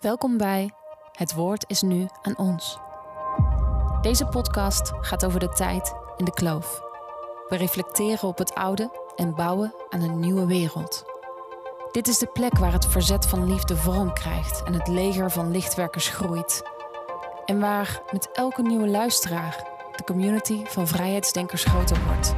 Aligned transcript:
Welkom 0.00 0.36
bij 0.36 0.70
Het 1.12 1.34
Woord 1.34 1.64
is 1.66 1.82
nu 1.82 2.06
aan 2.22 2.36
ons. 2.36 2.78
Deze 4.00 4.26
podcast 4.26 4.92
gaat 5.00 5.24
over 5.24 5.40
de 5.40 5.48
tijd 5.48 5.94
in 6.16 6.24
de 6.24 6.32
kloof. 6.32 6.80
We 7.48 7.56
reflecteren 7.56 8.28
op 8.28 8.38
het 8.38 8.54
oude 8.54 8.90
en 9.16 9.34
bouwen 9.34 9.74
aan 9.88 10.00
een 10.00 10.20
nieuwe 10.20 10.46
wereld. 10.46 11.04
Dit 11.92 12.08
is 12.08 12.18
de 12.18 12.26
plek 12.26 12.58
waar 12.58 12.72
het 12.72 12.86
verzet 12.86 13.26
van 13.26 13.52
liefde 13.52 13.76
vorm 13.76 14.12
krijgt 14.12 14.62
en 14.62 14.72
het 14.72 14.88
leger 14.88 15.30
van 15.30 15.50
lichtwerkers 15.50 16.08
groeit. 16.08 16.62
En 17.44 17.60
waar 17.60 18.02
met 18.12 18.30
elke 18.32 18.62
nieuwe 18.62 18.88
luisteraar 18.88 19.66
de 19.96 20.04
community 20.04 20.64
van 20.64 20.86
vrijheidsdenkers 20.86 21.64
groter 21.64 22.04
wordt. 22.06 22.34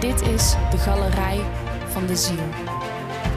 Dit 0.00 0.20
is 0.20 0.54
de 0.70 0.78
galerij 0.78 1.40
van 1.88 2.06
de 2.06 2.16
ziel. 2.16 2.48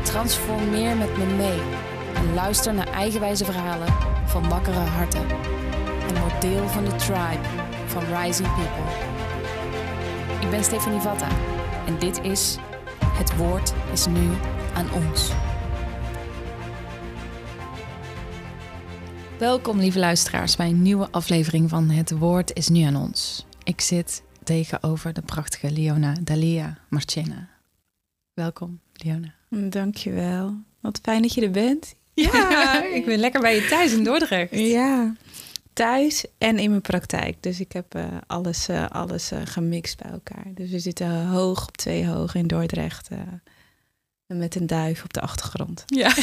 Transformeer 0.04 0.98
met 0.98 1.18
me 1.18 1.26
mee 1.26 1.85
en 2.26 2.34
luister 2.34 2.74
naar 2.74 2.88
eigenwijze 2.88 3.46
verhalen 3.46 3.94
van 4.26 4.50
wakkere 4.50 4.80
harten. 4.80 5.30
En 6.08 6.20
word 6.20 6.42
deel 6.42 6.68
van 6.68 6.84
de 6.84 6.96
tribe 6.96 7.40
van 7.86 8.04
Rising 8.04 8.48
People. 8.56 8.84
Ik 10.42 10.50
ben 10.50 10.64
Stefanie 10.64 11.00
Vatta 11.00 11.28
en 11.88 12.00
dit 12.00 12.22
is 12.22 12.58
Het 13.08 13.38
Woord 13.38 13.74
is 13.94 14.06
nu 14.06 14.30
aan 14.74 14.94
ons. 14.94 15.32
Welkom 19.40 19.78
lieve 19.78 20.00
luisteraars 20.00 20.56
bij 20.56 20.70
een 20.70 20.82
nieuwe 20.82 21.08
aflevering 21.12 21.70
van 21.70 21.90
Het 21.90 22.12
Woord 22.12 22.54
is 22.54 22.68
nu 22.68 22.82
aan 22.82 22.96
ons. 22.96 23.46
Ik 23.64 23.82
zit 23.82 24.24
tegenover 24.44 25.14
de 25.14 25.22
prachtige 25.22 25.72
Leona 25.72 26.16
Dalia 26.24 26.78
Marchena. 26.90 27.50
Welkom, 28.34 28.80
Leona. 28.94 29.34
Dankjewel. 29.50 30.56
Wat 30.80 31.00
fijn 31.02 31.22
dat 31.22 31.34
je 31.34 31.42
er 31.42 31.52
bent. 31.52 31.96
Ja, 32.24 32.84
ik 32.84 33.06
ben 33.06 33.18
lekker 33.18 33.42
bij 33.42 33.56
je 33.56 33.66
thuis 33.66 33.94
in 33.94 34.04
Dordrecht. 34.04 34.50
Ja, 34.52 35.16
thuis 35.74 36.26
en 36.38 36.60
in 36.60 36.70
mijn 36.70 36.82
praktijk. 36.82 37.44
Dus 37.44 37.60
ik 37.60 37.72
heb 37.72 37.96
uh, 37.96 38.06
alles, 38.28 38.70
uh, 38.70 38.88
alles 38.90 39.32
uh, 39.32 39.40
gemixt 39.44 40.02
bij 40.02 40.12
elkaar. 40.12 40.46
Dus 40.54 40.70
we 40.70 40.80
zitten 40.80 41.28
hoog 41.28 41.68
op 41.68 41.78
twee 41.78 42.08
hoog 42.08 42.36
in 42.36 42.48
Dordrecht. 42.48 43.10
met 44.28 44.56
een 44.56 44.68
duif 44.68 45.04
op 45.04 45.14
de 45.14 45.22
achtergrond. 45.22 45.84
Ja, 45.86 46.14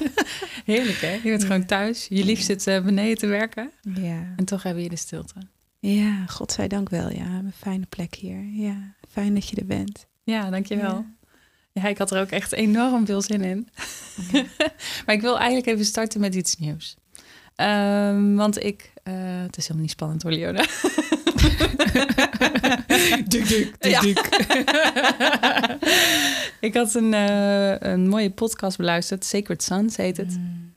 heerlijk 0.64 1.00
hè? 1.00 1.12
Je 1.12 1.20
bent 1.22 1.44
gewoon 1.44 1.66
thuis. 1.66 2.06
Je 2.08 2.24
lief 2.24 2.40
zit 2.40 2.64
beneden 2.64 3.18
te 3.18 3.26
werken. 3.26 3.70
Ja. 3.80 4.34
En 4.36 4.44
toch 4.44 4.62
hebben 4.62 4.82
je 4.82 4.88
de 4.88 4.96
stilte. 4.96 5.34
Ja, 5.78 6.26
godzijdank 6.26 6.88
wel. 6.88 7.10
Ja, 7.10 7.24
een 7.24 7.52
fijne 7.56 7.86
plek 7.88 8.14
hier. 8.14 8.44
Ja, 8.52 8.94
fijn 9.08 9.34
dat 9.34 9.48
je 9.48 9.56
er 9.56 9.66
bent. 9.66 10.06
Ja, 10.22 10.50
dankjewel. 10.50 10.94
Ja. 10.94 11.06
Ja, 11.72 11.86
ik 11.86 11.98
had 11.98 12.10
er 12.10 12.20
ook 12.20 12.30
echt 12.30 12.52
enorm 12.52 13.06
veel 13.06 13.22
zin 13.22 13.42
in. 13.42 13.68
Ja. 14.32 14.44
maar 15.06 15.14
ik 15.14 15.20
wil 15.20 15.38
eigenlijk 15.38 15.66
even 15.66 15.84
starten 15.84 16.20
met 16.20 16.34
iets 16.34 16.56
nieuws. 16.56 16.96
Um, 17.56 18.36
want 18.36 18.64
ik... 18.64 18.92
Uh, 19.04 19.14
het 19.42 19.56
is 19.56 19.62
helemaal 19.62 19.82
niet 19.82 19.90
spannend 19.90 20.22
hoor, 20.22 20.32
Leona. 20.32 20.60
duk, 23.28 23.48
duk, 23.48 23.74
duk, 23.78 23.80
ja. 23.80 24.00
ik 26.68 26.74
had 26.74 26.94
een, 26.94 27.12
uh, 27.12 27.78
een 27.78 28.08
mooie 28.08 28.30
podcast 28.30 28.76
beluisterd. 28.76 29.24
Sacred 29.24 29.62
Sons 29.62 29.96
heet 29.96 30.16
het. 30.16 30.38
Mm. 30.38 30.74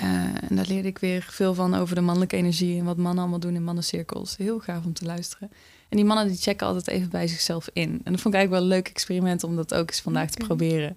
Uh, 0.00 0.04
en 0.48 0.56
daar 0.56 0.66
leerde 0.68 0.88
ik 0.88 0.98
weer 0.98 1.26
veel 1.30 1.54
van 1.54 1.74
over 1.74 1.94
de 1.94 2.00
mannelijke 2.00 2.36
energie... 2.36 2.78
en 2.78 2.84
wat 2.84 2.96
mannen 2.96 3.20
allemaal 3.20 3.40
doen 3.40 3.54
in 3.54 3.64
mannencirkels. 3.64 4.36
Heel 4.36 4.58
gaaf 4.58 4.84
om 4.84 4.92
te 4.92 5.04
luisteren. 5.04 5.50
En 5.88 5.96
die 5.96 6.04
mannen 6.04 6.26
die 6.26 6.36
checken 6.36 6.66
altijd 6.66 6.88
even 6.88 7.10
bij 7.10 7.26
zichzelf 7.26 7.68
in. 7.72 8.00
En 8.04 8.12
dat 8.12 8.20
vond 8.20 8.34
ik 8.34 8.40
eigenlijk 8.40 8.50
wel 8.50 8.62
een 8.62 8.76
leuk 8.76 8.88
experiment 8.88 9.44
om 9.44 9.56
dat 9.56 9.74
ook 9.74 9.88
eens 9.88 10.00
vandaag 10.00 10.30
te 10.30 10.44
proberen. 10.44 10.96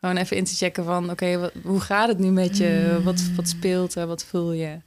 Gewoon 0.00 0.16
even 0.16 0.36
in 0.36 0.44
te 0.44 0.54
checken 0.54 0.84
van, 0.84 1.10
oké, 1.10 1.12
okay, 1.12 1.50
hoe 1.62 1.80
gaat 1.80 2.08
het 2.08 2.18
nu 2.18 2.30
met 2.30 2.56
je? 2.56 2.94
Mm. 2.98 3.04
Wat, 3.04 3.22
wat 3.36 3.48
speelt 3.48 3.94
er? 3.94 4.06
Wat 4.06 4.24
voel 4.24 4.52
je? 4.52 4.78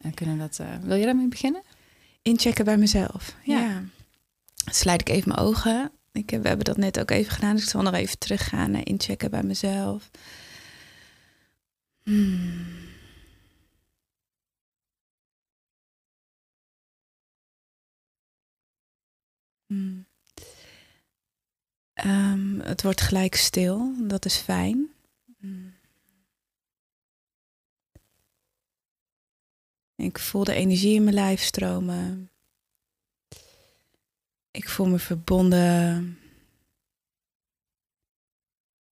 En 0.00 0.14
kunnen 0.14 0.38
dat, 0.38 0.58
uh, 0.60 0.66
wil 0.82 0.96
je 0.96 1.04
daarmee 1.04 1.28
beginnen? 1.28 1.62
Inchecken 2.22 2.64
bij 2.64 2.76
mezelf, 2.76 3.36
ja. 3.42 3.60
ja. 3.60 3.82
Sluit 4.70 5.00
ik 5.00 5.08
even 5.08 5.28
mijn 5.28 5.40
ogen. 5.40 5.90
Ik 6.12 6.30
heb, 6.30 6.42
we 6.42 6.48
hebben 6.48 6.64
dat 6.64 6.76
net 6.76 7.00
ook 7.00 7.10
even 7.10 7.32
gedaan, 7.32 7.54
dus 7.54 7.64
ik 7.64 7.70
zal 7.70 7.82
nog 7.82 7.94
even 7.94 8.18
teruggaan 8.18 8.70
naar 8.70 8.86
inchecken 8.86 9.30
bij 9.30 9.42
mezelf. 9.42 10.10
Hmm. 12.02 12.66
Hmm. 19.74 20.06
Um, 22.06 22.60
het 22.60 22.82
wordt 22.82 23.00
gelijk 23.00 23.34
stil, 23.34 23.94
dat 24.08 24.24
is 24.24 24.36
fijn. 24.36 24.94
Hmm. 25.38 25.74
Ik 29.96 30.18
voel 30.18 30.44
de 30.44 30.54
energie 30.54 30.94
in 30.94 31.02
mijn 31.04 31.14
lijf 31.14 31.40
stromen. 31.40 32.30
Ik 34.50 34.68
voel 34.68 34.86
me 34.86 34.98
verbonden 34.98 36.18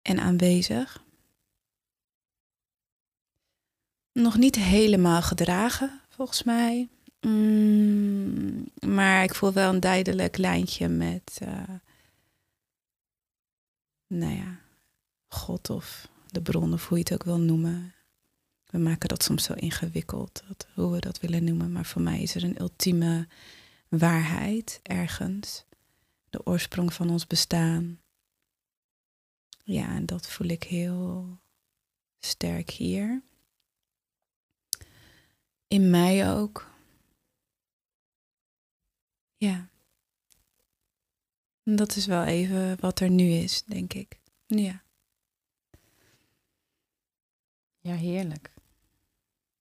en 0.01 0.19
aanwezig. 0.19 1.03
Nog 4.11 4.37
niet 4.37 4.55
helemaal 4.55 5.21
gedragen, 5.21 6.01
volgens 6.09 6.43
mij. 6.43 6.89
Mm, 7.21 8.65
maar 8.79 9.23
ik 9.23 9.35
voel 9.35 9.53
wel 9.53 9.73
een 9.73 9.79
duidelijk 9.79 10.37
lijntje 10.37 10.87
met, 10.87 11.39
uh, 11.43 11.69
nou 14.07 14.35
ja, 14.35 14.59
God 15.27 15.69
of 15.69 16.09
de 16.27 16.41
bron, 16.41 16.73
of 16.73 16.87
hoe 16.87 16.97
je 16.97 17.03
het 17.03 17.13
ook 17.13 17.23
wil 17.23 17.39
noemen. 17.39 17.93
We 18.65 18.77
maken 18.77 19.09
dat 19.09 19.23
soms 19.23 19.43
zo 19.43 19.53
ingewikkeld, 19.53 20.43
hoe 20.73 20.91
we 20.91 20.99
dat 20.99 21.19
willen 21.19 21.43
noemen. 21.43 21.71
Maar 21.71 21.85
voor 21.85 22.01
mij 22.01 22.21
is 22.21 22.35
er 22.35 22.43
een 22.43 22.61
ultieme 22.61 23.27
waarheid 23.87 24.79
ergens. 24.83 25.65
De 26.29 26.45
oorsprong 26.45 26.93
van 26.93 27.09
ons 27.09 27.27
bestaan. 27.27 27.99
Ja, 29.63 29.87
en 29.95 30.05
dat 30.05 30.27
voel 30.27 30.47
ik 30.47 30.63
heel 30.63 31.37
sterk 32.19 32.69
hier. 32.69 33.23
In 35.67 35.89
mij 35.89 36.33
ook. 36.33 36.75
Ja. 39.37 39.69
Dat 41.63 41.95
is 41.95 42.05
wel 42.05 42.23
even 42.23 42.77
wat 42.79 42.99
er 42.99 43.09
nu 43.09 43.29
is, 43.29 43.63
denk 43.63 43.93
ik. 43.93 44.19
Ja. 44.45 44.81
Ja, 47.79 47.93
heerlijk. 47.93 48.51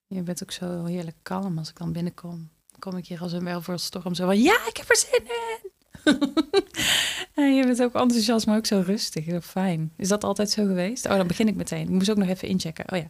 Je 0.06 0.22
bent 0.22 0.42
ook 0.42 0.50
zo 0.50 0.84
heerlijk 0.84 1.16
kalm 1.22 1.58
als 1.58 1.68
ik 1.68 1.76
dan 1.76 1.92
binnenkom. 1.92 2.50
Kom 2.78 2.96
ik 2.96 3.06
hier 3.06 3.20
als 3.20 3.32
een 3.32 3.44
welvoortstorm 3.44 4.14
zo 4.14 4.26
van, 4.26 4.40
ja, 4.42 4.66
ik 4.66 4.76
heb 4.76 4.88
er 4.88 4.96
zin 4.96 5.24
in. 5.24 5.70
en 7.44 7.54
je 7.54 7.64
bent 7.66 7.82
ook 7.82 7.94
enthousiast, 7.94 8.46
maar 8.46 8.56
ook 8.56 8.66
zo 8.66 8.82
rustig. 8.86 9.24
Heel 9.24 9.40
fijn. 9.40 9.92
Is 9.96 10.08
dat 10.08 10.24
altijd 10.24 10.50
zo 10.50 10.66
geweest? 10.66 11.06
Oh, 11.06 11.16
dan 11.16 11.26
begin 11.26 11.48
ik 11.48 11.54
meteen. 11.54 11.82
Ik 11.82 11.88
moest 11.88 12.10
ook 12.10 12.16
nog 12.16 12.28
even 12.28 12.48
inchecken. 12.48 12.92
Oh 12.92 12.98
ja. 12.98 13.08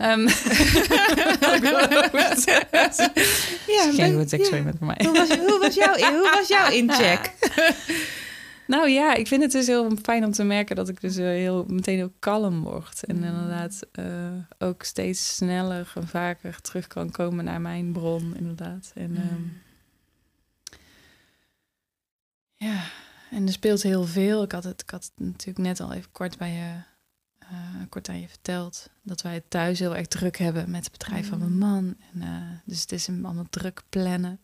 Um, 0.04 0.26
ja, 3.66 3.92
geen 3.92 4.14
goed 4.18 4.32
experiment 4.32 4.78
voor 4.78 4.86
mij. 4.86 4.96
Hoe 5.04 5.12
was, 5.12 5.28
hoe 5.28 5.58
was, 5.60 5.74
jouw, 5.74 5.96
hoe 6.18 6.30
was 6.34 6.48
jouw 6.48 6.70
incheck? 6.70 7.32
nou 8.66 8.88
ja, 8.88 9.14
ik 9.14 9.26
vind 9.26 9.42
het 9.42 9.52
dus 9.52 9.66
heel 9.66 9.96
fijn 10.02 10.24
om 10.24 10.32
te 10.32 10.44
merken 10.44 10.76
dat 10.76 10.88
ik 10.88 11.00
dus 11.00 11.16
heel, 11.16 11.64
meteen 11.68 11.96
heel 11.96 12.12
kalm 12.18 12.62
word. 12.62 13.04
En 13.04 13.24
inderdaad 13.24 13.80
uh, 13.98 14.04
ook 14.58 14.82
steeds 14.82 15.36
sneller 15.36 15.92
en 15.94 16.08
vaker 16.08 16.60
terug 16.60 16.86
kan 16.86 17.10
komen 17.10 17.44
naar 17.44 17.60
mijn 17.60 17.92
bron, 17.92 18.34
inderdaad. 18.36 18.92
En 18.94 19.16
um, 19.16 19.62
ja, 22.54 22.84
en 23.30 23.46
er 23.46 23.52
speelt 23.52 23.82
heel 23.82 24.04
veel. 24.04 24.42
Ik 24.42 24.52
had 24.52 24.64
het, 24.64 24.82
ik 24.82 24.90
had 24.90 25.04
het 25.04 25.26
natuurlijk 25.26 25.58
net 25.58 25.80
al 25.80 25.92
even 25.92 26.12
kort 26.12 26.38
bij 26.38 26.50
je 26.50 26.89
uh, 27.50 27.56
kort 27.88 28.08
aan 28.08 28.20
je 28.20 28.28
verteld 28.28 28.90
dat 29.02 29.22
wij 29.22 29.34
het 29.34 29.50
thuis 29.50 29.78
heel 29.78 29.96
erg 29.96 30.06
druk 30.06 30.36
hebben 30.36 30.70
met 30.70 30.84
het 30.84 30.92
bedrijf 30.92 31.28
van 31.28 31.38
mijn 31.38 31.58
man. 31.58 31.96
En, 32.12 32.22
uh, 32.22 32.42
dus 32.64 32.80
het 32.80 32.92
is 32.92 33.06
een 33.06 33.24
allemaal 33.24 33.46
druk 33.50 33.82
plannen. 33.88 34.40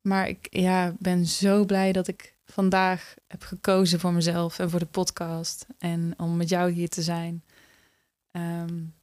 Maar 0.00 0.28
ik 0.28 0.46
ja, 0.50 0.94
ben 0.98 1.26
zo 1.26 1.64
blij 1.64 1.92
dat 1.92 2.08
ik 2.08 2.34
vandaag 2.44 3.14
heb 3.26 3.42
gekozen 3.42 4.00
voor 4.00 4.12
mezelf 4.12 4.58
en 4.58 4.70
voor 4.70 4.78
de 4.78 4.86
podcast. 4.86 5.66
En 5.78 6.14
om 6.16 6.36
met 6.36 6.48
jou 6.48 6.70
hier 6.70 6.88
te 6.88 7.02
zijn. 7.02 7.44
Um, 8.32 8.94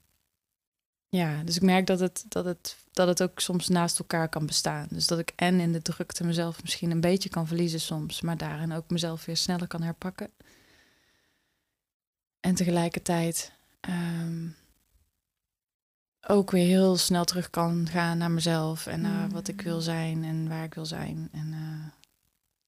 ja, 1.10 1.44
dus 1.44 1.56
ik 1.56 1.62
merk 1.62 1.86
dat 1.86 2.00
het, 2.00 2.26
dat, 2.28 2.46
het, 2.46 2.78
dat 2.92 3.08
het 3.08 3.24
ook 3.24 3.40
soms 3.40 3.68
naast 3.68 4.00
elkaar 4.00 4.30
kan 4.30 4.46
bestaan. 4.46 4.88
Dus 4.90 5.08
dat 5.08 5.20
ik 5.20 5.34
en 5.36 5.60
in 5.60 5.72
de 5.72 5.82
drukte 5.82 6.24
mezelf 6.24 6.62
misschien 6.62 6.92
een 6.92 7.02
beetje 7.02 7.30
kan 7.30 7.48
verliezen 7.48 7.80
soms, 7.80 8.22
maar 8.22 8.38
daarin 8.38 8.74
ook 8.74 8.90
mezelf 8.90 9.26
weer 9.26 9.38
sneller 9.38 9.68
kan 9.68 9.82
herpakken. 9.82 10.30
En 12.48 12.56
tegelijkertijd 12.56 13.52
um, 13.90 14.56
ook 16.28 16.52
weer 16.52 16.66
heel 16.68 16.98
snel 16.98 17.26
terug 17.26 17.50
kan 17.50 17.88
gaan 17.92 18.18
naar 18.18 18.32
mezelf 18.32 18.86
en 18.88 19.02
naar 19.02 19.30
wat 19.30 19.48
ik 19.48 19.62
wil 19.62 19.82
zijn 19.82 20.24
en 20.24 20.48
waar 20.50 20.64
ik 20.64 20.74
wil 20.74 20.86
zijn. 20.86 21.30
En, 21.32 21.48
uh, 21.48 21.86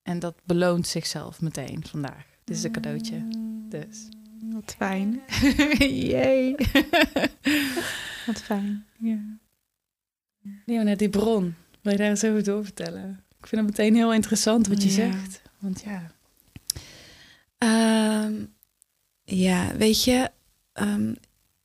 en 0.02 0.20
dat 0.20 0.36
beloont 0.44 0.88
zichzelf 0.88 1.42
meteen 1.42 1.86
vandaag. 1.88 2.26
Dit 2.44 2.58
is 2.58 2.64
een 2.64 2.72
cadeautje. 2.72 3.28
Dus. 3.70 4.08
Wat 4.54 4.76
fijn. 4.78 5.22
Jee. 6.10 6.56
Fijn, 8.44 8.86
ja. 9.00 9.20
Ja, 10.66 10.82
net 10.82 11.00
die 11.00 11.10
bron. 11.10 11.56
Wil 11.82 11.92
je 11.92 11.98
daar 11.98 12.10
eens 12.10 12.24
over 12.24 12.44
doorvertellen? 12.44 13.24
Ik 13.40 13.48
vind 13.48 13.62
het 13.62 13.78
meteen 13.78 13.96
heel 13.96 14.14
interessant 14.14 14.68
wat 14.68 14.84
je 14.84 14.90
Ja. 14.90 14.96
zegt. 14.96 15.42
Want 15.60 15.82
ja, 15.82 16.12
Ehm, 17.58 18.46
ja, 19.30 19.76
weet 19.78 20.04
je, 20.04 20.32
ehm, 20.74 21.14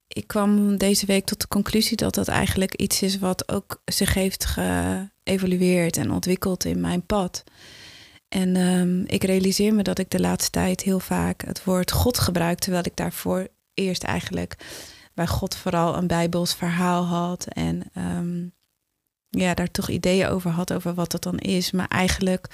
ik 0.09 0.27
kwam 0.27 0.77
deze 0.77 1.07
week 1.07 1.25
tot 1.25 1.41
de 1.41 1.49
conclusie 1.49 1.97
dat 1.97 2.15
dat 2.15 2.29
eigenlijk 2.29 2.75
iets 2.75 3.03
is 3.03 3.19
wat 3.19 3.49
ook 3.49 3.83
zich 3.85 4.15
heeft 4.15 4.45
geëvolueerd 4.45 5.97
en 5.97 6.11
ontwikkeld 6.11 6.65
in 6.65 6.81
mijn 6.81 7.07
pad. 7.07 7.45
En 8.29 8.57
ehm, 8.57 9.03
ik 9.07 9.25
realiseer 9.25 9.75
me 9.75 9.83
dat 9.83 9.99
ik 9.99 10.11
de 10.11 10.21
laatste 10.21 10.51
tijd 10.51 10.81
heel 10.81 11.01
vaak 11.01 11.45
het 11.45 11.65
woord 11.65 11.93
God 11.93 12.19
gebruik, 12.19 12.59
terwijl 12.59 12.85
ik 12.87 12.97
daarvoor 12.97 13.49
eerst 13.75 14.03
eigenlijk 14.03 14.57
bij 15.15 15.27
God 15.27 15.57
vooral 15.57 15.97
een 15.97 16.07
Bijbels 16.07 16.55
verhaal 16.55 17.05
had 17.05 17.47
en 17.47 17.83
ehm, 17.95 18.47
ja, 19.29 19.55
daar 19.55 19.71
toch 19.71 19.89
ideeën 19.89 20.29
over 20.29 20.51
had 20.51 20.73
over 20.73 20.95
wat 20.95 21.11
dat 21.11 21.23
dan 21.23 21.39
is. 21.39 21.71
Maar 21.71 21.89
eigenlijk 21.89 22.49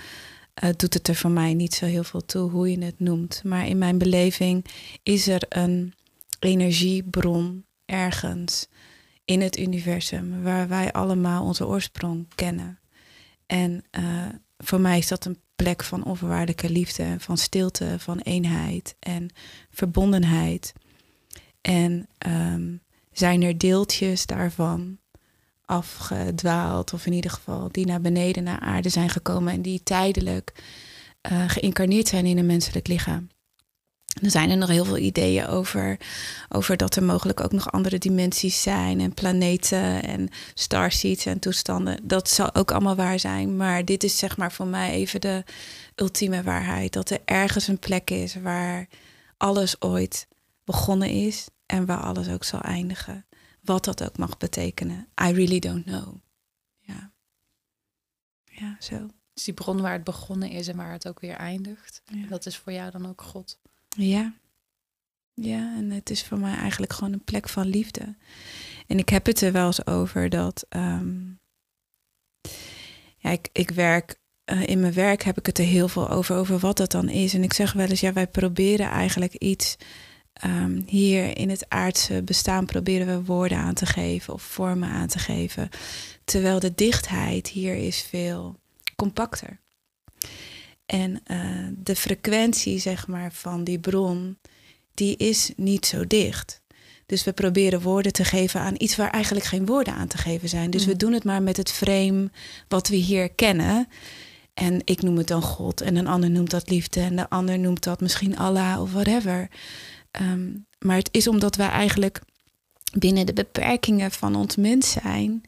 eh, 0.61 0.71
doet 0.77 0.95
het 0.95 1.09
er 1.09 1.15
voor 1.15 1.31
mij 1.31 1.55
niet 1.55 1.75
zo 1.75 1.87
heel 1.87 2.05
veel 2.05 2.25
toe 2.25 2.51
hoe 2.51 2.71
je 2.71 2.85
het 2.85 3.01
noemt. 3.01 3.43
Maar 3.45 3.67
in 3.67 3.79
mijn 3.79 3.99
beleving 3.99 4.65
is 5.03 5.27
er 5.27 5.43
een 5.49 5.95
energiebron 6.39 7.65
ergens 7.85 8.69
in 9.25 9.41
het 9.41 9.59
universum 9.59 10.43
waar 10.43 10.69
wij 10.69 10.93
allemaal 10.93 11.45
onze 11.45 11.67
oorsprong 11.67 12.27
kennen. 12.35 12.79
En 13.47 13.85
eh, 13.91 14.27
voor 14.59 14.81
mij 14.81 14.99
is 14.99 15.09
dat 15.09 15.25
een 15.25 15.41
plek 15.57 15.83
van 15.83 16.05
onvoorwaardelijke 16.05 16.71
liefde, 16.71 17.17
van 17.19 17.37
stilte, 17.37 17.95
van 17.99 18.19
eenheid 18.19 18.97
en 18.99 19.31
verbondenheid. 19.71 20.73
En 21.61 22.09
ehm, 22.19 22.77
zijn 23.13 23.43
er 23.43 23.59
deeltjes 23.59 24.27
daarvan 24.27 24.99
afgedwaald, 25.70 26.93
of 26.93 27.06
in 27.06 27.12
ieder 27.12 27.31
geval 27.31 27.69
die 27.70 27.87
naar 27.87 28.00
beneden, 28.00 28.43
naar 28.43 28.61
aarde 28.61 28.88
zijn 28.88 29.08
gekomen 29.08 29.52
en 29.52 29.62
die 29.62 29.82
tijdelijk 29.82 30.52
eh, 31.20 31.49
geïncarneerd 31.49 32.08
zijn 32.08 32.26
in 32.26 32.38
een 32.38 32.46
menselijk 32.46 32.88
lichaam. 32.88 33.28
Er 34.22 34.31
zijn 34.31 34.50
er 34.50 34.56
nog 34.56 34.69
heel 34.69 34.84
veel 34.84 34.99
ideeën 34.99 35.46
over, 35.46 35.96
over 36.49 36.76
dat 36.76 36.96
er 36.96 37.02
mogelijk 37.02 37.40
ook 37.40 37.52
nog 37.52 37.72
andere 37.72 37.99
dimensies 37.99 38.62
zijn 38.62 39.00
en 39.00 39.14
planeten 39.14 40.02
en 40.02 40.28
starseeds 40.55 41.26
en 41.26 41.38
toestanden. 41.38 42.00
Dat 42.02 42.28
zal 42.28 42.55
ook 42.55 42.70
allemaal 42.70 42.96
waar 42.96 43.19
zijn, 43.19 43.56
maar 43.56 43.84
dit 43.84 44.05
is 44.05 44.19
zeg 44.19 44.37
maar 44.37 44.52
voor 44.52 44.67
mij 44.67 44.90
even 44.90 45.20
de 45.20 45.44
ultieme 45.94 46.43
waarheid. 46.43 46.93
Dat 46.93 47.11
er 47.11 47.20
ergens 47.25 47.69
een 47.69 47.78
plek 47.78 48.11
is 48.11 48.34
waar 48.34 48.88
alles 49.37 49.82
ooit 49.82 50.28
begonnen 50.64 51.11
is 51.11 51.46
en 51.67 51.87
waar 51.87 52.00
alles 52.00 52.28
ook 52.28 52.44
zal 52.44 52.61
eindigen. 52.61 53.25
Wat 53.70 53.84
dat 53.84 54.05
ook 54.05 54.17
mag 54.19 54.37
betekenen. 54.37 55.08
I 55.22 55.32
really 55.32 55.58
don't 55.58 55.84
know. 55.84 56.14
Ja. 56.78 57.12
Ja, 58.44 58.76
zo. 58.81 59.08
dus 59.34 59.44
die 59.44 59.55
bron 59.55 59.81
waar 59.81 59.93
het 59.93 60.05
begonnen 60.05 60.50
is 60.50 60.69
en 60.69 60.76
waar 60.76 60.93
het 60.93 61.08
ook 61.08 61.20
weer 61.20 61.34
eindigt. 61.34 62.02
Ja. 62.05 62.26
Dat 62.26 62.46
is 62.46 62.56
voor 62.56 62.72
jou 62.72 62.90
dan 62.90 63.06
ook 63.08 63.22
God. 63.22 63.58
Ja. 63.88 64.34
Ja, 65.34 65.76
en 65.76 65.90
het 65.90 66.11
is 66.11 66.25
voor 66.25 66.38
mij 66.38 66.56
eigenlijk 66.56 66.93
gewoon 66.93 67.12
een 67.12 67.25
plek 67.25 67.49
van 67.49 67.67
liefde. 67.67 68.17
En 68.87 68.99
ik 68.99 69.08
heb 69.08 69.26
het 69.26 69.40
er 69.40 69.52
wel 69.52 69.67
eens 69.67 69.87
over 69.87 70.28
dat. 70.28 70.67
ehm, 70.69 71.28
ja, 73.17 73.31
ik, 73.31 73.49
ik 73.52 73.70
werk. 73.70 74.19
eh, 74.44 74.67
in 74.67 74.81
mijn 74.81 74.93
werk 74.93 75.22
heb 75.22 75.38
ik 75.38 75.46
het 75.46 75.58
er 75.58 75.64
heel 75.64 75.88
veel 75.88 76.08
over, 76.08 76.37
over 76.37 76.58
wat 76.58 76.76
dat 76.76 76.90
dan 76.90 77.08
is. 77.08 77.34
En 77.34 77.43
ik 77.43 77.52
zeg 77.52 77.72
wel 77.72 77.87
eens, 77.87 78.00
ja, 78.00 78.12
wij 78.12 78.26
proberen 78.26 78.88
eigenlijk 78.90 79.34
iets. 79.34 79.76
Ehm, 80.41 80.81
hier 80.87 81.37
in 81.37 81.51
het 81.51 81.65
aardse 81.69 82.23
bestaan 82.23 82.67
proberen 82.67 83.07
we 83.07 83.25
woorden 83.25 83.59
aan 83.59 83.75
te 83.75 83.87
geven 83.87 84.35
of 84.35 84.43
vormen 84.43 84.89
aan 84.89 85.09
te 85.09 85.19
geven. 85.19 85.69
Terwijl 86.25 86.61
de 86.61 86.75
dichtheid 86.75 87.49
hier 87.49 87.75
is 87.75 88.03
veel 88.03 88.57
compacter. 88.97 89.59
En 90.87 91.21
eh, 91.25 91.39
de 91.77 91.97
frequentie, 91.97 92.79
zeg 92.79 93.07
maar, 93.07 93.33
van 93.33 93.65
die 93.65 93.79
bron, 93.79 94.39
die 94.95 95.17
is 95.17 95.51
niet 95.57 95.87
zo 95.87 96.07
dicht. 96.07 96.61
Dus 97.07 97.25
we 97.25 97.33
proberen 97.33 97.81
woorden 97.81 98.13
te 98.13 98.25
geven 98.25 98.61
aan 98.61 98.75
iets 98.79 98.97
waar 98.97 99.11
eigenlijk 99.11 99.45
geen 99.47 99.67
woorden 99.67 99.95
aan 99.95 100.07
te 100.09 100.19
geven 100.19 100.49
zijn. 100.49 100.71
Dus 100.71 100.85
we 100.85 100.93
Mm. 100.93 100.99
doen 100.99 101.13
het 101.13 101.25
maar 101.25 101.43
met 101.43 101.57
het 101.57 101.71
frame 101.73 102.31
wat 102.69 102.89
we 102.89 102.97
hier 102.97 103.31
kennen. 103.31 103.89
En 104.55 104.81
ik 104.85 105.03
noem 105.03 105.17
het 105.17 105.27
dan 105.27 105.43
God 105.43 105.81
en 105.81 105.97
een 105.97 106.07
ander 106.07 106.31
noemt 106.31 106.51
dat 106.51 106.71
liefde 106.71 107.01
en 107.01 107.17
de 107.17 107.29
ander 107.29 107.59
noemt 107.59 107.83
dat 107.83 108.01
misschien 108.01 108.37
Allah 108.39 108.81
of 108.81 108.93
whatever. 108.93 109.49
Ehm, 110.11 110.51
maar 110.79 110.97
het 110.97 111.09
is 111.12 111.29
omdat 111.29 111.57
wij 111.57 111.69
eigenlijk 111.69 112.21
binnen 112.99 113.27
de 113.27 113.33
beperkingen 113.33 114.11
van 114.11 114.37
ons 114.37 114.57
mens 114.57 114.91
zijn, 114.91 115.43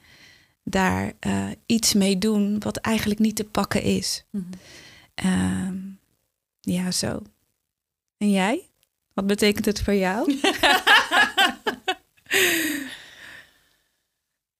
daar 0.64 1.12
eh, 1.18 1.48
iets 1.66 1.92
mee 1.92 2.18
doen 2.18 2.60
wat 2.60 2.76
eigenlijk 2.76 3.20
niet 3.20 3.36
te 3.36 3.44
pakken 3.44 3.82
is. 3.82 4.24
Ehm, 5.14 5.76
ja, 6.60 6.90
zo. 6.90 7.22
En 8.16 8.30
jij? 8.30 8.70
Wat 9.12 9.26
betekent 9.26 9.64
het 9.64 9.82
voor 9.82 9.94
jou? 9.94 10.32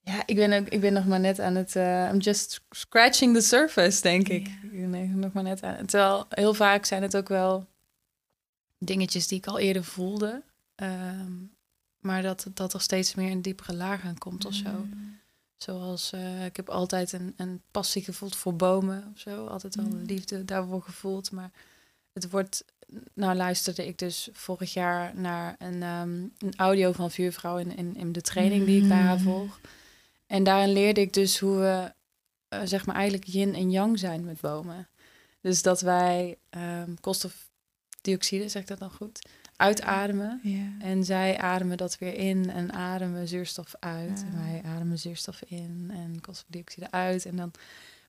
Ja, 0.05 0.23
ik 0.27 0.37
ben, 0.37 0.53
ook, 0.53 0.69
ik 0.69 0.81
ben 0.81 0.93
nog 0.93 1.07
maar 1.07 1.21
net 1.21 1.41
aan 1.41 1.55
het... 1.55 1.77
eh, 1.77 2.09
I'm 2.13 2.19
just 2.19 2.61
scratching 2.71 3.35
the 3.35 3.41
surface, 3.41 4.03
denk 4.03 4.29
ik. 4.29 4.47
Ja. 4.73 4.87
Ben 4.87 5.19
nog 5.19 5.33
maar 5.33 5.43
net 5.43 5.63
aan... 5.63 5.87
Terwijl 5.87 6.27
heel 6.29 6.55
vaak 6.55 6.85
zijn 6.85 7.03
het 7.03 7.17
ook 7.17 7.29
wel 7.29 7.67
dingetjes 8.87 9.27
die 9.27 9.39
ik 9.39 9.47
al 9.47 9.59
eerder 9.59 9.85
voelde. 9.85 10.43
ehm, 10.75 11.33
maar 11.99 12.23
dat, 12.23 12.47
dat 12.55 12.75
er 12.75 12.81
steeds 12.81 13.15
meer 13.15 13.31
een 13.31 13.43
diepere 13.43 13.75
laag 13.75 14.03
aan 14.05 14.19
komt 14.19 14.45
of 14.45 14.55
zo. 14.55 14.87
Zoals, 15.57 16.13
eh, 16.13 16.45
ik 16.45 16.57
heb 16.57 16.69
altijd 16.69 17.13
een, 17.13 17.35
een 17.37 17.63
passie 17.71 18.03
gevoeld 18.05 18.37
voor 18.37 18.57
bomen 18.57 19.11
of 19.15 19.21
zo. 19.21 19.47
Altijd 19.47 19.79
al 19.79 19.85
Mm. 19.85 20.03
liefde 20.05 20.45
daarvoor 20.45 20.83
gevoeld. 20.83 21.31
Maar 21.31 21.51
het 22.13 22.31
wordt... 22.31 22.65
Nou 23.15 23.35
luisterde 23.37 23.87
ik 23.87 23.99
dus 23.99 24.29
vorig 24.33 24.73
jaar 24.73 25.17
naar 25.17 25.55
een, 25.59 25.83
ehm, 25.83 26.13
een 26.39 26.57
audio 26.57 26.93
van 26.93 27.11
Vuurvrouw 27.11 27.59
in, 27.59 27.77
in, 27.77 27.97
in 27.97 28.13
de 28.13 28.21
training 28.21 28.65
die 28.67 28.83
ik 28.83 28.89
bij 28.89 28.97
haar 29.01 29.17
Mm. 29.17 29.23
volg. 29.23 29.61
En 30.27 30.45
daarin 30.45 30.73
leerde 30.73 31.01
ik 31.01 31.13
dus 31.13 31.39
hoe 31.39 31.57
we, 31.57 31.93
eh, 32.49 32.61
zeg 32.65 32.87
maar, 32.87 32.95
eigenlijk 32.95 33.25
yin 33.27 33.55
en 33.55 33.71
yang 33.71 33.99
zijn 33.99 34.25
met 34.25 34.41
bomen. 34.41 34.89
Dus 35.41 35.63
dat 35.63 35.81
wij 35.81 36.39
ehm, 36.51 36.95
koolstofdioxide, 38.03 38.49
zeg 38.49 38.63
ik 38.63 38.69
dat 38.69 38.79
dan 38.79 38.91
goed, 38.91 39.29
uitademen. 39.57 40.41
Ja. 40.43 40.73
En 40.79 41.05
zij 41.05 41.39
ademen 41.39 41.77
dat 41.77 41.99
weer 41.99 42.15
in 42.15 42.51
en 42.51 42.73
ademen 42.73 43.29
zuurstof 43.29 43.75
uit. 43.79 44.21
Ja. 44.21 44.27
En 44.27 44.43
wij 44.43 44.63
ademen 44.65 44.99
zuurstof 44.99 45.43
in 45.47 45.91
en 45.93 46.21
koolstofdioxide 46.21 46.91
uit. 46.91 47.27
En 47.27 47.37
dan 47.37 47.51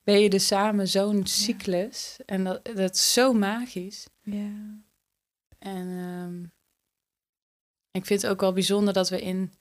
ben 0.03 0.20
je 0.20 0.29
dus 0.29 0.48
samen 0.48 0.88
zo'n 0.88 1.27
cyclus. 1.27 2.20
En 2.25 2.44
dat, 2.44 2.65
dat 2.75 2.96
is 2.96 3.13
zo 3.13 3.34
magisch. 3.34 4.08
Ja. 4.22 4.82
En 5.60 5.88
ehm, 5.88 6.44
ik 7.91 8.06
vind 8.06 8.22
het 8.22 8.32
ook 8.32 8.41
wel 8.41 8.53
bijzonder 8.53 8.94
dat 8.94 9.10
we 9.10 9.22
in, 9.22 9.53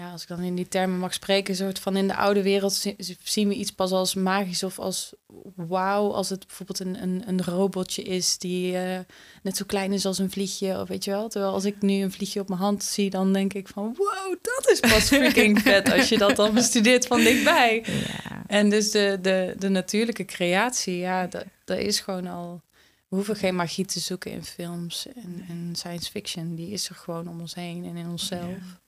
ja, 0.00 0.12
als 0.12 0.22
ik 0.22 0.28
dan 0.28 0.40
in 0.40 0.54
die 0.54 0.68
termen 0.68 0.98
mag 0.98 1.14
spreken, 1.14 1.50
een 1.50 1.56
soort 1.56 1.78
van 1.78 1.96
in 1.96 2.08
de 2.08 2.16
oude 2.16 2.42
wereld 2.42 2.72
zi- 2.72 2.96
zien 3.22 3.48
we 3.48 3.54
iets 3.54 3.72
pas 3.72 3.90
als 3.92 4.14
magisch 4.14 4.62
of 4.62 4.78
als 4.78 5.12
wauw, 5.54 6.12
als 6.12 6.28
het 6.28 6.46
bijvoorbeeld 6.46 6.80
een, 6.80 7.02
een, 7.02 7.22
een 7.26 7.44
robotje 7.44 8.02
is 8.02 8.38
die 8.38 8.76
eh, 8.76 8.98
net 9.42 9.56
zo 9.56 9.64
klein 9.66 9.92
is 9.92 10.06
als 10.06 10.18
een 10.18 10.30
vliegje, 10.30 10.80
of 10.80 10.88
weet 10.88 11.04
je 11.04 11.10
wel. 11.10 11.28
Terwijl 11.28 11.52
als 11.52 11.64
ik 11.64 11.82
nu 11.82 12.02
een 12.02 12.12
vliegje 12.12 12.40
op 12.40 12.48
mijn 12.48 12.60
hand 12.60 12.84
zie, 12.84 13.10
dan 13.10 13.32
denk 13.32 13.52
ik 13.52 13.68
van 13.68 13.94
wow, 13.96 14.36
dat 14.42 14.68
is 14.70 14.80
pas 14.80 15.04
freaking 15.18 15.60
vet 15.62 15.92
als 15.92 16.08
je 16.08 16.18
dat 16.18 16.36
dan 16.36 16.54
bestudeert 16.54 17.06
van 17.06 17.20
dichtbij. 17.20 17.84
Ja. 17.86 18.42
En 18.46 18.70
dus 18.70 18.90
de, 18.90 19.18
de, 19.22 19.54
de 19.58 19.68
natuurlijke 19.68 20.24
creatie, 20.24 20.96
ja, 20.96 21.26
dat, 21.26 21.44
dat 21.64 21.78
is 21.78 22.00
gewoon 22.00 22.26
al. 22.26 22.62
We 23.08 23.16
hoeven 23.16 23.36
geen 23.36 23.54
magie 23.54 23.84
te 23.84 24.00
zoeken 24.00 24.30
in 24.30 24.44
films 24.44 25.06
en, 25.14 25.44
en 25.48 25.70
science 25.72 26.10
fiction. 26.10 26.54
Die 26.54 26.70
is 26.70 26.88
er 26.88 26.94
gewoon 26.94 27.28
om 27.28 27.40
ons 27.40 27.54
heen 27.54 27.84
en 27.84 27.96
in 27.96 28.08
onszelf. 28.08 28.40
Ja. 28.42 28.80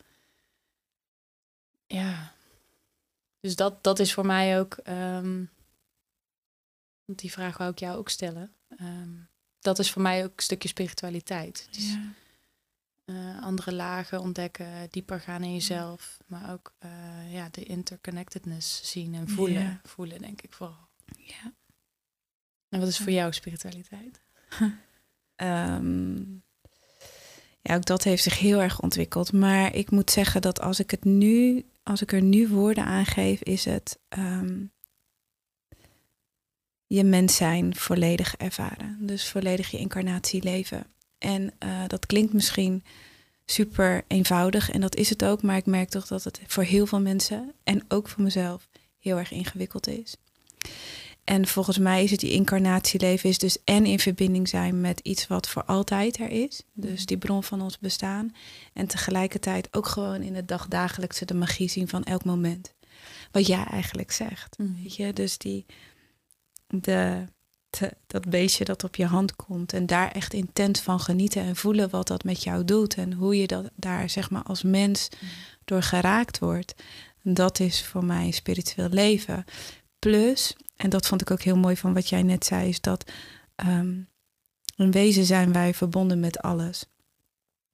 Dus 3.40 3.56
dat, 3.56 3.84
dat 3.84 3.98
is 3.98 4.14
voor 4.14 4.26
mij 4.26 4.60
ook. 4.60 4.74
ehm, 4.74 5.44
want 7.04 7.18
die 7.18 7.32
vraag 7.32 7.58
wou 7.58 7.70
ik 7.70 7.78
jou 7.78 7.96
ook 7.98 8.08
stellen. 8.08 8.52
Ehm, 8.76 9.10
dat 9.60 9.78
is 9.78 9.90
voor 9.90 10.02
mij 10.02 10.24
ook 10.24 10.32
een 10.36 10.42
stukje 10.42 10.68
spiritualiteit. 10.68 11.68
Dus, 11.70 11.92
Ja. 11.92 13.38
andere 13.40 13.72
lagen 13.72 14.20
ontdekken, 14.20 14.88
dieper 14.90 15.20
gaan 15.20 15.42
in 15.42 15.52
jezelf. 15.52 16.18
Maar 16.26 16.52
ook 16.52 16.72
eh, 16.78 17.32
ja, 17.32 17.48
de 17.50 17.64
interconnectedness 17.64 18.90
zien 18.90 19.14
en 19.14 19.28
voelen. 19.28 19.62
Ja. 19.62 19.80
Voelen, 19.84 20.20
denk 20.20 20.42
ik 20.42 20.52
vooral. 20.52 20.88
Ja. 21.16 21.52
En 22.68 22.78
wat 22.80 22.88
is 22.88 22.98
voor 22.98 23.10
jou 23.12 23.32
spiritualiteit? 23.32 24.20
Ehm, 25.34 26.16
ja, 27.60 27.74
ook 27.74 27.84
dat 27.84 28.02
heeft 28.02 28.22
zich 28.22 28.38
heel 28.38 28.60
erg 28.60 28.80
ontwikkeld. 28.80 29.32
Maar 29.32 29.74
ik 29.74 29.90
moet 29.90 30.10
zeggen 30.10 30.42
dat 30.42 30.60
als 30.60 30.78
ik 30.80 30.90
het 30.90 31.04
nu, 31.04 31.64
als 31.82 32.02
ik 32.02 32.12
er 32.12 32.22
nu 32.22 32.48
woorden 32.48 32.84
aan 32.84 33.06
geef, 33.06 33.42
is 33.42 33.64
het 33.64 33.98
ehm, 34.08 34.64
je 36.86 37.04
mens 37.04 37.36
zijn 37.36 37.76
volledig 37.76 38.36
ervaren. 38.36 38.96
Dus 39.00 39.28
volledig 39.28 39.70
je 39.70 39.78
incarnatie 39.78 40.42
leven. 40.42 40.86
En 41.18 41.52
eh, 41.58 41.86
dat 41.86 42.06
klinkt 42.06 42.32
misschien 42.32 42.84
super 43.44 44.04
eenvoudig 44.08 44.70
en 44.70 44.80
dat 44.80 44.96
is 44.96 45.10
het 45.10 45.24
ook. 45.24 45.42
Maar 45.42 45.56
ik 45.56 45.66
merk 45.66 45.88
toch 45.88 46.06
dat 46.06 46.24
het 46.24 46.40
voor 46.46 46.62
heel 46.62 46.86
veel 46.86 47.00
mensen 47.00 47.52
en 47.64 47.84
ook 47.88 48.08
voor 48.08 48.22
mezelf 48.22 48.68
heel 48.98 49.18
erg 49.18 49.30
ingewikkeld 49.30 49.86
is. 49.86 50.16
En 51.24 51.46
volgens 51.46 51.78
mij 51.78 52.02
is 52.04 52.10
het 52.10 52.20
die 52.20 52.30
incarnatieleven 52.32 53.28
is 53.28 53.38
dus 53.38 53.58
en 53.64 53.86
in 53.86 53.98
verbinding 53.98 54.48
zijn 54.48 54.80
met 54.80 55.00
iets 55.00 55.26
wat 55.26 55.48
voor 55.48 55.64
altijd 55.64 56.18
er 56.18 56.30
is. 56.30 56.62
Dus 56.72 56.90
Mhm. 56.98 57.04
die 57.06 57.16
bron 57.18 57.42
van 57.42 57.60
ons 57.60 57.78
bestaan. 57.78 58.34
En 58.72 58.86
tegelijkertijd 58.86 59.68
ook 59.70 59.86
gewoon 59.86 60.22
in 60.22 60.34
het 60.34 60.48
dagdagelijkse 60.48 61.24
de 61.24 61.34
magie 61.34 61.68
zien 61.70 61.88
van 61.88 62.04
elk 62.04 62.24
moment. 62.24 62.74
Wat 63.32 63.46
jij 63.46 63.64
eigenlijk 63.64 64.12
zegt. 64.12 64.58
Mhm. 64.58 64.82
Weet 64.82 64.96
je, 64.96 65.12
dus 65.12 65.38
die, 65.38 65.66
de, 66.66 67.24
te- 67.70 67.96
dat 68.06 68.28
beestje 68.30 68.64
dat 68.64 68.84
op 68.84 68.96
je 68.96 69.06
hand 69.06 69.36
komt 69.36 69.72
en 69.72 69.86
daar 69.86 70.10
echt 70.12 70.32
intens 70.32 70.80
van 70.80 71.00
genieten 71.00 71.42
en 71.42 71.56
voelen 71.56 71.90
wat 71.90 72.06
dat 72.06 72.24
met 72.24 72.42
jou 72.42 72.64
doet 72.64 72.94
en 72.94 73.12
hoe 73.12 73.36
je 73.36 73.46
dat 73.46 73.70
daar 73.74 74.10
zeg 74.10 74.30
maar 74.30 74.42
als 74.42 74.62
mens 74.62 75.08
door 75.64 75.82
geraakt 75.82 76.38
wordt. 76.38 76.74
Dat 77.22 77.60
is 77.60 77.84
voor 77.84 78.04
mij 78.04 78.30
spiritueel 78.30 78.88
leven. 78.88 79.44
Plus, 79.98 80.56
en 80.82 80.90
dat 80.90 81.06
vond 81.06 81.20
ik 81.20 81.30
ook 81.30 81.42
heel 81.42 81.56
mooi 81.56 81.76
van 81.76 81.94
wat 81.94 82.08
jij 82.08 82.22
net 82.22 82.44
zei, 82.44 82.68
is 82.68 82.80
dat 82.80 83.10
ehm, 83.54 84.00
in 84.76 84.90
wezen 84.90 85.24
zijn 85.24 85.52
wij 85.52 85.74
verbonden 85.74 86.20
met 86.20 86.38
alles. 86.38 86.84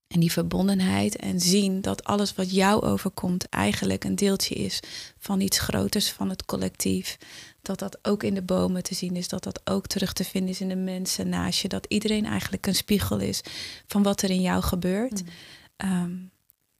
En 0.09 0.21
die 0.21 0.33
verbondenheid 0.33 1.17
en 1.17 1.41
zien 1.41 1.81
dat 1.81 2.05
alles 2.05 2.35
wat 2.35 2.50
jou 2.50 2.83
overkomt 2.83 3.49
eigenlijk 3.49 4.05
een 4.05 4.15
deeltje 4.15 4.55
is 4.55 4.81
van 5.19 5.41
iets 5.41 5.59
groters, 5.59 6.11
van 6.12 6.29
het 6.29 6.45
collectief. 6.45 7.19
Dat 7.62 7.79
dat 7.79 7.99
ook 8.03 8.23
in 8.23 8.35
de 8.35 8.43
bomen 8.43 8.83
te 8.83 8.95
zien 8.95 9.17
is, 9.17 9.29
dat 9.29 9.43
dat 9.43 9.61
ook 9.65 9.87
terug 9.87 10.12
te 10.12 10.25
vinden 10.25 10.50
is 10.50 10.61
in 10.61 10.69
de 10.69 10.77
mensen 10.77 11.29
naast 11.29 11.61
je. 11.61 11.69
Dat 11.69 11.87
iedereen 11.88 12.27
eigenlijk 12.27 12.67
een 12.67 12.75
spiegel 12.75 13.19
is 13.19 13.41
van 13.87 14.03
wat 14.03 14.23
er 14.23 14.31
in 14.31 14.41
jou 14.41 14.62
gebeurt. 14.62 15.23
Mhm. 15.23 15.31
Ehm, 15.77 16.17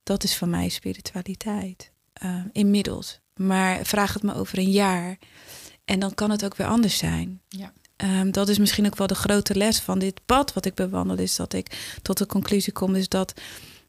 dat 0.03 0.23
is 0.23 0.37
voor 0.37 0.47
mij 0.47 0.69
spiritualiteit. 0.69 1.91
Ehm, 2.13 2.47
inmiddels. 2.51 3.19
Maar 3.35 3.85
vraag 3.85 4.13
het 4.13 4.23
me 4.23 4.33
over 4.33 4.57
een 4.57 4.71
jaar. 4.71 5.17
En 5.89 5.99
dan 5.99 6.13
kan 6.13 6.31
het 6.31 6.45
ook 6.45 6.55
weer 6.55 6.67
anders 6.67 6.97
zijn. 6.97 7.41
Ja. 7.47 7.73
Ehm, 7.95 8.31
dat 8.31 8.49
is 8.49 8.57
misschien 8.57 8.85
ook 8.85 8.95
wel 8.95 9.07
de 9.07 9.15
grote 9.15 9.55
les 9.55 9.79
van 9.79 9.99
dit 9.99 10.19
pad 10.25 10.53
wat 10.53 10.65
ik 10.65 10.75
bewandel. 10.75 11.17
Is 11.17 11.35
dat 11.35 11.53
ik 11.53 11.95
tot 12.01 12.17
de 12.17 12.25
conclusie 12.25 12.73
kom. 12.73 12.95
Is 12.95 13.09
dat 13.09 13.33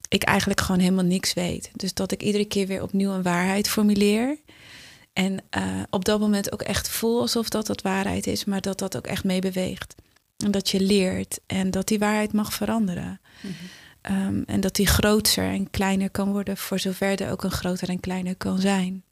ik 0.08 0.22
eigenlijk 0.22 0.60
gewoon 0.60 0.80
helemaal 0.80 1.04
niks 1.04 1.32
weet. 1.32 1.70
Dus 1.74 1.94
dat 1.94 2.12
ik 2.12 2.22
iedere 2.22 2.44
keer 2.44 2.66
weer 2.66 2.82
opnieuw 2.82 3.10
een 3.10 3.22
waarheid 3.22 3.68
formuleer. 3.68 4.38
En 5.12 5.44
eh, 5.50 5.62
op 5.90 6.04
dat 6.04 6.20
moment 6.20 6.52
ook 6.52 6.62
echt 6.62 6.88
voel 6.88 7.20
alsof 7.20 7.48
dat 7.48 7.66
dat 7.66 7.82
waarheid 7.82 8.26
is. 8.26 8.44
Maar 8.44 8.60
dat 8.60 8.78
dat 8.78 8.96
ook 8.96 9.06
echt 9.06 9.24
mee 9.24 9.40
beweegt. 9.40 9.94
En 10.36 10.50
dat 10.50 10.68
je 10.68 10.80
leert. 10.80 11.40
En 11.46 11.70
dat 11.70 11.88
die 11.88 11.98
waarheid 11.98 12.32
mag 12.32 12.52
veranderen. 12.52 13.20
Mhm. 13.40 13.52
Ehm, 14.00 14.42
en 14.46 14.60
dat 14.60 14.74
die 14.74 14.86
groter 14.86 15.44
en 15.44 15.70
kleiner 15.70 16.10
kan 16.10 16.32
worden, 16.32 16.56
voor 16.56 16.78
zover 16.78 17.20
er 17.20 17.30
ook 17.30 17.44
een 17.44 17.50
groter 17.50 17.88
en 17.88 18.00
kleiner 18.00 18.36
kan 18.36 18.58
zijn. 18.58 19.04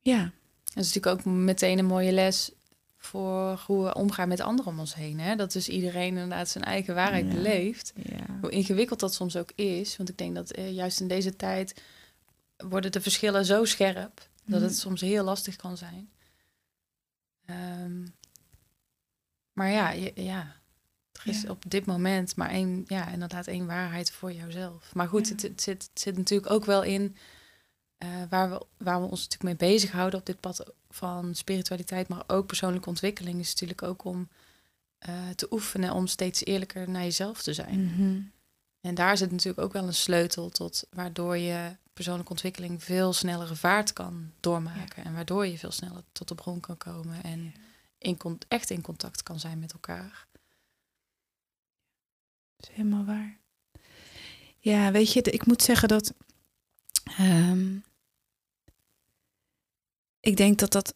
Ja, 0.00 0.32
Dat 0.74 0.84
is 0.84 0.92
natuurlijk 0.94 1.26
ook 1.26 1.34
meteen 1.34 1.78
een 1.78 1.84
mooie 1.86 2.12
les 2.12 2.50
voor 2.98 3.62
hoe 3.66 3.84
we 3.84 3.94
omgaan 3.94 4.28
met 4.28 4.40
anderen 4.40 4.72
om 4.72 4.78
ons 4.78 4.94
heen. 4.94 5.20
Hè? 5.20 5.36
Dat 5.36 5.52
dus 5.52 5.68
iedereen 5.68 6.08
inderdaad 6.08 6.48
zijn 6.48 6.64
eigen 6.64 6.94
waarheid 6.94 7.26
Ja. 7.26 7.32
beleeft. 7.34 7.92
ja. 7.96 8.38
Hoe 8.40 8.50
ingewikkeld 8.50 9.00
dat 9.00 9.14
soms 9.14 9.36
ook 9.36 9.50
is. 9.54 9.96
Want 9.96 10.08
ik 10.08 10.18
denk 10.18 10.34
dat 10.34 10.50
eh, 10.50 10.72
juist 10.72 11.00
in 11.00 11.08
deze 11.08 11.36
tijd 11.36 11.82
worden 12.56 12.92
de 12.92 13.00
verschillen 13.00 13.44
zo 13.44 13.64
scherp 13.64 14.28
dat 14.46 14.60
het 14.60 14.70
Mhm. 14.70 14.80
soms 14.80 15.00
heel 15.00 15.24
lastig 15.24 15.56
kan 15.56 15.76
zijn. 15.76 16.08
Ehm, 17.46 18.06
maar 19.52 19.70
ja, 19.70 19.90
je- 19.90 20.12
ja, 20.14 20.56
er 21.12 21.28
is 21.30 21.42
Ja. 21.42 21.50
op 21.50 21.62
dit 21.70 21.86
moment 21.86 22.36
maar 22.36 22.50
één, 22.50 22.84
ja, 22.88 23.08
inderdaad 23.08 23.46
één 23.46 23.66
waarheid 23.66 24.10
voor 24.10 24.32
jouzelf. 24.32 24.94
Maar 24.94 25.08
goed, 25.08 25.28
het, 25.28 25.40
zit, 25.40 25.66
het 25.66 25.90
zit 25.94 26.16
natuurlijk 26.16 26.50
ook 26.50 26.64
wel 26.64 26.82
in 26.82 27.16
eh, 27.98 28.08
waar, 28.28 28.50
we, 28.50 28.66
waar 28.76 29.00
we 29.00 29.08
ons 29.08 29.22
natuurlijk 29.22 29.60
mee 29.60 29.70
bezighouden 29.70 30.18
op 30.18 30.26
dit 30.26 30.40
pad 30.40 30.72
van 30.90 31.34
spiritualiteit, 31.34 32.08
maar 32.08 32.24
ook 32.26 32.46
persoonlijke 32.46 32.88
ontwikkeling, 32.88 33.40
is 33.40 33.50
natuurlijk 33.50 33.82
ook 33.82 34.04
om 34.04 34.28
eh, 34.98 35.28
te 35.28 35.46
oefenen 35.50 35.92
om 35.92 36.06
steeds 36.06 36.44
eerlijker 36.44 36.90
naar 36.90 37.02
jezelf 37.02 37.42
te 37.42 37.52
zijn. 37.52 37.84
Mhm. 37.84 38.20
En 38.80 38.94
daar 38.94 39.16
zit 39.16 39.30
natuurlijk 39.30 39.66
ook 39.66 39.72
wel 39.72 39.86
een 39.86 39.94
sleutel 39.94 40.48
tot 40.48 40.84
waardoor 40.90 41.36
je 41.36 41.76
persoonlijke 41.92 42.30
ontwikkeling 42.30 42.82
veel 42.82 43.12
snellere 43.12 43.56
vaart 43.56 43.92
kan 43.92 44.32
doormaken. 44.40 45.04
En 45.04 45.14
waardoor 45.14 45.46
je 45.46 45.58
veel 45.58 45.70
sneller 45.70 46.02
tot 46.12 46.28
de 46.28 46.34
bron 46.34 46.60
kan 46.60 46.76
komen 46.76 47.22
en 47.22 47.54
in 47.98 48.18
echt 48.48 48.70
in 48.70 48.80
contact 48.80 49.22
kan 49.22 49.40
zijn 49.40 49.58
met 49.58 49.72
elkaar. 49.72 50.26
Dat 52.56 52.68
is 52.68 52.76
helemaal 52.76 53.04
waar. 53.04 53.38
Ja, 54.58 54.90
weet 54.90 55.12
je, 55.12 55.20
ik 55.20 55.46
moet 55.46 55.62
zeggen 55.62 55.88
dat. 55.88 56.14
Ehm, 57.04 57.76
ik 60.20 60.36
denk 60.36 60.58
dat 60.58 60.72
dat 60.72 60.94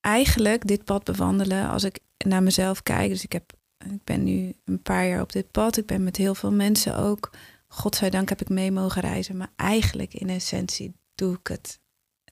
eigenlijk 0.00 0.66
dit 0.66 0.84
pad 0.84 1.04
bewandelen, 1.04 1.68
als 1.68 1.84
ik 1.84 1.98
naar 2.16 2.42
mezelf 2.42 2.82
kijk. 2.82 3.10
Dus 3.10 3.24
ik, 3.24 3.32
heb, 3.32 3.52
ik 3.78 4.04
ben 4.04 4.24
nu 4.24 4.54
een 4.64 4.82
paar 4.82 5.06
jaar 5.06 5.22
op 5.22 5.32
dit 5.32 5.50
pad. 5.50 5.76
Ik 5.76 5.86
ben 5.86 6.04
met 6.04 6.16
heel 6.16 6.34
veel 6.34 6.52
mensen 6.52 6.96
ook. 6.96 7.30
Godzijdank 7.68 8.28
heb 8.28 8.40
ik 8.40 8.48
mee 8.48 8.70
mogen 8.70 9.02
reizen. 9.02 9.36
Maar 9.36 9.52
eigenlijk 9.56 10.14
in 10.14 10.28
essentie 10.28 10.94
doe 11.14 11.34
ik 11.34 11.46
het, 11.46 11.80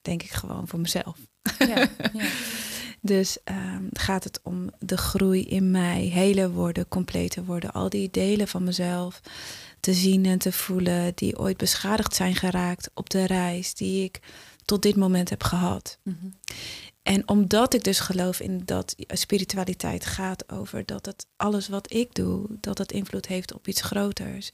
denk 0.02 0.22
ik, 0.22 0.30
gewoon 0.30 0.68
voor 0.68 0.80
mezelf. 0.80 1.18
Ja, 1.58 1.88
ja. 2.12 2.28
Dus 3.00 3.38
ehm, 3.44 3.84
gaat 3.92 4.24
het 4.24 4.40
om 4.42 4.70
de 4.78 4.96
groei 4.96 5.44
in 5.44 5.70
mij, 5.70 6.02
heler 6.04 6.50
worden, 6.50 6.88
completer 6.88 7.44
worden. 7.44 7.72
Al 7.72 7.88
die 7.88 8.10
delen 8.10 8.48
van 8.48 8.64
mezelf 8.64 9.20
te 9.80 9.92
zien 9.92 10.26
en 10.26 10.38
te 10.38 10.52
voelen 10.52 11.12
die 11.14 11.38
ooit 11.38 11.56
beschadigd 11.56 12.14
zijn 12.14 12.34
geraakt 12.34 12.90
op 12.94 13.10
de 13.10 13.26
reis 13.26 13.74
die 13.74 14.04
ik 14.04 14.20
tot 14.64 14.82
dit 14.82 14.96
moment 14.96 15.30
heb 15.30 15.42
gehad. 15.42 15.98
Mhm. 16.02 16.26
En 17.02 17.28
omdat 17.28 17.74
ik 17.74 17.84
dus 17.84 18.00
geloof 18.00 18.40
in 18.40 18.62
dat 18.64 18.94
spiritualiteit 19.08 20.06
gaat 20.06 20.52
over 20.52 20.86
dat 20.86 21.06
het 21.06 21.26
alles 21.36 21.68
wat 21.68 21.92
ik 21.92 22.14
doe, 22.14 22.46
dat 22.60 22.78
het 22.78 22.92
invloed 22.92 23.26
heeft 23.26 23.54
op 23.54 23.68
iets 23.68 23.80
groters, 23.80 24.50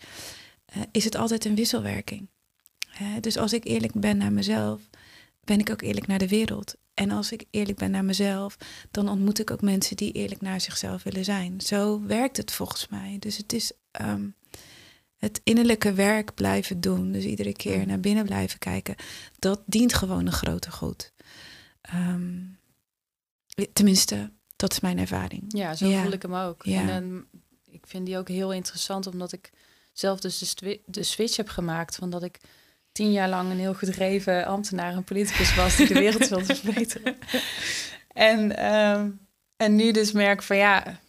eh, 0.65 0.83
is 0.91 1.05
het 1.05 1.17
altijd 1.17 1.45
een 1.45 1.55
wisselwerking. 1.55 2.29
Hè, 2.89 3.21
dus 3.21 3.37
als 3.37 3.53
ik 3.53 3.65
eerlijk 3.65 3.93
ben 4.01 4.17
naar 4.17 4.33
mezelf, 4.33 4.81
ben 5.45 5.59
ik 5.59 5.71
ook 5.71 5.83
eerlijk 5.83 6.07
naar 6.07 6.19
de 6.19 6.29
wereld. 6.29 6.75
En 6.95 7.11
als 7.11 7.33
ik 7.33 7.45
eerlijk 7.51 7.79
ben 7.79 7.91
naar 7.91 8.05
mezelf, 8.05 8.57
dan 8.91 9.09
ontmoet 9.09 9.39
ik 9.39 9.51
ook 9.51 9.61
mensen 9.61 9.97
die 9.97 10.13
eerlijk 10.13 10.41
naar 10.41 10.61
zichzelf 10.61 11.03
willen 11.03 11.25
zijn. 11.25 11.61
Zo 11.61 12.03
werkt 12.07 12.37
het 12.37 12.53
volgens 12.53 12.89
mij. 12.89 13.17
Dus 13.19 13.37
het 13.37 13.53
is 13.53 13.73
ehm, 13.91 14.27
het 15.25 15.41
innerlijke 15.45 15.93
werk 15.93 16.35
blijven 16.35 16.81
doen. 16.81 17.13
Dus 17.13 17.25
iedere 17.25 17.53
keer 17.53 17.87
naar 17.87 18.01
binnen 18.01 18.25
blijven 18.25 18.59
kijken. 18.59 18.95
Dat 19.39 19.63
dient 19.67 19.95
gewoon 19.95 20.27
een 20.27 20.33
groter 20.33 20.73
goed. 20.73 21.13
Ehm, 21.81 22.33
tenminste, 23.73 24.31
dat 24.57 24.73
is 24.73 24.81
mijn 24.81 24.99
ervaring. 24.99 25.45
Ja, 25.49 25.75
zo 25.75 25.87
Ja. 25.87 26.03
voel 26.03 26.13
ik 26.13 26.23
hem 26.23 26.35
ook. 26.35 26.65
Ja. 26.65 26.81
En 26.81 26.89
ehm, 26.89 27.17
ik 27.75 27.87
vind 27.87 28.07
die 28.07 28.19
ook 28.19 28.29
heel 28.29 28.53
interessant, 28.53 29.07
omdat 29.07 29.33
ik 29.33 29.51
zelf 29.93 30.21
dus 30.21 30.55
de 30.87 31.03
switch 31.03 31.37
heb 31.37 31.49
gemaakt 31.49 31.97
van 31.97 32.11
dat 32.11 32.23
ik 32.23 32.39
tien 32.93 33.13
jaar 33.13 33.29
lang 33.29 33.51
een 33.51 33.59
heel 33.59 33.75
gedreven 33.75 34.47
ambtenaar 34.47 34.93
en 34.93 35.05
politicus 35.05 35.55
was 35.55 35.77
die 35.77 35.87
de 35.87 35.95
wereld 35.95 36.29
wilde 36.29 36.55
verbeteren. 36.65 37.17
En, 38.09 38.57
ehm, 38.57 39.11
en 39.57 39.75
nu 39.77 39.93
dus 39.93 40.13
merk 40.13 40.43
van 40.43 40.57
ja, 40.57 41.01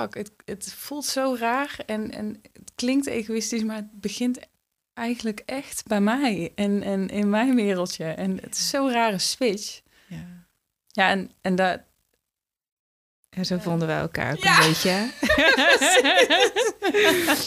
fuck, 0.00 0.14
het, 0.14 0.32
het 0.44 0.72
voelt 0.72 1.04
zo 1.04 1.36
raar 1.38 1.76
en, 1.86 2.10
en 2.10 2.40
het 2.52 2.72
klinkt 2.74 3.06
egoïstisch, 3.06 3.62
maar 3.62 3.76
het 3.76 4.00
begint 4.00 4.38
eigenlijk 4.94 5.42
echt 5.46 5.86
bij 5.86 6.00
mij 6.00 6.52
en, 6.54 6.82
en 6.82 7.08
in 7.08 7.30
mijn 7.30 7.54
wereldje. 7.54 8.04
En 8.04 8.38
het 8.40 8.54
is 8.54 8.68
zo'n 8.68 8.90
rare 8.92 9.18
switch. 9.18 9.80
Ja. 10.08 10.26
Ja, 10.88 11.08
en, 11.10 11.30
en 11.40 11.54
dat, 11.54 11.80
En 13.30 13.46
zo 13.46 13.58
vonden 13.58 13.88
wij 13.88 13.98
elkaar 13.98 14.32
ook 14.32 14.42
Ja. 14.42 14.60
een 14.62 14.68
beetje. 14.68 15.10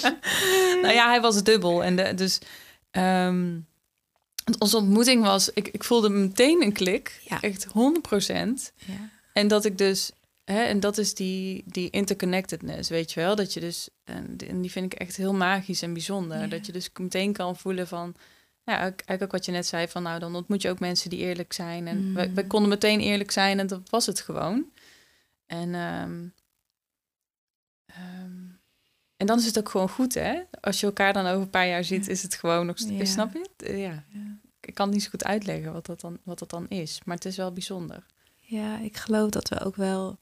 nou 0.82 0.94
ja, 0.94 1.10
hij 1.10 1.22
was 1.22 1.44
dubbel. 1.44 1.84
En 1.84 1.96
de, 1.96 2.14
dus 2.14 2.40
ehm, 2.92 3.60
onze 4.60 4.78
ontmoeting 4.78 5.24
was, 5.24 5.50
ik, 5.54 5.68
ik 5.68 5.84
voelde 5.84 6.10
meteen 6.10 6.62
een 6.62 6.74
klik. 6.74 7.20
Ja. 7.24 7.42
Echt 7.42 7.68
100%. 7.68 7.72
Ja. 8.76 9.10
En 9.34 9.48
dat 9.48 9.66
ik 9.66 9.78
dus, 9.78 10.12
hè, 10.54 10.62
en 10.64 10.80
dat 10.80 10.98
is 10.98 11.14
die, 11.14 11.64
die 11.66 11.90
interconnectedness, 11.90 12.90
weet 12.90 13.12
je 13.12 13.20
wel. 13.20 13.36
Dat 13.36 13.54
je 13.54 13.60
dus, 13.60 13.90
en 14.04 14.38
die- 14.38 14.72
vind 14.72 14.94
ik 14.94 15.00
echt 15.00 15.16
heel 15.16 15.34
magisch 15.34 15.82
en 15.82 15.94
bijzonder. 15.94 16.40
Ja. 16.40 16.48
Dat 16.48 16.66
je 16.66 16.72
dus 16.72 16.90
meteen 17.00 17.34
kan 17.34 17.58
voelen 17.58 17.88
van, 17.88 18.16
ja, 18.64 18.78
eigenlijk 18.80 19.22
ook 19.24 19.32
wat 19.32 19.46
je 19.46 19.52
net 19.52 19.66
zei, 19.66 19.88
van 19.88 20.04
nou, 20.04 20.20
dan 20.20 20.36
ontmoet 20.36 20.62
je 20.62 20.70
ook 20.70 20.80
mensen 20.80 21.10
die 21.10 21.20
eerlijk 21.20 21.54
zijn. 21.54 21.88
En 21.88 22.08
Mm. 22.08 22.14
wij, 22.14 22.34
wij 22.34 22.44
konden 22.48 22.70
meteen 22.70 23.00
eerlijk 23.00 23.32
zijn 23.32 23.60
en 23.60 23.68
dat 23.68 23.90
was 23.90 24.06
het 24.06 24.20
gewoon. 24.20 24.66
En, 25.46 25.76
ehm, 25.76 26.26
ehm, 27.86 28.46
en 29.18 29.26
dan 29.28 29.38
is 29.40 29.46
het 29.46 29.58
ook 29.60 29.70
gewoon 29.70 29.90
goed, 29.90 30.14
hè? 30.14 30.42
Als 30.62 30.80
je 30.80 30.86
elkaar 30.86 31.14
dan 31.14 31.26
over 31.26 31.42
een 31.42 31.50
paar 31.50 31.68
jaar 31.68 31.84
ziet, 31.84 32.08
is 32.08 32.24
het 32.24 32.36
gewoon 32.36 32.66
nog 32.66 32.78
steeds, 32.78 32.98
Ja. 32.98 33.06
snap 33.06 33.34
je? 33.34 33.50
Eh, 33.66 33.82
ja. 33.82 34.04
Ja. 34.10 34.40
Ik 34.60 34.74
kan 34.74 34.90
niet 34.90 35.04
zo 35.04 35.10
goed 35.10 35.24
uitleggen 35.24 35.74
wat 35.74 35.86
dat, 35.86 36.02
dan, 36.02 36.18
wat 36.24 36.40
dat 36.40 36.50
dan 36.50 36.68
is, 36.70 37.02
maar 37.06 37.16
het 37.16 37.26
is 37.26 37.38
wel 37.38 37.52
bijzonder. 37.54 38.06
Ja, 38.50 38.80
ik 38.80 38.98
geloof 38.98 39.30
dat 39.30 39.50
we 39.50 39.60
ook 39.60 39.76
wel 39.76 40.20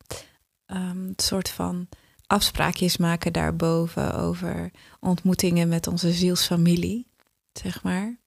het 0.66 1.22
soort 1.22 1.50
van 1.50 1.90
afspraakjes 2.28 2.98
maken 2.98 3.34
daarboven 3.34 4.16
over 4.16 4.72
ontmoetingen 5.00 5.68
met 5.68 5.88
onze 5.88 6.12
zielsfamilie, 6.12 7.08
zeg 7.52 7.84
maar. 7.84 8.20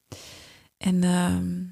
En 0.76 1.05
ehm, 1.05 1.64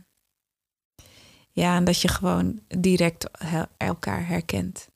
ja, 1.51 1.77
en 1.77 1.85
dat 1.85 2.01
je 2.01 2.09
gewoon 2.09 2.61
direct 2.67 3.31
elkaar 3.77 4.27
herkent. 4.27 4.89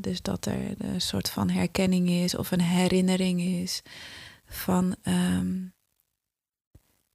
Dus 0.00 0.22
dat 0.22 0.46
er 0.46 0.82
een 0.82 1.00
soort 1.00 1.30
van 1.30 1.50
herkenning 1.50 2.08
is 2.08 2.36
of 2.36 2.50
een 2.50 2.60
herinnering 2.60 3.40
is 3.40 3.82
van, 4.46 4.96
ehm, 5.02 5.66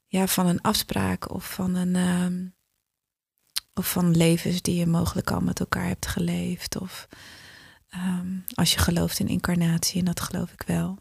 ja, 0.07 0.27
van 0.27 0.48
een 0.48 0.62
afspraak 0.62 1.31
of 1.31 1.53
van 1.53 1.75
een. 1.75 1.95
Um, 1.95 2.53
of 3.74 3.92
van 3.92 4.18
levens 4.18 4.62
die 4.62 4.75
je 4.75 4.88
mogelijk 4.88 5.32
al 5.32 5.42
met 5.42 5.60
elkaar 5.60 5.88
hebt 5.88 6.08
geleefd. 6.08 6.82
Of 6.82 7.08
um, 7.96 8.44
als 8.53 8.74
je 8.74 8.80
gelooft 8.80 9.20
in 9.20 9.27
incarnatie, 9.27 10.00
en 10.00 10.06
dat 10.06 10.20
geloof 10.20 10.51
ik 10.51 10.63
wel. 10.65 10.98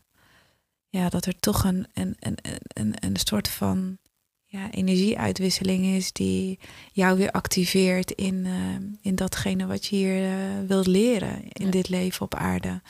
Ja, 0.88 1.08
dat 1.08 1.26
er 1.26 1.38
toch 1.38 1.64
een, 1.64 1.86
een, 1.94 2.16
een, 2.18 2.36
een, 2.72 2.94
een 2.98 3.16
soort 3.16 3.48
van 3.48 3.98
ja, 4.44 4.70
energieuitwisseling 4.70 5.84
is 5.84 6.12
die 6.12 6.58
jou 6.92 7.18
weer 7.18 7.30
activeert 7.30 8.10
in, 8.10 8.34
uh, 8.44 8.76
in 9.00 9.14
datgene 9.14 9.66
wat 9.66 9.86
je 9.86 9.96
hier 9.96 10.22
uh, 10.22 10.68
wilt 10.68 10.86
leren 10.86 11.48
in 11.48 11.70
dit 11.70 11.88
leven 11.88 12.22
op 12.22 12.34
aarde. 12.34 12.80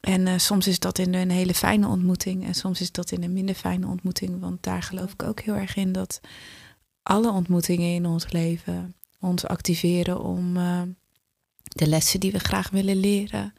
En 0.00 0.26
uh, 0.26 0.38
soms 0.38 0.66
is 0.66 0.78
dat 0.78 0.98
in 0.98 1.14
een 1.14 1.30
hele 1.30 1.54
fijne 1.54 1.86
ontmoeting 1.86 2.44
en 2.44 2.54
soms 2.54 2.80
is 2.80 2.92
dat 2.92 3.10
in 3.10 3.22
een 3.22 3.32
minder 3.32 3.54
fijne 3.54 3.86
ontmoeting. 3.86 4.40
Want 4.40 4.62
daar 4.62 4.82
geloof 4.82 5.12
ik 5.12 5.22
ook 5.22 5.40
heel 5.40 5.54
erg 5.54 5.76
in 5.76 5.92
dat 5.92 6.20
alle 7.02 7.30
ontmoetingen 7.30 7.94
in 7.94 8.06
ons 8.06 8.32
leven 8.32 8.94
ons 9.20 9.46
activeren 9.46 10.20
om 10.20 10.54
de 11.62 11.86
lessen 11.86 12.20
die 12.20 12.32
we 12.32 12.38
graag 12.38 12.70
willen 12.70 12.96
leren, 12.96 13.54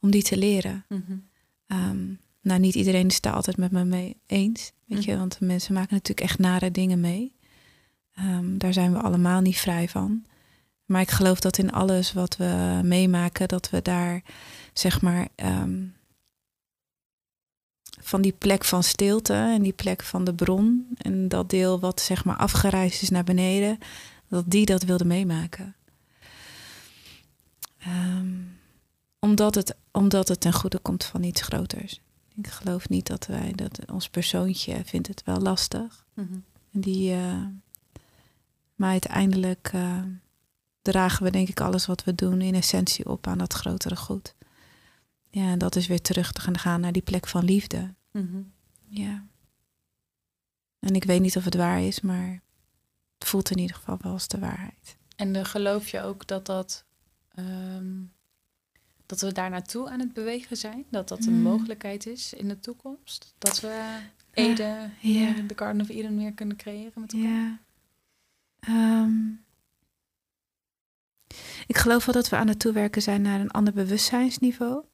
om 0.00 0.10
die 0.10 0.22
te 0.22 0.36
leren. 0.36 0.84
Mm 0.88 1.04
-hmm. 1.66 2.18
nou, 2.40 2.60
niet 2.60 2.74
iedereen 2.74 3.06
is 3.06 3.20
daar 3.20 3.32
altijd 3.32 3.56
met 3.56 3.70
me 3.70 3.84
mee 3.84 4.16
eens, 4.26 4.72
weet 4.84 5.04
je, 5.04 5.10
mhm. 5.10 5.20
want 5.20 5.40
mensen 5.40 5.74
maken 5.74 5.94
natuurlijk 5.94 6.28
echt 6.28 6.38
nare 6.38 6.70
dingen 6.70 7.00
mee. 7.00 7.34
Um, 8.18 8.58
daar 8.58 8.72
zijn 8.72 8.92
we 8.92 8.98
allemaal 8.98 9.40
niet 9.40 9.56
vrij 9.56 9.88
van. 9.88 10.24
Maar 10.84 11.00
ik 11.00 11.10
geloof 11.10 11.40
dat 11.40 11.58
in 11.58 11.72
alles 11.72 12.12
wat 12.12 12.36
we 12.36 12.80
meemaken, 12.82 13.48
dat 13.48 13.70
we 13.70 13.82
daar, 13.82 14.22
zeg 14.72 15.00
maar, 15.00 15.28
um, 15.36 15.94
van 18.04 18.22
die 18.22 18.32
plek 18.32 18.64
van 18.64 18.82
stilte 18.82 19.32
en 19.32 19.62
die 19.62 19.72
plek 19.72 20.02
van 20.02 20.24
de 20.24 20.34
bron 20.34 20.86
en 20.96 21.28
dat 21.28 21.50
deel 21.50 21.80
wat 21.80 22.00
zeg 22.00 22.24
maar 22.24 22.36
afgereisd 22.36 23.02
is 23.02 23.10
naar 23.10 23.24
beneden, 23.24 23.78
dat 24.28 24.44
die 24.46 24.66
dat 24.66 24.82
wilde 24.82 25.04
meemaken. 25.04 25.74
Um, 27.86 28.58
omdat, 29.18 29.54
het, 29.54 29.76
omdat 29.92 30.28
het 30.28 30.40
ten 30.40 30.52
goede 30.52 30.78
komt 30.78 31.04
van 31.04 31.22
iets 31.22 31.40
groters. 31.40 32.00
Ik 32.36 32.46
geloof 32.46 32.88
niet 32.88 33.06
dat 33.06 33.26
wij, 33.26 33.52
dat 33.54 33.90
ons 33.92 34.08
persoontje 34.08 34.82
vindt 34.84 35.08
het 35.08 35.22
wel 35.24 35.40
lastig. 35.40 36.04
Mm 36.14 36.44
Die, 36.70 37.14
uh, 37.14 37.46
maar 38.74 38.90
uiteindelijk 38.90 39.70
uh, 39.74 40.02
dragen 40.82 41.24
we 41.24 41.30
denk 41.30 41.48
ik 41.48 41.60
alles 41.60 41.86
wat 41.86 42.04
we 42.04 42.14
doen 42.14 42.40
in 42.40 42.54
essentie 42.54 43.08
op 43.08 43.26
aan 43.26 43.38
dat 43.38 43.52
grotere 43.52 43.96
goed. 43.96 44.34
Ja, 45.34 45.50
en 45.50 45.58
dat 45.58 45.76
is 45.76 45.86
weer 45.86 46.00
terug 46.00 46.32
te 46.32 46.40
gaan 46.40 46.58
gaan 46.58 46.80
naar 46.80 46.92
die 46.92 47.02
plek 47.02 47.26
van 47.26 47.44
liefde. 47.44 47.94
Mm 48.10 48.28
-hmm. 48.30 48.52
Ja. 48.88 49.26
En 50.78 50.94
ik 50.94 51.04
weet 51.04 51.20
niet 51.20 51.36
of 51.36 51.44
het 51.44 51.54
waar 51.54 51.82
is, 51.82 52.00
maar 52.00 52.42
het 53.18 53.28
voelt 53.28 53.50
in 53.50 53.58
ieder 53.58 53.76
geval 53.76 53.98
wel 54.00 54.12
als 54.12 54.28
de 54.28 54.38
waarheid. 54.38 54.96
En 55.16 55.46
geloof 55.46 55.88
je 55.88 56.00
ook 56.00 56.26
dat 56.26 56.46
dat 56.46 56.84
Um, 57.38 58.12
dat 59.06 59.20
we 59.20 59.32
daar 59.32 59.50
naartoe 59.50 59.90
aan 59.90 60.00
het 60.00 60.12
bewegen 60.12 60.56
zijn. 60.56 60.84
Dat 60.90 61.08
dat 61.08 61.24
een 61.24 61.36
mm. 61.36 61.42
mogelijkheid 61.42 62.06
is 62.06 62.32
in 62.32 62.48
de 62.48 62.60
toekomst. 62.60 63.34
Dat 63.38 63.60
we 63.60 63.98
Ede, 64.30 64.90
de 65.46 65.54
Garden 65.56 65.80
of 65.80 65.88
Eden 65.88 66.14
meer 66.14 66.32
kunnen 66.32 66.56
creëren 66.56 66.92
met 66.94 67.12
elkaar. 67.12 67.58
Ja. 68.60 69.02
Um, 69.02 69.44
ik 71.66 71.76
geloof 71.76 72.04
wel 72.04 72.14
dat 72.14 72.28
we 72.28 72.36
aan 72.36 72.48
het 72.48 72.58
toewerken 72.58 73.02
zijn 73.02 73.22
naar 73.22 73.40
een 73.40 73.50
ander 73.50 73.72
bewustzijnsniveau. 73.72 74.84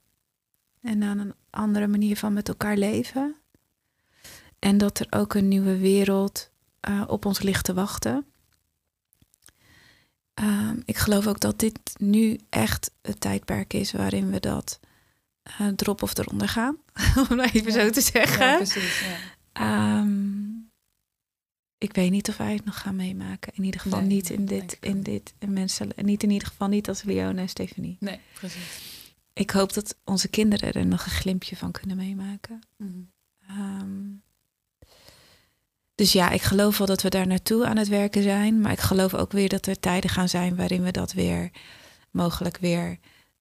En 0.83 0.99
naar 0.99 1.17
een 1.17 1.35
andere 1.51 1.87
manier 1.87 2.17
van 2.17 2.33
met 2.33 2.49
elkaar 2.49 2.77
leven. 2.77 3.35
En 4.59 4.79
dat 4.79 4.99
er 4.99 5.07
ook 5.11 5.35
een 5.35 5.49
nieuwe 5.49 5.79
wereld 5.79 6.51
uh, 6.89 7.05
op 7.07 7.25
ons 7.25 7.43
ligt 7.43 7.65
te 7.65 7.75
wachten. 7.75 8.25
Ehm, 10.35 10.81
ik 10.85 10.97
geloof 10.97 11.27
ook 11.27 11.41
dat 11.41 11.59
dit 11.59 11.79
nu 11.97 12.39
echt 12.49 12.91
het 13.03 13.21
tijdperk 13.21 13.73
is 13.73 13.93
waarin 13.93 14.31
we 14.31 14.41
dat 14.41 14.81
uh, 15.61 15.69
drop 15.69 16.03
of 16.03 16.19
eronder 16.19 16.49
gaan. 16.49 16.77
Om 17.31 17.39
het 17.39 17.55
even 17.55 17.73
zo 17.73 17.91
te 17.91 18.01
zeggen. 18.01 18.47
Ja, 18.47 18.57
precies, 18.57 19.01
ja. 19.53 19.99
Um, 19.99 20.71
ik 21.79 21.95
weet 21.95 22.11
niet 22.11 22.29
of 22.29 22.37
wij 22.37 22.53
het 22.53 22.65
nog 22.65 22.81
gaan 22.81 22.97
meemaken. 22.97 23.53
In 23.55 23.65
ieder 23.65 23.81
geval 23.81 24.01
niet 24.01 24.31
in 24.31 24.47
dit, 24.47 24.77
in 24.81 25.03
dit 25.03 25.35
mensen. 25.49 25.89
Niet 25.97 26.23
in 26.23 26.31
ieder 26.31 26.49
geval 26.49 26.69
niet 26.69 26.89
als 26.89 27.03
Leone 27.03 27.41
en 27.41 27.49
Stephanie. 27.49 27.97
Nee, 28.01 28.21
precies. 28.33 29.00
Ik 29.41 29.51
hoop 29.51 29.73
dat 29.73 29.97
onze 30.05 30.29
kinderen 30.29 30.73
er 30.73 30.87
nog 30.87 31.05
een 31.05 31.11
glimpje 31.11 31.57
van 31.57 31.71
kunnen 31.71 31.97
meemaken. 31.97 32.61
Mm 32.77 34.23
dus 35.95 36.13
ja, 36.13 36.31
ik 36.31 36.43
geloof 36.43 36.79
wel 36.79 36.87
dat 36.87 37.03
we 37.03 37.09
daar 37.09 37.27
naartoe 37.27 37.67
aan 37.67 37.77
het 37.77 37.89
werken 37.89 38.23
zijn. 38.23 38.61
Maar 38.61 38.73
ik 38.73 38.81
geloof 38.81 39.15
ook 39.15 39.33
weer 39.33 39.49
dat 39.49 39.67
er 39.67 39.81
tijden 39.81 40.11
gaan 40.11 40.29
zijn 40.29 40.57
waarin 40.57 40.83
we 40.83 40.91
dat 40.91 41.13
weer 41.13 41.51
mogelijk 42.11 42.59
weer 42.59 42.99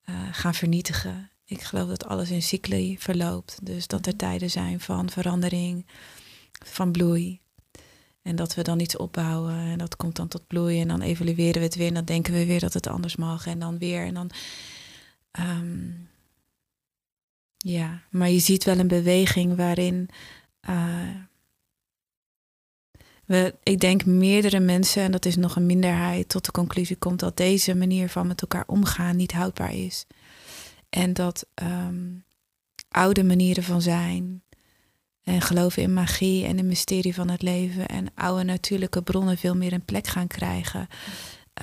uh, 0.10 0.16
gaan 0.32 0.54
vernietigen. 0.54 1.30
Ik 1.46 1.62
geloof 1.62 1.88
dat 1.88 2.06
alles 2.06 2.30
in 2.30 2.42
cycli 2.42 2.98
verloopt. 3.00 3.60
Dus 3.66 3.88
dat 3.88 4.06
er 4.06 4.16
tijden 4.16 4.50
zijn 4.50 4.80
van 4.80 5.10
verandering, 5.10 5.86
van 6.66 6.92
bloei. 6.92 7.40
En 8.22 8.36
dat 8.36 8.56
we 8.56 8.62
dan 8.62 8.80
iets 8.80 8.98
opbouwen 8.98 9.56
en 9.56 9.78
dat 9.78 9.96
komt 9.96 10.16
dan 10.16 10.28
tot 10.28 10.48
bloei. 10.48 10.82
En 10.82 10.88
dan 10.88 11.02
evalueren 11.02 11.62
we 11.62 11.68
het 11.68 11.76
weer 11.76 11.88
en 11.88 11.94
dan 11.94 12.06
denken 12.06 12.34
we 12.34 12.46
weer 12.46 12.60
dat 12.60 12.74
het 12.74 12.88
anders 12.88 13.16
mag. 13.16 13.48
En 13.48 13.60
dan 13.60 13.78
weer 13.78 14.06
en 14.06 14.14
dan... 14.14 14.32
Um, 15.40 16.10
ja, 17.58 18.04
maar 18.10 18.30
je 18.30 18.40
ziet 18.40 18.64
wel 18.64 18.80
een 18.80 18.88
beweging 18.88 19.56
waarin... 19.56 20.10
Uh, 20.70 21.16
we, 23.26 23.56
ik 23.64 23.80
denk 23.80 24.06
meerdere 24.06 24.60
mensen, 24.60 25.04
en 25.04 25.12
dat 25.12 25.26
is 25.26 25.36
nog 25.36 25.56
een 25.56 25.66
minderheid, 25.66 26.30
tot 26.30 26.46
de 26.46 26.52
conclusie 26.52 26.96
komt 26.96 27.20
dat 27.20 27.38
deze 27.38 27.76
manier 27.76 28.10
van 28.10 28.28
met 28.28 28.42
elkaar 28.42 28.64
omgaan 28.68 29.16
niet 29.16 29.32
houdbaar 29.32 29.74
is. 29.74 30.06
En 30.90 31.14
dat 31.14 31.48
um, 31.64 32.26
oude 32.90 33.24
manieren 33.24 33.64
van 33.64 33.82
zijn 33.82 34.44
en 35.24 35.42
geloven 35.42 35.82
in 35.82 35.94
magie 35.94 36.46
en 36.46 36.58
het 36.58 36.66
mysterie 36.66 37.14
van 37.14 37.30
het 37.30 37.42
leven 37.42 37.88
en 37.88 38.08
oude 38.16 38.44
natuurlijke 38.44 39.02
bronnen 39.02 39.38
veel 39.38 39.56
meer 39.56 39.74
een 39.74 39.86
plek 39.86 40.08
gaan 40.08 40.28
krijgen. 40.28 40.88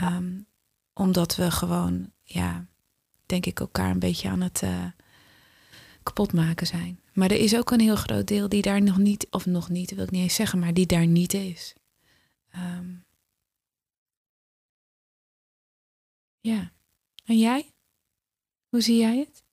Um, 0.03 0.47
omdat 0.93 1.37
we 1.37 1.51
gewoon, 1.51 2.13
ja, 2.23 2.67
denk 3.27 3.47
ik, 3.47 3.61
elkaar 3.61 3.91
een 3.91 3.99
beetje 3.99 4.29
aan 4.29 4.41
het 4.41 4.63
uh, 4.63 4.85
kapot 6.03 6.33
maken 6.33 6.67
zijn. 6.67 7.01
Maar 7.13 7.31
er 7.31 7.39
is 7.39 7.57
ook 7.57 7.71
een 7.71 7.81
heel 7.81 7.97
groot 7.97 8.27
deel 8.29 8.49
die 8.49 8.63
daar 8.63 8.83
nog 8.83 8.99
niet, 8.99 9.27
of 9.31 9.47
nog 9.47 9.69
niet, 9.69 9.95
wil 9.95 10.05
ik 10.05 10.11
niet 10.11 10.23
eens 10.23 10.35
zeggen, 10.35 10.59
maar 10.59 10.75
die 10.75 10.87
daar 10.87 11.07
niet 11.07 11.35
is. 11.35 11.75
Um, 12.55 13.05
ja. 16.41 16.73
En 17.25 17.39
jij? 17.39 17.75
Hoe 18.69 18.81
zie 18.81 18.97
jij 18.97 19.19
het? 19.19 19.45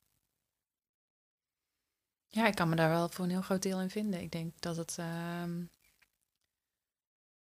Ja, 2.28 2.48
ik 2.48 2.56
kan 2.56 2.70
me 2.70 2.76
daar 2.76 2.90
wel 2.90 3.10
voor 3.10 3.26
een 3.26 3.32
heel 3.32 3.42
groot 3.42 3.62
deel 3.62 3.82
in 3.82 3.90
vinden. 3.90 4.22
Ik 4.22 4.32
denk 4.32 4.62
dat 4.62 4.78
het 4.78 4.98
um, 5.42 5.70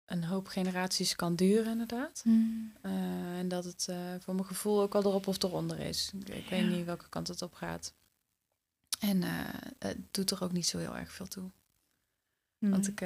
een 0.09 0.23
hoop 0.23 0.47
generaties 0.47 1.15
kan 1.15 1.35
duren, 1.35 1.71
inderdaad. 1.71 2.21
Mm. 2.25 2.73
Uh, 2.85 3.37
en 3.37 3.47
dat 3.47 3.65
het 3.65 3.87
uh, 3.89 3.97
voor 4.19 4.33
mijn 4.35 4.47
gevoel 4.47 4.81
ook 4.81 4.95
al 4.95 5.03
erop 5.03 5.27
of 5.27 5.43
eronder 5.43 5.79
is. 5.79 6.11
Ik, 6.19 6.29
ik 6.35 6.49
weet 6.49 6.69
niet 6.69 6.85
welke 6.85 7.09
kant 7.09 7.27
het 7.27 7.41
op 7.41 7.53
gaat. 7.53 7.93
En 8.99 9.21
uh, 9.21 9.29
het 9.79 9.97
doet 10.11 10.31
er 10.31 10.43
ook 10.43 10.51
niet 10.51 10.67
zo 10.67 10.77
heel 10.77 10.97
erg 10.97 11.11
veel 11.11 11.27
toe. 11.27 11.49
Want 12.57 12.87
ik 12.87 13.03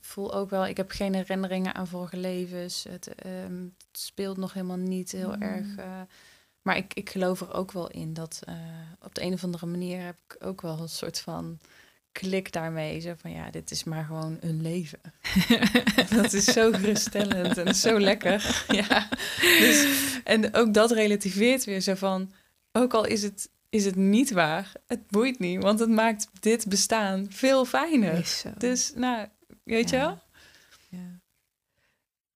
voel 0.00 0.34
ook 0.34 0.50
wel, 0.50 0.66
ik 0.66 0.76
heb 0.76 0.90
geen 0.90 1.14
herinneringen 1.14 1.74
aan 1.74 1.86
vorige 1.86 2.16
levens. 2.16 2.84
Het, 2.84 3.26
um, 3.26 3.74
het 3.90 4.00
speelt 4.00 4.36
nog 4.36 4.52
helemaal 4.52 4.76
niet 4.76 5.12
heel 5.12 5.36
erg. 5.36 5.66
Uh, 5.78 6.00
maar 6.62 6.76
ik, 6.76 6.94
ik 6.94 7.10
geloof 7.10 7.40
er 7.40 7.52
ook 7.52 7.72
wel 7.72 7.90
in 7.90 8.14
dat 8.14 8.42
op 9.00 9.14
de 9.14 9.22
een 9.22 9.32
of 9.32 9.44
andere 9.44 9.66
manier 9.66 10.04
heb 10.04 10.18
ik 10.28 10.36
ook 10.44 10.60
wel 10.60 10.80
een 10.80 10.88
soort 10.88 11.20
van 11.20 11.58
klik 12.20 12.52
daarmee. 12.52 13.00
Zo 13.00 13.14
van 13.16 13.30
ja, 13.30 13.50
dit 13.50 13.70
is 13.70 13.84
maar 13.84 14.04
gewoon 14.04 14.38
een 14.40 14.62
leven. 14.62 15.00
dat 16.16 16.32
is 16.32 16.44
zo 16.44 16.72
geruststellend 16.72 17.58
en 17.58 17.74
zo 17.74 18.00
lekker. 18.00 18.64
ja. 18.80 19.08
Dus, 19.40 19.86
en 20.24 20.54
ook 20.54 20.74
dat 20.74 20.90
relativeert 20.90 21.64
weer 21.64 21.80
zo 21.80 21.94
van, 21.94 22.32
ook 22.72 22.94
al 22.94 23.06
is 23.06 23.22
het 23.22 23.48
is 23.68 23.84
het 23.84 23.96
niet 23.96 24.30
waar. 24.30 24.72
Het 24.86 25.10
boeit 25.10 25.38
niet, 25.38 25.62
want 25.62 25.78
het 25.78 25.88
maakt 25.88 26.28
dit 26.40 26.68
bestaan 26.68 27.26
veel 27.28 27.64
fijner. 27.64 28.42
Dus, 28.58 28.92
nou, 28.94 29.28
weet 29.64 29.90
je 29.90 29.96
wel? 29.96 30.18
Ja. 30.88 31.20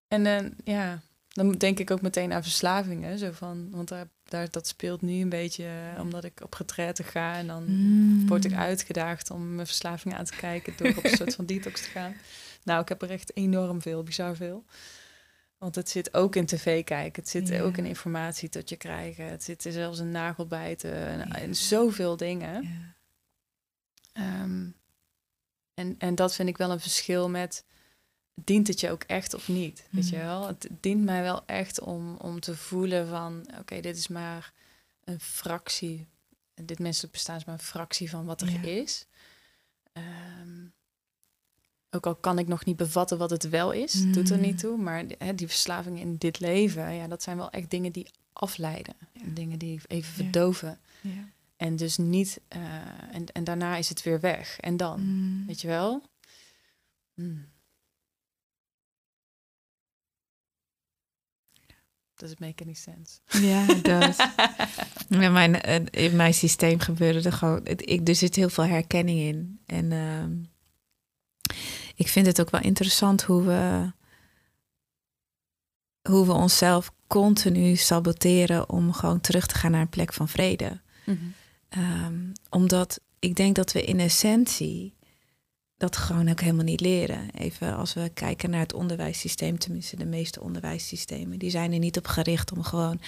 En 0.09 0.25
dan, 0.25 0.55
ja, 0.65 1.01
dan 1.29 1.53
denk 1.53 1.79
ik 1.79 1.91
ook 1.91 2.03
meteen 2.03 2.33
aan 2.33 2.43
verslavingen. 2.43 3.19
Zo 3.19 3.31
van, 3.33 3.69
want 3.71 3.89
daar 3.89 4.09
daar, 4.31 4.51
dat 4.51 4.67
speelt 4.67 5.03
nu 5.03 5.21
een 5.21 5.29
beetje 5.29 5.65
eh, 5.95 6.01
omdat 6.01 6.25
ik 6.25 6.41
op 6.43 6.55
retraite 6.55 7.03
ga. 7.05 7.35
En 7.37 7.47
dan 7.47 7.65
Mm. 7.67 8.27
word 8.29 8.45
ik 8.45 8.53
uitgedaagd 8.55 9.31
om 9.31 9.55
mijn 9.55 9.67
verslaving 9.67 10.15
aan 10.15 10.25
te 10.25 10.37
kijken 10.37 10.73
door 10.77 10.97
op 10.97 11.05
een 11.05 11.17
soort 11.17 11.35
van 11.35 11.47
detox 11.47 11.83
te 11.83 11.89
gaan. 11.89 12.15
Nou, 12.65 12.83
ik 12.83 12.89
heb 12.89 13.03
er 13.03 13.11
echt 13.11 13.37
enorm 13.37 13.83
veel, 13.83 14.03
bizar 14.03 14.37
veel. 14.37 14.65
Want 15.59 15.75
het 15.75 15.89
zit 15.91 16.15
ook 16.15 16.37
in 16.37 16.47
tv 16.47 16.85
kijken. 16.85 17.23
Het 17.23 17.31
zit 17.31 17.49
Ja. 17.49 17.61
ook 17.63 17.77
in 17.77 17.87
informatie 17.87 18.49
tot 18.49 18.69
je 18.69 18.77
krijgen. 18.77 19.25
Het 19.25 19.43
zit 19.45 19.65
er 19.65 19.73
zelfs 19.73 19.99
in 19.99 20.11
nagelbijten 20.11 20.95
en, 20.95 21.19
Ja. 21.19 21.35
en 21.35 21.55
zoveel 21.55 22.17
dingen. 22.17 22.63
Ja. 22.63 22.95
Ehm, 24.13 24.67
en, 25.75 25.95
en 25.99 26.15
dat 26.15 26.35
vind 26.35 26.49
ik 26.49 26.57
wel 26.57 26.71
een 26.71 26.81
verschil 26.81 27.29
met... 27.29 27.65
dient 28.45 28.67
het 28.67 28.81
je 28.81 28.91
ook 28.91 29.03
echt 29.03 29.35
of 29.35 29.49
niet? 29.49 29.87
Weet 29.91 30.09
je 30.09 30.17
Mm. 30.17 30.23
wel? 30.23 30.47
Het 30.47 30.69
dient 30.81 31.05
mij 31.05 31.23
wel 31.23 31.47
echt 31.47 31.81
om, 31.81 32.17
om 32.17 32.41
te 32.41 32.57
voelen 32.57 33.09
van... 33.09 33.47
oké, 33.59 33.81
dit 33.81 33.97
is 33.97 34.09
maar 34.09 34.53
een 35.05 35.21
fractie. 35.21 36.07
Dit 36.55 36.79
menselijk 36.79 37.13
bestaan 37.13 37.37
is 37.37 37.45
maar 37.45 37.55
een 37.55 37.61
fractie 37.61 38.11
van 38.11 38.25
wat 38.25 38.41
er 38.41 38.51
Ja. 38.51 38.63
is. 38.63 39.07
Ehm, 39.93 40.67
ook 41.91 42.07
al 42.07 42.15
kan 42.17 42.39
ik 42.39 42.47
nog 42.49 42.65
niet 42.65 42.77
bevatten 42.77 43.19
wat 43.19 43.31
het 43.31 43.49
wel 43.49 43.73
is, 43.73 43.93
doet 44.13 44.31
er 44.31 44.37
Mm. 44.37 44.43
niet 44.43 44.59
toe. 44.59 44.77
Maar 44.77 45.05
hè, 45.19 45.35
die 45.35 45.47
verslavingen 45.47 46.01
in 46.01 46.17
dit 46.17 46.41
leven, 46.41 46.95
ja, 46.95 47.07
dat 47.09 47.23
zijn 47.23 47.37
wel 47.37 47.51
echt 47.51 47.71
dingen 47.71 47.93
die 47.93 48.11
afleiden. 48.33 48.95
Ja. 49.13 49.21
Dingen 49.27 49.59
die 49.59 49.81
even 49.87 50.13
verdoven. 50.13 50.79
Ja. 51.01 51.29
En 51.57 51.77
dus 51.77 51.97
niet, 51.97 52.41
eh, 52.49 52.63
en, 53.13 53.27
en 53.33 53.45
daarna 53.45 53.77
is 53.77 53.89
het 53.89 54.03
weer 54.03 54.21
weg. 54.21 54.59
En 54.61 54.77
dan, 54.77 55.01
Mm. 55.01 55.47
weet 55.47 55.61
je 55.61 55.67
wel? 55.69 56.03
Mm. 57.15 57.47
Does 62.19 62.31
it 62.31 62.41
make 62.41 62.63
any 62.65 62.75
sense? 62.75 63.19
Ja, 63.47 63.65
het 63.67 63.85
does. 63.85 64.17
Ja, 65.21 65.31
mijn, 65.31 65.61
eh, 65.61 66.05
in 66.05 66.17
mijn 66.17 66.35
systeem 66.35 66.79
gebeurde 66.79 67.23
er 67.23 67.33
gewoon. 67.33 67.61
het- 67.65 67.91
Ik, 67.91 68.09
er 68.09 68.15
zit 68.15 68.35
heel 68.35 68.49
veel 68.49 68.65
herkenning 68.65 69.19
in. 69.21 69.61
En 69.67 69.93
ehm, 69.93 70.33
ik 71.95 72.09
vind 72.09 72.27
het 72.27 72.41
ook 72.41 72.51
wel 72.51 72.61
interessant 72.61 73.23
hoe 73.23 73.43
we, 73.43 73.93
hoe 76.09 76.27
we 76.27 76.33
onszelf 76.33 76.93
continu 77.07 77.77
saboteren 77.77 78.69
om 78.71 78.93
gewoon 78.93 79.21
terug 79.21 79.47
te 79.47 79.55
gaan 79.55 79.71
naar 79.71 79.81
een 79.81 79.89
plek 79.89 80.13
van 80.13 80.29
vrede. 80.29 80.81
Ehm, 81.69 82.19
omdat 82.51 83.01
ik 83.19 83.37
denk 83.37 83.55
dat 83.57 83.73
we 83.73 83.83
in 83.85 84.01
essentie 84.01 84.95
dat 85.79 85.97
gewoon 85.97 86.29
ook 86.29 86.41
helemaal 86.41 86.65
niet 86.65 86.81
leren. 86.81 87.31
Even 87.31 87.77
als 87.77 87.95
we 87.95 88.11
kijken 88.15 88.51
naar 88.51 88.61
het 88.61 88.73
onderwijssysteem, 88.73 89.59
tenminste 89.59 89.97
de 89.97 90.07
meeste 90.07 90.41
onderwijssystemen, 90.41 91.39
die 91.39 91.51
zijn 91.51 91.73
er 91.73 91.79
niet 91.79 91.99
op 91.99 92.07
gericht 92.07 92.53
om 92.53 92.63
gewoon 92.63 93.01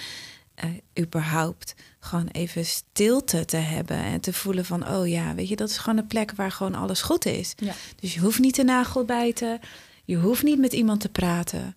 eh, 0.55 0.69
überhaupt 0.99 1.75
gewoon 1.99 2.27
even 2.27 2.65
stilte 2.65 3.45
te 3.45 3.57
hebben 3.57 3.97
en 3.97 4.21
te 4.21 4.33
voelen 4.33 4.65
van, 4.65 4.87
oh 4.87 5.07
ja, 5.07 5.35
weet 5.35 5.47
je, 5.47 5.55
dat 5.55 5.69
is 5.69 5.77
gewoon 5.77 5.97
een 5.97 6.07
plek 6.07 6.31
waar 6.31 6.51
gewoon 6.51 6.75
alles 6.75 7.01
goed 7.01 7.25
is. 7.25 7.53
Ja. 7.57 7.73
Dus 7.99 8.13
je 8.13 8.19
hoeft 8.19 8.39
niet 8.39 8.55
de 8.55 8.63
nagel 8.63 9.05
bijten, 9.05 9.59
je 10.05 10.17
hoeft 10.17 10.43
niet 10.43 10.59
met 10.59 10.73
iemand 10.73 11.01
te 11.01 11.09
praten. 11.09 11.73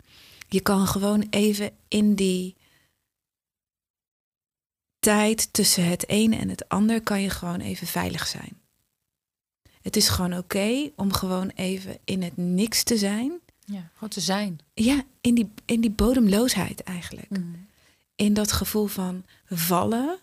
Je 0.49 0.61
kan 0.61 0.87
gewoon 0.87 1.27
even 1.31 1.71
in 1.89 2.15
die 2.15 2.57
tijd 4.99 5.53
tussen 5.53 5.89
het 5.89 6.09
ene 6.09 6.37
en 6.37 6.49
het 6.49 6.69
ander 6.69 7.03
kan 7.03 7.23
je 7.23 7.31
gewoon 7.31 7.61
even 7.61 7.87
veilig 7.87 8.27
zijn. 8.27 8.63
Het 9.85 9.97
is 9.97 10.09
gewoon 10.09 10.37
oké 10.37 10.91
om 10.97 11.13
gewoon 11.13 11.51
even 11.55 11.99
in 12.05 12.23
het 12.23 12.37
niks 12.37 12.83
te 12.83 12.99
zijn. 12.99 13.33
Ja, 13.65 13.91
gewoon 13.93 14.09
te 14.09 14.21
zijn. 14.21 14.59
Ja, 14.75 15.05
in 15.21 15.35
die, 15.35 15.51
in 15.65 15.81
die 15.81 15.91
bodemloosheid 15.91 16.83
eigenlijk. 16.83 17.29
In 18.15 18.35
dat 18.35 18.53
gevoel 18.53 18.87
van 18.87 19.25
vallen 19.47 20.19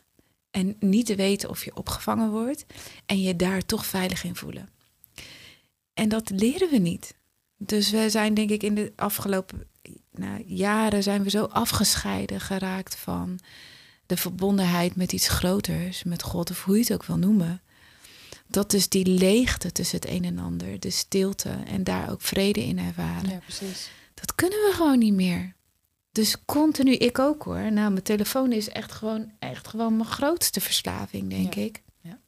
en 0.52 0.76
niet 0.80 1.06
te 1.06 1.15
weten 1.15 1.50
of 1.50 1.65
je 1.65 1.76
opgevangen 1.76 2.32
wordt 2.32 2.65
en 3.06 3.21
je 3.21 3.36
daar 3.36 3.65
toch 3.65 3.86
veilig 3.86 4.24
in 4.24 4.36
voelen. 4.36 4.69
En 5.93 6.10
dat 6.10 6.30
leren 6.30 6.69
we 6.69 6.78
niet. 6.78 7.15
Dus 7.58 7.91
we 7.91 8.10
zijn 8.10 8.34
denk 8.34 8.50
ik 8.50 8.63
in 8.63 8.76
de 8.76 8.93
afgelopen 8.95 9.67
nou, 10.12 10.43
jaren 10.45 11.04
zijn 11.04 11.24
we 11.24 11.30
zo 11.30 11.43
afgescheiden 11.43 12.41
geraakt 12.41 12.95
van 12.95 13.39
de 14.06 14.17
verbondenheid 14.17 14.95
met 14.95 15.13
iets 15.13 15.28
groters, 15.28 16.04
met 16.04 16.24
God 16.24 16.50
of 16.50 16.63
hoe 16.63 16.76
je 16.76 16.82
het 16.82 16.93
ook 16.93 17.06
wil 17.06 17.17
noemen. 17.17 17.62
Dat 18.51 18.71
dus 18.71 18.89
die 18.89 19.05
leegte 19.05 19.71
tussen 19.71 19.99
het 19.99 20.09
een 20.09 20.23
en 20.25 20.39
ander, 20.39 20.79
de 20.79 20.89
stilte 20.89 21.49
en 21.65 21.83
daar 21.83 22.11
ook 22.11 22.21
vrede 22.21 22.63
in 22.65 22.79
ervaren. 22.79 23.29
Ja, 23.29 23.37
precies. 23.39 23.89
Dat 24.13 24.35
kunnen 24.35 24.57
we 24.59 24.71
gewoon 24.75 24.99
niet 24.99 25.13
meer. 25.13 25.55
Dus 26.11 26.35
continu, 26.45 26.91
ik 26.93 27.19
ook 27.19 27.43
hoor. 27.43 27.71
Nou, 27.71 27.91
mijn 27.91 28.03
telefoon 28.03 28.51
is 28.51 28.69
echt 28.69 28.91
gewoon, 28.91 29.31
echt 29.39 29.67
gewoon 29.67 29.95
mijn 29.97 30.09
grootste 30.09 30.61
verslaving, 30.61 31.29
denk 31.29 31.53
Ja, 31.53 31.61
ik. 31.61 31.81
ja. 32.01 32.19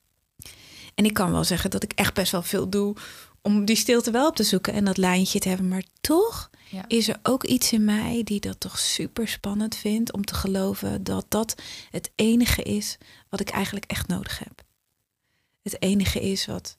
En 0.96 1.06
ik 1.06 1.14
kan 1.14 1.32
wel 1.32 1.44
zeggen 1.44 1.70
dat 1.70 1.84
ik 1.84 1.92
echt 1.94 2.14
best 2.14 2.32
wel 2.32 2.42
veel 2.42 2.70
doe 2.70 2.96
om 3.42 3.66
die 3.66 3.76
stilte 3.76 4.12
wel 4.12 4.28
op 4.28 4.36
te 4.36 4.44
zoeken 4.44 4.74
en 4.74 4.86
dat 4.86 4.98
lijntje 4.98 5.40
te 5.40 5.48
hebben. 5.50 5.68
Maar 5.68 5.84
toch 6.02 6.50
Ja. 6.70 6.86
is 6.88 7.08
er 7.08 7.20
ook 7.24 7.44
iets 7.44 7.72
in 7.72 7.86
mij 7.86 8.22
die 8.24 8.40
dat 8.40 8.60
toch 8.60 8.80
super 8.80 9.28
spannend 9.28 9.76
vindt 9.76 10.14
om 10.14 10.26
te 10.26 10.34
geloven 10.34 11.04
dat 11.04 11.26
dat 11.30 11.56
het 11.92 12.12
enige 12.16 12.64
is 12.64 12.98
wat 13.30 13.40
ik 13.40 13.50
eigenlijk 13.50 13.86
echt 13.86 14.08
nodig 14.08 14.40
heb. 14.40 14.63
Het 15.64 15.82
enige 15.82 16.20
is 16.22 16.46
wat 16.46 16.78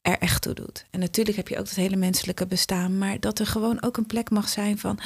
er 0.00 0.18
echt 0.18 0.42
toe 0.42 0.54
doet. 0.54 0.84
En 0.90 1.00
natuurlijk 1.00 1.36
heb 1.36 1.48
je 1.48 1.58
ook 1.58 1.66
het 1.66 1.74
hele 1.76 1.96
menselijke 1.96 2.46
bestaan, 2.46 2.98
maar 2.98 3.20
dat 3.20 3.38
er 3.38 3.46
gewoon 3.46 3.82
ook 3.82 3.96
een 3.96 4.06
plek 4.06 4.30
mag 4.30 4.48
zijn 4.48 4.78
van. 4.78 4.98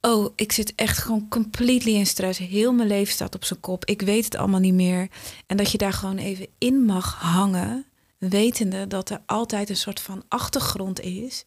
Oh, 0.00 0.32
ik 0.36 0.52
zit 0.52 0.72
echt 0.74 0.98
gewoon 0.98 1.28
completely 1.28 1.94
in 1.94 2.06
stress. 2.06 2.38
Heel 2.38 2.72
mijn 2.72 2.88
leven 2.88 3.12
staat 3.12 3.34
op 3.34 3.44
zijn 3.44 3.60
kop. 3.60 3.84
Ik 3.84 4.02
weet 4.02 4.24
het 4.24 4.36
allemaal 4.36 4.60
niet 4.60 4.74
meer. 4.74 5.08
En 5.46 5.56
dat 5.56 5.70
je 5.70 5.78
daar 5.78 5.92
gewoon 5.92 6.16
even 6.18 6.46
in 6.58 6.84
mag 6.84 7.14
hangen, 7.14 7.84
wetende 8.18 8.86
dat 8.86 9.10
er 9.10 9.22
altijd 9.26 9.68
een 9.70 9.76
soort 9.76 10.00
van 10.00 10.24
achtergrond 10.28 11.00
is 11.00 11.44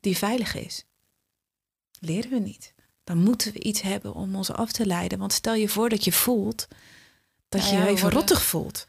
die 0.00 0.16
veilig 0.16 0.54
is. 0.54 0.84
Leren 2.00 2.30
we 2.30 2.38
niet. 2.38 2.74
Dan 3.04 3.18
moeten 3.18 3.52
we 3.52 3.62
iets 3.62 3.80
hebben 3.80 4.14
om 4.14 4.34
ons 4.36 4.50
af 4.52 4.72
te 4.72 4.86
leiden. 4.86 5.18
Want 5.18 5.32
stel 5.32 5.54
je 5.54 5.68
voor 5.68 5.88
dat 5.88 6.04
je 6.04 6.12
voelt 6.12 6.66
dat 7.48 7.60
Nou 7.60 7.72
je 7.72 7.78
ja, 7.78 7.84
je 7.84 7.90
even 7.90 8.02
worden- 8.02 8.18
rottig 8.20 8.42
voelt. 8.42 8.88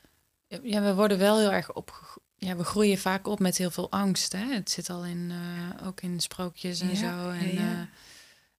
Ja, 0.64 0.82
we 0.82 0.94
worden 0.96 1.18
wel 1.18 1.40
heel 1.40 1.52
erg 1.52 1.74
op. 1.74 2.20
Ja, 2.38 2.56
we 2.56 2.64
groeien 2.64 2.98
vaak 2.98 3.28
op 3.28 3.40
met 3.40 3.58
heel 3.58 3.72
veel 3.72 3.92
angst. 3.92 4.32
Hè? 4.32 4.54
Het 4.54 4.72
zit 4.72 4.90
al 4.90 5.06
in, 5.06 5.32
eh, 5.32 5.88
ook 5.88 6.02
in 6.02 6.20
sprookjes 6.20 6.80
en 6.80 6.90
Ja, 6.90 6.96
zo. 6.96 7.30
En, 7.30 7.54
ja, 7.54 7.62
ja. 7.62 7.72
eh, 7.72 7.88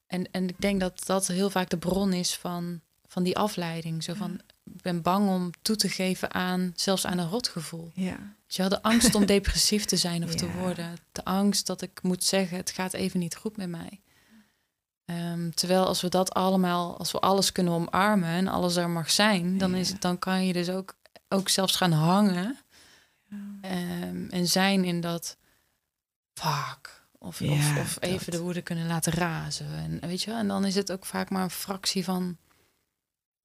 en, 0.06 0.30
en 0.30 0.48
ik 0.48 0.60
denk 0.60 0.80
dat 0.80 1.02
dat 1.06 1.26
heel 1.26 1.50
vaak 1.50 1.68
de 1.70 1.78
bron 1.78 2.12
is 2.12 2.34
van, 2.36 2.80
van 3.06 3.22
die 3.22 3.36
afleiding. 3.38 4.02
Zo 4.04 4.14
van, 4.14 4.40
ik 4.64 4.82
ben 4.82 5.02
bang 5.02 5.28
om 5.28 5.50
toe 5.62 5.76
te 5.76 5.88
geven 5.88 6.34
aan, 6.34 6.72
zelfs 6.76 7.06
aan 7.06 7.18
een 7.18 7.28
rotgevoel. 7.28 7.90
Ja. 7.94 8.16
Dus 8.46 8.56
je 8.56 8.62
had 8.62 8.70
de 8.70 8.82
angst 8.82 9.14
om 9.14 9.26
depressief 9.36 9.84
te 9.84 9.96
zijn 9.96 10.24
of 10.24 10.34
te 10.34 10.50
worden. 10.52 10.96
De 11.12 11.24
angst 11.24 11.66
dat 11.66 11.82
ik 11.82 12.02
moet 12.02 12.24
zeggen, 12.24 12.56
het 12.56 12.70
gaat 12.70 12.92
even 12.92 13.20
niet 13.20 13.36
goed 13.36 13.56
met 13.56 13.68
mij. 13.68 14.00
Ehm, 15.04 15.50
terwijl 15.50 15.86
als 15.86 16.00
we 16.00 16.08
dat 16.08 16.32
allemaal, 16.34 16.98
als 16.98 17.12
we 17.12 17.18
alles 17.18 17.52
kunnen 17.52 17.72
omarmen 17.72 18.28
en 18.28 18.48
alles 18.48 18.76
er 18.76 18.90
mag 18.90 19.10
zijn, 19.10 19.58
dan, 19.58 19.74
is, 19.74 19.88
het- 19.88 20.00
dan 20.00 20.18
kan 20.18 20.46
je 20.46 20.52
dus 20.52 20.68
ook, 20.70 20.96
ook 21.28 21.48
zelfs 21.48 21.76
gaan 21.76 21.92
hangen 21.92 22.58
ehm, 23.60 24.28
en 24.30 24.46
zijn 24.46 24.84
in 24.84 25.00
dat 25.00 25.36
fuck. 26.32 27.06
Of, 27.18 27.38
Ja, 27.38 27.50
of, 27.50 27.78
of 27.78 27.94
dat. 27.94 28.02
even 28.02 28.32
de 28.32 28.40
woede 28.40 28.62
kunnen 28.62 28.86
laten 28.86 29.12
razen. 29.12 29.74
En, 29.74 30.08
weet 30.08 30.22
je 30.22 30.30
wel? 30.30 30.38
en 30.38 30.48
dan 30.48 30.64
is 30.64 30.74
het 30.74 30.92
ook 30.92 31.06
vaak 31.06 31.30
maar 31.30 31.42
een 31.42 31.50
fractie 31.50 32.04
van 32.04 32.22
een 32.22 32.38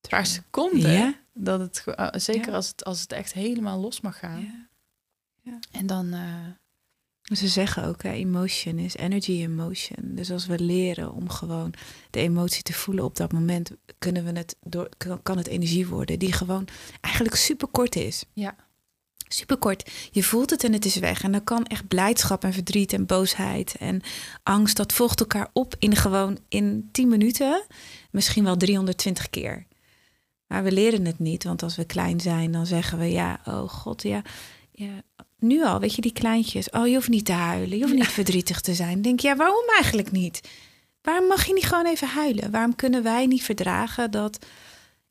paar 0.10 0.26
seconden. 0.26 0.91
Ja. 0.91 1.13
Dat 1.34 1.60
het, 1.60 1.84
uh, 1.86 2.08
zeker 2.12 2.54
als, 2.54 2.67
het, 2.67 2.84
als 2.84 3.02
het 3.02 3.12
echt 3.12 3.34
helemaal 3.34 3.80
los 3.80 4.02
mag 4.02 4.19
gaan. 4.19 4.69
Ja. 5.41 5.60
En 5.72 5.88
dan, 5.88 6.13
Ze 7.36 7.48
zeggen 7.48 7.86
ook, 7.86 8.04
hè, 8.04 8.12
emotion 8.12 8.78
is 8.78 8.96
energy 8.96 9.32
in 9.32 9.56
motion. 9.56 10.15
Dus 10.15 10.32
als 10.32 10.46
we 10.46 10.60
leren 10.60 11.13
om 11.13 11.30
gewoon 11.30 11.74
de 12.10 12.19
emotie 12.19 12.63
te 12.63 12.74
voelen 12.74 13.04
op 13.04 13.15
dat 13.15 13.32
moment, 13.32 13.72
kunnen 14.00 14.24
we 14.26 14.32
het 14.32 14.56
door, 14.62 14.89
kan- 14.98 15.22
kan 15.22 15.38
het 15.38 15.48
energie 15.48 15.88
worden 15.88 16.19
die 16.19 16.32
gewoon 16.34 16.67
eigenlijk 17.02 17.36
super 17.36 17.67
kort 17.67 17.96
is. 17.96 18.24
Ja. 18.34 18.56
Super 19.28 19.58
kort. 19.58 19.91
Je 20.12 20.24
voelt 20.24 20.50
het 20.50 20.63
en 20.63 20.74
het 20.74 20.86
is 20.86 20.96
weg. 20.96 21.24
En 21.24 21.32
dan 21.32 21.43
kan 21.43 21.65
echt 21.65 21.88
blijdschap 21.88 22.43
en 22.43 22.54
verdriet 22.54 22.93
en 22.93 23.06
boosheid 23.06 23.76
en 23.80 24.02
angst, 24.43 24.78
dat 24.78 24.93
volgt 24.93 25.19
elkaar 25.19 25.50
op 25.54 25.76
in 25.80 25.96
gewoon 25.96 26.38
in 26.48 26.89
10 26.91 27.08
minuten, 27.08 27.63
misschien 28.12 28.43
wel 28.43 28.58
320 28.58 29.30
keer. 29.30 29.65
Maar 30.48 30.63
we 30.63 30.72
leren 30.72 31.06
het 31.06 31.19
niet, 31.19 31.43
want 31.43 31.63
als 31.63 31.76
we 31.76 31.86
klein 31.86 32.19
zijn, 32.19 32.52
dan 32.52 32.65
zeggen 32.65 32.98
we 33.00 33.12
ja, 33.12 33.39
oh 33.46 33.69
god, 33.69 34.02
ja, 34.04 34.22
ja, 34.72 35.02
nu 35.44 35.64
al, 35.64 35.80
weet 35.80 35.96
je, 35.96 36.02
die 36.02 36.14
kleintjes. 36.14 36.70
Oh, 36.70 36.88
je 36.88 36.94
hoeft 36.94 37.10
niet 37.10 37.26
te 37.26 37.32
huilen, 37.32 37.78
je 37.78 37.84
hoeft 37.84 37.96
niet 37.96 38.08
verdrietig 38.08 38.62
te 38.62 38.74
zijn. 38.74 39.02
Denk 39.02 39.20
je, 39.20 39.28
ja, 39.28 39.36
waarom 39.36 39.66
eigenlijk 39.76 40.12
niet? 40.12 40.50
Waarom 41.02 41.28
mag 41.28 41.46
je 41.46 41.54
niet 41.54 41.66
gewoon 41.66 41.86
even 41.86 42.08
huilen? 42.08 42.52
Waarom 42.52 42.76
kunnen 42.76 43.04
wij 43.04 43.26
niet 43.26 43.44
verdragen 43.44 44.12
dat 44.12 44.46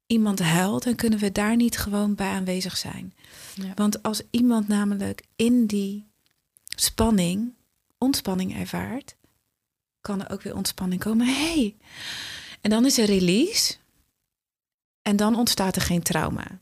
iemand 0.06 0.38
huilt 0.38 0.86
en 0.86 0.96
kunnen 0.96 1.18
we 1.18 1.32
daar 1.32 1.56
niet 1.56 1.78
gewoon 1.78 2.14
bij 2.14 2.28
aanwezig 2.28 2.76
zijn? 2.76 3.14
Ja. 3.54 3.72
Want 3.74 4.02
als 4.02 4.22
iemand 4.30 4.68
namelijk 4.68 5.22
in 5.36 5.66
die 5.66 6.06
spanning, 6.76 7.54
ontspanning 7.98 8.56
ervaart, 8.56 9.16
kan 10.00 10.22
er 10.22 10.30
ook 10.30 10.42
weer 10.42 10.56
ontspanning 10.56 11.00
komen. 11.00 11.26
Hey. 11.26 11.76
En 12.60 12.70
dan 12.70 12.84
is 12.84 12.98
er 12.98 13.04
release. 13.04 13.74
En 15.02 15.16
dan 15.16 15.36
ontstaat 15.36 15.76
er 15.76 15.82
geen 15.82 16.02
trauma. 16.02 16.60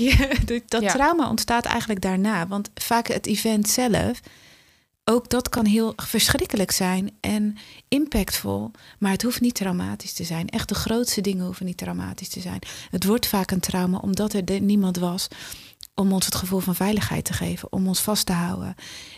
dat 0.68 0.88
trauma 0.88 1.28
ontstaat 1.28 1.64
eigenlijk 1.64 2.00
daarna. 2.00 2.46
Want 2.46 2.70
vaak 2.74 3.08
het 3.08 3.26
event 3.26 3.68
zelf, 3.68 4.20
ook 5.04 5.30
dat 5.30 5.48
kan 5.48 5.64
heel 5.64 5.92
verschrikkelijk 5.96 6.70
zijn 6.70 7.10
en 7.20 7.56
impactvol. 7.88 8.70
Maar 8.98 9.10
het 9.10 9.22
hoeft 9.22 9.40
niet 9.40 9.54
traumatisch 9.54 10.12
te 10.12 10.24
zijn. 10.24 10.48
Echt 10.48 10.68
de 10.68 10.74
grootste 10.74 11.20
dingen 11.20 11.44
hoeven 11.44 11.66
niet 11.66 11.76
traumatisch 11.76 12.28
te 12.28 12.40
zijn. 12.40 12.58
Het 12.90 13.04
wordt 13.04 13.26
vaak 13.26 13.50
een 13.50 13.60
trauma 13.60 13.98
omdat 13.98 14.32
er 14.32 14.60
niemand 14.60 14.96
was 14.96 15.28
om 15.94 16.12
ons 16.12 16.24
het 16.24 16.34
gevoel 16.34 16.58
van 16.58 16.74
veiligheid 16.74 17.24
te 17.24 17.32
geven, 17.32 17.72
om 17.72 17.86
ons 17.86 18.00
vast 18.00 18.26
te 18.26 18.32
houden. 18.32 18.74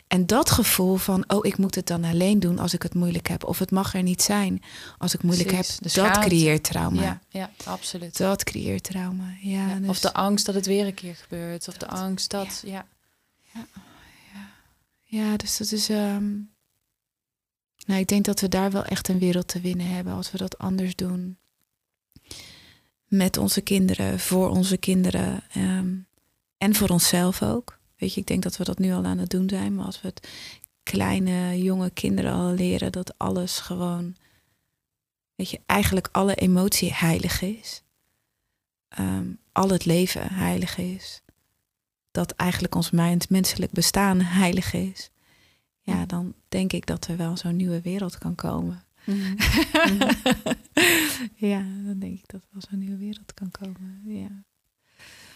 En 0.07 0.27
dat 0.27 0.51
gevoel 0.51 0.97
van, 0.97 1.25
oh, 1.27 1.47
ik 1.47 1.59
moet 1.59 1.75
het 1.75 1.87
dan 1.87 2.05
alleen 2.05 2.41
doen 2.41 2.59
als 2.59 2.75
ik 2.75 2.83
het 2.83 2.95
moeilijk 2.95 3.29
heb, 3.29 3.45
of 3.45 3.59
het 3.59 3.71
mag 3.71 3.95
er 3.95 4.03
niet 4.03 4.23
zijn 4.23 4.63
als 4.99 5.15
ik 5.15 5.23
moeilijk 5.23 5.51
heb, 5.51 5.67
dat 5.81 6.19
creëert 6.19 6.65
trauma. 6.65 7.03
Ja, 7.03 7.21
ja, 7.29 7.51
absoluut. 7.65 8.17
Dat 8.17 8.45
creëert 8.45 8.83
trauma. 8.83 9.35
Ja, 9.41 9.79
Of 9.81 9.87
dus 9.87 10.01
de 10.01 10.13
angst 10.13 10.47
dat 10.47 10.55
het 10.55 10.67
weer 10.67 10.87
een 10.87 10.95
keer 10.95 11.15
gebeurt, 11.15 11.69
of 11.69 11.77
de 11.77 11.89
angst 11.89 12.31
dat, 12.31 12.63
ja. 12.67 12.87
Ja, 13.53 13.67
ja. 14.33 14.51
ja 15.05 15.37
dus 15.37 15.57
dat 15.57 15.73
is. 15.73 15.89
Um... 15.89 16.53
Nou, 17.87 18.01
ik 18.01 18.09
denk 18.09 18.25
dat 18.25 18.41
we 18.41 18.49
daar 18.49 18.71
wel 18.71 18.85
echt 18.85 19.09
een 19.09 19.19
wereld 19.19 19.49
te 19.49 19.61
winnen 19.61 19.87
hebben 19.87 20.13
als 20.13 20.31
we 20.31 20.39
dat 20.39 20.59
anders 20.59 20.97
doen. 20.97 21.39
Met 23.07 23.37
onze 23.37 23.61
kinderen, 23.61 24.21
voor 24.21 24.49
onze 24.49 24.77
kinderen. 24.77 25.43
Um, 25.57 26.07
en 26.59 26.75
voor 26.75 26.89
onszelf 26.89 27.43
ook. 27.43 27.79
Weet 27.97 28.15
je, 28.15 28.21
ik 28.21 28.27
denk 28.27 28.43
dat 28.43 28.57
we 28.57 28.65
dat 28.65 28.79
nu 28.79 28.93
al 28.93 29.05
aan 29.05 29.19
het 29.19 29.31
doen 29.31 29.49
zijn. 29.49 29.75
Maar 29.75 29.85
als 29.85 30.01
we 30.01 30.09
het 30.09 30.29
kleine, 30.83 31.63
jonge 31.63 31.91
kinderen 31.91 32.33
al 32.33 32.53
leren 32.53 32.93
dat 32.93 33.19
alles 33.19 33.59
gewoon, 33.59 34.17
weet 35.35 35.51
je, 35.51 35.61
eigenlijk 35.67 36.09
alle 36.13 36.35
emotie 36.35 36.93
heilig 36.93 37.43
is. 37.43 37.83
Um, 38.99 39.39
al 39.53 39.69
het 39.69 39.85
leven 39.85 40.35
heilig 40.35 40.79
is. 40.79 41.23
Dat 42.11 42.31
eigenlijk 42.31 42.75
ons 42.75 42.91
menselijk 43.29 43.73
bestaan 43.73 44.21
heilig 44.21 44.73
is. 44.73 45.11
Ja, 45.81 46.07
dan 46.07 46.35
denk 46.49 46.73
ik 46.73 46.87
dat 46.87 47.07
er 47.07 47.17
wel 47.17 47.37
zo'n 47.37 47.57
nieuwe 47.57 47.81
wereld 47.81 48.19
kan 48.19 48.35
komen. 48.35 48.83
Mhm. 49.05 49.37
ja, 51.35 51.65
dan 51.85 51.99
denk 51.99 52.19
ik 52.19 52.29
dat 52.29 52.43
er 52.43 52.49
wel 52.51 52.63
zo'n 52.69 52.79
nieuwe 52.79 52.97
wereld 52.97 53.35
kan 53.35 53.51
komen. 53.51 54.01
Ja. 54.05 54.45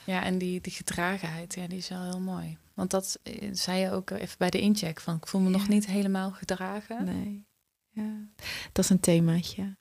Ja, 0.09 0.25
en 0.25 0.39
die, 0.39 0.61
die 0.61 0.73
gedragenheid, 0.73 1.55
ja, 1.55 1.67
die 1.67 1.79
is 1.79 1.89
wel 1.89 2.03
heel 2.03 2.21
mooi. 2.21 2.57
Want 2.75 2.91
dat 2.91 3.19
eh, 3.23 3.49
zei 3.53 3.81
je 3.81 3.91
ook 3.91 4.11
even 4.11 4.39
bij 4.39 4.51
de 4.51 4.61
incheck, 4.61 5.01
van 5.01 5.17
ik 5.17 5.27
voel 5.27 5.41
me 5.41 5.51
nog 5.51 5.69
niet 5.69 5.87
helemaal 5.87 6.31
gedragen. 6.31 7.05
Nee, 7.05 7.47
ja. 7.91 8.29
Dat 8.73 8.85
is 8.85 8.91
een 8.91 9.01
themaatje. 9.01 9.77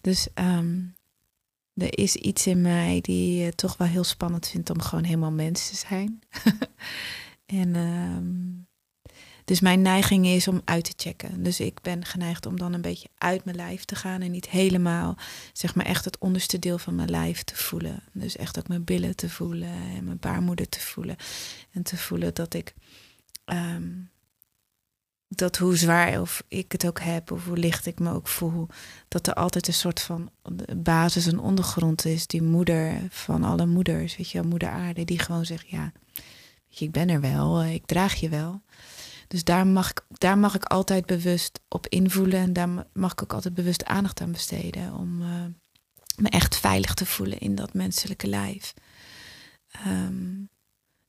Dus 0.00 0.28
um, 0.34 0.94
er 1.74 1.98
is 1.98 2.16
iets 2.16 2.46
in 2.46 2.60
mij 2.60 3.00
die 3.00 3.44
uh, 3.44 3.48
toch 3.48 3.76
wel 3.76 3.88
heel 3.88 4.04
spannend 4.04 4.48
vindt 4.48 4.70
om 4.70 4.80
gewoon 4.80 5.04
helemaal 5.04 5.32
mens 5.32 5.68
te 5.68 5.76
zijn. 5.76 6.20
en 7.46 7.76
um, 7.76 8.65
dus 9.46 9.60
mijn 9.60 9.82
neiging 9.82 10.26
is 10.26 10.48
om 10.48 10.60
uit 10.64 10.84
te 10.84 10.92
checken. 10.96 11.42
Dus 11.42 11.60
ik 11.60 11.80
ben 11.80 12.04
geneigd 12.04 12.46
om 12.46 12.58
dan 12.58 12.72
een 12.72 12.80
beetje 12.80 13.08
uit 13.18 13.44
mijn 13.44 13.56
lijf 13.56 13.84
te 13.84 13.94
gaan 13.94 14.20
en 14.20 14.30
niet 14.30 14.48
helemaal, 14.48 15.16
zeg 15.52 15.74
maar, 15.74 15.86
echt 15.86 16.04
het 16.04 16.18
onderste 16.18 16.58
deel 16.58 16.78
van 16.78 16.94
mijn 16.94 17.10
lijf 17.10 17.42
te 17.42 17.56
voelen. 17.56 18.02
Dus 18.12 18.36
echt 18.36 18.58
ook 18.58 18.68
mijn 18.68 18.84
billen 18.84 19.16
te 19.16 19.30
voelen 19.30 19.72
en 19.96 20.04
mijn 20.04 20.18
baarmoeder 20.18 20.68
te 20.68 20.80
voelen. 20.80 21.16
En 21.70 21.82
te 21.82 21.96
voelen 21.96 22.34
dat 22.34 22.54
ik, 22.54 22.74
ehm, 23.44 23.90
dat 25.28 25.56
hoe 25.56 25.76
zwaar 25.76 26.20
of 26.20 26.42
ik 26.48 26.72
het 26.72 26.86
ook 26.86 27.00
heb, 27.00 27.30
of 27.30 27.44
hoe 27.44 27.58
licht 27.58 27.86
ik 27.86 27.98
me 27.98 28.12
ook 28.12 28.28
voel, 28.28 28.68
dat 29.08 29.26
er 29.26 29.34
altijd 29.34 29.68
een 29.68 29.74
soort 29.74 30.00
van 30.00 30.30
basis 30.76 31.26
en 31.26 31.38
ondergrond 31.38 32.04
is. 32.04 32.26
Die 32.26 32.42
moeder 32.42 33.00
van 33.10 33.44
alle 33.44 33.66
moeders, 33.66 34.16
weet 34.16 34.30
je 34.30 34.42
moeder 34.42 34.68
aarde, 34.68 35.04
die 35.04 35.18
gewoon 35.18 35.44
zegt, 35.44 35.68
ja, 35.68 35.92
je, 36.68 36.84
ik 36.84 36.90
ben 36.90 37.08
er 37.08 37.20
wel, 37.20 37.64
ik 37.64 37.86
draag 37.86 38.14
je 38.14 38.28
wel. 38.28 38.62
Dus 39.28 39.44
daar 39.44 39.66
mag, 39.66 39.90
ik, 39.90 40.04
daar 40.08 40.38
mag 40.38 40.54
ik 40.54 40.64
altijd 40.64 41.06
bewust 41.06 41.60
op 41.68 41.86
invoelen. 41.86 42.40
En 42.40 42.52
daar 42.52 42.86
mag 42.92 43.12
ik 43.12 43.22
ook 43.22 43.32
altijd 43.32 43.54
bewust 43.54 43.84
aandacht 43.84 44.20
aan 44.20 44.32
besteden. 44.32 44.94
Om 44.94 45.22
uh, 45.22 45.44
me 46.16 46.28
echt 46.28 46.56
veilig 46.56 46.94
te 46.94 47.06
voelen 47.06 47.38
in 47.38 47.54
dat 47.54 47.74
menselijke 47.74 48.26
lijf. 48.26 48.74
Um, 49.86 50.48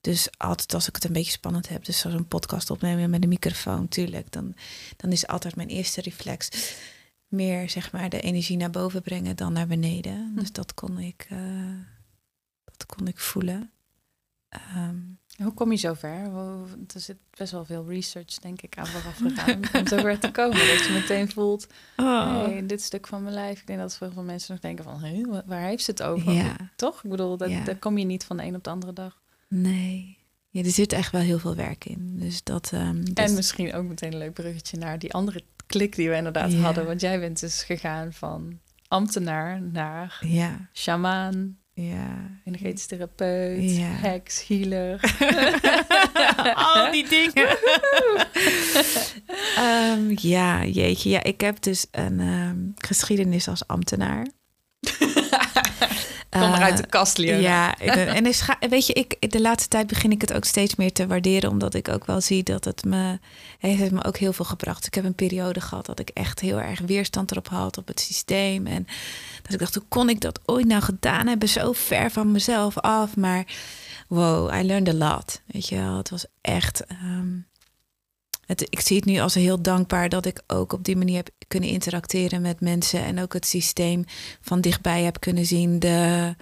dus 0.02 0.28
altijd 0.38 0.74
als 0.74 0.88
ik 0.88 0.96
het 0.96 1.04
een 1.04 1.14
beetje 1.14 1.32
spannend 1.32 1.70
heb, 1.70 1.86
dus 1.86 2.00
zo'n 2.00 2.28
podcast 2.28 2.70
opnemen 2.70 3.10
met 3.10 3.24
een 3.24 3.30
microfoon, 3.30 3.88
tuurlijk, 3.88 4.32
dan, 4.32 4.54
dan 4.98 5.12
is 5.12 5.28
altijd 5.28 5.56
mijn 5.56 5.68
eerste 5.68 6.02
reflex 6.02 6.50
meer 7.28 7.70
zeg 7.70 7.92
maar 7.92 8.10
de 8.10 8.22
energie 8.22 8.58
naar 8.58 8.70
boven 8.70 9.02
brengen 9.02 9.36
dan 9.36 9.54
naar 9.54 9.68
beneden. 9.68 10.32
Hm. 10.34 10.40
Dus 10.40 10.52
dat 10.52 10.74
kon 10.74 11.00
ik, 11.00 11.28
uh, 11.32 11.40
dat 12.64 12.86
kon 12.86 13.08
ik 13.08 13.20
voelen. 13.20 13.72
Um, 14.76 15.20
hoe 15.44 15.54
kom 15.54 15.72
je 15.72 15.78
zover? 15.78 16.32
Er 16.94 17.00
zit 17.00 17.18
best 17.38 17.52
wel 17.52 17.66
veel 17.66 17.86
research, 17.88 18.34
denk 18.34 18.62
ik, 18.62 18.78
aan 18.78 18.88
vooraf 18.88 19.18
gegaan 19.18 19.62
om 19.82 19.88
zover 19.88 20.20
te 20.20 20.32
komen. 20.32 20.58
Dat 20.58 20.86
je 20.86 20.92
meteen 20.94 21.32
voelt, 21.32 21.68
oh. 21.98 22.44
hey, 22.44 22.66
dit 22.66 22.82
stuk 22.82 23.08
van 23.08 23.24
mijn 23.24 23.34
lijf. 23.34 23.60
Ik 23.60 23.68
denk 23.68 23.80
dat 23.80 23.98
veel 23.98 24.24
mensen 24.24 24.52
nog 24.52 24.62
denken 24.62 24.84
van, 24.84 25.00
hey, 25.00 25.44
waar 25.46 25.62
heeft 25.62 25.84
ze 25.84 25.92
het 25.92 26.04
over? 26.04 26.32
Ja. 26.32 26.56
Toch? 26.76 27.04
Ik 27.04 27.10
bedoel, 27.10 27.38
dat, 27.38 27.50
daar 27.66 27.78
kom 27.78 27.98
je 27.98 28.06
niet 28.06 28.24
van 28.24 28.38
de 28.38 28.44
een 28.44 28.56
op 28.56 28.64
de 28.64 28.70
andere 28.70 28.94
dag. 28.94 29.22
Nee. 29.48 30.18
Ja, 30.50 30.64
er 30.64 30.72
zit 30.72 30.94
echt 30.94 31.12
wel 31.12 31.22
heel 31.22 31.40
veel 31.40 31.56
werk 31.56 31.86
in. 31.86 32.20
Dus 32.20 32.44
dat, 32.44 32.72
um, 32.74 33.04
En 33.14 33.34
misschien 33.34 33.74
ook 33.74 33.86
meteen 33.86 34.12
een 34.12 34.18
leuk 34.18 34.34
bruggetje 34.34 34.78
naar 34.78 35.00
die 35.00 35.14
andere 35.14 35.44
klik 35.66 35.96
die 35.96 36.10
we 36.10 36.16
inderdaad 36.16 36.54
hadden. 36.54 36.86
Want 36.86 37.02
jij 37.02 37.20
bent 37.20 37.40
dus 37.40 37.64
gegaan 37.64 38.14
van 38.14 38.60
ambtenaar 38.88 39.62
naar 39.62 40.20
ja. 40.22 40.70
shamaan, 40.74 41.58
ja. 41.78 42.40
Energetisch 42.46 42.86
therapeut, 42.86 43.78
ja. 43.78 43.88
heks, 43.88 44.48
healer. 44.48 45.00
Al 46.76 46.92
die 46.92 47.08
dingen. 47.08 47.58
um, 49.60 50.14
ja, 50.34 50.66
jeetje. 50.66 51.10
Ja, 51.10 51.24
ik 51.24 51.42
heb 51.42 51.62
dus 51.62 51.88
een 51.92 52.20
um, 52.20 52.74
geschiedenis 52.76 53.48
als 53.48 53.68
ambtenaar. 53.68 54.28
Kom 56.30 56.50
maar 56.50 56.62
uit 56.62 56.78
de 56.78 56.88
kast 56.88 57.18
leren. 57.18 57.42
Ja, 57.42 57.78
en 58.18 58.26
is, 58.26 58.50
weet 58.70 58.88
je, 58.88 58.94
ik, 58.94 59.32
de 59.32 59.42
laatste 59.42 59.70
tijd 59.70 59.88
begin 59.88 60.12
ik 60.12 60.22
het 60.22 60.34
ook 60.34 60.46
steeds 60.46 60.76
meer 60.76 60.92
te 60.92 61.08
waarderen, 61.08 61.50
omdat 61.50 61.74
ik 61.74 61.90
ook 61.90 62.06
wel 62.06 62.22
zie 62.22 62.44
dat 62.44 62.66
het 62.66 62.84
me, 62.84 63.20
het 63.60 63.78
heeft 63.78 63.92
me 63.92 64.04
ook 64.04 64.18
heel 64.18 64.34
veel 64.34 64.46
gebracht. 64.46 64.86
Ik 64.86 64.94
heb 64.94 65.06
een 65.06 65.16
periode 65.16 65.62
gehad 65.62 65.86
dat 65.86 66.00
ik 66.00 66.10
echt 66.10 66.40
heel 66.40 66.62
erg 66.62 66.80
weerstand 66.80 67.32
erop 67.32 67.48
had 67.48 67.78
op 67.78 67.88
het 67.88 68.00
systeem. 68.00 68.68
En 68.68 68.88
dat 69.42 69.54
ik 69.54 69.60
dacht, 69.60 69.76
hoe 69.76 69.86
kon 69.88 70.10
ik 70.10 70.22
dat 70.22 70.40
ooit 70.46 70.66
nou 70.66 70.82
gedaan 70.82 71.28
hebben? 71.28 71.50
Zo 71.50 71.72
ver 71.72 72.12
van 72.12 72.32
mezelf 72.32 72.78
af. 72.78 73.16
Maar 73.16 73.46
wow, 74.08 74.54
I 74.54 74.64
learned 74.64 74.90
a 74.90 74.94
lot. 74.94 75.42
Weet 75.46 75.68
je 75.68 75.76
wel, 75.76 75.98
het 75.98 76.10
was 76.10 76.26
echt. 76.42 76.86
Ehm, 76.86 77.36
ik 78.48 78.80
zie 78.80 78.96
het 78.96 79.06
nu 79.06 79.20
als 79.20 79.34
heel 79.34 79.62
dankbaar 79.62 80.10
dat 80.10 80.26
ik 80.26 80.42
ook 80.48 80.74
op 80.74 80.84
die 80.84 80.98
manier 80.98 81.16
heb 81.16 81.30
kunnen 81.48 81.70
interacteren 81.70 82.42
met 82.42 82.62
mensen 82.62 83.04
en 83.04 83.22
ook 83.22 83.34
het 83.34 83.46
systeem 83.46 84.04
van 84.42 84.62
dichtbij 84.62 85.04
heb 85.04 85.20
kunnen 85.20 85.46
zien. 85.46 85.80
De, 85.80 86.36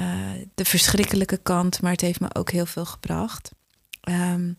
uh, 0.00 0.30
de 0.54 0.64
verschrikkelijke 0.64 1.36
kant, 1.36 1.82
maar 1.82 1.92
het 1.92 2.00
heeft 2.00 2.20
me 2.20 2.34
ook 2.34 2.50
heel 2.50 2.66
veel 2.66 2.84
gebracht. 2.84 3.50
Um, 4.08 4.58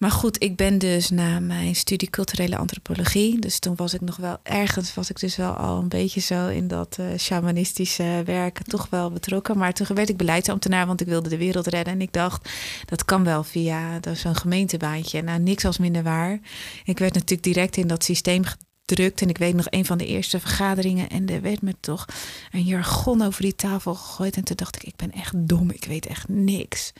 maar 0.00 0.10
goed, 0.10 0.42
ik 0.42 0.56
ben 0.56 0.78
dus 0.78 1.10
na 1.10 1.40
mijn 1.40 1.74
studie 1.74 2.10
culturele 2.10 2.56
antropologie. 2.56 3.38
Dus 3.38 3.58
toen 3.58 3.76
was 3.76 3.94
ik 3.94 4.00
nog 4.00 4.16
wel 4.16 4.38
ergens, 4.42 4.94
was 4.94 5.10
ik 5.10 5.20
dus 5.20 5.36
wel 5.36 5.52
al 5.52 5.78
een 5.78 5.88
beetje 5.88 6.20
zo 6.20 6.48
in 6.48 6.68
dat 6.68 6.96
uh, 7.00 7.06
shamanistische 7.18 8.22
werk 8.24 8.62
toch 8.62 8.86
wel 8.90 9.10
betrokken. 9.10 9.58
Maar 9.58 9.72
toen 9.72 9.86
werd 9.94 10.08
ik 10.08 10.16
beleidsambtenaar, 10.16 10.86
want 10.86 11.00
ik 11.00 11.06
wilde 11.06 11.28
de 11.28 11.36
wereld 11.36 11.66
redden. 11.66 11.92
En 11.92 12.00
ik 12.00 12.12
dacht, 12.12 12.50
dat 12.84 13.04
kan 13.04 13.24
wel 13.24 13.44
via 13.44 14.00
zo'n 14.14 14.36
gemeentebaantje. 14.36 15.22
Nou, 15.22 15.40
niks 15.40 15.64
als 15.64 15.78
minder 15.78 16.02
waar. 16.02 16.40
Ik 16.84 16.98
werd 16.98 17.14
natuurlijk 17.14 17.42
direct 17.42 17.76
in 17.76 17.86
dat 17.86 18.04
systeem 18.04 18.42
gedrukt. 18.86 19.22
En 19.22 19.28
ik 19.28 19.38
weet 19.38 19.54
nog 19.54 19.66
een 19.70 19.84
van 19.84 19.98
de 19.98 20.06
eerste 20.06 20.40
vergaderingen. 20.40 21.08
En 21.08 21.26
er 21.26 21.40
werd 21.40 21.62
me 21.62 21.74
toch 21.80 22.06
een 22.52 22.64
jargon 22.64 23.22
over 23.22 23.42
die 23.42 23.54
tafel 23.54 23.94
gegooid. 23.94 24.36
En 24.36 24.44
toen 24.44 24.56
dacht 24.56 24.76
ik, 24.76 24.82
ik 24.82 24.96
ben 24.96 25.12
echt 25.12 25.48
dom. 25.48 25.70
Ik 25.70 25.84
weet 25.84 26.06
echt 26.06 26.28
niks. 26.28 26.92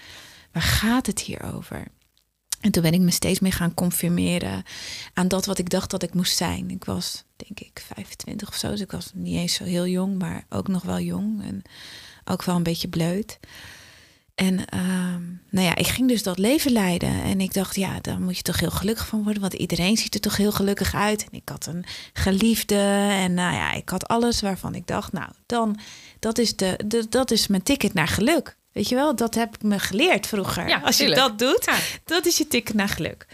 Waar 0.53 0.63
gaat 0.63 1.07
het 1.07 1.21
hier 1.21 1.55
over? 1.55 1.87
En 2.61 2.71
toen 2.71 2.83
ben 2.83 2.93
ik 2.93 3.01
me 3.01 3.11
steeds 3.11 3.41
meer 3.41 3.53
gaan 3.53 3.75
confirmeren 3.75 4.63
aan 5.15 5.29
dat 5.29 5.47
wat 5.47 5.59
ik 5.59 5.71
dacht 5.71 5.91
dat 5.91 6.03
ik 6.03 6.15
moest 6.15 6.37
zijn. 6.37 6.71
Ik 6.71 6.85
was, 6.85 7.25
denk 7.37 7.61
ik, 7.61 7.85
25 7.87 8.49
of 8.49 8.55
zo. 8.55 8.71
Dus 8.71 8.81
ik 8.81 8.91
was 8.91 9.11
niet 9.15 9.37
eens 9.37 9.55
zo 9.55 9.65
heel 9.65 9.87
jong, 9.87 10.19
maar 10.19 10.45
ook 10.49 10.69
nog 10.69 10.83
wel 10.83 11.01
jong. 11.01 11.43
En 11.43 11.63
ook 12.25 12.43
wel 12.43 12.57
een 12.57 12.63
beetje 12.63 12.89
bleut. 12.89 13.39
En 14.35 14.59
uh, 14.75 15.17
nou 15.51 15.67
ja, 15.67 15.75
ik 15.75 15.87
ging 15.87 16.09
dus 16.09 16.23
dat 16.23 16.39
leven 16.39 16.73
leiden. 16.73 17.23
En 17.23 17.41
ik 17.41 17.55
dacht, 17.55 17.77
ja, 17.77 18.01
daar 18.01 18.21
moet 18.21 18.37
je 18.37 18.43
toch 18.43 18.61
heel 18.61 18.71
gelukkig 18.71 19.07
van 19.07 19.23
worden. 19.23 19.41
Want 19.41 19.55
iedereen 19.55 19.97
ziet 19.97 20.15
er 20.15 20.21
toch 20.21 20.37
heel 20.37 20.53
gelukkig 20.53 20.95
uit. 20.95 21.25
En 21.25 21.39
ik 21.39 21.49
had 21.49 21.67
een 21.67 21.85
geliefde. 22.13 22.77
En 23.11 23.35
nou 23.35 23.55
ja, 23.55 23.73
ik 23.73 23.89
had 23.89 24.09
alles 24.09 24.41
waarvan 24.41 24.75
ik 24.75 24.87
dacht, 24.87 25.13
nou, 25.13 25.31
dan, 25.47 25.79
dat 26.19 26.39
is, 26.39 26.57
de, 26.57 26.81
de 26.87 27.07
dat 27.09 27.31
is 27.31 27.47
mijn 27.47 27.63
ticket 27.63 27.95
naar 27.95 28.09
geluk. 28.09 28.57
Weet 28.73 28.89
je 28.89 28.95
wel, 28.95 29.17
dat 29.17 29.35
heb 29.35 29.55
ik 29.55 29.63
me 29.63 29.79
geleerd 29.79 30.27
vroeger. 30.27 30.69
Ja, 30.69 30.81
Als 30.81 30.97
je 30.97 31.15
dat 31.15 31.39
doet, 31.39 31.71
dat 32.05 32.27
is 32.27 32.39
je 32.39 32.47
ticket 32.47 32.75
naar 32.75 32.89
geluk. 32.89 33.27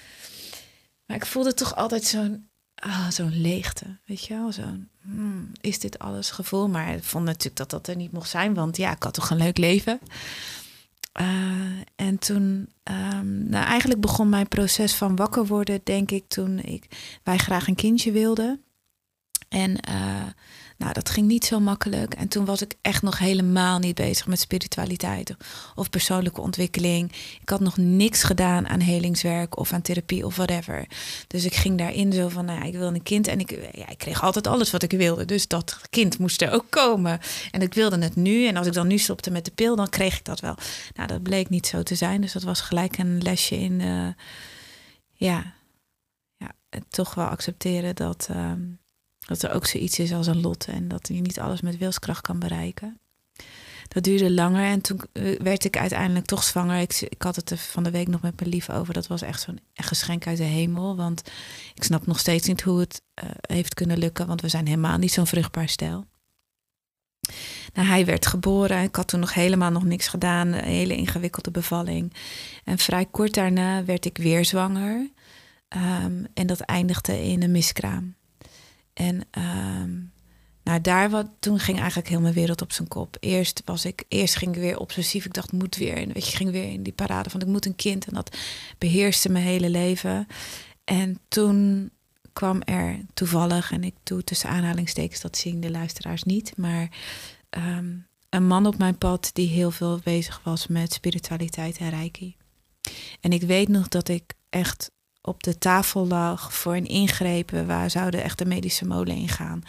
Maar 1.06 1.16
ik 1.16 1.26
voelde 1.26 1.54
toch 1.54 1.76
altijd 1.76 2.04
zo'n 2.04 2.48
ah, 2.74 3.10
zo'n 3.10 3.40
leegte, 3.40 3.98
weet 4.04 4.24
je 4.24 4.34
wel? 4.34 4.52
Zo'n, 4.52 4.88
hmm, 5.02 5.52
is 5.60 5.78
dit 5.78 5.98
alles 5.98 6.30
gevoel? 6.30 6.68
Maar 6.68 6.94
ik 6.94 7.04
vond 7.04 7.24
natuurlijk 7.24 7.56
dat 7.56 7.70
dat 7.70 7.86
er 7.86 7.96
niet 7.96 8.12
mocht 8.12 8.30
zijn, 8.30 8.54
want 8.54 8.76
ja, 8.76 8.92
ik 8.92 9.02
had 9.02 9.14
toch 9.14 9.30
een 9.30 9.36
leuk 9.36 9.58
leven. 9.58 10.00
Uh, 11.20 11.26
en 11.96 12.18
toen, 12.18 12.72
um, 12.84 13.48
nou 13.48 13.64
eigenlijk 13.64 14.00
begon 14.00 14.28
mijn 14.28 14.48
proces 14.48 14.94
van 14.94 15.16
wakker 15.16 15.46
worden, 15.46 15.80
denk 15.84 16.10
ik, 16.10 16.28
toen 16.28 16.58
ik, 16.58 16.86
wij 17.22 17.38
graag 17.38 17.68
een 17.68 17.74
kindje 17.74 18.12
wilden. 18.12 18.62
En 19.48 19.78
uh, 19.88 20.26
nou, 20.76 20.92
dat 20.92 21.08
ging 21.08 21.26
niet 21.26 21.44
zo 21.44 21.60
makkelijk. 21.60 22.14
En 22.14 22.28
toen 22.28 22.44
was 22.44 22.62
ik 22.62 22.74
echt 22.80 23.02
nog 23.02 23.18
helemaal 23.18 23.78
niet 23.78 23.94
bezig 23.94 24.26
met 24.26 24.40
spiritualiteit 24.40 25.36
of 25.74 25.90
persoonlijke 25.90 26.40
ontwikkeling. 26.40 27.12
Ik 27.40 27.48
had 27.48 27.60
nog 27.60 27.76
niks 27.76 28.22
gedaan 28.22 28.68
aan 28.68 28.80
helingswerk 28.80 29.58
of 29.58 29.72
aan 29.72 29.82
therapie 29.82 30.26
of 30.26 30.36
whatever. 30.36 30.86
Dus 31.26 31.44
ik 31.44 31.54
ging 31.54 31.78
daarin 31.78 32.12
zo 32.12 32.28
van, 32.28 32.44
nou 32.44 32.66
ik 32.66 32.72
wil 32.72 32.94
een 32.94 33.02
kind. 33.02 33.26
En 33.26 33.40
ik, 33.40 33.50
ja, 33.72 33.88
ik 33.88 33.98
kreeg 33.98 34.22
altijd 34.22 34.46
alles 34.46 34.70
wat 34.70 34.82
ik 34.82 34.90
wilde. 34.90 35.24
Dus 35.24 35.48
dat 35.48 35.80
kind 35.90 36.18
moest 36.18 36.42
er 36.42 36.50
ook 36.52 36.66
komen. 36.70 37.20
En 37.50 37.62
ik 37.62 37.74
wilde 37.74 37.98
het 37.98 38.16
nu. 38.16 38.46
En 38.46 38.56
als 38.56 38.66
ik 38.66 38.72
dan 38.72 38.86
nu 38.86 38.98
stopte 38.98 39.30
met 39.30 39.44
de 39.44 39.50
pil, 39.50 39.76
dan 39.76 39.88
kreeg 39.88 40.18
ik 40.18 40.24
dat 40.24 40.40
wel. 40.40 40.56
Nou, 40.94 41.08
dat 41.08 41.22
bleek 41.22 41.48
niet 41.48 41.66
zo 41.66 41.82
te 41.82 41.94
zijn. 41.94 42.20
Dus 42.20 42.32
dat 42.32 42.42
was 42.42 42.60
gelijk 42.60 42.98
een 42.98 43.22
lesje 43.22 43.58
in, 43.58 43.80
uh, 43.80 44.08
ja, 45.12 45.54
ja, 46.36 46.50
toch 46.88 47.14
wel 47.14 47.26
accepteren 47.26 47.94
dat... 47.94 48.28
Um, 48.30 48.84
dat 49.26 49.42
er 49.42 49.52
ook 49.52 49.66
zoiets 49.66 49.98
is 49.98 50.12
als 50.12 50.26
een 50.26 50.40
lot 50.40 50.66
en 50.66 50.88
dat 50.88 51.08
je 51.08 51.20
niet 51.20 51.40
alles 51.40 51.60
met 51.60 51.78
wilskracht 51.78 52.20
kan 52.20 52.38
bereiken. 52.38 53.00
Dat 53.88 54.04
duurde 54.04 54.32
langer 54.32 54.64
en 54.64 54.80
toen 54.80 55.00
eh, 55.12 55.38
werd 55.38 55.64
ik 55.64 55.76
uiteindelijk 55.76 56.26
toch 56.26 56.44
zwanger. 56.44 56.80
Ik, 56.80 57.00
ik 57.00 57.22
had 57.22 57.36
het 57.36 57.50
er 57.50 57.56
van 57.56 57.82
de 57.82 57.90
week 57.90 58.08
nog 58.08 58.20
met 58.20 58.38
mijn 58.38 58.50
lief 58.50 58.70
over. 58.70 58.94
Dat 58.94 59.06
was 59.06 59.22
echt 59.22 59.40
zo'n 59.40 59.60
geschenk 59.74 60.26
uit 60.26 60.36
de 60.36 60.44
hemel. 60.44 60.96
Want 60.96 61.22
ik 61.74 61.84
snap 61.84 62.06
nog 62.06 62.18
steeds 62.18 62.46
niet 62.46 62.62
hoe 62.62 62.80
het 62.80 63.02
uh, 63.24 63.30
heeft 63.40 63.74
kunnen 63.74 63.98
lukken. 63.98 64.26
Want 64.26 64.40
we 64.40 64.48
zijn 64.48 64.66
helemaal 64.66 64.98
niet 64.98 65.12
zo'n 65.12 65.26
vruchtbaar 65.26 65.68
stijl. 65.68 66.06
Nou, 67.74 67.88
hij 67.88 68.04
werd 68.04 68.26
geboren. 68.26 68.82
Ik 68.82 68.96
had 68.96 69.08
toen 69.08 69.20
nog 69.20 69.34
helemaal 69.34 69.70
nog 69.70 69.84
niks 69.84 70.08
gedaan. 70.08 70.52
Een 70.52 70.64
hele 70.64 70.96
ingewikkelde 70.96 71.50
bevalling. 71.50 72.12
En 72.64 72.78
vrij 72.78 73.06
kort 73.10 73.34
daarna 73.34 73.84
werd 73.84 74.04
ik 74.04 74.18
weer 74.18 74.44
zwanger. 74.44 75.10
Um, 75.76 76.26
en 76.34 76.46
dat 76.46 76.60
eindigde 76.60 77.22
in 77.22 77.42
een 77.42 77.50
miskraam. 77.50 78.14
En 78.96 79.28
um, 79.38 80.12
nou, 80.62 80.80
daar 80.80 81.10
wat, 81.10 81.26
toen 81.38 81.58
ging 81.58 81.78
eigenlijk 81.78 82.08
heel 82.08 82.20
mijn 82.20 82.34
wereld 82.34 82.62
op 82.62 82.72
zijn 82.72 82.88
kop. 82.88 83.16
Eerst 83.20 83.62
was 83.64 83.84
ik, 83.84 84.04
eerst 84.08 84.36
ging 84.36 84.54
ik 84.54 84.60
weer 84.60 84.78
obsessief. 84.78 85.24
Ik 85.24 85.32
dacht, 85.32 85.52
moet 85.52 85.76
weer. 85.76 85.96
En 85.96 86.12
weet 86.12 86.28
je, 86.28 86.36
ging 86.36 86.50
weer 86.50 86.72
in 86.72 86.82
die 86.82 86.92
parade 86.92 87.30
van 87.30 87.40
ik 87.40 87.46
moet 87.46 87.66
een 87.66 87.76
kind. 87.76 88.06
En 88.06 88.14
dat 88.14 88.36
beheerste 88.78 89.28
mijn 89.28 89.44
hele 89.44 89.70
leven. 89.70 90.26
En 90.84 91.18
toen 91.28 91.90
kwam 92.32 92.62
er 92.62 93.00
toevallig, 93.14 93.72
en 93.72 93.84
ik 93.84 93.94
doe 94.02 94.24
tussen 94.24 94.48
aanhalingstekens, 94.48 95.20
dat 95.20 95.36
zien 95.36 95.60
de 95.60 95.70
luisteraars 95.70 96.22
niet, 96.22 96.56
maar 96.56 96.88
um, 97.50 98.06
een 98.30 98.46
man 98.46 98.66
op 98.66 98.78
mijn 98.78 98.98
pad 98.98 99.30
die 99.32 99.48
heel 99.48 99.70
veel 99.70 100.00
bezig 100.04 100.40
was 100.44 100.66
met 100.66 100.92
spiritualiteit 100.92 101.76
en 101.76 101.90
reiki. 101.90 102.36
En 103.20 103.30
ik 103.30 103.42
weet 103.42 103.68
nog 103.68 103.88
dat 103.88 104.08
ik 104.08 104.34
echt 104.50 104.90
op 105.26 105.42
de 105.42 105.58
tafel 105.58 106.06
lag 106.06 106.54
voor 106.54 106.74
een 106.76 106.86
ingrepen. 106.86 107.66
Waar 107.66 107.90
zouden 107.90 108.22
echt 108.22 108.38
de 108.38 108.46
medische 108.46 108.86
molen 108.86 109.16
ingaan 109.16 109.62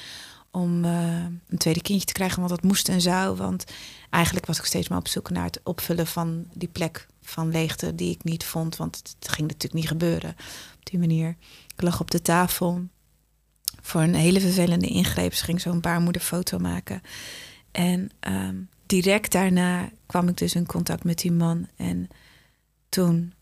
om 0.52 0.86
uh, 0.86 1.24
een 1.50 1.58
tweede 1.58 1.82
kindje 1.82 2.06
te 2.06 2.13
krijgen. 2.13 2.38
Want 2.38 2.50
dat 2.50 2.63
moest 2.63 2.89
en 2.89 3.02
zou. 3.02 3.36
Want 3.36 3.63
eigenlijk 4.10 4.46
was 4.46 4.58
ik 4.58 4.65
steeds 4.65 4.88
maar 4.88 4.98
op 4.98 5.08
zoek 5.08 5.30
naar 5.30 5.46
het 5.46 5.60
opvullen 5.63 6.08
van 6.08 6.46
die 6.54 6.70
plek 6.70 7.08
van 7.22 7.52
leegte 7.52 7.96
die 7.96 8.12
ik 8.12 8.24
niet 8.24 8.43
vond. 8.43 8.76
Want 8.76 8.96
het 8.96 9.30
ging 9.30 9.48
natuurlijk 9.48 9.74
niet 9.74 9.88
gebeuren 9.88 10.36
op 10.78 10.86
die 10.86 11.00
manier. 11.00 11.36
Ik 11.76 11.82
lag 11.82 12.00
op 12.00 12.12
de 12.12 12.22
tafel 12.22 12.88
voor 13.82 14.02
een 14.02 14.15
hele 14.15 14.39
vervelende 14.39 14.88
ingreep. 14.88 15.34
Ze 15.34 15.43
ging 15.43 15.62
zo'n 15.62 15.82
baarmoederfoto 15.82 16.58
maken. 16.58 17.02
En 17.72 18.10
um, 18.28 18.70
direct 18.86 19.32
daarna 19.32 19.89
kwam 20.06 20.28
ik 20.28 20.38
dus 20.38 20.56
in 20.56 20.65
contact 20.65 21.04
met 21.04 21.20
die 21.20 21.32
man. 21.32 21.67
En 21.76 22.08
toen 22.89 23.34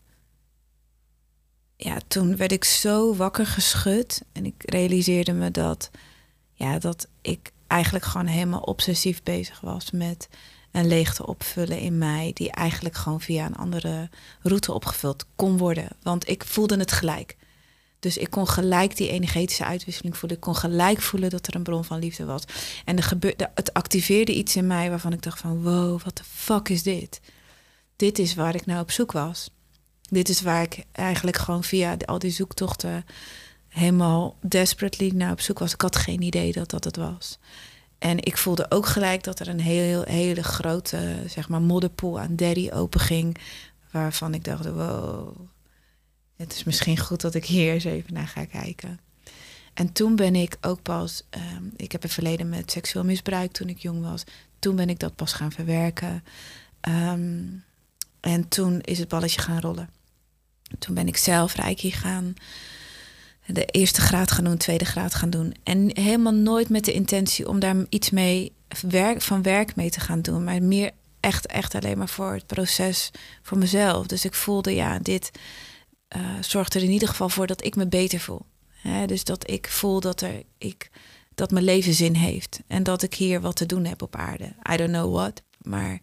ja, 1.76 1.98
toen 2.06 2.36
werd 2.36 2.52
ik 2.52 2.64
zo 2.64 3.14
wakker 3.14 3.46
geschud. 3.46 4.22
En 4.32 4.46
ik 4.46 4.54
realiseerde 4.70 5.32
me 5.32 5.50
dat, 5.50 5.90
ja, 6.52 6.78
dat 6.78 7.08
ik 7.20 7.52
eigenlijk 7.66 8.04
gewoon 8.04 8.26
helemaal 8.26 8.60
obsessief 8.60 9.22
bezig 9.22 9.60
was 9.60 9.90
met 9.90 10.28
een 10.72 10.86
leegte 10.86 11.26
opvullen 11.26 11.78
in 11.78 11.98
mij, 11.98 12.30
die 12.34 12.50
eigenlijk 12.50 12.94
gewoon 12.94 13.20
via 13.20 13.46
een 13.46 13.56
andere 13.56 14.10
route 14.42 14.72
opgevuld 14.72 15.26
kon 15.36 15.58
worden. 15.58 15.88
Want 16.02 16.28
ik 16.28 16.44
voelde 16.44 16.76
het 16.76 16.92
gelijk. 16.92 17.36
Dus 17.98 18.16
ik 18.16 18.30
kon 18.30 18.48
gelijk 18.48 18.96
die 18.96 19.10
energetische 19.10 19.64
uitwisseling 19.64 20.16
voelen. 20.16 20.38
Ik 20.38 20.44
kon 20.44 20.56
gelijk 20.56 21.00
voelen 21.00 21.30
dat 21.30 21.46
er 21.46 21.54
een 21.54 21.62
bron 21.62 21.84
van 21.84 21.98
liefde 21.98 22.24
was. 22.24 22.42
En 22.84 23.02
gebeurde, 23.02 23.50
het 23.54 23.72
activeerde 23.72 24.34
iets 24.34 24.56
in 24.56 24.66
mij 24.66 24.90
waarvan 24.90 25.12
ik 25.12 25.22
dacht 25.22 25.40
van... 25.40 25.62
wow, 25.62 26.00
wat 26.02 26.16
de 26.16 26.24
fuck 26.24 26.68
is 26.68 26.82
dit? 26.82 27.20
Dit 27.96 28.18
is 28.18 28.34
waar 28.34 28.54
ik 28.54 28.66
nou 28.66 28.80
op 28.80 28.90
zoek 28.90 29.12
was 29.12 29.50
dit 30.08 30.28
is 30.28 30.40
waar 30.40 30.62
ik 30.62 30.84
eigenlijk 30.92 31.36
gewoon 31.36 31.64
via 31.64 31.96
al 32.04 32.18
die 32.18 32.30
zoektochten 32.30 33.04
helemaal 33.68 34.36
desperately 34.40 35.10
naar 35.14 35.32
op 35.32 35.40
zoek 35.40 35.58
was. 35.58 35.72
Ik 35.72 35.80
had 35.80 35.96
geen 35.96 36.22
idee 36.22 36.52
dat 36.52 36.70
dat 36.70 36.84
het 36.84 36.96
was. 36.96 37.38
En 37.98 38.24
ik 38.24 38.36
voelde 38.36 38.70
ook 38.70 38.86
gelijk 38.86 39.24
dat 39.24 39.40
er 39.40 39.48
een 39.48 39.60
heel, 39.60 40.02
hele 40.02 40.42
grote 40.42 41.22
zeg 41.26 41.48
maar, 41.48 41.62
modderpoel 41.62 42.20
aan 42.20 42.36
daddy 42.36 42.70
open 42.72 43.00
ging. 43.00 43.36
Waarvan 43.90 44.34
ik 44.34 44.44
dacht, 44.44 44.66
wow, 44.66 45.36
het 46.36 46.52
is 46.52 46.64
misschien 46.64 46.98
goed 46.98 47.20
dat 47.20 47.34
ik 47.34 47.44
hier 47.44 47.72
eens 47.72 47.84
even 47.84 48.14
naar 48.14 48.28
ga 48.28 48.44
kijken. 48.44 49.00
En 49.74 49.92
toen 49.92 50.16
ben 50.16 50.34
ik 50.34 50.56
ook 50.60 50.82
pas, 50.82 51.22
um, 51.30 51.72
ik 51.76 51.92
heb 51.92 52.02
een 52.02 52.08
verleden 52.08 52.48
met 52.48 52.70
seksueel 52.70 53.04
misbruik 53.04 53.52
toen 53.52 53.68
ik 53.68 53.78
jong 53.78 54.02
was. 54.02 54.24
Toen 54.58 54.76
ben 54.76 54.88
ik 54.88 54.98
dat 54.98 55.14
pas 55.14 55.32
gaan 55.32 55.52
verwerken. 55.52 56.24
Um, 56.88 57.64
en 58.20 58.48
toen 58.48 58.80
is 58.80 58.98
het 58.98 59.08
balletje 59.08 59.40
gaan 59.40 59.60
rollen. 59.60 59.88
Toen 60.78 60.94
ben 60.94 61.08
ik 61.08 61.16
zelf 61.16 61.54
Reiki 61.54 61.90
gaan. 61.90 62.34
De 63.46 63.64
eerste 63.64 64.00
graad 64.00 64.30
gaan 64.30 64.44
doen, 64.44 64.56
tweede 64.56 64.84
graad 64.84 65.14
gaan 65.14 65.30
doen. 65.30 65.54
En 65.62 65.90
helemaal 66.00 66.34
nooit 66.34 66.68
met 66.68 66.84
de 66.84 66.92
intentie 66.92 67.48
om 67.48 67.58
daar 67.58 67.76
iets 67.88 68.10
mee 68.10 68.52
werk, 68.88 69.22
van 69.22 69.42
werk 69.42 69.76
mee 69.76 69.90
te 69.90 70.00
gaan 70.00 70.22
doen. 70.22 70.44
Maar 70.44 70.62
meer 70.62 70.90
echt, 71.20 71.46
echt 71.46 71.74
alleen 71.74 71.98
maar 71.98 72.08
voor 72.08 72.32
het 72.32 72.46
proces, 72.46 73.10
voor 73.42 73.58
mezelf. 73.58 74.06
Dus 74.06 74.24
ik 74.24 74.34
voelde, 74.34 74.74
ja, 74.74 74.98
dit 74.98 75.30
uh, 76.16 76.22
zorgt 76.40 76.74
er 76.74 76.82
in 76.82 76.90
ieder 76.90 77.08
geval 77.08 77.28
voor 77.28 77.46
dat 77.46 77.64
ik 77.64 77.76
me 77.76 77.86
beter 77.86 78.20
voel. 78.20 78.46
dus 79.06 79.24
dat 79.24 79.50
ik 79.50 79.68
voel 79.68 80.00
dat, 80.00 80.20
er, 80.20 80.42
ik, 80.58 80.90
dat 81.34 81.50
mijn 81.50 81.64
leven 81.64 81.94
zin 81.94 82.14
heeft. 82.14 82.60
En 82.66 82.82
dat 82.82 83.02
ik 83.02 83.14
hier 83.14 83.40
wat 83.40 83.56
te 83.56 83.66
doen 83.66 83.84
heb 83.84 84.02
op 84.02 84.16
aarde. 84.16 84.54
I 84.72 84.76
don't 84.76 84.90
know 84.90 85.14
what. 85.14 85.42
Maar 85.58 86.00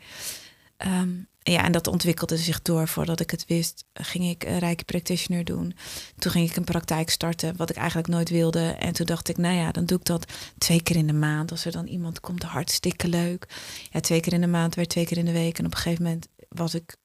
um, 0.86 1.28
ja, 1.44 1.64
en 1.64 1.72
dat 1.72 1.88
ontwikkelde 1.88 2.38
zich 2.38 2.62
door. 2.62 2.88
Voordat 2.88 3.20
ik 3.20 3.32
het 3.32 3.46
wist, 3.46 3.86
ging 3.94 4.30
ik 4.30 4.44
een 4.44 4.60
rijke 4.60 4.84
practitioner 4.84 5.44
doen. 5.44 5.76
Toen 6.18 6.32
ging 6.32 6.50
ik 6.50 6.56
een 6.56 6.64
praktijk 6.64 7.10
starten, 7.10 7.58
wat 7.58 7.70
ik 7.70 7.76
eigenlijk 7.76 8.08
nooit 8.08 8.30
wilde. 8.30 8.60
En 8.60 8.94
toen 8.94 9.06
dacht 9.06 9.30
ik, 9.30 9.38
nou 9.38 9.56
ja, 9.56 9.72
dan 9.72 9.86
doe 9.86 9.98
ik 9.98 10.06
dat 10.06 10.32
twee 10.58 10.84
keer 10.84 10.96
in 10.96 11.08
de 11.08 11.14
maand. 11.14 11.52
Als 11.52 11.66
er 11.66 11.72
dan 11.72 11.88
iemand 11.88 12.20
komt, 12.20 12.44
hartstikke 12.44 13.08
leuk. 13.08 13.48
Ja, 13.90 14.00
twee 14.00 14.20
keer 14.20 14.34
in 14.34 14.42
de 14.42 14.48
maand 14.48 14.76
werd 14.76 14.90
twee 14.90 15.06
keer 15.06 15.18
in 15.18 15.26
de 15.26 15.32
week. 15.32 15.60
En 15.60 15.66
op 15.66 15.72
een 15.72 15.78
gegeven 15.78 16.04
moment 16.04 16.28
was 16.50 16.74
ik 16.76 16.96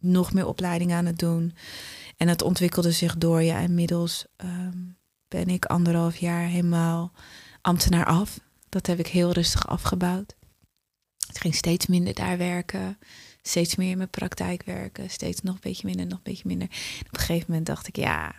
nog 0.00 0.32
meer 0.32 0.46
opleiding 0.46 0.92
aan 0.92 1.06
het 1.06 1.18
doen. 1.18 1.54
En 2.16 2.28
het 2.28 2.42
ontwikkelde 2.42 2.92
zich 2.92 3.16
door. 3.16 3.42
Ja, 3.42 3.58
inmiddels 3.58 4.26
um, 4.36 4.96
ben 5.28 5.48
ik 5.48 5.64
anderhalf 5.64 6.16
jaar 6.16 6.46
helemaal 6.46 7.12
ambtenaar 7.60 8.06
af. 8.06 8.40
Dat 8.68 8.86
heb 8.86 8.98
ik 8.98 9.06
heel 9.06 9.32
rustig 9.32 9.68
afgebouwd. 9.68 10.34
Het 11.32 11.40
ging 11.40 11.54
steeds 11.54 11.86
minder 11.86 12.14
daar 12.14 12.38
werken 12.38 12.98
steeds 13.42 13.76
meer 13.76 13.90
in 13.90 13.96
mijn 13.96 14.10
praktijk 14.10 14.62
werken. 14.62 15.10
Steeds 15.10 15.40
nog 15.40 15.54
een 15.54 15.60
beetje 15.60 15.86
minder, 15.86 16.06
nog 16.06 16.16
een 16.16 16.22
beetje 16.22 16.46
minder. 16.46 16.68
op 17.06 17.14
een 17.14 17.20
gegeven 17.20 17.46
moment 17.48 17.66
dacht 17.66 17.86
ik, 17.86 17.96
ja, 17.96 18.34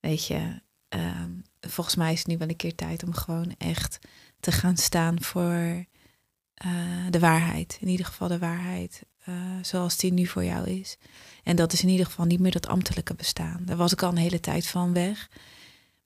weet 0.00 0.26
je, 0.26 0.60
ehm, 0.88 1.30
volgens 1.60 1.96
mij 1.96 2.12
is 2.12 2.18
het 2.18 2.26
nu 2.26 2.38
wel 2.38 2.48
een 2.48 2.56
keer 2.56 2.74
tijd 2.74 3.02
om 3.02 3.14
gewoon 3.14 3.54
echt 3.58 3.98
te 4.40 4.52
gaan 4.52 4.76
staan 4.76 5.22
voor 5.22 5.86
uh, 6.66 7.06
de 7.10 7.18
waarheid. 7.18 7.78
In 7.80 7.88
ieder 7.88 8.06
geval 8.06 8.28
de 8.28 8.38
waarheid 8.38 9.02
uh, 9.28 9.34
zoals 9.62 9.96
die 9.96 10.12
nu 10.12 10.26
voor 10.26 10.44
jou 10.44 10.70
is. 10.70 10.96
En 11.42 11.56
dat 11.56 11.72
is 11.72 11.82
in 11.82 11.88
ieder 11.88 12.06
geval 12.06 12.24
niet 12.24 12.40
meer 12.40 12.52
dat 12.52 12.66
ambtelijke 12.66 13.14
bestaan. 13.14 13.62
Daar 13.64 13.76
was 13.76 13.92
ik 13.92 14.02
al 14.02 14.10
een 14.10 14.16
hele 14.16 14.40
tijd 14.40 14.66
van 14.66 14.92
weg. 14.92 15.28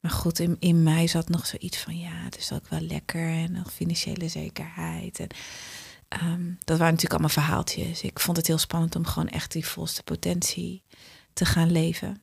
Maar 0.01 0.11
goed, 0.11 0.39
in, 0.39 0.57
in 0.59 0.83
mij 0.83 1.07
zat 1.07 1.29
nog 1.29 1.47
zoiets 1.47 1.79
van 1.79 1.99
ja, 1.99 2.13
het 2.13 2.39
is 2.39 2.53
ook 2.53 2.69
wel 2.69 2.81
lekker 2.81 3.29
en 3.29 3.53
nog 3.53 3.73
financiële 3.73 4.29
zekerheid. 4.29 5.21
En 5.21 5.29
Um, 6.09 6.59
dat 6.65 6.79
waren 6.79 6.95
natuurlijk 6.95 7.21
allemaal 7.21 7.29
verhaaltjes. 7.45 8.03
Ik 8.03 8.21
vond 8.21 8.37
het 8.37 8.47
heel 8.47 8.59
spannend 8.59 8.97
om 8.97 9.07
gewoon 9.07 9.29
echt 9.29 9.53
die 9.53 9.67
volste 9.67 10.03
potentie 10.03 10.83
te 11.33 11.45
gaan 11.45 11.71
leven. 11.73 12.23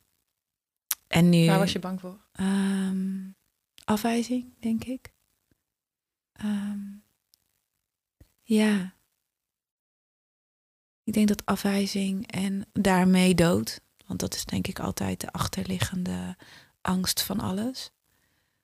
En 1.07 1.29
nu. 1.29 1.45
Waar 1.45 1.59
was 1.59 1.71
je 1.71 1.79
bang 1.79 1.99
voor? 1.99 2.19
Um, 2.39 3.35
afwijzing, 3.83 4.53
denk 4.59 4.83
ik. 4.83 5.13
Um, 6.43 7.03
ja. 8.41 8.95
Ik 11.03 11.13
denk 11.13 11.27
dat 11.27 11.45
afwijzing 11.45 12.31
en 12.31 12.65
daarmee 12.73 13.35
dood, 13.35 13.81
want 14.05 14.19
dat 14.19 14.33
is 14.35 14.45
denk 14.45 14.67
ik 14.67 14.79
altijd 14.79 15.21
de 15.21 15.31
achterliggende 15.31 16.37
angst 16.81 17.23
van 17.23 17.39
alles. 17.39 17.91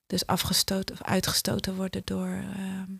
dus 0.09 0.25
afgestoten 0.25 0.95
of 0.95 1.01
uitgestoten 1.01 1.75
worden 1.75 2.01
door, 2.05 2.27
ehm, 2.27 2.91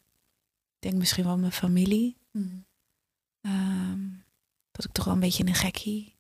denk 0.80 0.96
misschien 0.96 1.24
wel 1.24 1.38
mijn 1.38 1.52
familie. 1.52 2.18
Mm. 2.32 2.66
Ehm, 3.42 4.00
dat 4.72 4.86
ik 4.86 4.92
toch 4.92 5.06
wel 5.06 5.14
een 5.14 5.20
beetje 5.20 5.46
een 5.46 5.56
gekkie 5.56 6.16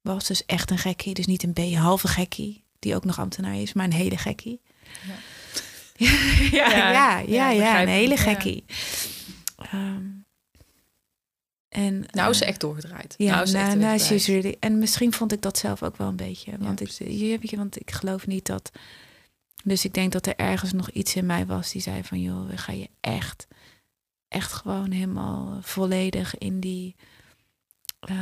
was. 0.00 0.26
Dus 0.26 0.44
echt 0.46 0.70
een 0.70 0.78
gekkie. 0.78 1.14
Dus 1.14 1.26
niet 1.26 1.42
een 1.42 1.52
B, 1.52 1.58
halve 1.74 2.08
gekkie. 2.08 2.64
Die 2.78 2.94
ook 2.94 3.04
nog 3.04 3.18
ambtenaar 3.18 3.56
is, 3.56 3.72
maar 3.72 3.84
een 3.84 3.92
hele 3.92 4.16
gekkie. 4.18 4.60
Ja. 5.06 5.14
ja, 6.58 6.68
ja, 6.76 6.90
ja, 6.90 7.18
ja, 7.18 7.50
Ja, 7.50 7.82
een 7.82 7.88
hele 7.88 8.16
gekkie. 8.16 8.64
Ehm, 9.56 10.04
en, 11.68 12.04
Nou 12.10 12.30
is 12.30 12.38
ze 12.38 12.44
eh, 12.44 12.50
echt 12.50 12.60
doorgedraaid. 12.60 13.14
ja, 13.18 13.30
nou 13.30 13.42
is 13.42 13.50
ze 13.50 13.56
echt 13.58 13.66
nou, 13.76 13.98
nou, 13.98 14.22
really- 14.24 14.56
En 14.60 14.78
misschien 14.78 15.12
vond 15.12 15.32
ik 15.32 15.42
dat 15.42 15.58
zelf 15.58 15.82
ook 15.82 15.96
wel 15.96 16.08
een 16.08 16.16
beetje. 16.16 16.58
Want, 16.58 16.80
ik, 16.80 16.90
je, 16.90 17.56
want 17.56 17.80
ik 17.80 17.90
geloof 17.90 18.26
niet 18.26 18.46
dat... 18.46 18.70
Dus 19.64 19.84
ik 19.84 19.94
denk 19.94 20.12
dat 20.12 20.26
er 20.26 20.36
ergens 20.36 20.72
nog 20.72 20.90
iets 20.90 21.14
in 21.14 21.26
mij 21.26 21.46
was 21.46 21.70
die 21.72 21.82
zei 21.82 22.04
van... 22.04 22.20
joh, 22.20 22.48
we 22.48 22.56
gaan 22.56 22.78
je 22.78 22.88
echt, 23.00 23.46
echt 24.28 24.52
gewoon 24.52 24.90
helemaal 24.90 25.58
volledig 25.62 26.38
in 26.38 26.60
die... 26.60 26.96
eh, 28.00 28.16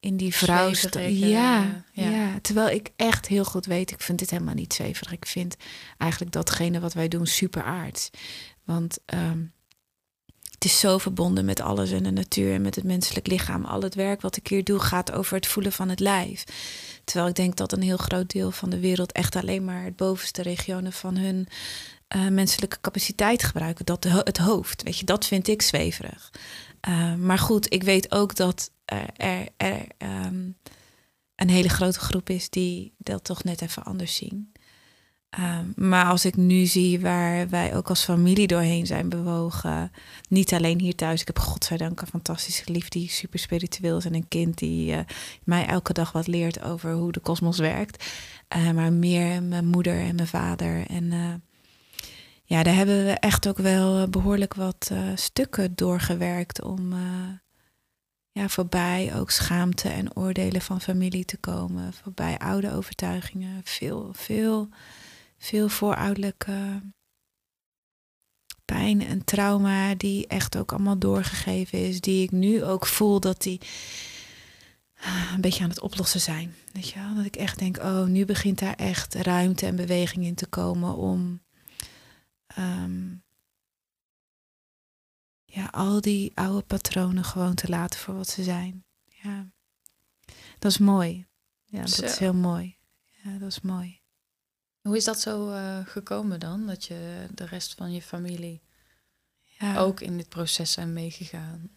in 0.00 0.16
die 0.16 0.34
vrouw... 0.34 0.72
Ja, 0.92 1.84
ja. 1.92 2.08
ja. 2.10 2.38
terwijl 2.42 2.68
ik 2.68 2.90
echt 2.96 3.26
heel 3.26 3.44
goed 3.44 3.66
weet... 3.66 3.90
ik 3.90 4.00
vind 4.00 4.18
dit 4.18 4.30
helemaal 4.30 4.54
niet 4.54 4.74
zweverig. 4.74 5.12
Ik 5.12 5.26
vind 5.26 5.56
eigenlijk 5.98 6.32
datgene 6.32 6.80
wat 6.80 6.92
wij 6.92 7.08
doen 7.08 7.26
super 7.26 7.62
aards. 7.62 8.10
Want... 8.64 8.98
ehm, 9.04 9.42
het 10.52 10.70
is 10.70 10.80
zo 10.80 10.98
verbonden 10.98 11.44
met 11.44 11.60
alles 11.60 11.90
en 11.90 12.02
de 12.02 12.10
natuur 12.10 12.54
en 12.54 12.62
met 12.62 12.74
het 12.74 12.84
menselijk 12.84 13.26
lichaam. 13.26 13.64
Al 13.64 13.82
het 13.82 13.94
werk 13.94 14.20
wat 14.20 14.36
ik 14.36 14.46
hier 14.46 14.64
doe 14.64 14.78
gaat 14.78 15.12
over 15.12 15.34
het 15.36 15.46
voelen 15.46 15.72
van 15.72 15.88
het 15.88 16.00
lijf. 16.00 16.44
Terwijl 17.04 17.28
ik 17.28 17.34
denk 17.34 17.56
dat 17.56 17.72
een 17.72 17.82
heel 17.82 17.96
groot 17.96 18.30
deel 18.30 18.50
van 18.50 18.70
de 18.70 18.78
wereld 18.78 19.12
echt 19.12 19.36
alleen 19.36 19.64
maar 19.64 19.84
het 19.84 19.96
bovenste 19.96 20.42
regionen 20.42 20.92
van 20.92 21.16
hun 21.16 21.48
eh, 22.12 22.28
menselijke 22.28 22.80
capaciteit 22.80 23.42
gebruiken. 23.42 23.84
Dat 23.84 24.04
het 24.04 24.38
hoofd, 24.38 24.82
weet 24.82 24.98
je, 24.98 25.04
dat 25.04 25.26
vind 25.26 25.48
ik 25.48 25.62
zweverig. 25.62 26.32
Eh, 26.80 27.14
maar 27.14 27.38
goed, 27.38 27.72
ik 27.72 27.82
weet 27.82 28.10
ook 28.10 28.36
dat 28.36 28.70
er, 28.84 29.08
er, 29.16 29.48
er 29.56 29.86
ehm, 29.98 30.50
een 31.36 31.48
hele 31.48 31.68
grote 31.68 31.98
groep 31.98 32.30
is 32.30 32.50
die 32.50 32.94
dat 32.98 33.24
toch 33.24 33.44
net 33.44 33.62
even 33.62 33.82
anders 33.82 34.14
zien. 34.14 34.52
Ehm, 35.30 35.66
maar 35.76 36.04
als 36.04 36.24
ik 36.24 36.36
nu 36.36 36.66
zie 36.66 37.00
waar 37.00 37.48
wij 37.48 37.76
ook 37.76 37.88
als 37.88 38.04
familie 38.04 38.46
doorheen 38.46 38.86
zijn 38.86 39.08
bewogen, 39.08 39.92
niet 40.28 40.52
alleen 40.52 40.80
hier 40.80 40.94
thuis. 40.94 41.20
Ik 41.20 41.26
heb 41.26 41.38
godzijdank 41.38 42.00
een 42.00 42.06
fantastische 42.06 42.72
lief 42.72 42.88
die 42.88 43.10
super 43.10 43.38
spiritueel 43.38 43.96
is 43.96 44.04
en 44.04 44.14
een 44.14 44.28
kind 44.28 44.58
die 44.58 44.92
eh, 44.92 45.04
mij 45.44 45.66
elke 45.66 45.92
dag 45.92 46.12
wat 46.12 46.26
leert 46.26 46.62
over 46.62 46.92
hoe 46.92 47.12
de 47.12 47.20
kosmos 47.20 47.58
werkt. 47.58 48.04
Maar 48.74 48.92
meer 48.92 49.42
mijn 49.42 49.66
moeder 49.66 50.00
en 50.00 50.14
mijn 50.14 50.28
vader. 50.28 50.86
En 50.86 51.12
ja, 52.52 52.62
daar 52.62 52.74
hebben 52.74 53.04
we 53.04 53.10
echt 53.10 53.48
ook 53.48 53.58
wel 53.58 54.08
behoorlijk 54.08 54.54
wat 54.54 54.88
eh, 54.92 55.08
stukken 55.14 55.74
doorgewerkt 55.74 56.62
om 56.62 56.92
eh, 56.92 57.28
ja, 58.30 58.48
voorbij 58.48 59.14
ook 59.14 59.30
schaamte 59.30 59.88
en 59.88 60.16
oordelen 60.16 60.60
van 60.60 60.80
familie 60.80 61.24
te 61.24 61.36
komen. 61.36 61.92
Voorbij 61.92 62.38
oude 62.38 62.72
overtuigingen. 62.72 63.60
Veel, 63.64 64.10
veel, 64.12 64.68
veel 65.38 65.68
voorouderlijke 65.68 66.82
pijn 68.64 69.06
en 69.06 69.24
trauma 69.24 69.94
die 69.94 70.26
echt 70.26 70.56
ook 70.56 70.72
allemaal 70.72 70.98
doorgegeven 70.98 71.78
is. 71.88 72.00
Die 72.00 72.22
ik 72.22 72.30
nu 72.30 72.64
ook 72.64 72.86
voel 72.86 73.20
dat 73.20 73.42
die 73.42 73.60
ah, 75.00 75.32
een 75.34 75.40
beetje 75.40 75.62
aan 75.62 75.70
het 75.70 75.80
oplossen 75.80 76.20
zijn. 76.20 76.54
Weet 76.72 76.88
je 76.88 76.98
wel? 76.98 77.14
Dat 77.14 77.24
ik 77.24 77.36
echt 77.36 77.58
denk, 77.58 77.76
oh, 77.78 78.04
nu 78.04 78.24
begint 78.24 78.58
daar 78.58 78.74
echt 78.74 79.14
ruimte 79.14 79.66
en 79.66 79.76
beweging 79.76 80.24
in 80.24 80.34
te 80.34 80.46
komen 80.46 80.96
om 80.96 81.40
ehm, 82.56 83.14
ja, 85.44 85.66
al 85.66 86.00
die 86.00 86.32
oude 86.34 86.62
patronen 86.62 87.24
gewoon 87.24 87.54
te 87.54 87.68
laten 87.68 88.00
voor 88.00 88.14
wat 88.16 88.28
ze 88.28 88.42
zijn. 88.42 88.84
Ja, 89.22 89.50
dat 90.58 90.70
is 90.70 90.78
mooi. 90.78 91.26
Ja, 91.64 91.80
dat 91.80 91.90
Zo. 91.90 92.04
is 92.04 92.18
heel 92.18 92.34
mooi. 92.34 92.76
Ja, 93.22 93.38
dat 93.38 93.48
is 93.48 93.60
mooi. 93.60 94.00
Hoe 94.80 94.96
is 94.96 95.04
dat 95.04 95.20
zo 95.20 95.50
eh, 95.50 95.78
gekomen 95.86 96.40
dan? 96.40 96.66
Dat 96.66 96.84
je 96.84 97.26
de 97.34 97.44
rest 97.46 97.74
van 97.74 97.92
je 97.92 98.02
familie 98.02 98.62
Ja. 99.58 99.78
ook 99.78 100.00
in 100.00 100.16
dit 100.16 100.28
proces 100.28 100.72
zijn 100.72 100.92
meegegaan? 100.92 101.70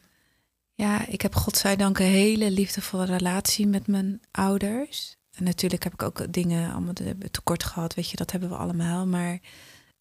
Ja, 0.73 1.05
ik 1.07 1.21
heb 1.21 1.36
godzijdank 1.36 1.99
een 1.99 2.05
hele 2.05 2.51
liefdevolle 2.51 3.05
relatie 3.05 3.67
met 3.67 3.88
mijn 3.88 4.21
ouders. 4.32 5.15
En 5.32 5.43
natuurlijk 5.43 5.84
heb 5.84 5.93
ik 5.93 6.01
ook 6.03 6.34
dingen 6.34 6.71
allemaal 6.71 6.93
te- 6.93 7.17
tekort 7.32 7.63
gehad, 7.63 7.93
weet 7.93 8.09
je, 8.09 8.15
dat 8.17 8.32
hebben 8.32 8.49
we 8.49 8.55
allemaal. 8.55 9.05
Maar 9.07 9.39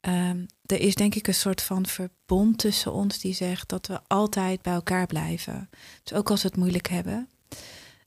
ehm, 0.04 0.44
er 0.66 0.80
is 0.80 0.94
denk 0.94 1.14
ik 1.14 1.26
een 1.26 1.34
soort 1.34 1.62
van 1.62 1.86
verbond 1.86 2.58
tussen 2.58 2.92
ons 2.92 3.18
die 3.18 3.34
zegt 3.34 3.68
dat 3.68 3.86
we 3.86 4.00
altijd 4.06 4.62
bij 4.62 4.72
elkaar 4.72 5.06
blijven. 5.06 5.70
Dus 6.02 6.18
ook 6.18 6.30
als 6.30 6.42
we 6.42 6.48
het 6.48 6.56
moeilijk 6.56 6.88
hebben. 6.88 7.28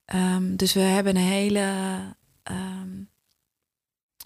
Ehm, 0.05 0.55
dus 0.55 0.73
we 0.73 0.79
hebben 0.79 1.15
een 1.15 1.21
hele 1.21 1.95
ehm, 2.43 3.03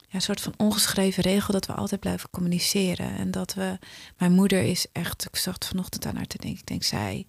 ja, 0.08 0.20
soort 0.20 0.42
van 0.42 0.54
ongeschreven 0.58 1.24
regel 1.24 1.54
dat 1.54 1.66
we 1.66 1.74
altijd 1.74 2.00
blijven 2.00 2.30
communiceren. 2.30 3.16
En 3.16 3.32
dat 3.32 3.54
we, 3.54 3.78
mijn 4.18 4.32
moeder 4.32 4.62
is 4.62 4.86
echt, 4.92 5.26
ik 5.26 5.36
zat 5.36 5.66
vanochtend 5.66 6.06
aan 6.06 6.16
haar 6.16 6.28
te 6.28 6.38
denken, 6.38 6.60
ik 6.60 6.68
denk 6.68 6.84
zij 6.84 7.26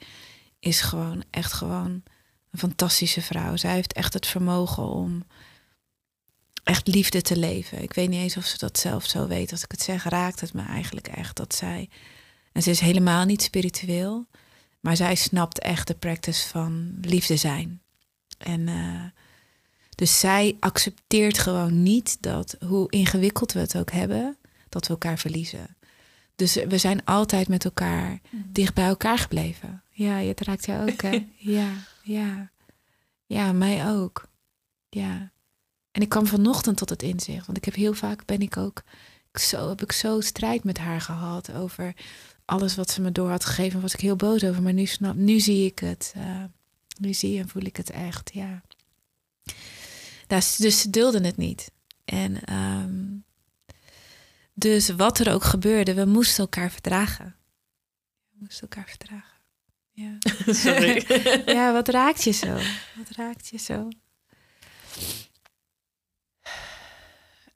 is 0.59 0.81
gewoon 0.81 1.25
echt 1.31 1.53
gewoon 1.53 2.03
een 2.51 2.59
fantastische 2.59 3.23
vrouw. 3.23 3.57
Zij 3.57 3.73
heeft 3.73 3.93
echt 3.93 4.15
het 4.15 4.27
vermogen 4.27 4.89
om 4.89 5.25
echt 6.63 6.87
liefde 6.87 7.23
te 7.23 7.37
leven. 7.37 7.83
Ik 7.83 7.93
weet 7.93 8.09
niet 8.09 8.21
eens 8.21 8.37
of 8.37 8.45
ze 8.45 8.59
dat 8.59 8.79
zelf 8.79 9.05
zo 9.05 9.27
weet. 9.27 9.53
Als 9.53 9.65
ik 9.65 9.71
het 9.71 9.83
zeg, 9.83 10.05
raakt 10.05 10.41
het 10.41 10.53
me 10.53 10.63
eigenlijk 10.63 11.09
echt 11.09 11.37
dat 11.37 11.55
zij. 11.55 11.89
En 12.53 12.63
ze 12.63 12.71
is 12.71 12.81
helemaal 12.81 13.25
niet 13.25 13.43
spiritueel, 13.43 14.27
maar 14.81 14.97
zij 14.97 15.15
snapt 15.15 15.59
echt 15.59 15.87
de 15.87 15.95
practice 15.95 16.49
van 16.49 16.99
liefde 17.01 17.37
zijn. 17.37 17.83
En 18.39 18.69
eh, 18.69 19.05
dus 19.95 20.21
zij 20.21 20.57
accepteert 20.61 21.39
gewoon 21.39 21.83
niet 21.83 22.17
dat, 22.21 22.57
hoe 22.67 22.91
ingewikkeld 22.91 23.53
we 23.53 23.61
het 23.61 23.77
ook 23.77 23.91
hebben, 23.91 24.37
dat 24.69 24.87
we 24.87 24.93
elkaar 24.93 25.19
verliezen. 25.19 25.77
Dus 26.37 26.55
we 26.55 26.79
zijn 26.79 27.05
altijd 27.05 27.49
met 27.49 27.65
elkaar 27.65 28.21
dicht 28.31 28.75
bij 28.75 28.87
elkaar 28.87 29.19
gebleven. 29.19 29.83
Ja, 29.91 30.17
het 30.17 30.41
raakt 30.41 30.67
jou 30.67 30.91
ook, 30.91 31.03
hè? 31.03 31.29
ja, 31.57 31.71
ja. 32.03 32.51
Ja, 33.27 33.53
mij 33.53 33.89
ook. 33.91 34.29
Ja. 34.89 35.32
En 35.93 36.03
ik 36.03 36.09
kwam 36.09 36.27
vanochtend 36.27 36.77
tot 36.77 36.89
het 36.89 37.03
inzicht. 37.03 37.47
Want 37.47 37.59
ik 37.59 37.65
heb 37.65 37.75
heel 37.75 37.95
vaak 37.95 38.25
ben 38.25 38.41
ik 38.41 38.57
ook 38.57 38.83
zo 39.33 39.69
heb 39.69 39.83
ik 39.83 39.93
zo 39.93 40.21
strijd 40.21 40.65
met 40.65 40.79
haar 40.79 41.01
gehad 41.01 41.53
over 41.53 41.95
alles 42.45 42.75
wat 42.75 42.91
ze 42.91 43.01
me 43.01 43.13
door 43.13 43.31
had 43.31 43.45
gegeven. 43.45 43.81
Was 43.81 43.95
ik 43.95 44.01
heel 44.01 44.17
boos 44.17 44.45
over. 44.45 44.63
Maar 44.63 44.73
nu 44.73 44.87
snap, 44.87 45.15
nu 45.15 45.41
zie 45.41 45.67
ik 45.67 45.79
het. 45.79 46.13
eh, 46.17 46.45
nu 46.99 47.15
zie 47.15 47.39
en 47.39 47.49
voel 47.49 47.63
ik 47.63 47.77
het 47.77 47.91
echt. 47.91 48.31
Ja. 48.35 48.63
Dus, 50.27 50.57
dus 50.57 50.81
ze 50.81 50.91
dulden 50.91 51.25
het 51.25 51.37
niet. 51.37 51.71
En 52.05 52.45
ehm, 52.45 53.05
dus 54.55 54.89
wat 54.89 55.19
er 55.19 55.33
ook 55.33 55.45
gebeurde, 55.45 55.95
we 55.95 56.05
moesten 56.05 56.39
elkaar 56.39 56.71
verdragen. 56.71 57.37
We 58.31 58.37
moesten 58.39 58.69
elkaar 58.69 58.89
verdragen. 58.89 59.41
Ja. 59.91 60.17
Sorry. 60.65 61.05
ja, 61.57 61.73
wat 61.73 61.89
raakt 61.89 62.23
je 62.23 62.31
zo? 62.31 62.53
Wat 62.97 63.11
raakt 63.17 63.49
je 63.49 63.59
zo? 63.59 63.89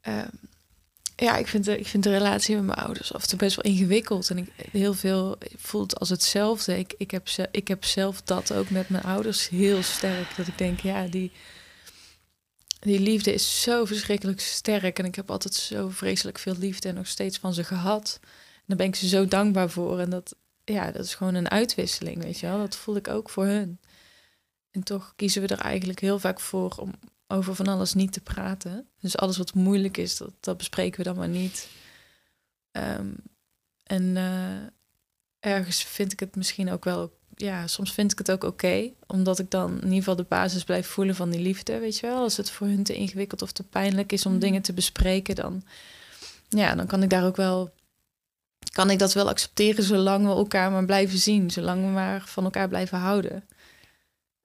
Ehm, 0.06 0.28
ja, 1.16 1.36
ik 1.36 1.46
vind, 1.46 1.64
de, 1.64 1.78
ik 1.78 1.86
vind 1.86 2.02
de 2.02 2.10
relatie 2.10 2.54
met 2.56 2.64
mijn 2.64 2.78
ouders 2.78 3.12
af 3.12 3.22
en 3.22 3.28
toe 3.28 3.38
best 3.38 3.56
wel 3.62 3.72
ingewikkeld. 3.72 4.30
En 4.30 4.38
ik 4.38 4.50
heel 4.70 4.94
veel 4.94 5.38
voelt 5.56 5.98
als 5.98 6.08
hetzelfde. 6.08 6.78
Ik, 6.78 6.94
ik, 6.98 7.10
heb, 7.10 7.28
ze- 7.28 7.48
ik 7.50 7.68
heb 7.68 7.84
zelf 7.84 8.22
dat 8.22 8.52
ook 8.52 8.70
met 8.70 8.88
mijn 8.88 9.02
ouders 9.04 9.48
heel 9.48 9.82
sterk. 9.82 10.36
Dat 10.36 10.46
ik 10.46 10.58
denk, 10.58 10.80
ja, 10.80 11.06
die, 11.06 11.32
die 12.80 13.00
liefde 13.00 13.32
is 13.34 13.62
zo 13.62 13.84
verschrikkelijk 13.84 14.40
sterk. 14.40 14.98
En 14.98 15.04
ik 15.04 15.14
heb 15.14 15.30
altijd 15.30 15.54
zo 15.54 15.88
vreselijk 15.88 16.38
veel 16.38 16.56
liefde 16.58 16.88
en 16.88 16.94
nog 16.94 17.06
steeds 17.06 17.38
van 17.38 17.54
ze 17.54 17.64
gehad. 17.64 18.18
En 18.22 18.62
daar 18.66 18.76
ben 18.76 18.86
ik 18.86 18.96
ze 18.96 19.08
zo 19.08 19.26
dankbaar 19.26 19.70
voor. 19.70 19.98
En 20.00 20.10
dat, 20.10 20.34
ja, 20.64 20.90
dat 20.90 21.04
is 21.04 21.14
gewoon 21.14 21.34
een 21.34 21.50
uitwisseling, 21.50 22.22
weet 22.22 22.38
je 22.38 22.46
wel. 22.46 22.58
Dat 22.58 22.76
voel 22.76 22.96
ik 22.96 23.08
ook 23.08 23.30
voor 23.30 23.44
hun. 23.46 23.80
En 24.70 24.82
toch 24.82 25.12
kiezen 25.16 25.42
we 25.42 25.48
er 25.48 25.58
eigenlijk 25.60 26.00
heel 26.00 26.18
vaak 26.18 26.40
voor 26.40 26.74
om 26.78 26.92
over 27.28 27.54
van 27.54 27.66
alles 27.66 27.94
niet 27.94 28.12
te 28.12 28.20
praten. 28.20 28.88
Dus 29.00 29.16
alles 29.16 29.36
wat 29.36 29.54
moeilijk 29.54 29.96
is, 29.96 30.16
dat, 30.16 30.32
dat 30.40 30.56
bespreken 30.56 30.98
we 30.98 31.04
dan 31.04 31.16
maar 31.16 31.28
niet. 31.28 31.68
Ehm, 32.70 33.10
en 33.82 34.16
eh, 34.16 35.50
ergens 35.52 35.82
vind 35.84 36.12
ik 36.12 36.20
het 36.20 36.36
misschien 36.36 36.70
ook 36.70 36.84
wel... 36.84 37.14
Ja, 37.34 37.66
soms 37.66 37.92
vind 37.92 38.12
ik 38.12 38.18
het 38.18 38.30
ook 38.30 38.44
oké. 38.44 38.90
omdat 39.06 39.38
ik 39.38 39.50
dan 39.50 39.70
in 39.70 39.82
ieder 39.82 39.98
geval 39.98 40.16
de 40.16 40.22
basis 40.28 40.64
blijf 40.64 40.86
voelen 40.86 41.14
van 41.14 41.30
die 41.30 41.40
liefde, 41.40 41.78
weet 41.78 41.98
je 41.98 42.06
wel. 42.06 42.22
Als 42.22 42.36
het 42.36 42.50
voor 42.50 42.66
hun 42.66 42.82
te 42.82 42.94
ingewikkeld 42.94 43.42
of 43.42 43.52
te 43.52 43.62
pijnlijk 43.62 44.12
is 44.12 44.26
om 44.26 44.32
Mhm. 44.32 44.40
dingen 44.40 44.62
te 44.62 44.72
bespreken... 44.72 45.34
dan, 45.34 45.62
ja, 46.48 46.74
dan 46.74 46.86
kan 46.86 47.02
ik 47.02 47.10
daar 47.10 47.24
ook 47.26 47.36
wel... 47.36 47.74
Kan 48.72 48.90
ik 48.90 48.98
dat 48.98 49.12
wel 49.12 49.28
accepteren 49.28 49.84
zolang 49.84 50.24
we 50.24 50.30
elkaar 50.30 50.70
maar 50.70 50.84
blijven 50.84 51.18
zien. 51.18 51.50
Zolang 51.50 51.84
we 51.84 51.90
maar 51.90 52.22
van 52.26 52.44
elkaar 52.44 52.68
blijven 52.68 52.98
houden. 52.98 53.44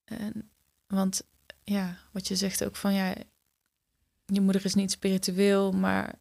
En, 0.05 0.49
want 0.87 1.23
ja, 1.71 1.97
wat 2.11 2.27
je 2.27 2.35
zegt 2.35 2.63
ook 2.63 2.75
van 2.75 2.93
ja, 2.93 3.13
je 4.25 4.41
moeder 4.41 4.65
is 4.65 4.73
niet 4.73 4.91
spiritueel, 4.91 5.71
maar 5.71 6.13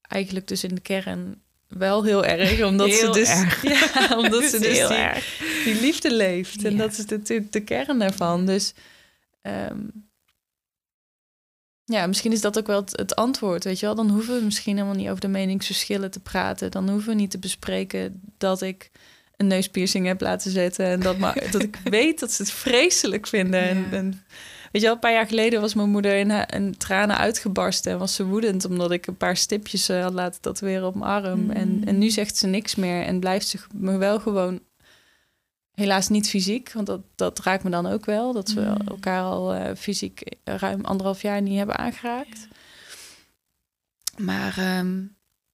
eigenlijk 0.00 0.48
dus 0.48 0.64
in 0.64 0.74
de 0.74 0.80
kern 0.80 1.42
wel 1.68 2.04
heel 2.04 2.24
erg. 2.24 2.62
Omdat 2.70 2.88
Heel 2.88 3.12
ze 3.14 3.20
dus, 3.20 3.28
erg. 3.28 3.62
Ja, 3.98 4.18
omdat 4.18 4.44
ze 4.50 4.58
dus 4.58 4.76
heel 4.76 4.88
die, 4.88 4.96
erg. 4.96 5.40
die 5.64 5.80
liefde 5.80 6.14
leeft. 6.14 6.64
En 6.64 6.76
dat 6.76 6.92
is 6.92 7.06
natuurlijk 7.06 7.52
de 7.52 7.60
kern 7.60 7.98
daarvan. 7.98 8.46
Dus 8.46 8.74
ehm, 9.42 9.80
ja, 11.84 12.06
misschien 12.06 12.32
is 12.32 12.40
dat 12.40 12.58
ook 12.58 12.66
wel 12.66 12.80
het, 12.80 12.96
het 12.96 13.16
antwoord, 13.16 13.64
weet 13.64 13.80
je 13.80 13.86
wel. 13.86 13.94
Dan 13.94 14.10
hoeven 14.10 14.38
we 14.38 14.44
misschien 14.44 14.76
helemaal 14.76 14.96
niet 14.96 15.08
over 15.08 15.20
de 15.20 15.28
meningsverschillen 15.28 16.10
te 16.10 16.20
praten. 16.20 16.70
Dan 16.70 16.88
hoeven 16.88 17.08
we 17.08 17.14
niet 17.14 17.30
te 17.30 17.38
bespreken 17.38 18.20
dat 18.38 18.62
ik 18.62 18.90
een 19.36 19.46
neuspiercing 19.46 20.06
heb 20.06 20.20
laten 20.20 20.50
zetten. 20.50 20.86
En 20.86 21.00
dat, 21.00 21.18
maar, 21.18 21.50
dat 21.50 21.62
ik 21.62 21.78
weet 21.84 22.20
dat 22.20 22.32
ze 22.32 22.42
het 22.42 22.50
vreselijk 22.52 23.26
vinden. 23.26 23.62
En, 23.62 23.86
en 23.90 24.24
weet 24.74 24.82
je 24.82 24.88
wel, 24.88 24.94
een 24.94 25.08
paar 25.08 25.12
jaar 25.12 25.26
geleden 25.26 25.60
was 25.60 25.74
mijn 25.74 25.90
moeder 25.90 26.14
in, 26.16 26.30
in 26.30 26.76
tranen 26.76 27.16
uitgebarsten. 27.16 27.92
En 27.92 27.98
was 27.98 28.14
ze 28.14 28.24
woedend 28.24 28.64
omdat 28.64 28.90
ik 28.90 29.06
een 29.06 29.16
paar 29.16 29.36
stipjes 29.36 29.88
eh, 29.88 30.02
had 30.02 30.12
laten 30.12 30.40
tatoeëren 30.40 30.86
op 30.86 30.94
mijn 30.94 31.10
arm. 31.10 31.40
Mm. 31.40 31.50
En, 31.50 31.82
en 31.84 31.98
nu 31.98 32.10
zegt 32.10 32.36
ze 32.36 32.46
niks 32.46 32.74
meer 32.74 33.04
en 33.04 33.20
blijft 33.20 33.48
ze 33.48 33.58
me 33.72 33.96
wel 33.96 34.20
gewoon... 34.20 34.60
Helaas 35.74 36.08
niet 36.08 36.28
fysiek, 36.28 36.72
want 36.72 36.86
dat, 36.86 37.00
dat 37.14 37.38
raakt 37.38 37.64
me 37.64 37.70
dan 37.70 37.86
ook 37.86 38.04
wel. 38.04 38.32
Dat 38.32 38.52
we 38.52 38.60
Mm. 38.60 38.88
elkaar 38.88 39.22
al 39.22 39.54
eh, 39.54 39.76
fysiek 39.76 40.22
ruim 40.44 40.84
anderhalf 40.84 41.22
jaar 41.22 41.42
niet 41.42 41.56
hebben 41.56 41.76
aangeraakt. 41.76 42.48
Maar 44.16 44.58
ehm, 44.58 45.02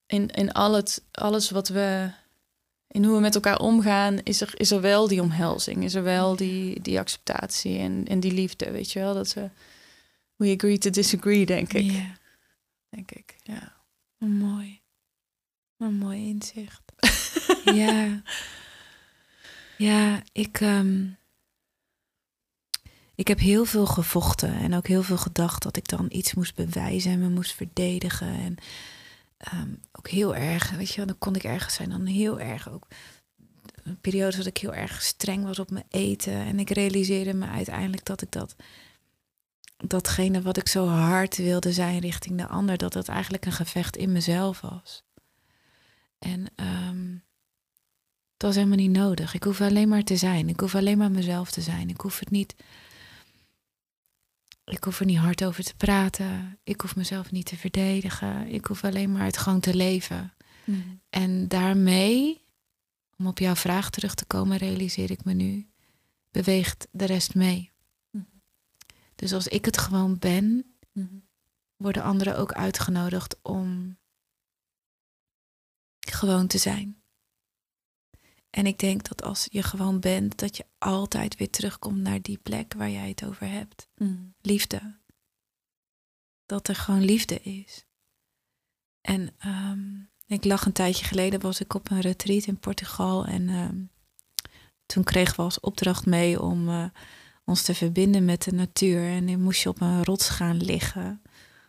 in, 0.05 0.27
in 0.27 0.51
al 0.51 0.73
het, 0.73 1.03
alles 1.11 1.49
wat 1.49 1.67
we... 1.67 2.09
In 2.91 3.03
hoe 3.03 3.15
we 3.15 3.21
met 3.21 3.35
elkaar 3.35 3.59
omgaan, 3.59 4.19
is 4.23 4.41
er, 4.41 4.51
is 4.55 4.71
er 4.71 4.81
wel 4.81 5.07
die 5.07 5.21
omhelzing. 5.21 5.83
Is 5.83 5.93
er 5.93 6.03
wel 6.03 6.35
die, 6.35 6.81
die 6.81 6.99
acceptatie 6.99 7.77
en, 7.77 8.05
en 8.07 8.19
die 8.19 8.33
liefde, 8.33 8.71
weet 8.71 8.91
je 8.91 8.99
wel? 8.99 9.13
Dat 9.13 9.33
we... 9.33 9.49
We 10.35 10.53
agree 10.55 10.77
to 10.77 10.89
disagree, 10.89 11.45
denk 11.45 11.73
ik. 11.73 11.91
Ja, 11.91 12.17
Denk 12.89 13.11
ik, 13.11 13.35
ja. 13.43 13.73
mooi. 14.17 14.81
Een 15.77 15.93
mooi 15.93 16.27
inzicht. 16.27 16.81
ja. 17.81 18.21
Ja, 19.77 20.23
ik, 20.31 20.61
ehm, 20.61 21.07
ik 23.15 23.27
heb 23.27 23.39
heel 23.39 23.65
veel 23.65 23.85
gevochten 23.85 24.53
en 24.53 24.73
ook 24.73 24.87
heel 24.87 25.03
veel 25.03 25.17
gedacht 25.17 25.63
dat 25.63 25.77
ik 25.77 25.87
dan 25.87 26.05
iets 26.09 26.33
moest 26.33 26.55
bewijzen 26.55 27.11
en 27.11 27.19
me 27.19 27.29
moest 27.29 27.53
verdedigen. 27.53 28.33
En 28.33 28.55
ehm, 29.41 29.73
ook 29.91 30.07
heel 30.07 30.35
erg, 30.35 30.71
weet 30.71 30.93
je 30.93 31.05
dan 31.05 31.17
kon 31.17 31.35
ik 31.35 31.43
ergens 31.43 31.73
zijn, 31.73 31.89
dan 31.89 32.05
heel 32.05 32.39
erg 32.39 32.69
ook. 32.69 32.87
Een 33.83 33.99
periode 34.01 34.37
dat 34.37 34.45
ik 34.45 34.57
heel 34.57 34.73
erg 34.73 35.01
streng 35.01 35.43
was 35.43 35.59
op 35.59 35.71
mijn 35.71 35.85
eten. 35.89 36.33
En 36.33 36.59
ik 36.59 36.69
realiseerde 36.69 37.33
me 37.33 37.47
uiteindelijk 37.47 38.05
dat 38.05 38.21
ik 38.21 38.31
dat 38.31 38.55
datgene 39.77 40.41
wat 40.41 40.57
ik 40.57 40.67
zo 40.67 40.87
hard 40.87 41.37
wilde 41.37 41.73
zijn 41.73 41.99
richting 41.99 42.37
de 42.37 42.47
ander, 42.47 42.77
dat 42.77 42.93
dat 42.93 43.07
eigenlijk 43.07 43.45
een 43.45 43.51
gevecht 43.51 43.97
in 43.97 44.11
mezelf 44.11 44.61
was. 44.61 45.03
En 46.19 46.45
ehm, 46.55 47.11
dat 48.37 48.49
was 48.49 48.55
helemaal 48.55 48.77
niet 48.77 48.97
nodig. 48.97 49.33
Ik 49.33 49.43
hoef 49.43 49.61
alleen 49.61 49.89
maar 49.89 50.03
te 50.03 50.15
zijn. 50.15 50.49
Ik 50.49 50.59
hoef 50.59 50.75
alleen 50.75 50.97
maar 50.97 51.11
mezelf 51.11 51.51
te 51.51 51.61
zijn. 51.61 51.89
Ik 51.89 52.01
hoef 52.01 52.19
het 52.19 52.29
niet. 52.29 52.55
Ik 54.71 54.83
hoef 54.83 54.99
er 54.99 55.05
niet 55.05 55.17
hard 55.17 55.43
over 55.43 55.63
te 55.63 55.75
praten. 55.75 56.59
Ik 56.63 56.81
hoef 56.81 56.95
mezelf 56.95 57.31
niet 57.31 57.45
te 57.45 57.57
verdedigen. 57.57 58.47
Ik 58.47 58.65
hoef 58.65 58.83
alleen 58.83 59.11
maar 59.11 59.25
het 59.25 59.37
gewoon 59.37 59.59
te 59.59 59.75
leven. 59.75 60.33
En 61.09 61.47
daarmee, 61.47 62.45
om 63.17 63.27
op 63.27 63.39
jouw 63.39 63.55
vraag 63.55 63.89
terug 63.89 64.15
te 64.15 64.25
komen, 64.25 64.57
realiseer 64.57 65.11
ik 65.11 65.23
me 65.23 65.33
nu, 65.33 65.69
beweegt 66.31 66.87
de 66.91 67.05
rest 67.05 67.35
mee. 67.35 67.71
Mhm. 68.09 68.23
Dus 69.15 69.33
als 69.33 69.47
ik 69.47 69.65
het 69.65 69.77
gewoon 69.77 70.17
ben, 70.19 70.65
Mhm. 70.93 71.15
worden 71.75 72.03
anderen 72.03 72.37
ook 72.37 72.53
uitgenodigd 72.53 73.39
om 73.41 73.97
gewoon 75.99 76.47
te 76.47 76.57
zijn. 76.57 77.00
En 78.51 78.65
ik 78.65 78.79
denk 78.79 79.07
dat 79.07 79.23
als 79.23 79.47
je 79.49 79.63
gewoon 79.63 79.99
bent, 79.99 80.39
dat 80.39 80.57
je 80.57 80.65
altijd 80.77 81.35
weer 81.35 81.49
terugkomt 81.49 81.97
naar 81.97 82.21
die 82.21 82.37
plek 82.37 82.73
waar 82.73 82.89
jij 82.89 83.09
het 83.09 83.25
over 83.25 83.49
hebt. 83.49 83.87
Mhm. 83.97 84.17
Liefde. 84.41 84.99
Dat 86.45 86.67
er 86.67 86.75
gewoon 86.75 87.03
liefde 87.03 87.41
is. 87.41 87.85
En 89.01 89.33
ehm, 89.37 89.79
ik 90.27 90.45
lag 90.45 90.65
een 90.65 90.71
tijdje 90.71 91.05
geleden, 91.05 91.39
was 91.39 91.59
ik 91.59 91.73
op 91.73 91.89
een 91.89 91.99
retreat 91.99 92.45
in 92.45 92.59
Portugal. 92.59 93.25
En 93.25 93.49
ehm, 93.49 93.83
toen 94.85 95.03
kregen 95.03 95.35
we 95.35 95.41
als 95.41 95.59
opdracht 95.59 96.05
mee 96.05 96.41
om 96.41 96.69
eh, 96.69 96.85
ons 97.45 97.61
te 97.61 97.75
verbinden 97.75 98.25
met 98.25 98.43
de 98.43 98.53
natuur. 98.53 99.07
En 99.07 99.25
dan 99.25 99.41
moest 99.41 99.61
je 99.61 99.69
op 99.69 99.81
een 99.81 100.03
rots 100.03 100.29
gaan 100.29 100.57
liggen. 100.57 101.21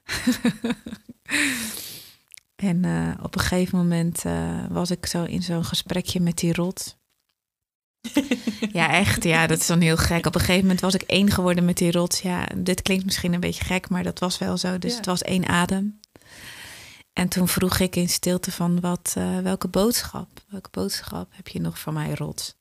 en 2.63 2.85
eh, 2.85 3.25
op 3.25 3.35
een 3.35 3.41
gegeven 3.41 3.79
moment 3.79 4.25
eh, 4.25 4.67
was 4.69 4.91
ik 4.91 5.07
zo 5.07 5.25
in 5.25 5.43
zo'n 5.43 5.65
gesprekje 5.65 6.21
met 6.21 6.39
die 6.39 6.53
rots. 6.55 6.97
Ja, 8.73 8.91
echt. 8.91 9.25
Ja, 9.25 9.47
dat 9.47 9.59
is 9.59 9.67
dan 9.67 9.81
heel 9.81 9.97
gek. 9.97 10.27
Op 10.27 10.35
een 10.35 10.41
gegeven 10.41 10.63
moment 10.63 10.81
was 10.81 10.95
ik 10.95 11.03
één 11.03 11.31
geworden 11.31 11.65
met 11.65 11.77
die 11.77 11.93
rots. 11.93 12.21
Ja, 12.21 12.49
dit 12.57 12.83
klinkt 12.83 13.05
misschien 13.05 13.33
een 13.33 13.41
beetje 13.41 13.65
gek, 13.65 13.89
maar 13.89 14.03
dat 14.03 14.19
was 14.19 14.39
wel 14.39 14.57
zo. 14.57 14.79
Dus 14.79 14.91
Ja. 14.91 14.97
het 14.97 15.07
was 15.07 15.23
één 15.23 15.47
adem. 15.49 16.01
En 17.13 17.29
toen 17.29 17.49
vroeg 17.49 17.79
ik 17.79 17.97
in 17.97 18.09
stilte 18.09 18.53
van 18.53 18.81
wat, 18.81 19.15
eh, 19.17 19.39
welke 19.39 19.69
boodschap, 19.69 20.29
welke 20.49 20.69
boodschap 20.71 21.29
heb 21.35 21.49
je 21.49 21.61
nog 21.61 21.79
van 21.79 21.95
mij, 21.95 22.15
rots? 22.15 22.55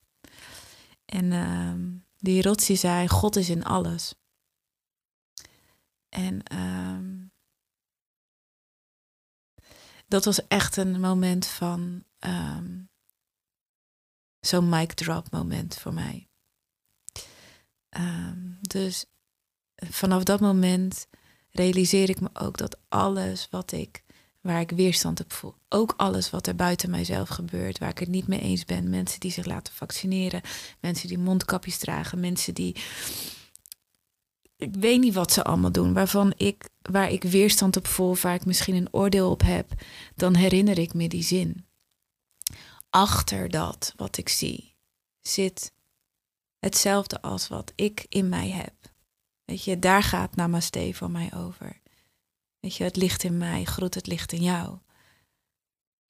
En 1.05 1.31
ehm, 1.31 1.79
die 2.17 2.41
rots 2.41 2.65
die 2.65 2.77
zei, 2.77 3.07
God 3.07 3.35
is 3.35 3.49
in 3.49 3.63
alles. 3.63 4.13
En 6.09 6.43
ehm, 6.43 7.30
dat 10.11 10.25
was 10.25 10.47
echt 10.47 10.77
een 10.77 10.99
moment 10.99 11.47
van 11.47 12.03
ehm, 12.19 12.79
zo'n 14.39 14.69
mic 14.69 14.93
drop 14.93 15.31
moment 15.31 15.77
voor 15.77 15.93
mij. 15.93 16.29
Ehm, 17.89 18.37
dus 18.61 19.05
vanaf 19.75 20.23
dat 20.23 20.39
moment 20.39 21.07
realiseer 21.51 22.09
ik 22.09 22.19
me 22.19 22.29
ook 22.33 22.57
dat 22.57 22.77
alles 22.87 23.47
wat 23.49 23.71
ik, 23.71 24.03
waar 24.41 24.59
ik 24.59 24.71
weerstand 24.71 25.19
op 25.19 25.33
voel, 25.33 25.55
ook 25.69 25.93
alles 25.97 26.29
wat 26.29 26.47
er 26.47 26.55
buiten 26.55 26.89
mijzelf 26.89 27.29
gebeurt, 27.29 27.77
waar 27.77 27.89
ik 27.89 27.99
het 27.99 28.09
niet 28.09 28.27
mee 28.27 28.39
eens 28.39 28.65
ben, 28.65 28.89
mensen 28.89 29.19
die 29.19 29.31
zich 29.31 29.45
laten 29.45 29.73
vaccineren, 29.73 30.41
mensen 30.79 31.07
die 31.07 31.19
mondkapjes 31.19 31.77
dragen, 31.77 32.19
mensen 32.19 32.53
die, 32.53 32.75
ik 34.61 34.75
weet 34.75 34.99
niet 34.99 35.13
wat 35.13 35.31
ze 35.31 35.43
allemaal 35.43 35.71
doen, 35.71 35.93
waarvan 35.93 36.33
ik, 36.37 36.69
waar 36.81 37.11
ik 37.11 37.23
weerstand 37.23 37.77
op 37.77 37.87
voel, 37.87 38.15
waar 38.15 38.33
ik 38.33 38.45
misschien 38.45 38.75
een 38.75 38.93
oordeel 38.93 39.29
op 39.31 39.41
heb, 39.41 39.71
dan 40.15 40.35
herinner 40.35 40.77
ik 40.77 40.93
me 40.93 41.07
die 41.07 41.23
zin. 41.23 41.65
Achter 42.89 43.49
dat 43.49 43.93
wat 43.95 44.17
ik 44.17 44.29
zie 44.29 44.75
zit 45.21 45.73
hetzelfde 46.59 47.21
als 47.21 47.47
wat 47.47 47.71
ik 47.75 48.05
in 48.09 48.29
mij 48.29 48.49
heb. 48.49 48.73
Weet 49.45 49.63
je, 49.63 49.79
daar 49.79 50.03
gaat 50.03 50.35
Namaste 50.35 50.91
voor 50.93 51.11
mij 51.11 51.31
over. 51.35 51.81
Weet 52.59 52.75
je, 52.75 52.83
het 52.83 52.95
licht 52.95 53.23
in 53.23 53.37
mij 53.37 53.63
groet 53.63 53.95
het 53.95 54.07
licht 54.07 54.31
in 54.31 54.41
jou. 54.41 54.77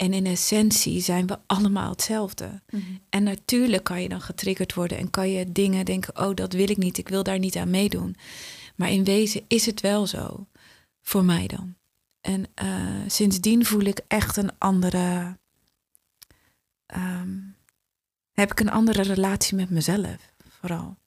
En 0.02 0.14
in 0.14 0.26
essentie 0.26 1.02
zijn 1.02 1.28
we 1.28 1.40
allemaal 1.46 1.90
hetzelfde. 1.90 2.62
Mhm. 2.70 2.84
En 3.10 3.24
natuurlijk 3.24 3.84
kan 3.84 4.02
je 4.02 4.10
dan 4.10 4.22
getriggerd 4.22 4.74
worden 4.74 4.98
en 4.98 5.10
kan 5.10 5.30
je 5.30 5.52
dingen 5.52 5.86
denken: 5.86 6.20
oh, 6.20 6.36
dat 6.36 6.54
wil 6.54 6.70
ik 6.70 6.78
niet, 6.78 6.98
ik 6.98 7.08
wil 7.10 7.24
daar 7.24 7.40
niet 7.40 7.56
aan 7.56 7.70
meedoen. 7.70 8.16
Maar 8.76 8.90
in 8.90 9.04
wezen 9.04 9.42
is 9.48 9.66
het 9.66 9.82
wel 9.82 10.08
zo, 10.08 10.48
voor 11.02 11.26
mij 11.26 11.48
dan. 11.48 11.76
En 12.22 12.46
eh, 12.54 12.68
sindsdien 13.08 13.66
voel 13.66 13.82
ik 13.82 14.00
echt 14.08 14.38
een 14.38 14.58
andere. 14.58 15.38
ehm, 16.86 17.38
heb 18.32 18.52
ik 18.52 18.60
een 18.60 18.72
andere 18.72 19.02
relatie 19.02 19.56
met 19.56 19.70
mezelf, 19.70 20.34
vooral. 20.48 20.98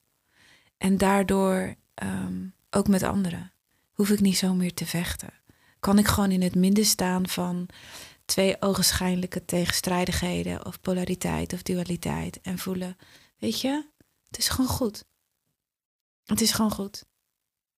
En 0.77 0.99
daardoor 0.99 1.75
ehm, 1.95 2.47
ook 2.71 2.89
met 2.89 3.03
anderen. 3.03 3.53
Hoef 3.93 4.11
ik 4.11 4.21
niet 4.21 4.37
zo 4.37 4.55
meer 4.55 4.75
te 4.75 4.87
vechten. 4.87 5.33
Kan 5.81 5.99
ik 5.99 6.07
gewoon 6.07 6.31
in 6.31 6.43
het 6.43 6.55
midden 6.55 6.85
staan 6.85 7.29
van 7.29 7.69
twee 8.25 8.63
ogenschijnlijke 8.63 9.45
tegenstrijdigheden 9.45 10.67
of 10.67 10.81
polariteit 10.81 11.53
of 11.53 11.63
dualiteit 11.63 12.41
en 12.41 12.59
voelen, 12.59 12.97
weet 13.39 13.61
je, 13.61 13.89
het 14.27 14.39
is 14.39 14.49
gewoon 14.49 14.71
goed. 14.71 15.05
Het 16.25 16.41
is 16.41 16.53
gewoon 16.53 16.71
goed. 16.71 17.07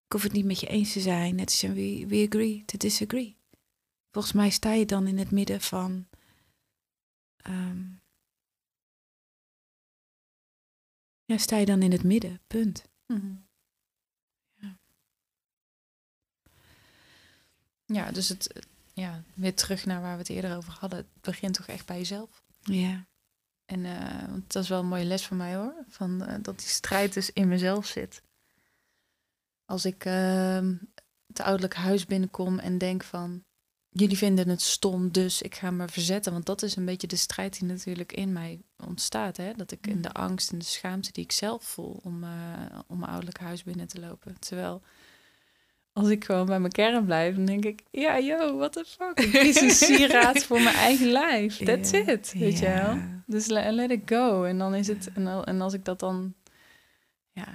Ik 0.04 0.12
hoef 0.12 0.22
het 0.22 0.32
niet 0.32 0.44
met 0.44 0.60
je 0.60 0.66
eens 0.66 0.92
te 0.92 1.00
zijn. 1.00 1.38
Het 1.38 1.50
is 1.50 1.62
een 1.62 1.74
we, 1.74 2.06
we 2.06 2.26
agree 2.26 2.64
to 2.64 2.76
disagree. 2.76 3.36
Volgens 4.10 4.34
mij 4.34 4.50
sta 4.50 4.72
je 4.72 4.86
dan 4.86 5.06
in 5.06 5.18
het 5.18 5.30
midden 5.30 5.60
van. 5.60 6.08
ehm, 7.36 7.84
ja, 11.24 11.38
sta 11.38 11.56
je 11.56 11.66
dan 11.66 11.82
in 11.82 11.92
het 11.92 12.04
midden, 12.04 12.40
punt. 12.46 12.84
Mhm. 13.06 13.34
Ja. 14.54 14.78
Ja, 17.84 18.10
dus 18.10 18.28
het, 18.28 18.66
ja, 18.96 19.22
weer 19.34 19.54
terug 19.54 19.86
naar 19.86 20.00
waar 20.00 20.12
we 20.12 20.18
het 20.18 20.28
eerder 20.28 20.56
over 20.56 20.72
hadden. 20.80 20.98
Het 20.98 21.06
begint 21.20 21.54
toch 21.54 21.66
echt 21.66 21.86
bij 21.86 21.98
jezelf. 21.98 22.42
Ja, 22.60 23.06
En 23.64 23.84
eh, 23.84 24.28
want 24.28 24.52
dat 24.52 24.62
is 24.62 24.68
wel 24.68 24.80
een 24.80 24.86
mooie 24.86 25.04
les 25.04 25.26
voor 25.26 25.36
mij 25.36 25.54
hoor. 25.54 25.84
Van, 25.88 26.24
eh, 26.24 26.38
dat 26.42 26.58
die 26.58 26.68
strijd 26.68 27.14
dus 27.14 27.32
in 27.32 27.48
mezelf 27.48 27.86
zit. 27.86 28.22
Als 29.64 29.84
ik 29.84 30.04
ehm, 30.04 30.74
het 31.26 31.40
ouderlijk 31.40 31.74
huis 31.74 32.04
binnenkom 32.04 32.58
en 32.58 32.78
denk 32.78 33.04
van... 33.04 33.44
jullie 33.88 34.16
vinden 34.16 34.48
het 34.48 34.62
stom, 34.62 35.12
dus 35.12 35.42
ik 35.42 35.54
ga 35.54 35.70
me 35.70 35.88
verzetten. 35.88 36.32
Want 36.32 36.46
dat 36.46 36.62
is 36.62 36.76
een 36.76 36.84
beetje 36.84 37.06
de 37.06 37.16
strijd 37.16 37.58
die 37.58 37.68
natuurlijk 37.68 38.12
in 38.12 38.32
mij 38.32 38.62
ontstaat. 38.76 39.36
Hè? 39.36 39.52
Dat 39.52 39.70
ik 39.70 39.86
in 39.86 40.02
de 40.02 40.12
angst 40.12 40.52
en 40.52 40.58
de 40.58 40.64
schaamte 40.64 41.12
die 41.12 41.24
ik 41.24 41.32
zelf 41.32 41.64
voel 41.64 42.00
om, 42.02 42.24
uh, 42.24 42.30
om 42.86 42.98
mijn 42.98 43.10
ouderlijk 43.10 43.38
huis 43.38 43.62
binnen 43.62 43.88
te 43.88 44.00
lopen. 44.00 44.38
Terwijl 44.38 44.82
als 45.96 46.08
ik 46.08 46.24
gewoon 46.24 46.46
bij 46.46 46.60
mijn 46.60 46.72
kern 46.72 47.04
blijf, 47.04 47.34
dan 47.36 47.44
denk 47.44 47.64
ik, 47.64 47.82
ja, 47.90 48.18
yo, 48.18 48.56
what 48.56 48.72
the 48.72 48.84
fuck. 48.86 49.20
Ik 49.20 49.30
kies 49.30 49.60
een 49.60 49.70
sieraad 49.70 50.44
voor 50.44 50.60
mijn 50.60 50.74
eigen 50.74 51.06
lijf. 51.06 51.56
That's 51.56 51.92
it, 51.92 52.32
weet 52.32 52.58
je 52.58 52.66
wel. 52.66 52.98
Dus 53.26 53.46
let, 53.46 53.72
let 53.72 53.90
it 53.90 54.00
go. 54.06 54.44
En 54.44 54.58
dan 54.58 54.74
is 54.74 54.86
het, 54.86 55.10
en, 55.14 55.44
en 55.44 55.60
als 55.60 55.72
ik 55.72 55.84
dat 55.84 55.98
dan, 55.98 56.34
ja, 57.32 57.52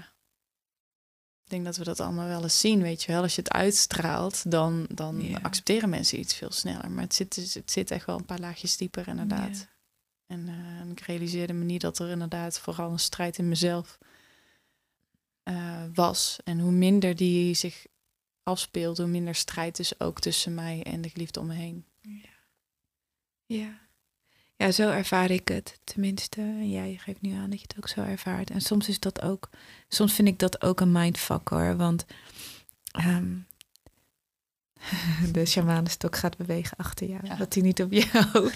ik 1.43 1.49
denk 1.49 1.65
dat 1.65 1.77
we 1.77 1.83
dat 1.83 1.99
allemaal 1.99 2.27
wel 2.27 2.43
eens 2.43 2.59
zien, 2.59 2.81
weet 2.81 3.03
je 3.03 3.11
wel. 3.11 3.21
Als 3.21 3.35
je 3.35 3.41
het 3.41 3.51
uitstraalt, 3.51 4.51
dan, 4.51 4.85
dan 4.89 5.37
accepteren 5.41 5.89
mensen 5.89 6.19
iets 6.19 6.35
veel 6.35 6.51
sneller. 6.51 6.91
Maar 6.91 7.03
het 7.03 7.15
zit, 7.15 7.35
dus, 7.35 7.53
het 7.53 7.71
zit 7.71 7.91
echt 7.91 8.05
wel 8.05 8.17
een 8.17 8.25
paar 8.25 8.39
laagjes 8.39 8.77
dieper, 8.77 9.07
inderdaad. 9.07 9.67
En, 10.27 10.47
uh, 10.47 10.91
ik 10.91 10.99
realiseerde 10.99 11.53
me 11.53 11.63
niet 11.63 11.81
dat 11.81 11.99
er 11.99 12.09
inderdaad 12.09 12.59
vooral 12.59 12.91
een 12.91 12.99
strijd 12.99 13.37
in 13.37 13.49
mezelf 13.49 13.97
uh, 15.43 15.83
was. 15.93 16.39
En 16.43 16.59
hoe 16.59 16.71
minder 16.71 17.15
die 17.15 17.53
zich 17.53 17.89
afspeelt, 18.43 18.97
hoe 18.97 19.07
minder 19.07 19.35
strijd 19.35 19.79
is 19.79 19.99
ook 19.99 20.19
tussen 20.19 20.53
mij 20.53 20.83
en 20.83 21.01
de 21.01 21.09
geliefde 21.09 21.39
om 21.39 21.47
me 21.47 21.53
heen. 21.53 21.85
Ja. 22.01 22.29
ja. 23.45 23.79
Ja, 24.55 24.71
zo 24.71 24.89
ervaar 24.89 25.31
ik 25.31 25.47
het 25.47 25.79
tenminste. 25.83 26.41
En 26.41 26.71
jij 26.71 26.99
geeft 27.03 27.21
nu 27.21 27.33
aan 27.33 27.49
dat 27.49 27.59
je 27.59 27.65
het 27.67 27.77
ook 27.77 27.87
zo 27.87 28.01
ervaart. 28.01 28.49
En 28.49 28.61
soms 28.61 28.89
is 28.89 28.99
dat 28.99 29.21
ook, 29.21 29.49
soms 29.87 30.13
vind 30.13 30.27
ik 30.27 30.39
dat 30.39 30.61
ook 30.61 30.79
een 30.79 30.91
mindfuck 30.91 31.47
hoor. 31.47 31.77
Want 31.77 32.05
um, 33.05 33.47
de 35.33 35.45
shamanenstok 35.45 36.15
gaat 36.15 36.37
bewegen 36.37 36.77
achter 36.77 37.07
jou. 37.07 37.25
Ja. 37.25 37.35
Dat 37.35 37.53
hij 37.53 37.63
niet 37.63 37.81
op 37.81 37.91
je 37.91 38.27
hoofd 38.33 38.55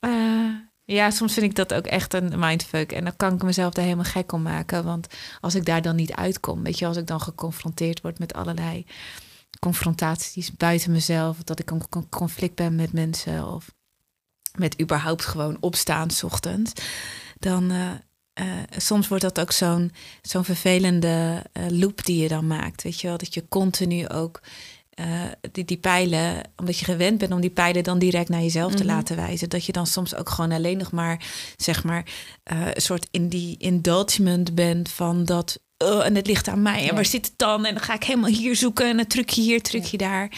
uh, 0.00 0.43
ja, 0.84 1.10
soms 1.10 1.32
vind 1.32 1.46
ik 1.46 1.54
dat 1.54 1.74
ook 1.74 1.86
echt 1.86 2.14
een 2.14 2.38
mindfuck. 2.38 2.92
En 2.92 3.04
dan 3.04 3.16
kan 3.16 3.34
ik 3.34 3.42
mezelf 3.42 3.72
daar 3.72 3.84
helemaal 3.84 4.04
gek 4.04 4.32
om 4.32 4.42
maken. 4.42 4.84
Want 4.84 5.06
als 5.40 5.54
ik 5.54 5.64
daar 5.64 5.82
dan 5.82 5.96
niet 5.96 6.12
uitkom, 6.12 6.62
weet 6.62 6.78
je, 6.78 6.86
als 6.86 6.96
ik 6.96 7.06
dan 7.06 7.20
geconfronteerd 7.20 8.00
word 8.00 8.18
met 8.18 8.34
allerlei 8.34 8.86
confrontaties 9.60 10.52
buiten 10.52 10.92
mezelf, 10.92 11.36
dat 11.44 11.58
ik 11.58 11.70
een 11.70 12.08
conflict 12.08 12.54
ben 12.54 12.74
met 12.74 12.92
mensen 12.92 13.48
of 13.48 13.72
met 14.58 14.80
überhaupt 14.80 15.24
gewoon 15.24 15.56
opstaan 15.60 16.10
s 16.10 16.22
ochtends, 16.22 16.72
dan 17.38 17.72
uh, 17.72 17.90
uh, 18.40 18.46
soms 18.76 19.08
wordt 19.08 19.22
dat 19.22 19.40
ook 19.40 19.52
zo'n 19.52 19.92
zo'n 20.22 20.44
vervelende 20.44 21.44
uh, 21.52 21.64
loop 21.68 22.04
die 22.04 22.22
je 22.22 22.28
dan 22.28 22.46
maakt. 22.46 22.82
Weet 22.82 23.00
je 23.00 23.06
wel, 23.08 23.18
dat 23.18 23.34
je 23.34 23.48
continu 23.48 24.08
ook 24.08 24.40
uh, 25.00 25.06
die, 25.52 25.64
die 25.64 25.76
pijlen, 25.76 26.40
omdat 26.56 26.78
je 26.78 26.84
gewend 26.84 27.18
bent 27.18 27.32
om 27.32 27.40
die 27.40 27.50
pijlen 27.50 27.82
dan 27.82 27.98
direct 27.98 28.28
naar 28.28 28.40
jezelf 28.40 28.74
te 28.74 28.84
mhm. 28.84 28.92
laten 28.92 29.16
wijzen, 29.16 29.48
dat 29.48 29.66
je 29.66 29.72
dan 29.72 29.86
soms 29.86 30.14
ook 30.14 30.28
gewoon 30.28 30.52
alleen 30.52 30.78
nog 30.78 30.92
maar, 30.92 31.20
zeg 31.56 31.84
maar, 31.84 32.06
uh, 32.52 32.66
een 32.72 32.82
soort 32.82 33.08
in 33.10 33.28
die 33.28 33.56
indulgement 33.58 34.54
bent 34.54 34.90
van 34.90 35.24
dat. 35.24 35.58
Uh, 35.82 36.06
en 36.06 36.14
het 36.14 36.26
ligt 36.26 36.48
aan 36.48 36.62
mij. 36.62 36.88
En 36.88 36.94
waar 36.94 37.04
zit 37.04 37.26
het 37.26 37.38
dan? 37.38 37.64
En 37.64 37.74
dan 37.74 37.82
ga 37.82 37.94
ik 37.94 38.04
helemaal 38.04 38.30
hier 38.30 38.56
zoeken. 38.56 38.88
En 38.88 38.98
een 38.98 39.06
trucje 39.06 39.40
hier, 39.40 39.62
trucje 39.62 39.98
ja. 40.00 40.08
daar. 40.08 40.30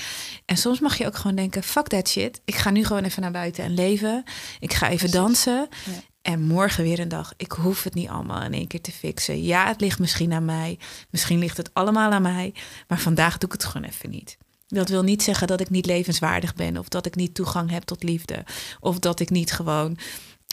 En 0.45 0.57
soms 0.57 0.81
mag 0.81 0.99
je 0.99 1.07
ook 1.07 1.17
gewoon 1.17 1.37
denken: 1.37 1.63
fuck 1.63 1.87
that 1.87 2.09
shit. 2.09 2.41
Ik 2.45 2.55
ga 2.55 2.71
nu 2.71 2.85
gewoon 2.85 3.05
even 3.05 3.23
naar 3.23 3.31
buiten 3.31 3.65
en 3.65 3.75
leven. 3.75 4.25
Ik 4.59 4.73
ga 4.73 4.87
even 4.87 4.97
Precies. 4.97 5.17
dansen. 5.17 5.69
Ja. 5.85 5.93
En 6.23 6.41
morgen 6.41 6.85
weer 6.85 6.99
een 6.99 7.09
dag. 7.09 7.33
Ik 7.37 7.53
hoef 7.53 7.83
het 7.83 7.95
niet 7.95 8.09
allemaal 8.09 8.43
in 8.43 8.53
één 8.53 8.67
keer 8.67 8.81
te 8.81 8.93
fixen. 8.93 9.43
Ja, 9.43 9.67
het 9.67 9.81
ligt 9.81 9.99
misschien 9.99 10.33
aan 10.33 10.45
mij. 10.45 10.79
Misschien 11.11 11.39
ligt 11.39 11.57
het 11.57 11.71
allemaal 11.73 12.11
aan 12.11 12.23
mij. 12.23 12.55
Maar 12.89 12.99
vandaag 12.99 13.39
doe 13.39 13.49
ik 13.49 13.61
het 13.61 13.65
gewoon 13.65 13.89
even 13.89 14.11
niet. 14.11 14.37
Dat 14.67 14.89
wil 14.89 15.03
niet 15.03 15.23
zeggen 15.23 15.47
dat 15.47 15.61
ik 15.61 15.71
niet 15.71 15.87
levenswaardig 15.87 16.55
ben 16.55 16.77
of 16.77 16.89
dat 16.89 17.07
ik 17.07 17.15
niet 17.15 17.35
toegang 17.35 17.71
heb 17.71 17.83
tot 17.83 18.03
liefde 18.03 18.45
of 18.81 18.99
dat 18.99 19.21
ik 19.21 19.31
niet 19.31 19.53
gewoon 19.53 19.99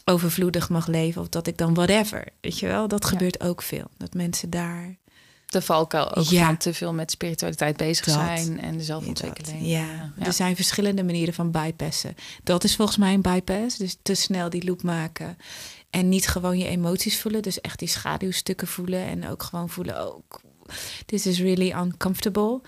overvloedig 0.05 0.70
mag 0.70 0.88
leven 0.88 1.22
of 1.22 1.30
dat 1.30 1.47
ik 1.47 1.57
dan 1.57 1.74
whatever. 1.74 2.28
Weet 2.41 2.59
je 2.59 2.68
wel, 2.68 2.88
dat 2.88 3.03
ja. 3.03 3.09
gebeurt 3.09 3.41
ook 3.41 3.61
veel. 3.61 3.86
Dat 3.97 4.14
mensen 4.14 4.49
daar 4.49 4.97
de 5.45 5.61
valkuil 5.61 6.16
ook 6.16 6.26
ja. 6.26 6.45
van 6.45 6.57
te 6.57 6.74
veel 6.74 6.93
met 6.93 7.11
spiritualiteit 7.11 7.78
bezig 7.78 8.05
dat, 8.05 8.14
zijn 8.14 8.61
en 8.61 8.78
de 8.78 8.84
zelfontwikkeling. 8.84 9.61
Ja. 9.61 10.14
ja. 10.18 10.26
er 10.26 10.34
zijn 10.34 10.55
verschillende 10.55 11.03
manieren 11.03 11.34
van 11.34 11.51
bypassen. 11.51 12.16
Dat 12.43 12.64
is 12.64 12.76
volgens 12.76 12.97
mij 12.97 13.14
een 13.14 13.22
bypass. 13.22 13.78
Dus 13.78 13.97
te 14.01 14.16
snel 14.16 14.49
die 14.49 14.66
loop 14.66 14.84
maken 14.84 15.38
en 15.89 16.09
niet 16.09 16.28
gewoon 16.28 16.57
je 16.57 16.68
emoties 16.68 17.20
voelen. 17.20 17.41
Dus 17.41 17.61
echt 17.61 17.80
die 17.80 17.88
schaduwstukken 17.88 18.68
voelen 18.68 19.05
en 19.05 19.30
ook 19.30 19.43
gewoon 19.43 19.70
voelen, 19.70 20.07
oh, 20.07 20.24
this 21.05 21.26
is 21.26 21.39
really 21.39 21.72
uncomfortable. 21.72 22.61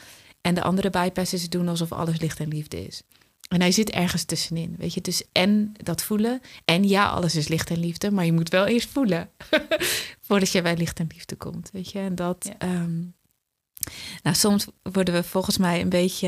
En 0.45 0.55
de 0.55 0.63
andere 0.63 0.89
bypass 0.89 1.33
is 1.33 1.49
doen 1.49 1.67
alsof 1.67 1.91
alles 1.91 2.19
licht 2.19 2.39
en 2.39 2.47
liefde 2.47 2.85
is. 2.85 3.01
En 3.47 3.61
hij 3.61 3.71
zit 3.71 3.89
ergens 3.89 4.23
tussenin, 4.23 4.75
weet 4.77 4.93
je. 4.93 5.01
Dus 5.01 5.23
en 5.31 5.73
dat 5.83 6.01
voelen. 6.01 6.41
En 6.65 6.87
ja, 6.87 7.09
alles 7.09 7.35
is 7.35 7.47
licht 7.47 7.69
en 7.69 7.79
liefde. 7.79 8.11
Maar 8.11 8.25
je 8.25 8.33
moet 8.33 8.49
wel 8.49 8.65
eerst 8.65 8.89
voelen. 8.89 9.29
voordat 10.27 10.51
je 10.51 10.61
bij 10.61 10.77
licht 10.77 10.99
en 10.99 11.09
liefde 11.13 11.35
komt, 11.35 11.69
weet 11.71 11.91
je. 11.91 11.99
En 11.99 12.15
dat... 12.15 12.49
Ja. 12.59 12.67
Um, 12.67 13.15
nou, 14.23 14.35
soms 14.35 14.65
worden 14.81 15.13
we 15.13 15.23
volgens 15.23 15.57
mij 15.57 15.81
een 15.81 15.89
beetje... 15.89 16.27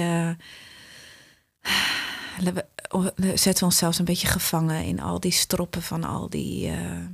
Uh, 1.62 3.08
zetten 3.18 3.60
we 3.60 3.66
onszelf 3.66 4.00
een 4.00 4.06
beetje 4.06 4.28
gevangen 4.28 4.84
in 4.84 5.00
al 5.00 5.20
die 5.20 5.32
stroppen 5.32 5.82
van 5.82 6.04
al 6.04 6.30
die 6.30 6.68
uh, 6.68 7.06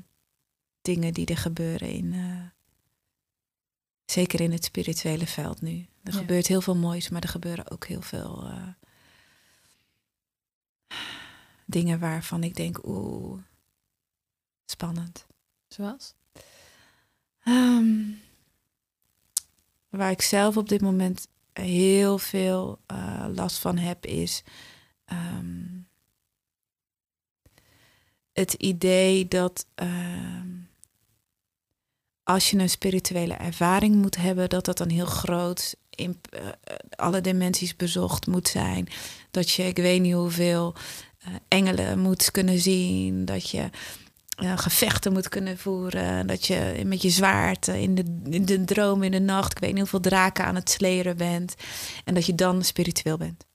dingen 0.81 1.13
die 1.13 1.25
er 1.25 1.37
gebeuren 1.37 1.89
in... 1.89 2.13
Uh, 2.13 2.52
zeker 4.05 4.41
in 4.41 4.51
het 4.51 4.63
spirituele 4.63 5.27
veld 5.27 5.61
nu. 5.61 5.87
Er 6.03 6.13
ja. 6.13 6.19
gebeurt 6.19 6.47
heel 6.47 6.61
veel 6.61 6.75
moois, 6.75 7.09
maar 7.09 7.21
er 7.21 7.29
gebeuren 7.29 7.71
ook 7.71 7.85
heel 7.85 8.01
veel 8.01 8.47
uh, 8.47 8.67
dingen 11.65 11.99
waarvan 11.99 12.43
ik 12.43 12.55
denk, 12.55 12.85
oeh, 12.85 13.41
spannend. 14.65 15.25
Zoals? 15.67 16.13
Um, 17.45 18.21
waar 19.89 20.11
ik 20.11 20.21
zelf 20.21 20.57
op 20.57 20.69
dit 20.69 20.81
moment 20.81 21.27
heel 21.53 22.17
veel 22.17 22.79
uh, 22.91 23.25
last 23.33 23.57
van 23.57 23.77
heb, 23.77 24.05
is 24.05 24.43
um, 25.11 25.87
het 28.31 28.53
idee 28.53 29.27
dat 29.27 29.67
um, 29.75 30.69
als 32.24 32.49
je 32.49 32.57
een 32.57 32.69
spirituele 32.69 33.34
ervaring 33.34 33.95
moet 33.95 34.15
hebben, 34.15 34.49
dat 34.49 34.65
dat 34.65 34.78
dan 34.78 34.89
heel 34.89 35.05
groot 35.05 35.76
in 35.89 36.21
uh, 36.34 36.39
alle 36.95 37.21
dimensies 37.21 37.76
bezocht 37.76 38.28
moet 38.28 38.47
zijn. 38.47 38.88
Dat 39.32 39.51
je, 39.51 39.63
ik 39.63 39.78
weet 39.78 40.01
niet 40.01 40.13
hoeveel 40.13 40.74
uh, 41.28 41.34
engelen 41.47 41.99
moet 41.99 42.32
kunnen 42.32 42.59
zien. 42.59 43.26
Dat 43.26 43.49
je 43.49 43.69
gevechten 44.55 45.13
moet 45.13 45.30
kunnen 45.30 45.57
voeren. 45.57 46.28
Dat 46.28 46.45
je 46.45 46.82
met 46.86 47.01
je 47.01 47.09
zwaard 47.09 47.67
in 47.67 47.95
de, 47.95 48.21
in 48.30 48.45
de 48.45 48.63
droom 48.63 49.03
in 49.03 49.11
de 49.11 49.19
nacht, 49.19 49.51
ik 49.51 49.59
weet 49.59 49.71
niet 49.71 49.80
hoeveel 49.80 49.99
draken 49.99 50.45
aan 50.45 50.55
het 50.55 50.69
sleren 50.69 51.17
bent. 51.17 51.55
En 52.03 52.13
dat 52.13 52.26
je 52.26 52.36
dan 52.36 52.63
spiritueel 52.63 53.17
bent. 53.17 53.45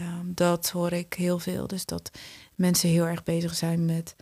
Um, 0.00 0.32
dat 0.34 0.70
hoor 0.70 0.92
ik 0.92 1.14
heel 1.14 1.38
veel. 1.38 1.66
Dus 1.66 1.84
dat 1.84 2.10
mensen 2.54 2.88
heel 2.88 3.06
erg 3.06 3.22
bezig 3.22 3.54
zijn 3.54 3.84
met 3.84 4.16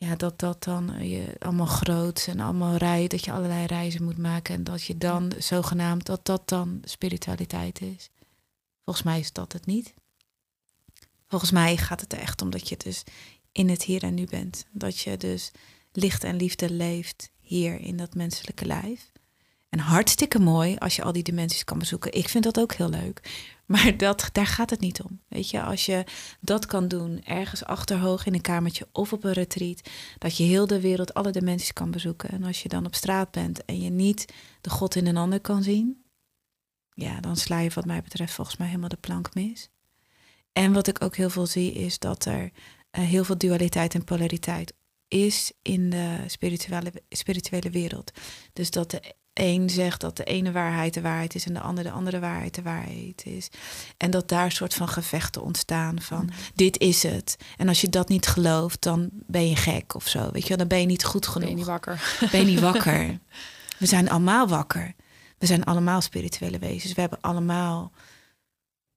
ja, 0.00 0.16
dat 0.16 0.38
dat 0.38 0.64
dan 0.64 0.92
eh, 0.92 1.10
je 1.10 1.36
allemaal 1.38 1.66
groot 1.66 2.26
en 2.28 2.40
allemaal 2.40 2.76
rijden, 2.76 3.08
dat 3.08 3.24
je 3.24 3.32
allerlei 3.32 3.66
reizen 3.66 4.04
moet 4.04 4.18
maken 4.18 4.54
en 4.54 4.64
dat 4.64 4.82
je 4.82 4.98
dan 4.98 5.32
zogenaamd 5.38 6.06
dat 6.06 6.26
dat 6.26 6.48
dan 6.48 6.80
spiritualiteit 6.84 7.80
is. 7.80 8.10
Volgens 8.84 9.04
mij 9.04 9.18
is 9.18 9.32
dat 9.32 9.52
het 9.52 9.66
niet. 9.66 9.94
Volgens 11.28 11.50
mij 11.50 11.76
gaat 11.76 12.00
het 12.00 12.12
er 12.12 12.18
echt 12.18 12.42
om 12.42 12.50
dat 12.50 12.68
je 12.68 12.76
dus 12.76 13.04
in 13.52 13.68
het 13.68 13.82
hier 13.82 14.02
en 14.02 14.14
nu 14.14 14.24
bent. 14.24 14.66
Dat 14.72 14.98
je 14.98 15.16
dus 15.16 15.50
licht 15.92 16.24
en 16.24 16.36
liefde 16.36 16.70
leeft 16.70 17.30
hier 17.40 17.80
in 17.80 17.96
dat 17.96 18.14
menselijke 18.14 18.64
lijf. 18.64 19.12
En 19.70 19.78
hartstikke 19.78 20.38
mooi 20.38 20.76
als 20.76 20.96
je 20.96 21.02
al 21.02 21.12
die 21.12 21.22
dimensies 21.22 21.64
kan 21.64 21.78
bezoeken. 21.78 22.12
Ik 22.12 22.28
vind 22.28 22.44
dat 22.44 22.58
ook 22.60 22.72
heel 22.72 22.88
leuk. 22.88 23.20
Maar 23.70 23.96
dat, 23.96 24.28
daar 24.32 24.46
gaat 24.46 24.70
het 24.70 24.80
niet 24.80 25.02
om. 25.02 25.20
Weet 25.28 25.50
je, 25.50 25.62
als 25.62 25.86
je 25.86 26.04
dat 26.40 26.66
kan 26.66 26.88
doen, 26.88 27.24
ergens 27.24 27.64
achterhoog 27.64 28.26
in 28.26 28.34
een 28.34 28.40
kamertje 28.40 28.88
of 28.92 29.12
op 29.12 29.24
een 29.24 29.32
retreat, 29.32 29.88
dat 30.18 30.36
je 30.36 30.44
heel 30.44 30.66
de 30.66 30.80
wereld, 30.80 31.14
alle 31.14 31.30
dimensies 31.30 31.72
kan 31.72 31.90
bezoeken. 31.90 32.30
En 32.30 32.44
als 32.44 32.62
je 32.62 32.68
dan 32.68 32.86
op 32.86 32.94
straat 32.94 33.30
bent 33.30 33.64
en 33.64 33.80
je 33.80 33.90
niet 33.90 34.32
de 34.60 34.70
God 34.70 34.94
in 34.94 35.06
een 35.06 35.16
ander 35.16 35.40
kan 35.40 35.62
zien, 35.62 36.04
ja, 36.94 37.20
dan 37.20 37.36
sla 37.36 37.58
je 37.58 37.70
wat 37.74 37.84
mij 37.84 38.02
betreft 38.02 38.34
volgens 38.34 38.56
mij 38.56 38.66
helemaal 38.66 38.88
de 38.88 38.96
plank 38.96 39.34
mis. 39.34 39.70
En 40.52 40.72
wat 40.72 40.86
ik 40.86 41.02
ook 41.02 41.16
heel 41.16 41.30
veel 41.30 41.46
zie, 41.46 41.72
is 41.72 41.98
dat 41.98 42.24
er 42.24 42.42
uh, 42.42 42.50
heel 43.04 43.24
veel 43.24 43.38
dualiteit 43.38 43.94
en 43.94 44.04
polariteit 44.04 44.72
is 45.08 45.52
in 45.62 45.90
de 45.90 46.24
spirituele, 46.26 46.92
spirituele 47.08 47.70
wereld. 47.70 48.12
Dus 48.52 48.70
dat 48.70 48.90
de 48.90 49.14
een 49.40 49.70
zegt 49.70 50.00
dat 50.00 50.16
de 50.16 50.24
ene 50.24 50.52
waarheid 50.52 50.94
de 50.94 51.00
waarheid 51.00 51.34
is 51.34 51.46
en 51.46 51.54
de 51.54 51.60
andere 51.60 51.88
de 51.88 51.94
andere 51.94 52.18
waarheid 52.18 52.54
de 52.54 52.62
waarheid 52.62 53.22
is. 53.24 53.48
En 53.96 54.10
dat 54.10 54.28
daar 54.28 54.52
soort 54.52 54.74
van 54.74 54.88
gevechten 54.88 55.42
ontstaan 55.42 56.00
van 56.00 56.22
mm. 56.22 56.30
dit 56.54 56.78
is 56.78 57.02
het. 57.02 57.36
En 57.56 57.68
als 57.68 57.80
je 57.80 57.88
dat 57.88 58.08
niet 58.08 58.26
gelooft, 58.26 58.82
dan 58.82 59.08
ben 59.12 59.48
je 59.48 59.56
gek 59.56 59.94
of 59.94 60.08
zo. 60.08 60.30
Weet 60.32 60.46
je, 60.46 60.56
dan 60.56 60.68
ben 60.68 60.80
je 60.80 60.86
niet 60.86 61.04
goed 61.04 61.26
genoeg. 61.26 61.48
Ben 61.48 61.50
je 61.50 61.56
niet 61.56 61.66
wakker. 61.66 62.28
Ben 62.30 62.40
je 62.40 62.46
niet 62.46 62.60
wakker. 62.60 63.18
We 63.78 63.86
zijn 63.86 64.10
allemaal 64.10 64.48
wakker. 64.48 64.94
We 65.38 65.46
zijn 65.46 65.64
allemaal 65.64 66.00
spirituele 66.00 66.58
wezens. 66.58 66.92
We 66.92 67.00
hebben 67.00 67.20
allemaal 67.20 67.92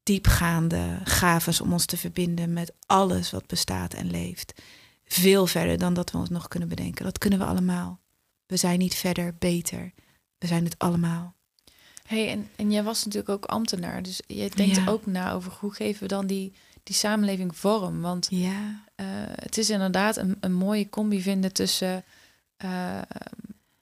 diepgaande 0.04 1.00
gaves 1.04 1.62
om 1.62 1.74
ons 1.74 1.86
te 1.86 1.98
verbinden 1.98 2.54
met 2.54 2.74
alles 2.86 3.32
wat 3.32 3.48
bestaat 3.48 3.94
en 3.94 4.12
leeft. 4.12 4.62
Veel 5.06 5.48
verder 5.48 5.78
dan 5.78 5.94
dat 5.94 6.12
we 6.12 6.18
ons 6.18 6.30
nog 6.30 6.48
kunnen 6.48 6.70
bedenken. 6.70 7.06
Dat 7.06 7.18
kunnen 7.18 7.40
we 7.40 7.46
allemaal. 7.46 8.00
We 8.46 8.58
zijn 8.58 8.80
niet 8.80 8.96
verder, 8.96 9.36
beter. 9.40 9.94
We 10.44 10.50
zijn 10.50 10.64
het 10.64 10.80
allemaal. 10.80 11.34
hey, 12.08 12.30
en, 12.32 12.50
en 12.56 12.72
jij 12.72 12.84
was 12.84 13.06
natuurlijk 13.06 13.30
ook 13.32 13.46
ambtenaar. 13.46 14.04
Dus 14.04 14.22
je 14.28 14.50
denkt 14.56 14.76
Ja. 14.76 14.84
ook 14.88 15.06
na 15.06 15.32
over 15.34 15.52
hoe 15.60 15.74
geven 15.74 16.02
we 16.02 16.08
dan 16.08 16.28
die, 16.28 16.54
die 16.84 16.96
samenleving 16.96 17.58
vorm. 17.58 18.02
Want 18.02 18.28
Ja, 18.30 18.84
eh, 18.96 19.06
het 19.36 19.58
is 19.58 19.70
inderdaad 19.70 20.18
een, 20.18 20.38
een 20.40 20.54
mooie 20.54 20.90
combi 20.90 21.22
vinden 21.22 21.54
tussen... 21.54 22.04
eh, 22.58 23.02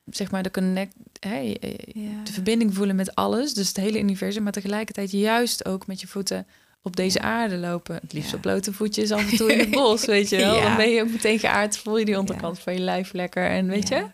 zeg 0.05 0.32
maar 0.32 0.43
de 0.43 0.51
connect, 0.51 0.93
ja. 1.22 2.24
de 2.24 2.32
verbinding 2.32 2.74
voelen 2.76 2.95
met 2.95 3.16
alles, 3.16 3.53
dus 3.53 3.68
het 3.68 3.78
hele 3.78 3.99
universum, 3.99 4.43
maar 4.43 4.51
tegelijkertijd 4.51 5.12
juist 5.12 5.66
ook 5.66 5.88
met 5.88 6.01
je 6.01 6.07
voeten 6.07 6.47
op 6.82 6.95
deze 6.95 7.22
aarde 7.22 7.57
lopen. 7.57 7.95
Het 8.01 8.14
liefst 8.14 8.30
Ja. 8.30 8.36
op 8.36 8.41
blote 8.41 8.74
voetjes 8.74 9.12
af 9.12 9.32
en 9.32 9.38
toe 9.38 9.51
in 9.53 9.59
het 9.59 9.72
bos, 9.82 10.05
weet 10.05 10.30
je 10.30 10.38
wel. 10.38 10.55
Ja. 10.55 10.64
Dan 10.68 10.76
ben 10.78 10.89
je 10.89 11.01
ook 11.01 11.09
meteen 11.12 11.39
geaard, 11.39 11.78
voel 11.78 11.97
je 11.97 12.05
die 12.05 12.20
onderkant 12.20 12.59
van 12.59 12.74
je 12.74 12.80
lijf 12.80 13.14
lekker 13.14 13.49
en 13.49 13.68
weet 13.68 13.88
je. 13.88 14.05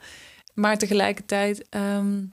Maar 0.54 0.78
tegelijkertijd, 0.78 1.70
ehm, 1.70 2.24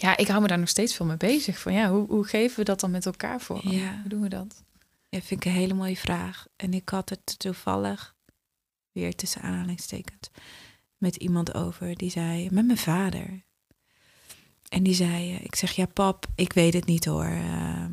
ja, 0.00 0.16
ik 0.16 0.28
hou 0.28 0.40
me 0.40 0.46
daar 0.48 0.58
nog 0.58 0.68
steeds 0.68 0.96
veel 0.96 1.06
mee 1.06 1.16
bezig. 1.16 1.58
Van 1.58 1.72
ja, 1.72 1.90
hoe, 1.90 2.06
hoe 2.06 2.24
geven 2.24 2.58
we 2.58 2.64
dat 2.64 2.80
dan 2.80 2.90
met 2.90 3.06
elkaar 3.06 3.40
voor? 3.40 3.68
Ja. 3.68 3.98
Hoe 4.00 4.08
doen 4.08 4.20
we 4.20 4.28
dat? 4.28 4.62
Ja, 5.08 5.20
vind 5.20 5.44
ik 5.44 5.44
een 5.44 5.58
hele 5.58 5.74
mooie 5.74 5.96
vraag. 5.96 6.46
En 6.56 6.74
ik 6.74 6.88
had 6.88 7.08
het 7.08 7.38
toevallig, 7.38 8.16
weer 8.92 9.14
tussen 9.14 9.42
aanhalingstekens, 9.42 10.30
met 10.96 11.16
iemand 11.16 11.54
over. 11.54 11.96
Die 11.96 12.10
zei, 12.10 12.48
met 12.50 12.66
mijn 12.66 12.78
vader. 12.78 13.42
En 14.68 14.82
die 14.82 14.94
zei, 14.94 15.34
eh, 15.34 15.44
ik 15.44 15.54
zeg, 15.54 15.72
ja 15.72 15.86
pap, 15.86 16.26
ik 16.34 16.52
weet 16.52 16.74
het 16.74 16.86
niet 16.86 17.04
hoor. 17.04 17.24
Ehm, 17.24 17.92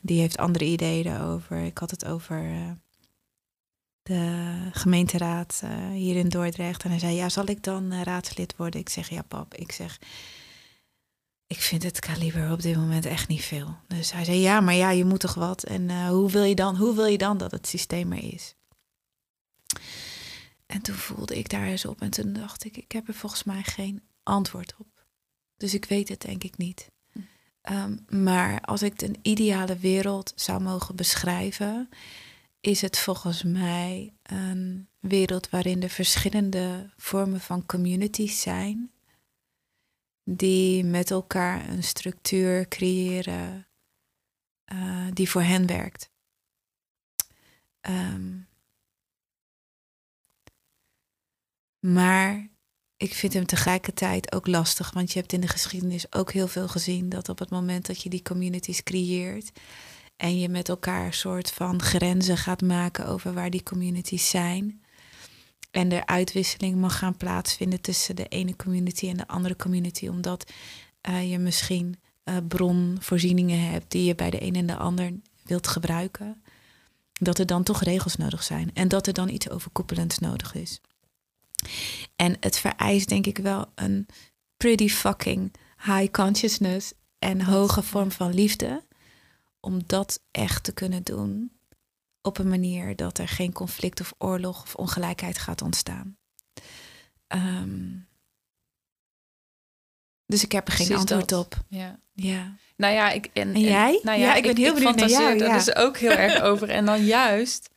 die 0.00 0.20
heeft 0.20 0.38
andere 0.38 0.64
ideeën 0.64 1.04
daarover. 1.04 1.64
Ik 1.64 1.78
had 1.78 1.90
het 1.90 2.04
over 2.04 2.50
eh, 2.50 2.70
de 4.02 4.50
gemeenteraad 4.72 5.60
eh, 5.64 5.88
hier 5.90 6.16
in 6.16 6.28
Dordrecht. 6.28 6.82
En 6.82 6.90
hij 6.90 6.98
zei, 6.98 7.14
ja, 7.14 7.28
zal 7.28 7.48
ik 7.48 7.62
dan 7.62 8.02
raadslid 8.02 8.56
worden? 8.56 8.80
Ik 8.80 8.88
zeg, 8.88 9.08
ja 9.08 9.22
pap, 9.22 9.54
ik 9.54 9.72
zeg... 9.72 9.98
Ik 11.46 11.60
vind 11.60 11.82
het 11.82 11.98
kaliber 11.98 12.52
op 12.52 12.62
dit 12.62 12.76
moment 12.76 13.06
echt 13.06 13.28
niet 13.28 13.44
veel. 13.44 13.76
Dus 13.86 14.12
hij 14.12 14.24
zei, 14.24 14.38
ja, 14.38 14.60
maar 14.60 14.74
ja, 14.74 14.90
je 14.90 15.04
moet 15.04 15.20
toch 15.20 15.34
wat. 15.34 15.62
En 15.62 15.90
eh, 15.90 16.08
hoe, 16.08 16.30
wil 16.30 16.42
je 16.42 16.54
dan, 16.54 16.76
hoe 16.76 16.94
wil 16.94 17.06
je 17.06 17.18
dan 17.18 17.38
dat 17.38 17.50
het 17.50 17.66
systeem 17.66 18.12
er 18.12 18.32
is? 18.32 18.54
En 20.66 20.82
toen 20.82 20.94
voelde 20.94 21.38
ik 21.38 21.48
daar 21.48 21.66
eens 21.66 21.84
op 21.84 22.00
en 22.00 22.10
toen 22.10 22.32
dacht 22.32 22.64
ik, 22.64 22.76
ik 22.76 22.92
heb 22.92 23.08
er 23.08 23.14
volgens 23.14 23.44
mij 23.44 23.62
geen 23.62 24.02
antwoord 24.22 24.74
op. 24.78 25.06
Dus 25.56 25.74
ik 25.74 25.84
weet 25.84 26.08
het 26.08 26.20
denk 26.20 26.44
ik 26.44 26.56
niet. 26.56 26.90
Hm. 27.12 27.18
Ehm, 27.60 27.96
maar 28.08 28.60
als 28.60 28.82
ik 28.82 29.02
een 29.02 29.16
ideale 29.22 29.76
wereld 29.76 30.32
zou 30.36 30.62
mogen 30.62 30.96
beschrijven, 30.96 31.88
is 32.60 32.80
het 32.80 32.98
volgens 32.98 33.42
mij 33.42 34.14
een 34.22 34.88
wereld 35.00 35.50
waarin 35.50 35.82
er 35.82 35.90
verschillende 35.90 36.90
vormen 36.96 37.40
van 37.40 37.66
communities 37.66 38.40
zijn 38.40 38.90
die 40.28 40.84
met 40.84 41.10
elkaar 41.10 41.68
een 41.68 41.82
structuur 41.82 42.68
creëren 42.68 43.68
eh, 44.64 45.06
die 45.12 45.30
voor 45.30 45.42
hen 45.42 45.66
werkt. 45.66 46.10
Ehm, 47.80 48.38
maar 51.78 52.48
ik 52.96 53.14
vind 53.14 53.32
hem 53.32 53.46
tegelijkertijd 53.46 54.32
ook 54.32 54.46
lastig, 54.46 54.90
want 54.90 55.12
je 55.12 55.18
hebt 55.18 55.32
in 55.32 55.40
de 55.40 55.48
geschiedenis 55.48 56.12
ook 56.12 56.32
heel 56.32 56.48
veel 56.48 56.68
gezien 56.68 57.08
dat 57.08 57.28
op 57.28 57.38
het 57.38 57.50
moment 57.50 57.86
dat 57.86 58.02
je 58.02 58.08
die 58.08 58.22
communities 58.22 58.82
creëert 58.82 59.60
en 60.16 60.38
je 60.38 60.48
met 60.48 60.68
elkaar 60.68 61.06
een 61.06 61.12
soort 61.12 61.52
van 61.52 61.82
grenzen 61.82 62.36
gaat 62.36 62.62
maken 62.62 63.06
over 63.06 63.34
waar 63.34 63.50
die 63.50 63.62
communities 63.62 64.30
zijn, 64.30 64.82
en 65.76 65.92
er 65.92 66.06
uitwisseling 66.06 66.76
mag 66.76 66.98
gaan 66.98 67.16
plaatsvinden 67.16 67.80
tussen 67.80 68.16
de 68.16 68.28
ene 68.28 68.56
community 68.56 69.08
en 69.08 69.16
de 69.16 69.28
andere 69.28 69.56
community, 69.56 70.08
omdat 70.08 70.52
eh, 71.00 71.30
je 71.30 71.38
misschien 71.38 72.00
eh, 72.24 72.36
bronvoorzieningen 72.48 73.70
hebt 73.70 73.90
die 73.90 74.04
je 74.04 74.14
bij 74.14 74.30
de 74.30 74.42
een 74.42 74.54
en 74.54 74.66
de 74.66 74.76
ander 74.76 75.12
wilt 75.42 75.66
gebruiken, 75.66 76.42
dat 77.12 77.38
er 77.38 77.46
dan 77.46 77.62
toch 77.62 77.82
regels 77.82 78.16
nodig 78.16 78.42
zijn 78.42 78.70
en 78.74 78.88
dat 78.88 79.06
er 79.06 79.12
dan 79.12 79.28
iets 79.28 79.50
overkoepelends 79.50 80.18
nodig 80.18 80.54
is. 80.54 80.80
En 82.16 82.36
het 82.40 82.58
vereist 82.58 83.08
denk 83.08 83.26
ik 83.26 83.38
wel 83.38 83.66
een 83.74 84.06
pretty 84.56 84.88
fucking 84.88 85.54
high 85.84 86.10
consciousness 86.10 86.92
en 87.18 87.42
hoge 87.42 87.82
vorm 87.82 88.10
van 88.10 88.34
liefde 88.34 88.84
om 89.60 89.82
dat 89.86 90.20
echt 90.30 90.64
te 90.64 90.72
kunnen 90.72 91.02
doen 91.02 91.55
op 92.26 92.38
een 92.38 92.48
manier 92.48 92.96
dat 92.96 93.18
er 93.18 93.28
geen 93.28 93.52
conflict 93.52 94.00
of 94.00 94.14
oorlog 94.18 94.62
of 94.62 94.74
ongelijkheid 94.74 95.38
gaat 95.38 95.62
ontstaan. 95.62 96.16
Ehm, 97.26 97.88
dus 100.26 100.44
ik 100.44 100.52
heb 100.52 100.66
er 100.68 100.72
geen 100.72 100.86
Precies 100.86 101.02
antwoord 101.02 101.28
dat. 101.28 101.44
op. 101.44 101.54
Ja. 101.68 101.98
Ja. 102.12 102.54
Nou 102.76 102.94
ja, 102.94 103.10
ik, 103.10 103.30
en, 103.32 103.54
En 103.54 103.60
jij? 103.60 104.00
nou 104.02 104.18
ja, 104.18 104.26
Ja, 104.26 104.34
ik 104.34 104.42
ben 104.42 104.56
heel 104.56 104.74
benieuwd 104.74 104.96
naar 104.96 105.08
jou, 105.08 105.38
ja. 105.38 105.52
dus 105.52 105.74
ook 105.74 105.96
heel 105.98 106.10
erg 106.10 106.40
over. 106.50 106.68
En 106.70 106.84
dan 106.84 107.04
juist, 107.04 107.70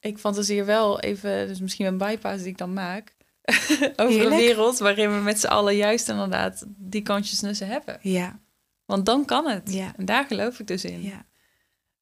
ik 0.00 0.18
fantaseer 0.18 0.66
wel 0.66 1.00
even, 1.00 1.46
dus 1.48 1.60
misschien 1.60 1.86
een 1.86 1.98
bypass 1.98 2.38
die 2.42 2.50
ik 2.50 2.58
dan 2.58 2.72
maak, 2.72 3.14
over 3.96 3.96
een 3.96 4.08
Heerlijk. 4.08 4.40
wereld 4.40 4.78
waarin 4.78 5.14
we 5.14 5.20
met 5.20 5.40
z'n 5.40 5.46
allen 5.46 5.76
juist 5.76 6.08
inderdaad 6.08 6.64
die 6.66 7.02
consciousness 7.04 7.60
hebben. 7.60 7.98
Ja. 8.00 8.40
Want 8.84 9.06
dan 9.06 9.24
kan 9.24 9.48
het. 9.48 9.72
Ja. 9.72 9.92
En 9.96 10.04
daar 10.04 10.24
geloof 10.24 10.58
ik 10.60 10.66
dus 10.66 10.84
in. 10.84 11.02
ja. 11.02 11.26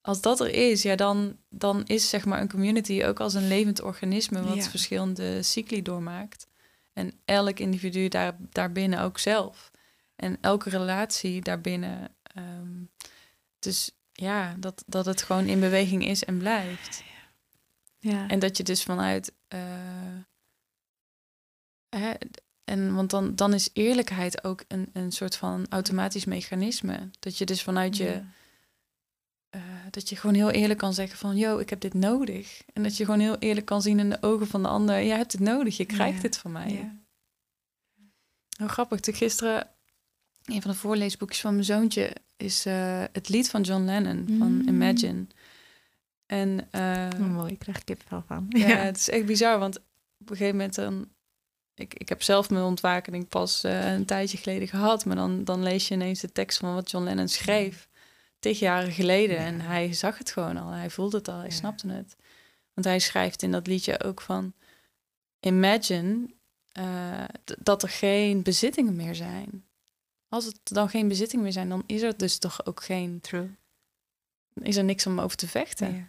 Als 0.03 0.21
dat 0.21 0.41
er 0.41 0.49
is, 0.55 0.83
ja, 0.83 0.97
dan, 0.97 1.37
dan 1.49 1.85
is 1.87 2.09
zeg 2.09 2.25
maar 2.25 2.41
een 2.41 2.49
community 2.49 3.05
ook 3.05 3.21
als 3.21 3.35
een 3.35 3.49
levend 3.49 3.81
organisme 3.83 4.43
wat 4.43 4.57
Ja. 4.57 4.63
verschillende 4.71 5.43
cycli 5.43 5.83
doormaakt. 5.83 6.47
En 6.93 7.13
elk 7.25 7.59
individu 7.59 8.09
daar, 8.09 8.37
daarbinnen 8.41 9.01
ook 9.01 9.19
zelf. 9.19 9.71
En 10.17 10.39
elke 10.41 10.71
relatie 10.71 11.41
daarbinnen. 11.43 12.15
ehm, 12.23 12.85
dus 13.59 13.91
ja, 14.13 14.55
dat, 14.59 14.85
dat 14.87 15.07
het 15.07 15.23
gewoon 15.23 15.47
in 15.47 15.61
beweging 15.61 16.07
is 16.07 16.25
en 16.25 16.39
blijft. 16.39 17.03
ja. 17.99 18.29
En 18.29 18.39
dat 18.39 18.57
je 18.57 18.63
dus 18.63 18.83
vanuit. 18.83 19.33
eh, 19.49 19.61
hè, 21.89 22.13
en 22.65 22.95
want 22.95 23.11
dan, 23.11 23.35
dan 23.35 23.55
is 23.55 23.71
eerlijkheid 23.73 24.45
ook 24.45 24.65
een, 24.69 24.91
een 24.93 25.13
soort 25.13 25.37
van 25.37 25.67
automatisch 25.69 26.25
mechanisme. 26.25 27.11
Dat 27.21 27.39
je 27.39 27.45
dus 27.45 27.63
vanuit 27.63 27.97
je. 27.97 28.23
Eh, 29.51 29.61
dat 29.91 30.09
je 30.09 30.17
gewoon 30.17 30.35
heel 30.35 30.51
eerlijk 30.51 30.79
kan 30.79 30.95
zeggen 30.95 31.19
van, 31.19 31.37
yo, 31.37 31.59
ik 31.59 31.71
heb 31.71 31.81
dit 31.81 31.95
nodig. 31.95 32.63
En 32.73 32.83
dat 32.83 32.97
je 32.97 33.05
gewoon 33.05 33.21
heel 33.21 33.39
eerlijk 33.39 33.67
kan 33.67 33.83
zien 33.83 33.99
in 33.99 34.11
de 34.11 34.19
ogen 34.21 34.47
van 34.47 34.63
de 34.63 34.69
ander, 34.69 35.05
jij 35.05 35.17
hebt 35.17 35.31
dit 35.31 35.41
nodig, 35.41 35.77
je 35.77 35.85
krijgt 35.85 36.17
Ja. 36.17 36.23
dit 36.23 36.37
van 36.37 36.53
mij. 36.53 36.73
Ja. 36.73 36.97
Heel 38.57 38.69
grappig, 38.69 39.01
toen 39.01 39.15
gisteren, 39.15 39.69
een 40.45 40.63
van 40.63 40.71
de 40.71 40.77
voorleesboekjes 40.77 41.41
van 41.41 41.53
mijn 41.53 41.65
zoontje 41.65 42.13
is 42.37 42.67
eh, 42.67 43.05
het 43.13 43.29
lied 43.29 43.51
van 43.51 43.63
John 43.63 43.85
Lennon, 43.85 44.25
van 44.39 44.53
Mm. 44.53 44.69
Imagine. 44.69 45.27
En 46.27 46.69
eh, 46.71 47.09
Oh, 47.21 47.27
mooi, 47.33 47.53
ik 47.53 47.59
krijg 47.59 47.83
ik 47.85 47.99
wel 48.09 48.23
van. 48.27 48.47
ja, 48.49 48.67
het 48.77 48.97
is 48.97 49.09
echt 49.11 49.27
bizar, 49.27 49.59
want 49.59 49.77
op 50.19 50.31
een 50.31 50.37
gegeven 50.37 50.57
moment 50.57 50.75
dan... 50.75 51.09
Ik, 51.75 51.95
ik 51.95 52.09
heb 52.09 52.23
zelf 52.23 52.51
mijn 52.51 52.65
ontwakening 52.65 53.29
pas 53.29 53.63
een 53.63 54.05
tijdje 54.05 54.37
geleden 54.39 54.69
gehad, 54.69 55.05
maar 55.05 55.17
dan, 55.17 55.45
dan 55.45 55.63
lees 55.63 55.89
je 55.89 55.95
ineens 55.95 56.21
de 56.21 56.33
tekst 56.33 56.59
van 56.59 56.75
wat 56.75 56.91
John 56.91 57.05
Lennon 57.05 57.29
schreef 57.29 57.89
tig 58.41 58.59
jaren 58.59 58.93
geleden. 58.93 59.37
Ja. 59.37 59.45
En 59.45 59.61
hij 59.61 59.93
zag 59.93 60.19
het 60.19 60.31
gewoon 60.31 60.57
al, 60.57 60.71
hij 60.71 60.91
voelde 60.91 61.17
het 61.17 61.29
al, 61.29 61.39
hij 61.39 61.49
Ja. 61.49 61.55
snapte 61.55 61.89
het. 61.89 62.17
Want 62.75 62.87
hij 62.87 62.99
schrijft 62.99 63.43
in 63.43 63.51
dat 63.51 63.67
liedje 63.67 64.03
ook 64.03 64.21
van... 64.21 64.53
Imagine 65.41 66.29
eh, 66.73 67.25
dat 67.59 67.83
er 67.83 67.89
geen 67.89 68.43
bezittingen 68.43 68.97
meer 68.97 69.15
zijn. 69.15 69.65
Als 70.29 70.45
het 70.45 70.59
dan 70.63 70.89
geen 70.89 71.09
bezittingen 71.09 71.45
meer 71.45 71.53
zijn, 71.53 71.69
dan 71.69 71.83
is 71.87 72.03
er 72.03 72.17
dus 72.17 72.39
toch 72.39 72.67
ook 72.67 72.85
geen... 72.85 73.21
True. 73.21 73.51
Is 74.55 74.77
er 74.77 74.85
niks 74.85 75.07
om 75.07 75.21
over 75.21 75.37
te 75.37 75.49
vechten. 75.49 75.95
Ja. 75.97 76.09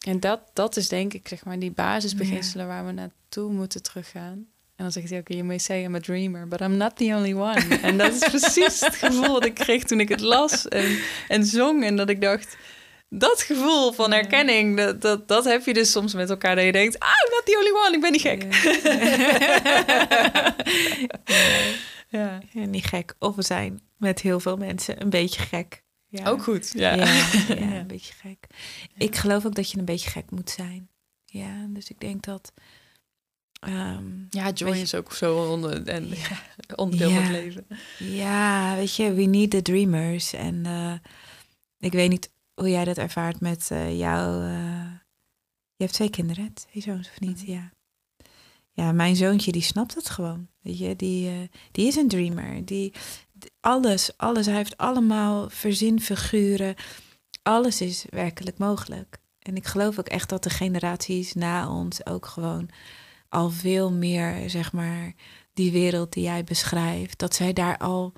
En 0.00 0.20
dat, 0.20 0.40
dat 0.52 0.76
is 0.76 0.88
denk 0.88 1.12
ik, 1.12 1.28
zeg 1.28 1.44
maar, 1.44 1.58
die 1.58 1.70
basisbeginselen 1.70 2.66
waar 2.66 2.86
we 2.86 2.92
naartoe 2.92 3.52
moeten 3.52 3.82
teruggaan. 3.82 4.46
En 4.80 4.86
dan 4.86 4.94
zegt 4.94 5.10
hij 5.10 5.18
ook, 5.18 5.28
you 5.28 5.42
may 5.42 5.58
say 5.58 5.84
I'm 5.84 5.94
a 5.94 6.00
dreamer, 6.00 6.48
but 6.48 6.60
I'm 6.60 6.76
not 6.76 6.96
the 6.96 7.04
only 7.04 7.32
one. 7.32 7.78
en 7.82 7.98
dat 7.98 8.12
is 8.12 8.28
precies 8.28 8.80
het 8.80 8.94
gevoel 8.94 9.32
dat 9.32 9.44
ik 9.44 9.54
kreeg 9.54 9.84
toen 9.84 10.00
ik 10.00 10.08
het 10.08 10.20
las 10.20 10.68
en, 10.68 10.98
en 11.28 11.44
zong. 11.44 11.84
En 11.84 11.96
dat 11.96 12.08
ik 12.08 12.20
dacht, 12.20 12.56
dat 13.08 13.42
gevoel 13.42 13.92
van 13.92 14.12
herkenning, 14.12 14.76
dat, 14.76 15.00
dat, 15.00 15.28
dat 15.28 15.44
heb 15.44 15.64
je 15.64 15.74
dus 15.74 15.90
soms 15.90 16.14
met 16.14 16.30
elkaar. 16.30 16.56
Dat 16.56 16.64
je 16.64 16.72
denkt, 16.72 16.98
ah, 16.98 17.08
I'm 17.08 17.30
not 17.30 17.44
the 17.44 17.56
only 17.58 17.86
one, 17.86 17.94
ik 17.94 18.00
ben 18.00 18.12
niet 18.12 18.20
gek. 18.20 18.42
ja. 22.08 22.38
Ja, 22.52 22.64
niet 22.66 22.86
gek. 22.86 23.14
Of 23.18 23.36
we 23.36 23.42
zijn 23.42 23.80
met 23.96 24.20
heel 24.20 24.40
veel 24.40 24.56
mensen 24.56 25.02
een 25.02 25.10
beetje 25.10 25.42
gek. 25.42 25.82
Ja. 26.08 26.28
Ook 26.28 26.42
goed. 26.42 26.72
Ja. 26.74 26.92
een 27.48 27.86
beetje 27.86 28.12
gek. 28.12 28.46
Ik 28.96 29.16
geloof 29.16 29.46
ook 29.46 29.54
dat 29.54 29.70
je 29.70 29.78
een 29.78 29.84
beetje 29.84 30.10
gek 30.10 30.30
moet 30.30 30.50
zijn. 30.50 30.88
Ja, 31.24 31.66
dus 31.68 31.90
ik 31.90 32.00
denk 32.00 32.22
dat 32.22 32.52
ehm, 33.60 34.04
Ja, 34.30 34.50
joy 34.50 34.74
je- 34.74 34.80
is 34.80 34.94
ook 34.94 35.12
zo 35.12 35.50
onder, 35.52 35.86
en, 35.86 36.08
ja, 36.08 36.40
onderdeel 36.76 37.08
Ja. 37.08 37.14
van 37.14 37.24
het 37.24 37.32
leven. 37.44 37.66
Ja, 37.98 38.74
weet 38.74 38.96
je, 38.96 39.12
we 39.12 39.22
need 39.22 39.50
the 39.50 39.62
dreamers. 39.62 40.32
En 40.32 40.66
eh, 40.66 40.94
ik 41.78 41.92
weet 41.92 42.08
niet 42.10 42.30
hoe 42.54 42.70
jij 42.70 42.84
dat 42.84 42.98
ervaart 42.98 43.40
met 43.40 43.68
eh, 43.70 43.98
jou. 43.98 44.44
eh, 44.44 44.90
je 45.76 45.86
hebt 45.86 45.92
twee 45.92 46.10
kinderen, 46.10 46.44
hè? 46.44 46.50
Twee 46.50 46.82
zoons 46.82 47.08
of 47.08 47.20
niet? 47.20 47.42
Mhm. 47.42 47.50
Ja. 47.50 47.70
Ja, 48.72 48.92
mijn 48.92 49.16
zoontje 49.16 49.52
die 49.52 49.62
snapt 49.62 49.94
het 49.94 50.10
gewoon. 50.10 50.48
Weet 50.60 50.78
je, 50.78 50.96
die, 50.96 51.50
die 51.72 51.86
is 51.86 51.96
een 51.96 52.08
dreamer. 52.08 52.64
Die, 52.64 52.92
alles, 53.60 54.16
alles. 54.16 54.46
Hij 54.46 54.54
heeft 54.54 54.76
allemaal 54.76 55.48
verzinfiguren. 55.50 56.74
Alles 57.42 57.80
is 57.80 58.04
werkelijk 58.10 58.58
mogelijk. 58.58 59.18
En 59.38 59.56
ik 59.56 59.66
geloof 59.66 59.98
ook 59.98 60.08
echt 60.08 60.28
dat 60.28 60.42
de 60.42 60.50
generaties 60.50 61.32
na 61.34 61.70
ons 61.70 62.06
ook 62.06 62.26
gewoon 62.26 62.68
al 63.30 63.50
veel 63.50 63.92
meer, 63.92 64.50
zeg 64.50 64.72
maar, 64.72 65.14
die 65.52 65.72
wereld 65.72 66.12
die 66.12 66.22
jij 66.22 66.44
beschrijft, 66.44 67.18
dat 67.18 67.34
zij 67.34 67.52
daar 67.52 67.78
al 67.78 68.12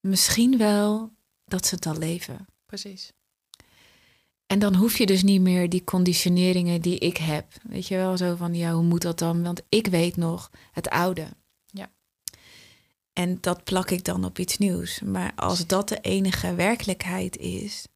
misschien 0.00 0.58
wel 0.58 1.12
dat 1.44 1.66
ze 1.66 1.74
het 1.74 1.86
al 1.86 1.98
leven. 1.98 2.46
Precies. 2.66 3.12
En 4.46 4.58
dan 4.58 4.74
hoef 4.74 4.98
je 4.98 5.06
dus 5.06 5.22
niet 5.22 5.40
meer 5.40 5.68
die 5.68 5.84
conditioneringen 5.84 6.80
die 6.80 6.98
ik 6.98 7.16
heb. 7.16 7.52
Weet 7.62 7.86
je 7.86 7.96
wel, 7.96 8.16
zo 8.16 8.36
van 8.36 8.54
ja, 8.54 8.72
hoe 8.72 8.82
moet 8.82 9.02
dat 9.02 9.18
dan? 9.18 9.42
Want 9.42 9.62
ik 9.68 9.86
weet 9.86 10.16
nog 10.16 10.50
het 10.72 10.88
oude. 10.88 11.28
Ja. 11.66 11.92
En 13.12 13.38
dat 13.40 13.64
plak 13.64 13.90
ik 13.90 14.04
dan 14.04 14.24
op 14.24 14.38
iets 14.38 14.58
nieuws. 14.58 15.00
Maar 15.00 15.32
als 15.34 15.66
dat 15.66 15.88
de 15.88 16.00
enige 16.00 16.54
werkelijkheid 16.54 17.36
is, 17.36 17.86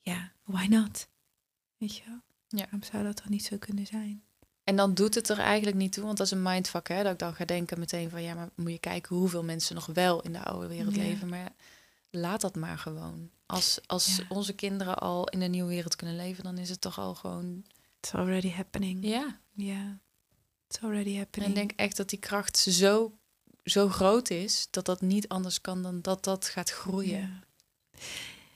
ja, 0.00 0.32
why 0.44 0.66
not? 0.66 1.08
Weet 1.76 1.96
je 1.96 2.02
wel? 2.06 2.20
Ja. 2.52 2.62
Waarom 2.62 2.82
zou 2.82 3.02
dat 3.02 3.16
dan 3.16 3.26
niet 3.28 3.44
zo 3.44 3.56
kunnen 3.58 3.86
zijn? 3.86 4.22
En 4.64 4.76
dan 4.76 4.94
doet 4.94 5.14
het 5.14 5.28
er 5.28 5.38
eigenlijk 5.38 5.76
niet 5.76 5.92
toe, 5.92 6.04
want 6.04 6.16
dat 6.16 6.26
is 6.26 6.32
een 6.32 6.42
mindfuck, 6.42 6.88
hè? 6.88 7.02
Dat 7.02 7.12
ik 7.12 7.18
dan 7.18 7.34
ga 7.34 7.44
denken 7.44 7.78
meteen 7.78 8.10
van, 8.10 8.22
ja, 8.22 8.34
maar 8.34 8.48
moet 8.54 8.70
je 8.72 8.78
kijken 8.78 9.16
hoeveel 9.16 9.44
mensen 9.44 9.74
nog 9.74 9.86
wel 9.86 10.22
in 10.22 10.32
de 10.32 10.44
oude 10.44 10.66
wereld 10.66 10.94
Ja. 10.94 11.02
leven. 11.02 11.28
Maar 11.28 11.52
laat 12.10 12.40
dat 12.40 12.54
maar 12.56 12.78
gewoon. 12.78 13.30
Als, 13.46 13.80
als 13.86 14.16
Ja. 14.16 14.24
onze 14.28 14.52
kinderen 14.52 14.98
al 14.98 15.28
in 15.28 15.40
een 15.40 15.50
nieuwe 15.50 15.68
wereld 15.68 15.96
kunnen 15.96 16.16
leven, 16.16 16.44
dan 16.44 16.58
is 16.58 16.68
het 16.68 16.80
toch 16.80 16.98
al 16.98 17.14
gewoon, 17.14 17.64
It's 18.00 18.14
already 18.14 18.50
happening. 18.50 19.04
ja. 19.04 19.40
Ja. 19.54 19.98
It's 20.68 20.82
already 20.82 21.10
En 21.12 21.16
happening. 21.18 21.50
ik 21.50 21.56
denk 21.56 21.72
echt 21.76 21.96
dat 21.96 22.08
die 22.08 22.18
kracht 22.18 22.56
zo, 22.56 23.18
zo 23.64 23.88
groot 23.88 24.30
is, 24.30 24.66
dat 24.70 24.84
dat 24.84 25.00
niet 25.00 25.28
anders 25.28 25.60
kan 25.60 25.82
dan 25.82 26.02
dat 26.02 26.24
dat 26.24 26.48
gaat 26.48 26.70
groeien. 26.70 27.18
Ja. 27.20 27.42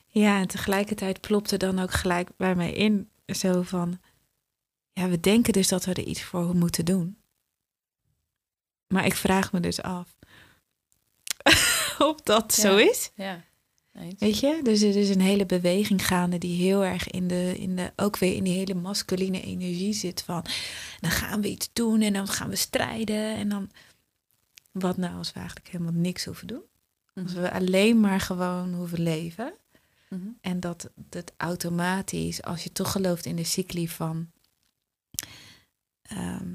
ja, 0.06 0.40
en 0.40 0.46
tegelijkertijd 0.48 1.20
plopte 1.20 1.56
dan 1.56 1.78
ook 1.78 1.92
gelijk 1.92 2.28
bij 2.36 2.54
mij 2.54 2.72
in 2.72 3.08
zo 3.34 3.62
van... 3.62 4.00
Ja, 4.92 5.08
we 5.08 5.20
denken 5.20 5.52
dus 5.52 5.68
dat 5.68 5.84
we 5.84 5.92
er 5.92 6.04
iets 6.04 6.22
voor 6.22 6.56
moeten 6.56 6.84
doen. 6.84 7.16
Maar 8.88 9.06
ik 9.06 9.14
vraag 9.14 9.52
me 9.52 9.60
dus 9.60 9.82
af 9.82 10.16
of 11.98 12.20
dat 12.22 12.56
Ja. 12.56 12.62
zo 12.62 12.76
is. 12.76 13.10
Ja. 13.14 13.44
Eens. 13.92 14.14
Weet 14.18 14.38
je? 14.38 14.60
Dus 14.62 14.82
er 14.82 14.96
is 14.96 15.08
een 15.08 15.20
hele 15.20 15.46
beweging 15.46 16.06
gaande 16.06 16.38
die 16.38 16.62
heel 16.62 16.84
erg 16.84 17.08
in 17.10 17.28
de, 17.28 17.58
in 17.58 17.76
de, 17.76 17.92
ook 17.96 18.16
weer 18.18 18.34
in 18.34 18.44
die 18.44 18.52
hele 18.58 18.74
masculine 18.74 19.42
energie 19.42 19.92
zit 19.92 20.22
van, 20.22 20.44
dan 21.00 21.10
gaan 21.10 21.40
we 21.40 21.48
iets 21.48 21.70
doen 21.72 22.00
en 22.00 22.12
dan 22.12 22.28
gaan 22.28 22.48
we 22.48 22.56
strijden 22.56 23.34
en 23.36 23.48
dan, 23.48 23.70
wat 24.72 24.96
nou 24.96 25.16
als 25.16 25.32
we 25.32 25.38
eigenlijk 25.38 25.68
helemaal 25.68 25.92
niks 25.92 26.24
hoeven 26.24 26.46
doen? 26.46 26.62
Als 27.14 27.32
Mhm. 27.32 27.42
we 27.42 27.52
alleen 27.52 28.00
maar 28.00 28.20
gewoon 28.20 28.74
hoeven 28.74 29.00
leven 29.02 29.54
Mhm. 30.08 30.28
en 30.40 30.60
dat 30.60 30.90
het 31.10 31.32
automatisch, 31.36 32.42
als 32.42 32.64
je 32.64 32.72
toch 32.72 32.92
gelooft 32.92 33.26
in 33.26 33.36
de 33.36 33.44
cycli 33.44 33.88
van 33.88 34.30
ehm, 36.02 36.54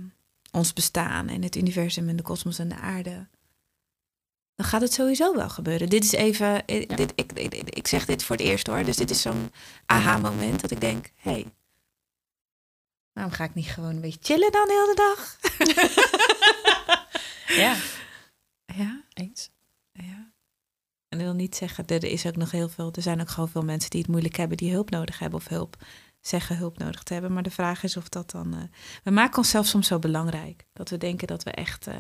ons 0.52 0.74
bestaan 0.74 1.28
en 1.28 1.42
het 1.44 1.56
universum 1.56 2.10
en 2.10 2.16
de 2.16 2.24
kosmos 2.24 2.60
en 2.60 2.70
de 2.70 2.76
aarde, 2.76 3.28
dan 4.56 4.66
gaat 4.66 4.82
het 4.82 4.94
sowieso 4.94 5.36
wel 5.36 5.50
gebeuren. 5.50 5.90
Dit 5.90 6.04
is 6.04 6.12
even, 6.12 6.68
ik, 6.68 6.90
Ja. 6.90 6.96
dit, 6.96 7.12
ik, 7.16 7.32
ik, 7.32 7.54
ik 7.54 7.88
zeg 7.88 8.06
dit 8.06 8.24
voor 8.24 8.36
het 8.36 8.46
eerst 8.46 8.68
hoor, 8.68 8.84
dus 8.84 8.98
dit 8.98 9.10
is 9.10 9.22
zo'n 9.22 9.52
aha-moment 9.86 10.62
dat 10.62 10.72
ik 10.72 10.82
denk, 10.82 11.12
hé, 11.16 11.32
hey, 11.32 11.54
waarom 13.14 13.34
ga 13.34 13.44
ik 13.44 13.54
niet 13.54 13.68
gewoon 13.70 13.96
een 13.96 14.02
beetje 14.02 14.20
chillen 14.22 14.52
dan 14.52 14.68
de 14.68 14.74
hele 14.74 14.96
dag? 14.96 15.38
Ja, 17.62 17.76
Ja, 18.76 19.02
eens. 19.14 19.51
En 21.12 21.18
ik 21.20 21.26
wil 21.26 21.34
niet 21.34 21.56
zeggen, 21.56 21.86
er 21.88 22.04
is 22.04 22.26
ook 22.26 22.36
nog 22.36 22.52
heel 22.52 22.70
veel, 22.70 22.92
er 22.92 23.02
zijn 23.02 23.22
ook 23.22 23.30
gewoon 23.30 23.50
veel 23.50 23.62
mensen 23.64 23.90
die 23.90 24.00
het 24.02 24.10
moeilijk 24.10 24.36
hebben, 24.36 24.58
die 24.58 24.72
hulp 24.72 24.90
nodig 24.90 25.20
hebben 25.20 25.40
of 25.40 25.48
hulp 25.48 25.76
zeggen 26.22 26.58
hulp 26.58 26.78
nodig 26.78 27.04
te 27.04 27.14
hebben. 27.14 27.34
Maar 27.34 27.44
de 27.44 27.52
vraag 27.52 27.84
is 27.84 27.98
of 27.98 28.10
dat 28.10 28.32
dan. 28.32 28.54
eh, 28.54 28.62
we 29.04 29.12
maken 29.12 29.38
onszelf 29.38 29.66
soms 29.66 29.88
zo 29.88 30.00
belangrijk 30.00 30.66
dat 30.74 30.90
we 30.90 30.98
denken 30.98 31.28
dat 31.28 31.44
we 31.44 31.52
echt. 31.52 31.88
eh, 31.88 31.96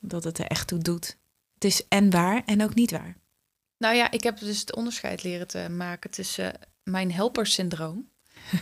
dat 0.00 0.24
het 0.24 0.38
er 0.38 0.46
echt 0.46 0.66
toe 0.68 0.78
doet. 0.78 1.18
Het 1.54 1.64
is 1.64 1.88
en 1.88 2.10
waar 2.10 2.42
en 2.44 2.62
ook 2.62 2.74
niet 2.74 2.90
waar. 2.90 3.16
Nou 3.78 3.94
ja, 3.94 4.10
ik 4.10 4.22
heb 4.22 4.38
dus 4.38 4.60
het 4.60 4.74
onderscheid 4.76 5.22
leren 5.22 5.46
te 5.46 5.68
maken 5.68 6.10
tussen 6.10 6.52
mijn 6.82 7.12
helpersyndroom. 7.12 8.08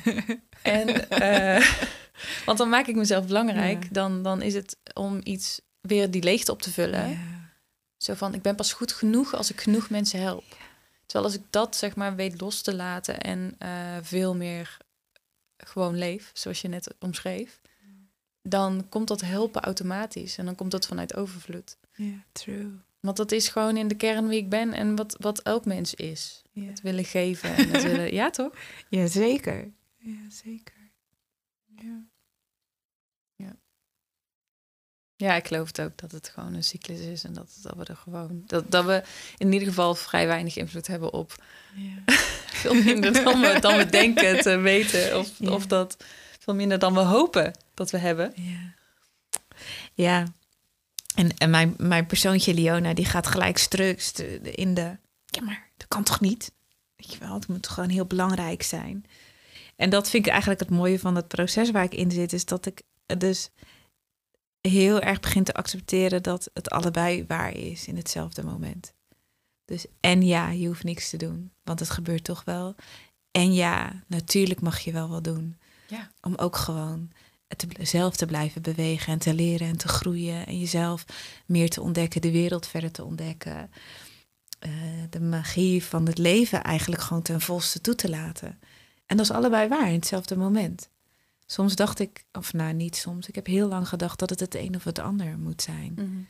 en, 0.62 1.11
eh, 1.11 1.68
want 2.45 2.59
dan 2.59 2.68
maak 2.68 2.86
ik 2.86 2.95
mezelf 2.97 3.26
belangrijk. 3.26 3.82
Ja. 3.82 3.88
Dan, 3.92 4.22
dan 4.22 4.42
is 4.42 4.55
het 4.55 4.76
om 4.92 5.20
iets 5.22 5.61
weer 5.80 6.11
die 6.11 6.22
leegte 6.22 6.53
op 6.53 6.62
te 6.62 6.70
vullen. 6.70 7.09
Ja. 7.11 7.43
Zo 8.05 8.14
van, 8.14 8.34
ik 8.34 8.42
ben 8.42 8.55
pas 8.55 8.72
goed 8.72 8.92
genoeg 8.92 9.34
als 9.34 9.50
ik 9.50 9.61
genoeg 9.61 9.90
mensen 9.90 10.20
help. 10.20 10.44
Terwijl 11.07 11.24
als 11.24 11.40
ik 11.40 11.46
dat 11.50 11.76
zeg 11.76 11.96
maar 11.96 12.16
weet 12.16 12.40
los 12.40 12.62
te 12.62 12.74
laten 12.74 13.20
en 13.20 13.55
eh, 13.59 13.96
veel 14.02 14.34
meer 14.34 14.76
gewoon 15.57 15.98
leef, 15.98 16.30
zoals 16.32 16.61
je 16.61 16.68
net 16.68 16.94
omschreef, 16.98 17.61
dan 18.42 18.86
komt 18.88 19.09
dat 19.09 19.20
helpen 19.20 19.62
automatisch 19.62 20.38
en 20.38 20.44
dan 20.44 20.55
komt 20.55 20.70
dat 20.70 20.86
vanuit 20.86 21.14
overvloed. 21.16 21.76
Ja, 21.92 22.24
true. 22.32 22.70
Want 23.00 23.16
dat 23.16 23.32
is 23.32 23.48
gewoon 23.48 23.76
in 23.76 23.88
de 23.88 23.96
kern 23.96 24.28
wie 24.28 24.38
ik 24.38 24.48
ben 24.48 24.72
en 24.72 24.96
wat, 24.96 25.16
wat 25.18 25.42
elk 25.42 25.64
mens 25.64 25.94
is. 25.94 26.42
Het 26.52 26.80
willen 26.80 27.05
geven 27.05 27.57
en 27.57 27.70
het 27.70 27.82
willen... 27.90 28.12
Ja, 28.12 28.30
toch? 28.30 28.52
ja, 28.88 29.07
zeker. 29.07 29.72
Ja, 29.96 30.30
zeker. 30.30 30.90
Ja. 31.76 32.05
Ja, 35.17 35.35
ik 35.35 35.47
geloof 35.47 35.67
het 35.67 35.81
ook 35.81 35.97
dat 35.99 36.12
het 36.12 36.29
gewoon 36.35 36.55
een 36.55 36.65
cyclus 36.65 37.01
is 37.01 37.25
en 37.25 37.33
dat, 37.33 37.57
dat 37.62 37.77
we 37.77 37.85
er 37.85 37.97
gewoon... 37.97 38.43
Dat, 38.47 38.71
dat 38.71 38.85
we 38.85 39.03
in 39.37 39.53
ieder 39.53 39.69
geval 39.69 39.95
vrij 39.95 40.27
weinig 40.27 40.57
invloed 40.57 40.87
hebben 40.87 41.12
op 41.12 41.35
Ja. 41.75 42.15
veel 42.62 42.75
minder 42.75 43.12
dan 43.12 43.41
we, 43.41 43.59
dan 43.61 43.77
we 43.77 43.87
denken 43.87 44.41
te 44.41 44.57
weten. 44.73 45.19
Of, 45.19 45.31
Ja. 45.39 45.51
of 45.51 45.67
dat 45.67 45.97
veel 46.39 46.55
minder 46.55 46.79
dan 46.79 46.95
we 46.95 47.01
hopen 47.01 47.53
dat 47.75 47.91
we 47.91 47.99
hebben. 47.99 48.33
Ja. 48.35 48.75
Ja. 49.95 50.27
En, 51.15 51.37
en 51.39 51.51
mijn, 51.51 51.75
mijn 51.79 52.07
persoontje 52.07 52.55
Leona, 52.55 52.95
die 52.95 53.05
gaat 53.05 53.27
gelijk 53.27 53.59
struks 53.59 54.12
in 54.43 54.75
de... 54.75 54.97
Ja, 55.27 55.43
maar 55.43 55.71
dat 55.77 55.89
kan 55.89 56.03
toch 56.05 56.21
niet? 56.21 56.53
Weet 56.97 57.12
je 57.12 57.19
wel, 57.19 57.35
het 57.35 57.49
moet 57.49 57.69
gewoon 57.69 57.89
heel 57.91 58.07
belangrijk 58.07 58.62
zijn. 58.62 59.05
En 59.77 59.91
dat 59.91 60.11
vind 60.11 60.27
ik 60.27 60.31
eigenlijk 60.33 60.61
het 60.61 60.71
mooie 60.71 60.99
van 60.99 61.15
het 61.17 61.29
proces 61.29 61.71
waar 61.71 61.85
ik 61.85 61.95
in 61.95 62.11
zit. 62.11 62.33
Is 62.33 62.45
dat 62.45 62.67
ik 62.67 62.83
dus 63.19 63.51
heel 64.69 65.01
erg 65.01 65.21
begin 65.21 65.45
te 65.45 65.55
accepteren 65.55 66.23
dat 66.23 66.51
het 66.53 66.71
allebei 66.71 67.25
waar 67.27 67.57
is 67.57 67.87
in 67.87 67.97
hetzelfde 67.97 68.45
moment. 68.45 68.95
Dus 69.65 69.87
en 70.01 70.23
ja, 70.23 70.49
je 70.51 70.67
hoeft 70.67 70.85
niks 70.85 71.11
te 71.11 71.17
doen, 71.17 71.53
want 71.62 71.81
het 71.81 71.91
gebeurt 71.91 72.25
toch 72.25 72.45
wel. 72.45 72.75
En 73.31 73.55
ja, 73.55 74.03
natuurlijk 74.07 74.61
mag 74.61 74.79
je 74.81 74.93
wel 74.93 75.09
wat 75.09 75.25
doen. 75.25 75.59
Ja. 75.87 76.11
Om 76.21 76.35
ook 76.35 76.57
gewoon 76.57 77.11
te, 77.57 77.67
zelf 77.81 78.17
te 78.17 78.27
blijven 78.27 78.62
bewegen 78.62 79.12
en 79.12 79.19
te 79.19 79.35
leren 79.35 79.69
en 79.69 79.77
te 79.77 79.89
groeien. 79.89 80.47
En 80.47 80.59
jezelf 80.59 81.05
meer 81.47 81.71
te 81.71 81.81
ontdekken, 81.81 82.21
de 82.21 82.31
wereld 82.31 82.67
verder 82.67 82.91
te 82.91 83.05
ontdekken. 83.05 83.71
Eh, 84.59 84.71
de 85.11 85.21
magie 85.21 85.85
van 85.85 86.07
het 86.07 86.19
leven 86.19 86.62
eigenlijk 86.62 87.03
gewoon 87.03 87.23
ten 87.23 87.41
volste 87.41 87.81
toe 87.81 87.95
te 87.95 88.09
laten. 88.09 88.59
En 89.07 89.17
dat 89.17 89.27
is 89.27 89.33
allebei 89.33 89.69
waar 89.69 89.89
in 89.89 89.95
hetzelfde 89.95 90.37
moment. 90.37 90.89
Soms 91.47 91.74
dacht 91.76 91.99
ik, 91.99 92.24
of 92.32 92.53
nou 92.53 92.72
niet 92.72 92.97
soms, 92.97 93.28
ik 93.28 93.34
heb 93.34 93.47
heel 93.47 93.68
lang 93.68 93.88
gedacht 93.88 94.18
dat 94.18 94.30
het 94.30 94.40
het 94.40 94.55
een 94.55 94.74
of 94.76 94.84
het 94.84 94.99
ander 94.99 95.38
moet 95.38 95.62
zijn. 95.62 96.28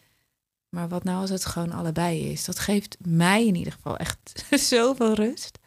Maar 0.69 0.89
wat 0.89 1.05
nou 1.05 1.21
als 1.21 1.31
het 1.31 1.45
gewoon 1.47 1.73
allebei 1.73 2.31
is? 2.31 2.45
Dat 2.45 2.59
geeft 2.59 2.97
mij 3.01 3.47
in 3.47 3.55
ieder 3.55 3.73
geval 3.73 3.97
echt 3.97 4.45
zoveel 4.73 5.15
rust. 5.15 5.59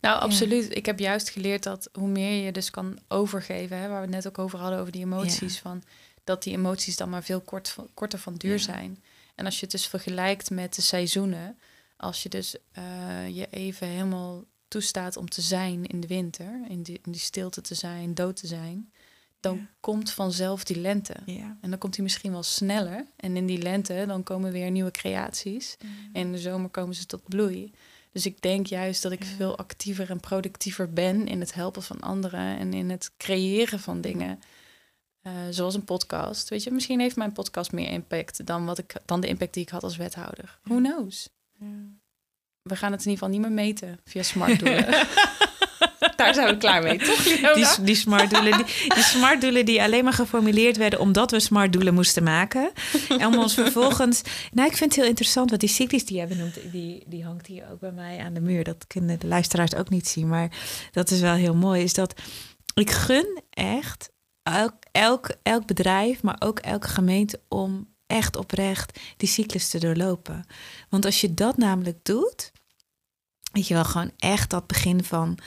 Nou, 0.00 0.20
absoluut. 0.20 0.76
Ik 0.76 0.86
heb 0.86 0.98
juist 0.98 1.28
geleerd 1.30 1.62
dat 1.62 1.88
hoe 1.92 2.08
meer 2.08 2.44
je 2.44 2.52
dus 2.52 2.70
kan 2.70 2.98
overgeven, 3.08 3.78
hè, 3.78 3.88
waar 3.88 3.96
we 4.00 4.06
het 4.06 4.14
net 4.14 4.26
ook 4.28 4.38
over 4.38 4.58
hadden, 4.58 4.78
over 4.78 4.92
die 4.92 5.02
emoties, 5.04 5.58
van, 5.58 5.82
dat 6.24 6.42
die 6.42 6.52
emoties 6.56 6.96
dan 6.96 7.08
maar 7.10 7.22
veel 7.22 7.40
kort, 7.40 7.76
korter 7.94 8.18
van 8.18 8.34
duur 8.34 8.52
Ja. 8.52 8.58
zijn. 8.58 9.02
En 9.34 9.44
als 9.44 9.54
je 9.54 9.60
het 9.62 9.70
dus 9.70 9.86
vergelijkt 9.86 10.50
met 10.50 10.74
de 10.74 10.82
seizoenen, 10.82 11.58
als 11.96 12.22
je 12.22 12.28
dus 12.28 12.56
eh, 12.72 13.28
je 13.36 13.46
even 13.50 13.86
helemaal 13.86 14.44
toestaat 14.68 15.16
om 15.16 15.28
te 15.28 15.40
zijn 15.40 15.84
in 15.86 16.00
de 16.00 16.06
winter, 16.06 16.60
in 16.68 16.82
die, 16.82 17.00
in 17.04 17.12
die 17.12 17.20
stilte 17.20 17.60
te 17.60 17.74
zijn, 17.74 18.14
dood 18.14 18.36
te 18.36 18.46
zijn, 18.46 18.92
dan 19.40 19.56
Ja. 19.56 19.68
komt 19.80 20.10
vanzelf 20.10 20.64
die 20.64 20.80
lente. 20.80 21.14
Ja. 21.26 21.58
En 21.60 21.70
dan 21.70 21.78
komt 21.78 21.94
die 21.94 22.02
misschien 22.02 22.32
wel 22.32 22.42
sneller. 22.42 23.06
En 23.16 23.36
in 23.36 23.46
die 23.46 23.62
lente 23.62 24.04
dan 24.06 24.22
komen 24.22 24.52
weer 24.52 24.70
nieuwe 24.70 24.90
creaties. 24.90 25.76
En 26.12 26.20
in 26.20 26.32
de 26.32 26.38
zomer 26.38 26.70
komen 26.70 26.94
ze 26.94 27.06
tot 27.06 27.22
bloei. 27.28 27.72
Dus 28.12 28.26
ik 28.26 28.40
denk 28.40 28.66
juist 28.66 29.02
dat 29.02 29.12
ik 29.12 29.24
veel 29.24 29.58
actiever 29.58 30.10
en 30.10 30.20
productiever 30.20 30.92
ben 30.92 31.26
in 31.26 31.40
het 31.40 31.54
helpen 31.54 31.82
van 31.82 32.00
anderen 32.00 32.58
en 32.58 32.72
in 32.72 32.90
het 32.90 33.10
creëren 33.16 33.80
van 33.80 34.00
dingen. 34.00 34.40
Uh, 35.22 35.32
zoals 35.50 35.74
een 35.74 35.84
podcast. 35.84 36.48
Weet 36.48 36.62
je, 36.62 36.70
misschien 36.70 37.00
heeft 37.00 37.16
mijn 37.16 37.32
podcast 37.32 37.72
meer 37.72 37.88
impact 37.90 38.46
dan, 38.46 38.64
wat 38.64 38.78
ik, 38.78 38.94
dan 39.04 39.20
de 39.20 39.26
impact 39.28 39.54
die 39.54 39.62
ik 39.62 39.68
had 39.68 39.82
als 39.82 39.96
wethouder. 39.96 40.58
Who 40.62 40.76
knows? 40.76 41.28
Ja. 41.58 41.66
We 42.62 42.76
gaan 42.76 42.92
het 42.92 43.04
in 43.04 43.10
ieder 43.10 43.24
geval 43.24 43.28
niet 43.28 43.40
meer 43.40 43.64
meten 43.64 44.00
via 44.04 44.22
smartdoelen. 44.22 44.86
Daar 46.16 46.34
zijn 46.34 46.46
we 46.46 46.56
klaar 46.56 46.82
mee, 46.82 46.98
toch? 46.98 47.22
Die, 47.54 47.84
die 47.84 47.94
smartdoelen 47.94 48.56
die, 48.56 48.66
die 48.94 49.02
smartdoelen 49.02 49.64
die 49.64 49.82
alleen 49.82 50.04
maar 50.04 50.12
geformuleerd 50.12 50.76
werden 50.76 51.00
omdat 51.00 51.30
we 51.30 51.40
smartdoelen 51.40 51.94
moesten 51.94 52.22
maken. 52.22 52.70
En 53.08 53.26
om 53.26 53.38
ons 53.38 53.54
vervolgens. 53.54 54.22
Nou, 54.52 54.68
ik 54.68 54.76
vind 54.76 54.90
het 54.90 55.00
heel 55.00 55.10
interessant 55.10 55.50
wat 55.50 55.60
die 55.60 55.68
cyclus 55.68 56.04
die 56.04 56.16
jij 56.16 56.26
benoemt, 56.26 56.58
die, 56.72 57.04
die 57.06 57.24
hangt 57.24 57.46
hier 57.46 57.64
ook 57.72 57.80
bij 57.80 57.92
mij 57.92 58.18
aan 58.18 58.34
de 58.34 58.40
muur. 58.40 58.64
Dat 58.64 58.86
kunnen 58.86 59.18
de 59.18 59.26
luisteraars 59.26 59.74
ook 59.74 59.88
niet 59.88 60.08
zien, 60.08 60.28
maar 60.28 60.50
dat 60.92 61.10
is 61.10 61.20
wel 61.20 61.34
heel 61.34 61.54
mooi. 61.54 61.82
Is 61.82 61.94
dat 61.94 62.20
ik 62.74 62.90
gun 62.90 63.42
echt 63.50 64.10
elk, 64.42 64.74
elk, 64.92 65.30
elk 65.42 65.66
bedrijf, 65.66 66.22
maar 66.22 66.36
ook 66.38 66.58
elke 66.58 66.88
gemeente 66.88 67.40
om 67.48 67.88
echt 68.08 68.36
oprecht 68.36 68.98
die 69.16 69.28
cyclus 69.28 69.68
te 69.68 69.78
doorlopen. 69.78 70.44
Want 70.88 71.04
als 71.04 71.20
je 71.20 71.34
dat 71.34 71.56
namelijk 71.56 71.98
doet, 72.02 72.52
weet 73.52 73.66
je 73.66 73.74
wel, 73.74 73.84
gewoon 73.84 74.10
echt 74.18 74.50
dat 74.50 74.66
begin 74.66 75.04
van 75.04 75.38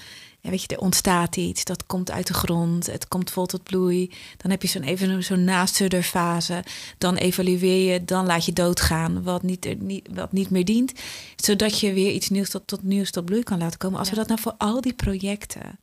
ja, 0.42 0.50
weet 0.50 0.62
je, 0.62 0.68
er 0.68 0.80
ontstaat 0.80 1.38
iets, 1.38 1.64
dat 1.64 1.86
komt 1.86 2.12
uit 2.12 2.28
de 2.28 2.34
grond, 2.34 2.86
het 2.86 3.08
komt 3.08 3.32
vol 3.32 3.46
tot 3.46 3.64
bloei. 3.64 4.12
Dan 4.38 4.52
heb 4.52 4.62
je 4.62 4.68
zo'n 4.68 4.84
even 4.84 5.24
zo'n 5.24 6.04
fase. 6.04 6.64
Dan 6.98 7.16
evalueer 7.16 7.92
je, 7.92 8.06
dan 8.06 8.26
laat 8.26 8.46
je 8.46 8.54
doodgaan 8.54 9.24
wat 9.24 9.44
niet, 9.44 9.82
niet, 9.82 10.08
wat 10.14 10.32
niet 10.32 10.50
meer 10.50 10.66
dient. 10.66 10.94
Zodat 11.36 11.80
je 11.80 11.94
weer 11.94 12.12
iets 12.12 12.30
nieuws 12.30 12.50
tot, 12.50 12.68
tot 12.68 12.84
nieuws 12.84 13.12
tot 13.12 13.26
bloei 13.26 13.44
kan 13.44 13.58
laten 13.58 13.80
komen. 13.80 14.00
Als 14.00 14.10
we 14.10 14.16
dat 14.16 14.28
nou 14.28 14.40
voor 14.40 14.56
al 14.58 14.82
die 14.82 14.94
projecten 14.94 15.80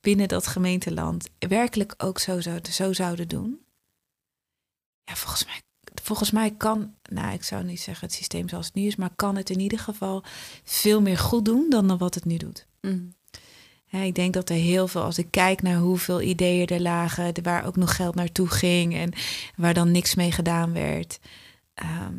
binnen 0.00 0.28
dat 0.28 0.46
gemeenteland 0.46 1.28
werkelijk 1.38 1.94
ook 1.96 2.18
zo, 2.18 2.40
zo, 2.40 2.58
zo 2.70 2.92
zouden 2.92 3.28
doen. 3.28 3.58
Ja, 5.04 5.14
volgens 5.14 5.44
mij 5.44 5.60
volgens 6.16 6.30
mij 6.30 6.50
kan, 6.50 6.94
nou 7.02 7.32
ik 7.32 7.44
zou 7.44 7.64
niet 7.64 7.80
zeggen 7.80 8.06
het 8.06 8.16
systeem 8.16 8.48
zoals 8.48 8.66
het 8.66 8.74
nu 8.74 8.82
is, 8.82 8.96
maar 8.96 9.10
kan 9.16 9.36
het 9.36 9.50
in 9.50 9.60
ieder 9.60 9.78
geval 9.78 10.22
veel 10.64 11.00
meer 11.00 11.18
goed 11.18 11.44
doen 11.44 11.66
dan 11.70 11.98
wat 11.98 12.14
het 12.14 12.24
nu 12.24 12.36
doet. 12.36 12.66
Mm 12.80 13.18
ik 13.98 14.14
denk 14.14 14.34
dat 14.34 14.48
er 14.48 14.56
heel 14.56 14.88
veel, 14.88 15.02
als 15.02 15.18
ik 15.18 15.30
kijk 15.30 15.62
naar 15.62 15.76
hoeveel 15.76 16.20
ideeën 16.20 16.66
er 16.66 16.80
lagen, 16.80 17.42
waar 17.42 17.66
ook 17.66 17.76
nog 17.76 17.96
geld 17.96 18.14
naartoe 18.14 18.48
ging 18.48 18.94
en 18.94 19.12
waar 19.56 19.74
dan 19.74 19.90
niks 19.90 20.14
mee 20.14 20.32
gedaan 20.32 20.72
werd. 20.72 21.20
Ehm, 21.74 22.18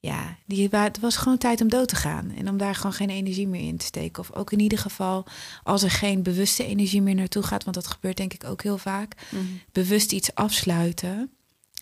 ja, 0.00 0.36
die, 0.46 0.68
het 0.68 1.00
was 1.00 1.16
gewoon 1.16 1.38
tijd 1.38 1.60
om 1.60 1.68
dood 1.68 1.88
te 1.88 1.96
gaan 1.96 2.30
en 2.30 2.48
om 2.48 2.56
daar 2.56 2.74
gewoon 2.74 2.92
geen 2.92 3.10
energie 3.10 3.48
meer 3.48 3.66
in 3.66 3.76
te 3.76 3.84
steken. 3.84 4.22
Of 4.22 4.32
ook 4.32 4.52
in 4.52 4.60
ieder 4.60 4.78
geval, 4.78 5.24
als 5.62 5.82
er 5.82 5.90
geen 5.90 6.22
bewuste 6.22 6.64
energie 6.64 7.02
meer 7.02 7.14
naartoe 7.14 7.42
gaat, 7.42 7.64
want 7.64 7.76
dat 7.76 7.86
gebeurt 7.86 8.16
denk 8.16 8.34
ik 8.34 8.44
ook 8.44 8.62
heel 8.62 8.78
vaak, 8.78 9.14
mhm. 9.30 9.44
bewust 9.72 10.12
iets 10.12 10.34
afsluiten 10.34 11.30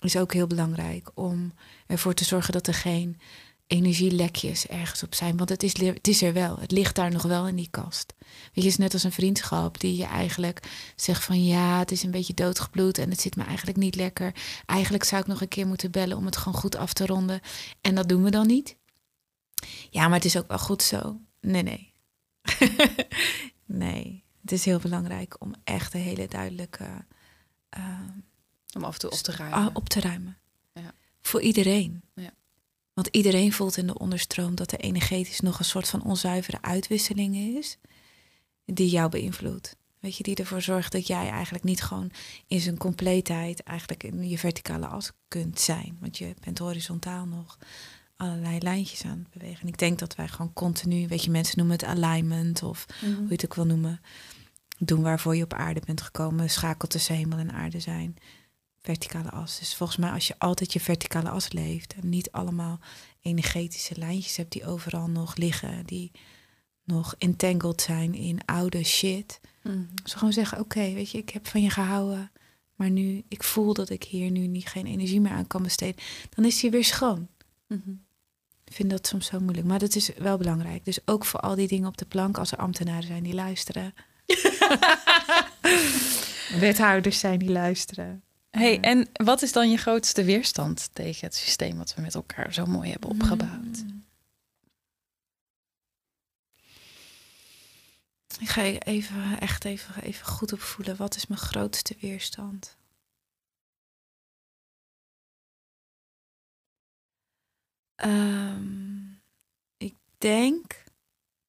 is 0.04 0.16
ook 0.16 0.32
heel 0.32 0.46
belangrijk 0.46 1.10
om 1.14 1.52
ervoor 1.86 2.14
te 2.14 2.24
zorgen 2.24 2.52
dat 2.52 2.66
er 2.66 2.74
geen 2.74 3.20
energielekjes 3.70 4.66
ergens 4.66 5.02
op 5.02 5.14
zijn. 5.14 5.36
Want 5.36 5.48
het 5.48 5.62
is, 5.62 5.80
het 5.80 6.08
is 6.08 6.22
er 6.22 6.32
wel. 6.32 6.58
Het 6.58 6.70
ligt 6.70 6.94
daar 6.94 7.10
nog 7.10 7.22
wel 7.22 7.48
in 7.48 7.56
die 7.56 7.68
kast. 7.70 8.14
Weet 8.18 8.50
je, 8.52 8.60
het 8.60 8.70
is 8.70 8.76
net 8.76 8.92
als 8.92 9.02
een 9.02 9.12
vriendschap 9.12 9.80
die 9.80 9.96
je 9.96 10.04
eigenlijk 10.04 10.92
zegt 10.96 11.24
van 11.24 11.44
ja, 11.44 11.78
het 11.78 11.90
is 11.90 12.02
een 12.02 12.10
beetje 12.10 12.34
doodgebloed 12.34 12.98
en 12.98 13.10
het 13.10 13.20
zit 13.20 13.36
me 13.36 13.44
eigenlijk 13.44 13.76
niet 13.78 13.94
lekker. 13.94 14.34
Eigenlijk 14.66 15.04
zou 15.04 15.22
ik 15.22 15.26
nog 15.26 15.40
een 15.40 15.48
keer 15.48 15.66
moeten 15.66 15.90
bellen 15.90 16.16
om 16.16 16.24
het 16.24 16.36
gewoon 16.36 16.60
goed 16.60 16.76
af 16.76 16.92
te 16.92 17.06
ronden. 17.06 17.40
En 17.80 17.94
dat 17.94 18.08
doen 18.08 18.22
we 18.22 18.30
dan 18.30 18.46
niet. 18.46 18.76
Ja, 19.90 20.06
maar 20.06 20.16
het 20.16 20.24
is 20.24 20.36
ook 20.36 20.48
wel 20.48 20.58
goed 20.58 20.82
zo. 20.82 21.20
Nee, 21.40 21.62
nee. 21.62 21.92
nee, 23.64 24.24
het 24.40 24.52
is 24.52 24.64
heel 24.64 24.78
belangrijk 24.78 25.36
om 25.38 25.54
echt 25.64 25.94
een 25.94 26.00
hele 26.00 26.28
duidelijke. 26.28 27.04
Uh, 27.78 28.00
om 28.74 28.84
af 28.84 28.92
en 28.92 29.00
toe 29.00 29.10
op 29.10 29.18
te 29.18 29.32
ruimen. 29.32 29.74
Op 29.74 29.88
te 29.88 30.00
ruimen. 30.00 30.36
Ja. 30.72 30.94
Voor 31.22 31.40
iedereen. 31.40 32.02
Ja. 32.14 32.30
Want 32.92 33.08
iedereen 33.16 33.52
voelt 33.52 33.76
in 33.76 33.86
de 33.86 33.98
onderstroom 33.98 34.54
dat 34.54 34.72
er 34.72 34.80
energetisch 34.80 35.40
nog 35.40 35.58
een 35.58 35.64
soort 35.64 35.88
van 35.88 36.02
onzuivere 36.02 36.62
uitwisseling 36.62 37.36
is. 37.36 37.78
Die 38.64 38.88
jou 38.88 39.10
beïnvloedt. 39.10 39.76
Weet 39.98 40.16
je, 40.16 40.22
die 40.22 40.34
ervoor 40.34 40.62
zorgt 40.62 40.92
dat 40.92 41.06
jij 41.06 41.28
eigenlijk 41.28 41.64
niet 41.64 41.82
gewoon 41.82 42.10
in 42.46 42.60
zijn 42.60 42.76
compleetheid 42.76 43.62
eigenlijk 43.62 44.04
in 44.04 44.28
je 44.28 44.38
verticale 44.38 44.86
as 44.86 45.10
kunt 45.28 45.60
zijn. 45.60 45.96
Want 46.00 46.18
je 46.18 46.34
bent 46.44 46.58
horizontaal 46.58 47.26
nog 47.26 47.58
allerlei 48.16 48.58
lijntjes 48.58 49.04
aan 49.04 49.18
het 49.18 49.30
bewegen. 49.30 49.62
En 49.62 49.68
ik 49.68 49.78
denk 49.78 49.98
dat 49.98 50.14
wij 50.14 50.28
gewoon 50.28 50.52
continu, 50.52 51.08
weet 51.08 51.24
je, 51.24 51.30
mensen 51.30 51.58
noemen 51.58 51.76
het 51.76 51.84
alignment 51.84 52.62
of 52.62 52.86
mhm. 53.00 53.14
hoe 53.14 53.26
je 53.26 53.32
het 53.32 53.44
ook 53.44 53.54
wil 53.54 53.66
noemen. 53.66 54.00
Doen 54.78 55.02
waarvoor 55.02 55.36
je 55.36 55.44
op 55.44 55.52
aarde 55.52 55.80
bent 55.86 56.00
gekomen, 56.00 56.50
schakelt 56.50 56.90
tussen 56.90 57.14
hemel 57.14 57.38
en 57.38 57.52
aarde 57.52 57.80
zijn 57.80 58.16
verticale 58.82 59.30
as. 59.30 59.58
Dus 59.58 59.74
volgens 59.74 59.98
mij 59.98 60.10
als 60.10 60.26
je 60.26 60.38
altijd 60.38 60.72
je 60.72 60.80
verticale 60.80 61.30
as 61.30 61.52
leeft 61.52 61.94
en 61.94 62.08
niet 62.08 62.32
allemaal 62.32 62.80
energetische 63.22 63.98
lijntjes 63.98 64.36
hebt 64.36 64.52
die 64.52 64.66
overal 64.66 65.08
nog 65.08 65.36
liggen, 65.36 65.86
die 65.86 66.10
nog 66.84 67.14
entangled 67.18 67.82
zijn 67.82 68.14
in 68.14 68.44
oude 68.44 68.84
shit. 68.84 69.40
Mm. 69.62 69.88
Dus 70.02 70.14
gewoon 70.14 70.32
zeggen, 70.32 70.58
oké, 70.58 70.92
weet 70.92 71.10
je, 71.10 71.18
ik 71.18 71.30
heb 71.30 71.46
van 71.46 71.62
je 71.62 71.70
gehouden, 71.70 72.30
maar 72.74 72.90
nu, 72.90 73.24
ik 73.28 73.42
voel 73.42 73.74
dat 73.74 73.90
ik 73.90 74.04
hier 74.04 74.30
nu 74.30 74.46
niet 74.46 74.66
geen 74.66 74.86
energie 74.86 75.20
meer 75.20 75.32
aan 75.32 75.46
kan 75.46 75.62
besteden, 75.62 76.02
dan 76.34 76.44
is 76.44 76.62
hij 76.62 76.70
weer 76.70 76.84
schoon. 76.84 77.28
Mhm. 77.66 77.90
Ik 78.64 78.76
vind 78.76 78.90
dat 78.90 79.06
soms 79.06 79.26
zo 79.26 79.40
moeilijk, 79.40 79.66
maar 79.66 79.78
dat 79.78 79.94
is 79.94 80.10
wel 80.18 80.36
belangrijk. 80.36 80.84
Dus 80.84 80.98
ook 81.04 81.24
voor 81.24 81.40
al 81.40 81.54
die 81.54 81.68
dingen 81.68 81.88
op 81.88 81.96
de 81.96 82.04
plank, 82.04 82.38
als 82.38 82.52
er 82.52 82.58
ambtenaren 82.58 83.06
zijn 83.06 83.22
die 83.22 83.34
luisteren. 83.34 83.94
Wethouders 86.60 87.18
zijn 87.18 87.38
die 87.38 87.50
luisteren. 87.50 88.22
Hey, 88.50 88.80
en 88.80 89.08
wat 89.12 89.42
is 89.42 89.52
dan 89.52 89.70
je 89.70 89.76
grootste 89.76 90.24
weerstand 90.24 90.90
tegen 90.92 91.26
het 91.26 91.34
systeem 91.34 91.76
wat 91.76 91.94
we 91.94 92.00
met 92.00 92.14
elkaar 92.14 92.52
zo 92.52 92.66
mooi 92.66 92.90
hebben 92.90 93.10
opgebouwd? 93.10 93.78
Hmm. 93.78 94.04
Ik 98.40 98.48
ga 98.48 98.62
even, 98.62 99.40
echt 99.40 99.64
even, 99.64 100.02
even 100.02 100.26
goed 100.26 100.52
opvoelen. 100.52 100.96
Wat 100.96 101.16
is 101.16 101.26
mijn 101.26 101.40
grootste 101.40 101.96
weerstand? 102.00 102.78
Um, 108.04 109.22
ik 109.76 109.94
denk, 110.18 110.84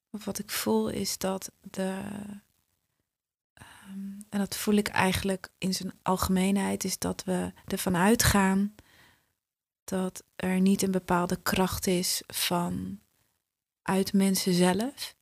of 0.10 0.26
wat 0.26 0.40
ik 0.40 0.50
voel, 0.50 0.90
is 0.90 1.18
dat 1.18 1.52
de 1.62 2.02
Ehm, 2.02 2.51
en 4.32 4.40
dat 4.40 4.56
voel 4.56 4.76
ik 4.76 4.88
eigenlijk 4.88 5.50
in 5.58 5.74
zijn 5.74 5.94
algemeenheid, 6.02 6.84
is 6.84 6.98
dat 6.98 7.24
we 7.24 7.54
ervan 7.66 7.96
uitgaan 7.96 8.76
dat 9.84 10.24
er 10.36 10.60
niet 10.60 10.82
een 10.82 10.92
bepaalde 10.92 11.42
kracht 11.42 11.88
is 11.88 12.24
van 12.28 13.00
uit 13.82 14.14
mensen 14.14 14.54
zelf, 14.54 15.16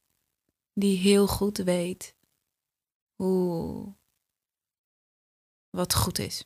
die 0.73 0.97
heel 0.97 1.27
goed 1.27 1.57
weet 1.57 2.15
hoe 3.15 3.93
wat 5.69 5.93
goed 5.93 6.19
is. 6.19 6.45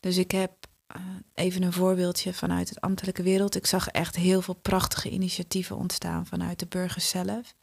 Dus 0.00 0.16
ik 0.16 0.30
heb 0.30 0.66
eh, 0.86 1.02
even 1.34 1.62
een 1.62 1.72
voorbeeldje 1.72 2.34
vanuit 2.34 2.68
het 2.68 2.80
ambtelijke 2.80 3.22
wereld. 3.22 3.54
Ik 3.54 3.66
zag 3.66 3.88
echt 3.88 4.16
heel 4.16 4.42
veel 4.42 4.54
prachtige 4.54 5.10
initiatieven 5.10 5.76
ontstaan 5.76 6.26
vanuit 6.26 6.58
de 6.58 6.66
burgers 6.66 7.08
zelf. 7.08 7.56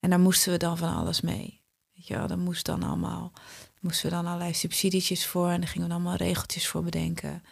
En 0.00 0.10
daar 0.10 0.20
moesten 0.20 0.52
we 0.52 0.58
dan 0.58 0.78
van 0.78 0.94
alles 0.94 1.20
mee. 1.20 1.63
Ja, 2.06 2.26
dan 2.26 2.38
moest 2.38 2.64
dan 2.64 2.82
allemaal, 2.82 3.32
moesten 3.80 4.08
we 4.08 4.14
dan 4.14 4.26
allerlei 4.26 4.54
subsidietjes 4.54 5.26
voor 5.26 5.48
en 5.48 5.60
daar 5.60 5.68
gingen 5.68 5.88
we 5.88 5.94
allemaal 5.94 6.16
regeltjes 6.16 6.68
voor 6.68 6.82
bedenken. 6.82 7.42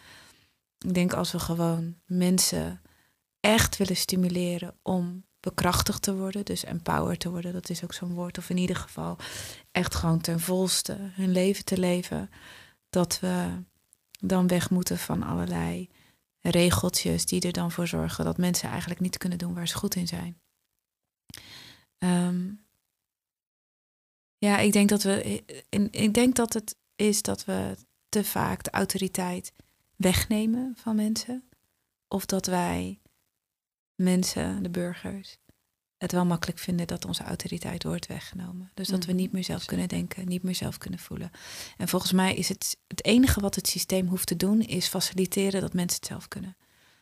Ik 0.77 0.93
denk 0.93 1.13
als 1.13 1.31
we 1.31 1.39
gewoon 1.39 1.95
mensen 2.05 2.81
echt 3.39 3.77
willen 3.77 3.95
stimuleren 3.95 4.75
om 4.81 5.25
bekrachtigd 5.39 6.01
te 6.01 6.15
worden, 6.15 6.45
dus 6.45 6.63
empowered 6.63 7.19
te 7.19 7.29
worden, 7.29 7.53
dat 7.53 7.69
is 7.69 7.83
ook 7.83 7.93
zo'n 7.93 8.13
woord, 8.13 8.37
of 8.37 8.49
in 8.49 8.57
ieder 8.57 8.75
geval 8.75 9.17
echt 9.71 9.95
gewoon 9.95 10.21
ten 10.21 10.39
volste 10.39 10.97
hun 10.99 11.31
leven 11.31 11.65
te 11.65 11.77
leven, 11.77 12.29
dat 12.89 13.19
we 13.19 13.63
dan 14.19 14.47
weg 14.47 14.69
moeten 14.69 14.97
van 14.97 15.23
allerlei 15.23 15.89
regeltjes 16.39 17.25
die 17.25 17.41
er 17.41 17.51
dan 17.51 17.71
voor 17.71 17.87
zorgen 17.87 18.25
dat 18.25 18.37
mensen 18.37 18.69
eigenlijk 18.69 18.99
niet 18.99 19.17
kunnen 19.17 19.37
doen 19.37 19.53
waar 19.53 19.67
ze 19.67 19.77
goed 19.77 19.95
in 19.95 20.07
zijn. 20.07 20.41
Um, 21.97 22.62
ja, 24.43 24.57
ik 24.57 24.73
denk 24.73 24.89
dat 24.89 25.03
we. 25.03 25.43
Ik 25.91 26.13
denk 26.13 26.35
dat 26.35 26.53
het 26.53 26.75
is 26.95 27.21
dat 27.21 27.45
we 27.45 27.75
te 28.09 28.23
vaak 28.23 28.63
de 28.63 28.71
autoriteit 28.71 29.53
wegnemen 29.95 30.73
van 30.77 30.95
mensen. 30.95 31.43
Of 32.07 32.25
dat 32.25 32.45
wij 32.45 32.99
mensen, 33.95 34.63
de 34.63 34.69
burgers, 34.69 35.37
het 35.97 36.11
wel 36.11 36.25
makkelijk 36.25 36.59
vinden 36.59 36.87
dat 36.87 37.05
onze 37.05 37.23
autoriteit 37.23 37.83
wordt 37.83 38.07
weggenomen. 38.07 38.71
Dus 38.73 38.87
dat 38.87 39.05
we 39.05 39.11
mhm, 39.11 39.21
niet 39.21 39.31
meer 39.31 39.43
zelf 39.43 39.65
kunnen 39.65 39.87
denken, 39.87 40.27
niet 40.27 40.43
meer 40.43 40.55
zelf 40.55 40.77
kunnen 40.77 40.99
voelen. 40.99 41.31
En 41.77 41.87
volgens 41.87 42.11
mij 42.11 42.35
is 42.35 42.49
het 42.49 42.77
het 42.87 43.05
enige 43.05 43.39
wat 43.39 43.55
het 43.55 43.67
systeem 43.67 44.07
hoeft 44.07 44.27
te 44.27 44.35
doen, 44.35 44.61
is 44.61 44.87
faciliteren 44.87 45.61
dat 45.61 45.73
mensen 45.73 45.99
het 45.99 46.09
zelf 46.09 46.27
kunnen. 46.27 46.57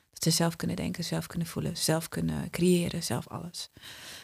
Dat 0.09 0.23
ze 0.23 0.31
zelf 0.31 0.55
kunnen 0.55 0.75
denken, 0.75 1.03
zelf 1.03 1.27
kunnen 1.27 1.47
voelen, 1.47 1.77
zelf 1.77 2.09
kunnen 2.09 2.49
creëren, 2.49 3.03
zelf 3.03 3.27
alles. 3.27 3.69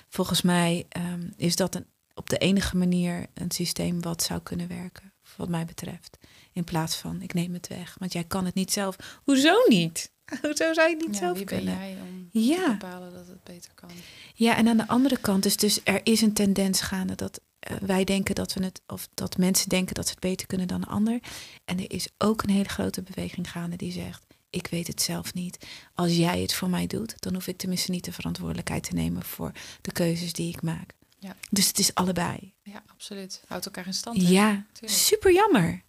Volgens 0.09 0.41
mij 0.41 0.85
ehm, 0.89 1.29
is 1.35 1.55
dat 1.55 1.75
een, 1.75 1.85
op 2.17 2.29
de 2.29 2.37
enige 2.37 2.77
manier 2.77 3.25
een 3.33 3.51
systeem 3.51 4.01
wat 4.01 4.23
zou 4.23 4.39
kunnen 4.41 4.67
werken, 4.67 5.13
wat 5.35 5.49
mij 5.49 5.65
betreft. 5.65 6.17
In 6.51 6.63
plaats 6.63 6.95
van 6.95 7.21
ik 7.21 7.33
neem 7.33 7.53
het 7.53 7.67
weg, 7.67 7.95
want 7.99 8.13
jij 8.13 8.23
kan 8.23 8.45
het 8.45 8.55
niet 8.55 8.71
zelf. 8.71 9.19
Hoezo 9.23 9.53
niet? 9.67 10.11
Hoezo 10.41 10.73
zou 10.73 10.89
je 10.89 10.95
het 10.95 11.05
niet 11.05 11.15
Ja, 11.15 11.21
zelf 11.21 11.37
wie 11.37 11.45
ben 11.45 11.57
kunnen? 11.57 11.77
jij 11.77 11.97
om 12.01 12.29
Ja. 12.31 12.63
te 12.63 12.71
bepalen 12.77 13.13
dat 13.13 13.27
het 13.27 13.43
beter 13.43 13.71
kan? 13.75 13.89
Ja, 14.33 14.55
en 14.57 14.67
aan 14.67 14.77
de 14.77 14.87
andere 14.87 15.17
kant 15.17 15.45
is 15.45 15.57
dus 15.57 15.79
er 15.83 15.99
is 16.03 16.21
een 16.21 16.33
tendens 16.33 16.81
gaande 16.81 17.15
dat 17.15 17.39
eh, 17.59 17.75
wij 17.77 18.03
denken 18.03 18.35
dat 18.35 18.53
we 18.53 18.63
het, 18.63 18.81
of 18.87 19.07
dat 19.13 19.37
mensen 19.37 19.69
denken 19.69 19.95
dat 19.95 20.05
ze 20.05 20.11
het 20.11 20.19
beter 20.19 20.47
kunnen 20.47 20.67
dan 20.67 20.81
een 20.81 20.87
ander. 20.87 21.19
En 21.65 21.79
er 21.79 21.91
is 21.91 22.07
ook 22.17 22.43
een 22.43 22.49
hele 22.49 22.69
grote 22.69 23.03
beweging 23.03 23.51
gaande 23.51 23.75
die 23.75 23.91
zegt: 23.91 24.25
Ik 24.49 24.67
weet 24.67 24.87
het 24.87 25.01
zelf 25.01 25.33
niet. 25.33 25.65
Als 25.93 26.15
jij 26.15 26.41
het 26.41 26.53
voor 26.53 26.69
mij 26.69 26.87
doet, 26.87 27.13
dan 27.21 27.33
hoef 27.33 27.47
ik 27.47 27.57
tenminste 27.57 27.91
niet 27.91 28.05
de 28.05 28.11
verantwoordelijkheid 28.13 28.83
te 28.83 28.93
nemen 28.93 29.23
voor 29.23 29.51
de 29.81 29.91
keuzes 29.91 30.33
die 30.33 30.49
ik 30.53 30.61
maak. 30.61 30.93
Ja. 31.19 31.35
Dus 31.49 31.67
het 31.67 31.79
is 31.79 31.93
allebei. 31.95 32.53
Ja, 32.63 32.83
absoluut. 32.87 33.43
Houdt 33.47 33.65
elkaar 33.65 33.85
in 33.87 33.93
stand. 33.93 34.21
hè? 34.21 34.27
Ja, 34.29 34.65
Tuurlijk. 34.71 34.99
super 34.99 35.33
jammer. 35.33 35.83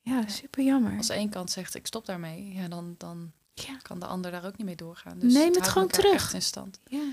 Ja, 0.00 0.28
super 0.28 0.64
jammer. 0.64 0.96
Als 0.96 1.08
één 1.08 1.28
kant 1.30 1.50
zegt 1.50 1.74
ik 1.74 1.86
stop 1.86 2.06
daarmee, 2.06 2.52
ja, 2.52 2.68
dan, 2.68 2.94
dan 2.98 3.32
Ja. 3.54 3.76
kan 3.76 3.98
de 4.00 4.06
ander 4.06 4.30
daar 4.30 4.44
ook 4.44 4.56
niet 4.56 4.66
mee 4.66 4.76
doorgaan. 4.76 5.18
Dus 5.18 5.32
Neem 5.32 5.54
het 5.54 5.68
gewoon 5.68 5.88
terug. 5.88 6.32
in 6.34 6.42
stand. 6.42 6.80
Ja. 6.86 7.12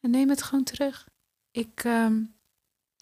En 0.00 0.10
neem 0.10 0.28
het 0.28 0.42
gewoon 0.42 0.64
terug. 0.64 1.08
Ik 1.50 1.84
ehm, 1.84 2.22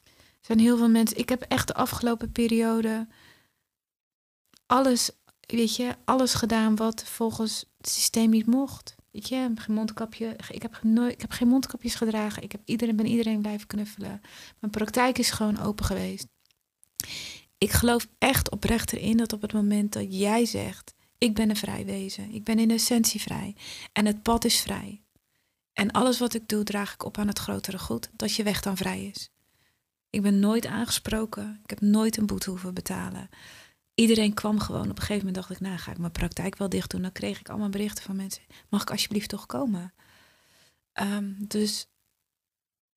er 0.05 0.41
zijn 0.41 0.59
heel 0.59 0.77
veel 0.77 0.89
mensen. 0.89 1.19
Ik 1.19 1.29
heb 1.29 1.43
echt 1.43 1.67
de 1.67 1.75
afgelopen 1.75 2.33
periode 2.33 3.09
alles, 4.67 5.11
weet 5.41 5.77
je, 5.77 5.97
alles 6.05 6.35
gedaan 6.35 6.77
wat 6.77 7.05
volgens 7.05 7.65
het 7.77 7.89
systeem 7.89 8.31
niet 8.31 8.47
mocht. 8.47 8.95
Weet 9.19 9.29
je, 9.29 9.51
geen 9.55 9.75
mondkapje. 9.75 10.37
Ik 10.49 10.63
heb, 10.63 10.83
nooit, 10.83 11.13
ik 11.13 11.21
heb 11.21 11.31
geen 11.31 11.49
mondkapjes 11.49 11.95
gedragen. 11.95 12.43
Ik 12.43 12.53
heb 12.53 12.61
iedereen, 12.65 12.97
ben 12.97 13.07
iedereen 13.07 13.41
blijven 13.41 13.67
knuffelen. 13.67 14.21
Mijn 14.61 14.73
praktijk 14.73 15.19
is 15.19 15.31
gewoon 15.31 15.61
open 15.61 15.85
geweest. 15.85 16.27
Ik 17.59 17.71
geloof 17.71 18.09
echt 18.19 18.51
oprecht 18.51 18.93
erin 18.93 19.17
dat 19.17 19.33
op 19.33 19.43
het 19.43 19.53
moment 19.53 19.93
dat 19.93 20.19
jij 20.19 20.45
zegt: 20.45 20.95
Ik 21.19 21.35
ben 21.35 21.51
een 21.51 21.57
vrij 21.57 21.85
wezen, 21.85 22.35
ik 22.35 22.45
ben 22.45 22.59
in 22.59 22.71
essentie 22.71 23.21
vrij 23.21 23.57
en 23.93 24.07
het 24.07 24.23
pad 24.23 24.45
is 24.45 24.61
vrij. 24.61 25.03
En 25.73 25.91
alles 25.91 26.19
wat 26.19 26.35
ik 26.35 26.49
doe, 26.49 26.65
draag 26.65 26.93
ik 26.93 27.05
op 27.05 27.19
aan 27.19 27.29
het 27.29 27.39
grotere 27.39 27.79
goed, 27.79 28.11
dat 28.13 28.35
je 28.35 28.43
weg 28.43 28.61
dan 28.61 28.77
vrij 28.77 29.05
is. 29.05 29.31
Ik 30.11 30.23
ben 30.23 30.39
nooit 30.39 30.67
aangesproken. 30.67 31.61
Ik 31.63 31.71
heb 31.71 31.81
nooit 31.81 32.17
een 32.17 32.27
boete 32.27 32.51
hoeven 32.51 32.75
betalen. 32.75 33.29
Iedereen 34.01 34.35
kwam 34.35 34.59
gewoon. 34.59 34.91
Op 34.91 34.97
een 34.97 35.03
gegeven 35.03 35.17
moment 35.17 35.35
dacht 35.35 35.51
ik, 35.51 35.61
nou 35.61 35.77
ga 35.79 35.91
ik 35.91 35.99
mijn 35.99 36.13
praktijk 36.13 36.57
wel 36.57 36.69
dicht 36.69 36.91
doen. 36.91 37.03
Dan 37.03 37.13
kreeg 37.13 37.41
ik 37.41 37.49
allemaal 37.49 37.69
berichten 37.69 38.05
van 38.05 38.17
mensen. 38.17 38.43
Mag 38.69 38.83
ik 38.83 38.91
alsjeblieft 38.91 39.29
toch 39.29 39.47
komen? 39.47 39.95
Ehm, 40.93 41.33
dus 41.39 41.89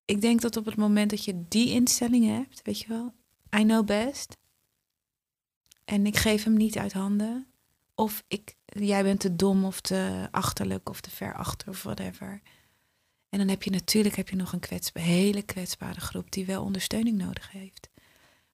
ik 0.04 0.20
denk 0.20 0.40
dat 0.40 0.56
op 0.56 0.64
het 0.64 0.76
moment 0.76 1.10
dat 1.10 1.24
je 1.24 1.44
die 1.48 1.70
instelling 1.70 2.26
hebt, 2.26 2.62
weet 2.62 2.80
je 2.80 2.88
wel, 2.88 3.14
I 3.56 3.62
know 3.62 3.86
best. 3.86 4.36
En 5.84 6.06
ik 6.06 6.16
geef 6.16 6.44
hem 6.44 6.56
niet 6.56 6.78
uit 6.78 6.92
handen. 6.92 7.46
Of 7.94 8.24
ik, 8.28 8.56
jij 8.64 9.02
bent 9.02 9.20
te 9.20 9.36
dom 9.36 9.64
of 9.64 9.80
te 9.80 10.28
achterlijk 10.30 10.88
of 10.88 11.00
te 11.00 11.10
ver 11.10 11.34
achter 11.34 11.68
of 11.68 11.82
whatever. 11.82 12.40
En 13.28 13.38
dan 13.38 13.48
heb 13.48 13.62
je 13.62 13.70
natuurlijk 13.70 14.16
heb 14.16 14.28
je 14.28 14.36
nog 14.36 14.52
een 14.52 14.60
kwetsba- 14.60 15.00
hele 15.00 15.42
kwetsbare 15.42 16.00
groep 16.00 16.30
die 16.30 16.46
wel 16.46 16.62
ondersteuning 16.62 17.18
nodig 17.18 17.50
heeft. 17.50 17.90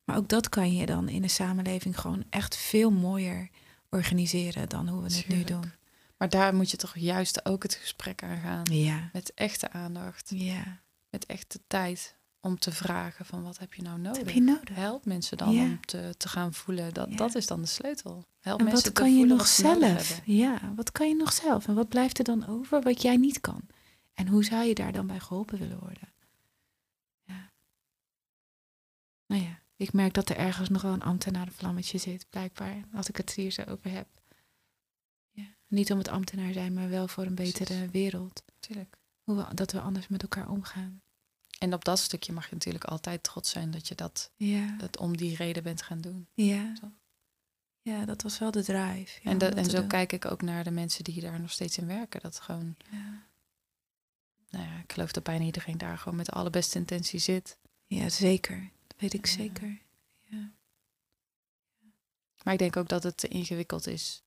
Maar 0.09 0.17
ook 0.17 0.29
dat 0.29 0.49
kan 0.49 0.73
je 0.73 0.87
dan 0.87 1.09
in 1.09 1.23
een 1.23 1.31
samenleving 1.31 2.01
gewoon 2.01 2.25
echt 2.31 2.57
veel 2.57 2.91
mooier 2.91 3.49
organiseren 3.91 4.69
dan 4.69 4.89
hoe 4.89 5.03
we 5.03 5.15
het 5.17 5.29
nu 5.29 5.45
doen. 5.45 5.73
Maar 6.17 6.29
daar 6.29 6.55
moet 6.55 6.71
je 6.71 6.77
toch 6.77 6.99
juist 6.99 7.45
ook 7.47 7.63
het 7.63 7.75
gesprek 7.75 8.23
aan 8.23 8.41
gaan. 8.41 8.65
Ja, 8.73 9.11
Met 9.13 9.33
echte 9.35 9.71
aandacht. 9.71 10.31
ja. 10.35 10.81
Met 11.11 11.27
echte 11.27 11.61
tijd 11.67 12.17
om 12.41 12.59
te 12.59 12.73
vragen 12.73 13.27
van 13.27 13.43
wat 13.43 13.59
heb 13.59 13.75
je 13.75 13.83
nou 13.83 13.95
Wat 13.95 14.03
nodig? 14.05 14.19
heb 14.23 14.31
je 14.35 14.41
nodig? 14.41 14.75
Help 14.75 15.05
mensen 15.05 15.37
dan 15.37 15.53
Ja. 15.53 15.63
om 15.63 15.81
te, 15.87 16.15
te 16.17 16.29
gaan 16.29 16.55
voelen. 16.55 16.95
Dat, 16.95 17.11
Ja. 17.11 17.17
dat 17.17 17.35
is 17.35 17.47
dan 17.47 17.61
de 17.61 17.67
sleutel. 17.69 18.27
Help 18.41 18.59
En 18.59 18.65
mensen 18.65 18.85
wat 18.85 18.95
te 18.95 19.01
kan 19.03 19.19
je 19.19 19.25
nog 19.27 19.39
wat 19.39 19.49
zelf? 19.49 20.21
Ja, 20.25 20.73
wat 20.77 20.93
kan 20.93 21.09
je 21.09 21.15
nog 21.17 21.33
zelf? 21.33 21.69
En 21.69 21.75
wat 21.75 21.89
blijft 21.89 22.19
er 22.19 22.25
dan 22.25 22.47
over 22.47 22.83
wat 22.83 23.03
jij 23.03 23.17
niet 23.17 23.41
kan? 23.41 23.61
En 24.15 24.27
hoe 24.29 24.45
zou 24.45 24.65
je 24.65 24.75
daar 24.75 24.93
dan 24.93 25.07
bij 25.07 25.21
geholpen 25.21 25.59
willen 25.59 25.79
worden? 25.79 26.13
Ja. 27.25 27.51
Nou 29.27 29.43
ja, 29.43 29.59
ik 29.79 29.93
merk 29.93 30.14
dat 30.14 30.29
er 30.29 30.37
ergens 30.37 30.68
nog 30.68 30.83
wel 30.83 30.93
een 30.93 31.03
ambtenarenvlammetje 31.03 31.99
zit, 31.99 32.26
blijkbaar, 32.31 32.85
als 32.95 33.09
ik 33.09 33.16
het 33.16 33.33
hier 33.33 33.51
zo 33.51 33.62
over 33.68 33.91
heb. 33.91 34.07
Ja. 35.31 35.45
Niet 35.66 35.93
om 35.93 35.99
het 35.99 36.09
ambtenaar 36.09 36.53
zijn, 36.53 36.74
maar 36.74 36.89
wel 36.89 37.09
voor 37.09 37.24
een 37.24 37.35
betere 37.35 37.64
Precies. 37.64 37.91
wereld. 37.91 38.43
Tuurlijk. 38.61 38.97
Hoe 39.22 39.37
we, 39.37 39.55
dat 39.55 39.72
we 39.72 39.81
anders 39.81 40.09
met 40.09 40.22
elkaar 40.22 40.49
omgaan. 40.51 41.03
En 41.59 41.74
op 41.74 41.85
dat 41.85 41.99
stukje 41.99 42.33
mag 42.33 42.49
je 42.49 42.55
natuurlijk 42.55 42.85
altijd 42.85 43.22
trots 43.22 43.51
zijn 43.51 43.70
dat 43.70 43.89
je 43.89 43.95
dat 43.95 44.31
Ja, 44.37 44.76
het 44.81 44.97
om 44.99 45.16
die 45.16 45.37
reden 45.37 45.62
bent 45.62 45.83
gaan 45.83 46.01
doen. 46.01 46.29
ja. 46.35 46.74
Zo. 46.81 46.91
Ja, 47.83 48.05
dat 48.05 48.22
was 48.22 48.39
wel 48.39 48.51
de 48.51 48.62
drive. 48.64 49.20
Ja, 49.22 49.31
en 49.31 49.39
dat, 49.39 49.55
en 49.55 49.64
zo 49.64 49.76
doen. 49.79 49.89
kijk 49.89 50.12
ik 50.12 50.24
ook 50.24 50.43
naar 50.43 50.64
de 50.64 50.70
mensen 50.70 51.05
die 51.05 51.20
daar 51.20 51.41
nog 51.41 51.51
steeds 51.51 51.79
in 51.79 51.87
werken. 51.87 52.20
Dat 52.20 52.41
gewoon, 52.41 52.76
Ja. 52.91 53.26
nou 54.51 54.64
ja, 54.64 54.79
ik 54.79 54.93
geloof 54.93 55.12
dat 55.12 55.22
bijna 55.22 55.45
iedereen 55.45 55.79
daar 55.79 55.99
gewoon 55.99 56.16
met 56.16 56.26
de 56.26 56.33
allerbeste 56.33 56.79
intentie 56.79 57.18
zit. 57.18 57.59
ja, 57.87 58.09
zeker. 58.09 58.70
Weet 58.99 59.14
ik 59.14 59.26
zeker. 59.26 59.78
Ja. 60.24 60.53
Maar 62.42 62.53
ik 62.53 62.59
denk 62.59 62.76
ook 62.76 62.88
dat 62.88 63.03
het 63.03 63.16
te 63.16 63.28
ingewikkeld 63.28 63.86
is 63.86 64.22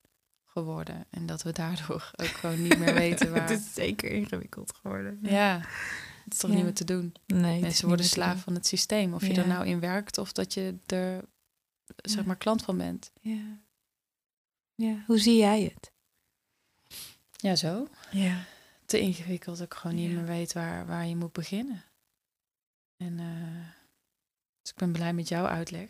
geworden. 0.46 1.06
En 1.10 1.26
dat 1.26 1.42
we 1.44 1.52
daardoor 1.52 2.12
ook 2.22 2.28
gewoon 2.28 2.62
niet 2.62 2.78
meer 2.78 2.94
weten 2.94 3.32
waar. 3.34 3.50
het 3.50 3.60
is 3.60 3.74
zeker 3.74 4.10
ingewikkeld 4.12 4.74
geworden. 4.76 5.20
Ja, 5.22 5.58
het 6.24 6.34
is 6.34 6.38
toch 6.40 6.50
Ja. 6.50 6.56
niet 6.56 6.66
meer 6.66 6.74
te 6.74 6.86
doen. 6.86 7.14
Nee, 7.26 7.62
Mensen 7.62 7.88
worden 7.88 8.06
slaaf 8.06 8.42
van 8.42 8.54
het 8.54 8.68
systeem. 8.68 9.14
Of 9.14 9.28
je 9.28 9.34
er 9.34 9.48
nou 9.48 9.66
in 9.68 9.80
werkt 9.80 10.18
of 10.18 10.32
dat 10.32 10.54
je 10.54 10.78
er, 10.86 11.26
zeg 11.96 12.26
maar, 12.26 12.38
klant 12.38 12.64
van 12.64 12.78
bent. 12.78 13.12
Ja. 13.22 13.60
ja. 14.76 15.04
Hoe 15.08 15.20
zie 15.20 15.38
jij 15.38 15.62
het? 15.64 15.92
Ja, 17.32 17.56
zo. 17.56 17.88
Ja. 18.12 18.46
Te 18.86 19.00
ingewikkeld 19.00 19.58
dat 19.58 19.66
ik 19.66 19.74
gewoon 19.74 19.96
niet 19.96 20.12
meer 20.12 20.26
weet 20.26 20.54
waar, 20.54 20.86
waar 20.86 21.06
je 21.06 21.16
moet 21.16 21.32
beginnen. 21.34 21.84
En 22.98 23.20
eh, 23.20 23.81
dus 24.62 24.72
ik 24.72 24.76
ben 24.78 24.92
blij 24.92 25.14
met 25.14 25.28
jouw 25.28 25.46
uitleg. 25.46 25.90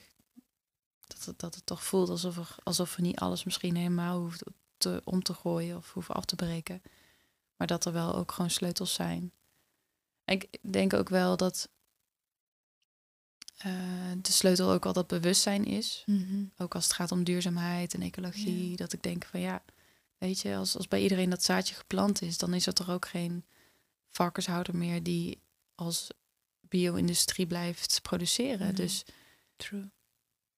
Dat 1.07 1.26
het, 1.26 1.39
dat 1.39 1.55
het 1.55 1.65
toch 1.65 1.84
voelt 1.84 2.09
alsof, 2.09 2.38
er, 2.38 2.55
alsof 2.63 2.95
we 2.95 3.01
niet 3.01 3.19
alles 3.19 3.43
misschien 3.43 3.76
helemaal 3.76 4.19
hoeven 4.19 4.55
te, 4.78 5.01
om 5.03 5.24
te 5.24 5.34
gooien 5.34 5.78
of 5.78 5.93
hoeven 5.93 6.15
af 6.15 6.26
te 6.26 6.36
breken. 6.36 6.82
Maar 7.55 7.67
dat 7.67 7.86
er 7.86 7.93
wel 7.93 8.15
ook 8.15 8.32
gewoon 8.32 8.49
sleutels 8.49 8.93
zijn. 8.93 9.32
En 10.26 10.36
ik 10.36 10.57
denk 10.61 10.93
ook 10.93 11.09
wel 11.09 11.38
dat 11.38 11.69
eh, 13.57 14.11
de 14.22 14.32
sleutel 14.32 14.72
ook 14.72 14.86
al 14.86 14.93
dat 14.93 15.07
bewustzijn 15.07 15.65
is. 15.65 16.03
Mhm. 16.05 16.43
Ook 16.57 16.76
als 16.76 16.84
het 16.84 16.93
gaat 16.93 17.11
om 17.11 17.24
duurzaamheid 17.24 17.93
en 17.93 18.01
ecologie. 18.01 18.69
Ja. 18.69 18.76
Dat 18.76 18.93
ik 18.93 19.03
denk 19.03 19.26
van 19.26 19.39
ja, 19.39 19.63
weet 20.17 20.39
je, 20.39 20.55
als, 20.55 20.78
als 20.78 20.88
bij 20.88 21.01
iedereen 21.01 21.30
dat 21.30 21.43
zaadje 21.43 21.76
geplant 21.76 22.22
is, 22.22 22.38
dan 22.38 22.53
is 22.53 22.67
er 22.67 22.74
toch 22.74 22.89
ook 22.89 23.07
geen 23.07 23.45
varkenshouder 24.09 24.76
meer 24.76 25.03
die 25.03 25.41
als 25.76 26.07
bio-industrie 26.72 27.46
blijft 27.48 28.00
produceren. 28.02 28.66
Nee. 28.66 28.74
Dus, 28.74 29.04
True. 29.56 29.89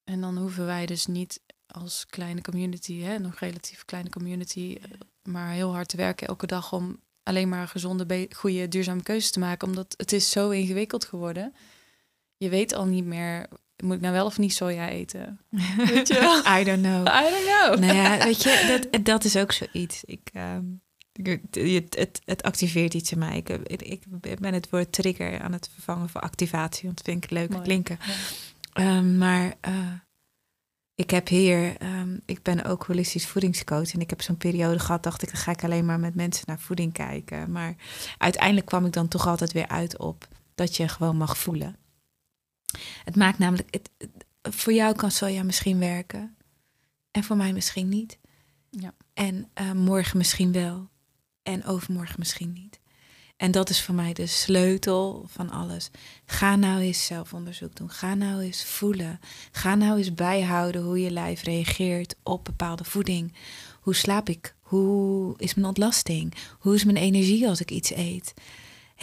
en 0.04 0.22
dan 0.22 0.38
hoeven 0.38 0.66
wij 0.66 0.86
dus 0.86 1.06
niet 1.06 1.42
als 1.68 2.06
kleine 2.06 2.42
community, 2.42 3.00
hè, 3.02 3.20
nog 3.20 3.40
relatief 3.40 3.86
kleine 3.86 4.10
community, 4.10 4.78
eh, 4.82 4.90
maar 5.24 5.52
heel 5.52 5.74
hard 5.74 5.88
te 5.88 5.98
werken 5.98 6.28
elke 6.28 6.48
dag 6.48 6.74
om 6.74 7.02
alleen 7.24 7.50
maar 7.50 7.68
gezonde, 7.68 8.28
goede, 8.36 8.68
duurzame 8.68 9.04
keuzes 9.04 9.32
te 9.32 9.40
maken. 9.40 9.68
Omdat 9.68 9.94
het 9.98 10.12
is 10.12 10.30
zo 10.30 10.50
ingewikkeld 10.50 11.06
geworden. 11.06 11.54
Je 12.38 12.50
weet 12.50 12.74
al 12.74 12.86
niet 12.86 13.06
meer, 13.06 13.48
moet 13.84 13.96
ik 13.96 14.02
nou 14.02 14.14
wel 14.14 14.26
of 14.26 14.38
niet 14.38 14.54
soja 14.54 14.90
eten? 14.90 15.40
Weet 15.94 16.08
je 16.08 16.14
wel? 16.14 16.60
I 16.60 16.64
don't 16.64 16.82
know. 16.82 17.08
I 17.08 17.30
don't 17.30 17.46
know. 17.46 17.80
nou 17.80 17.94
ja, 17.94 18.18
weet 18.24 18.44
je, 18.44 18.88
dat, 18.92 19.06
dat 19.06 19.24
is 19.24 19.36
ook 19.38 19.52
zoiets. 19.52 20.04
Ik, 20.04 20.30
ehm, 20.34 20.66
ik- 20.74 20.82
het, 21.52 21.96
het, 21.96 22.22
het 22.26 22.44
activeert 22.44 22.94
iets 22.94 23.12
in 23.12 23.20
mij. 23.20 23.38
Ik, 23.38 23.50
ik, 23.82 24.04
ben 24.40 24.54
het 24.54 24.70
woord 24.70 24.92
trigger 24.92 25.40
aan 25.42 25.52
het 25.52 25.70
vervangen 25.74 26.10
voor 26.10 26.22
activatie. 26.22 26.84
Want 26.84 26.98
dat 26.98 27.06
vind 27.06 27.24
ik 27.24 27.30
leuk 27.30 27.50
Mooi. 27.50 27.64
klinken. 27.64 27.98
Ja. 28.06 28.14
Ehm, 28.74 29.18
maar 29.18 29.54
eh, 29.62 29.92
ik 30.96 31.10
heb 31.10 31.28
hier, 31.28 31.78
ehm, 31.78 32.18
ik 32.26 32.42
ben 32.44 32.64
ook 32.66 32.84
holistisch 32.86 33.28
voedingscoach. 33.28 33.94
En 33.94 34.00
ik 34.02 34.10
heb 34.10 34.22
zo'n 34.22 34.38
periode 34.38 34.80
gehad, 34.80 35.04
dacht 35.04 35.22
ik, 35.22 35.32
dan 35.32 35.42
ga 35.42 35.52
ik 35.52 35.64
alleen 35.64 35.86
maar 35.86 36.00
met 36.00 36.16
mensen 36.16 36.44
naar 36.48 36.60
voeding 36.60 36.94
kijken. 36.94 37.52
Maar 37.52 37.76
uiteindelijk 38.18 38.66
kwam 38.66 38.86
ik 38.86 38.94
dan 38.94 39.08
toch 39.08 39.28
altijd 39.28 39.52
weer 39.52 39.68
uit 39.68 39.98
op 39.98 40.28
dat 40.56 40.76
je 40.76 40.88
gewoon 40.88 41.18
mag 41.18 41.38
voelen. 41.38 41.76
Het 43.04 43.16
maakt 43.16 43.38
namelijk, 43.38 43.74
het, 43.74 43.90
het- 43.98 44.26
voor 44.56 44.74
jou 44.74 44.96
kan 44.96 45.12
soja 45.12 45.44
misschien 45.44 45.80
werken. 45.80 46.36
En 47.12 47.24
voor 47.24 47.38
mij 47.38 47.54
misschien 47.54 47.90
niet. 47.90 48.18
Ja. 48.70 48.94
En 49.14 49.50
eh, 49.54 49.72
morgen 49.72 50.18
misschien 50.18 50.52
wel. 50.52 50.90
En 51.44 51.66
overmorgen 51.66 52.16
misschien 52.18 52.54
niet. 52.54 52.80
En 53.38 53.52
dat 53.52 53.70
is 53.70 53.82
voor 53.82 53.96
mij 53.96 54.14
de 54.14 54.26
sleutel 54.26 55.26
van 55.28 55.50
alles. 55.50 55.90
Ga 56.26 56.56
nou 56.56 56.82
eens 56.82 57.06
zelfonderzoek 57.06 57.76
doen. 57.76 57.90
Ga 57.90 58.16
nou 58.16 58.42
eens 58.42 58.66
voelen. 58.66 59.20
Ga 59.52 59.76
nou 59.76 59.98
eens 59.98 60.14
bijhouden 60.14 60.84
hoe 60.84 61.00
je 61.02 61.12
lijf 61.12 61.44
reageert 61.44 62.16
op 62.24 62.46
bepaalde 62.46 62.84
voeding. 62.84 63.34
Hoe 63.82 63.96
slaap 63.96 64.30
ik? 64.30 64.56
Hoe 64.62 65.34
is 65.38 65.54
mijn 65.54 65.68
ontlasting? 65.68 66.34
Hoe 66.60 66.76
is 66.76 66.84
mijn 66.84 66.98
energie 66.98 67.48
als 67.48 67.62
ik 67.62 67.72
iets 67.72 67.92
eet? 67.96 68.34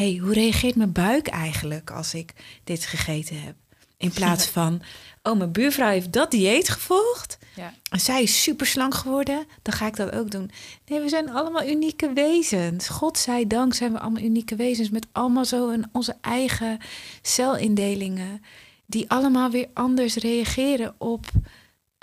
hey, 0.01 0.17
hoe 0.17 0.33
reageert 0.33 0.77
mijn 0.77 0.93
buik 0.93 1.27
eigenlijk 1.27 1.91
als 1.91 2.15
ik 2.15 2.33
dit 2.65 2.85
gegeten 2.85 3.43
heb? 3.43 3.55
In 4.01 4.11
plaats 4.11 4.47
van, 4.47 4.83
oh, 5.23 5.39
mijn 5.39 5.53
buurvrouw 5.53 5.89
heeft 5.89 6.13
dat 6.13 6.31
dieet 6.31 6.69
gevolgd. 6.69 7.39
Ja. 7.55 7.75
En 7.91 8.01
zij 8.01 8.23
is 8.23 8.43
super 8.43 8.67
slank 8.67 8.95
geworden. 8.95 9.47
Dan 9.63 9.75
ga 9.75 9.87
ik 9.87 9.97
dat 9.97 10.13
ook 10.13 10.31
doen. 10.31 10.51
Nee, 10.87 11.01
we 11.01 11.09
zijn 11.09 11.31
allemaal 11.31 11.67
unieke 11.67 12.13
wezens. 12.13 12.89
God 12.89 13.19
zij 13.19 13.47
dank 13.47 13.75
zijn 13.75 13.93
we 13.93 13.99
allemaal 13.99 14.23
unieke 14.23 14.57
wezens. 14.57 14.91
Met 14.91 15.07
allemaal 15.13 15.45
zo 15.45 15.69
een, 15.69 15.89
onze 15.93 16.17
eigen 16.21 16.79
celindelingen. 17.23 18.43
Die 18.87 19.11
allemaal 19.11 19.51
weer 19.51 19.69
anders 19.75 20.15
reageren 20.15 20.95
op 20.99 21.27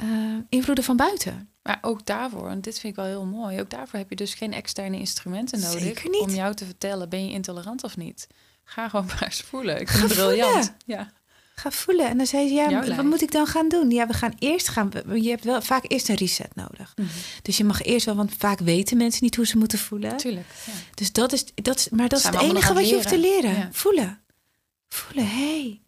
uh, 0.04 0.38
invloeden 0.50 0.84
van 0.84 0.98
buiten. 0.98 1.50
Maar 1.64 1.78
ook 1.82 2.06
daarvoor, 2.06 2.50
en 2.50 2.62
dit 2.62 2.80
vind 2.80 2.94
ik 2.94 3.00
wel 3.00 3.10
heel 3.10 3.26
mooi, 3.26 3.60
ook 3.60 3.70
daarvoor 3.70 4.00
heb 4.00 4.10
je 4.10 4.16
dus 4.16 4.34
geen 4.34 4.54
externe 4.54 4.98
instrumenten 4.98 5.60
nodig 5.60 6.06
om 6.06 6.30
jou 6.30 6.54
te 6.54 6.66
vertellen, 6.66 7.10
ben 7.10 7.26
je 7.26 7.32
intolerant 7.32 7.84
of 7.84 7.98
niet? 7.98 8.28
Ga 8.64 8.90
gewoon 8.90 9.06
maar 9.12 9.24
eens 9.24 9.42
voelen. 9.42 9.80
Ik 9.80 9.90
vind 9.90 10.04
het 10.04 10.14
briljant. 10.14 10.74
Ja. 10.86 11.12
Ga 11.60 11.72
voelen. 11.72 12.10
En 12.10 12.18
dan 12.18 12.28
zei 12.28 12.48
ze, 12.48 12.54
ja, 12.54 12.96
wat 12.96 13.06
moet 13.06 13.22
ik 13.22 13.32
dan 13.32 13.48
gaan 13.48 13.70
doen? 13.70 13.90
Ja, 13.90 14.08
we 14.08 14.14
gaan 14.14 14.34
eerst 14.40 14.68
gaan. 14.68 14.92
Je 15.14 15.30
hebt 15.30 15.44
wel 15.44 15.62
vaak 15.62 15.84
eerst 15.88 16.10
een 16.10 16.16
reset 16.16 16.56
nodig. 16.56 16.94
Mhm. 16.96 17.08
Dus 17.42 17.58
je 17.58 17.64
mag 17.64 17.82
eerst 17.82 18.06
wel, 18.06 18.16
want 18.16 18.34
vaak 18.38 18.60
weten 18.60 18.98
mensen 18.98 19.24
niet 19.24 19.36
hoe 19.36 19.46
ze 19.46 19.58
moeten 19.58 19.80
voelen. 19.80 20.18
Tuurlijk. 20.18 20.46
Ja. 20.66 20.72
Dus 20.94 21.12
dat 21.12 21.34
is, 21.34 21.46
dat 21.56 21.78
is, 21.78 21.90
maar 21.90 22.10
dat 22.10 22.20
is 22.20 22.26
het 22.26 22.36
enige 22.36 22.74
wat 22.74 22.90
je 22.90 22.96
hoeft 22.96 23.10
te 23.10 23.20
leren. 23.20 23.70
Voelen. 23.74 24.20
Voelen. 24.90 25.30
hey, 25.30 25.82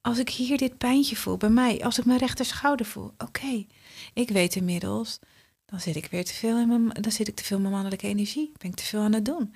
als 0.00 0.18
ik 0.18 0.28
hier 0.28 0.58
dit 0.58 0.78
pijntje 0.78 1.16
voel 1.16 1.36
bij 1.36 1.50
mij, 1.50 1.84
als 1.84 1.98
ik 1.98 2.04
mijn 2.04 2.18
rechter 2.18 2.44
schouder 2.44 2.86
voel, 2.86 3.12
oké. 3.18 3.66
Ik 4.14 4.28
weet 4.28 4.56
inmiddels, 4.56 5.18
dan 5.66 5.80
zit 5.80 5.96
ik 5.96 6.06
weer 6.10 6.24
te 6.24 6.34
veel 6.34 6.58
in 6.58 6.68
mijn, 6.68 6.88
dan 6.88 7.12
zit 7.12 7.28
ik 7.28 7.34
te 7.34 7.44
veel 7.44 7.56
in 7.56 7.62
mijn 7.62 7.74
mannelijke 7.74 8.08
energie. 8.08 8.52
Ben 8.58 8.70
ik 8.70 8.76
te 8.76 8.84
veel 8.84 9.00
aan 9.00 9.12
het 9.12 9.24
doen. 9.24 9.54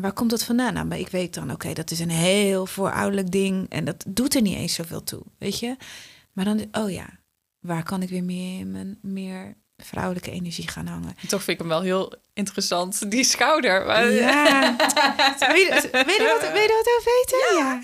Waar 0.00 0.12
komt 0.12 0.30
dat 0.30 0.44
vandaan? 0.44 0.74
Nou, 0.74 0.86
maar 0.86 0.98
ik 0.98 1.08
weet 1.08 1.34
dan, 1.34 1.50
oké, 1.50 1.72
dat 1.72 1.90
is 1.90 2.00
een 2.00 2.10
heel 2.10 2.66
voorouderlijk 2.66 3.30
ding 3.30 3.68
en 3.68 3.84
dat 3.84 4.04
doet 4.08 4.34
er 4.34 4.42
niet 4.42 4.56
eens 4.56 4.74
zoveel 4.74 5.02
toe, 5.02 5.22
weet 5.38 5.58
je? 5.58 5.76
Maar 6.32 6.44
dan, 6.44 6.64
oh 6.72 6.90
ja, 6.90 7.08
waar 7.58 7.82
kan 7.82 8.02
ik 8.02 8.08
weer 8.08 8.24
meer 8.24 8.66
mijn 8.66 8.98
meer 9.02 9.56
vrouwelijke 9.76 10.30
energie 10.30 10.68
gaan 10.68 10.86
hangen? 10.86 11.14
Toch 11.28 11.42
vind 11.42 11.48
ik 11.48 11.58
hem 11.58 11.68
wel 11.68 11.82
heel 11.82 12.14
interessant, 12.32 13.10
die 13.10 13.24
schouder. 13.24 14.10
Ja. 14.12 14.76
weet, 15.38 15.66
je, 15.66 15.88
weet, 15.92 16.16
je 16.16 16.38
wat, 16.40 16.52
weet 16.52 16.66
je 16.66 16.82
wat 16.82 16.96
over 16.98 17.12
weten? 17.18 17.56
Ja. 17.58 17.82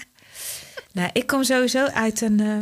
Nou, 0.92 1.10
ik 1.12 1.26
kom 1.26 1.44
sowieso 1.44 1.84
uit 1.84 2.20
een, 2.20 2.40
uh, 2.40 2.60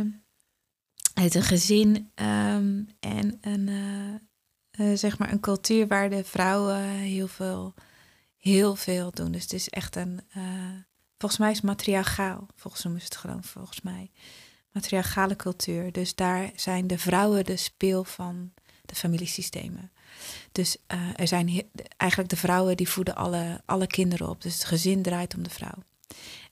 uit 1.13 1.35
een 1.35 1.43
gezin 1.43 2.11
um, 2.15 2.87
en 2.99 3.37
een, 3.41 3.67
uh, 3.67 4.87
uh, 4.87 4.97
zeg 4.97 5.17
maar 5.17 5.31
een 5.31 5.39
cultuur 5.39 5.87
waar 5.87 6.09
de 6.09 6.23
vrouwen 6.23 6.81
heel 6.83 7.27
veel, 7.27 7.73
heel 8.51 8.75
veel 8.75 9.11
doen. 9.11 9.31
Dus 9.31 9.41
het 9.41 9.53
is 9.53 9.69
echt 9.69 9.95
een, 9.95 10.21
volgens 11.17 11.39
mij 11.39 11.51
is 11.51 11.61
matriarchaal, 11.61 12.47
volgens 12.55 12.83
noemen 12.83 13.01
ze 13.01 13.07
het 13.07 13.17
gewoon, 13.17 13.43
volgens 13.43 13.81
mij. 13.81 14.11
Matriarchale 14.71 15.35
cultuur. 15.35 15.91
Dus 15.91 16.15
daar 16.15 16.51
zijn 16.55 16.87
de 16.87 16.97
vrouwen 16.97 17.45
de 17.45 17.57
speel 17.57 18.03
van 18.03 18.53
de 18.81 18.95
familiesystemen. 18.95 19.91
Dus 20.51 20.77
er 21.15 21.27
zijn 21.27 21.69
eigenlijk 21.97 22.29
de 22.29 22.37
vrouwen 22.37 22.77
die 22.77 22.89
voeden 22.89 23.15
alle, 23.15 23.61
alle 23.65 23.87
kinderen 23.87 24.29
op. 24.29 24.41
Dus 24.41 24.53
het 24.53 24.63
gezin 24.63 25.01
draait 25.01 25.35
om 25.35 25.43
de 25.43 25.49
vrouw. 25.49 25.83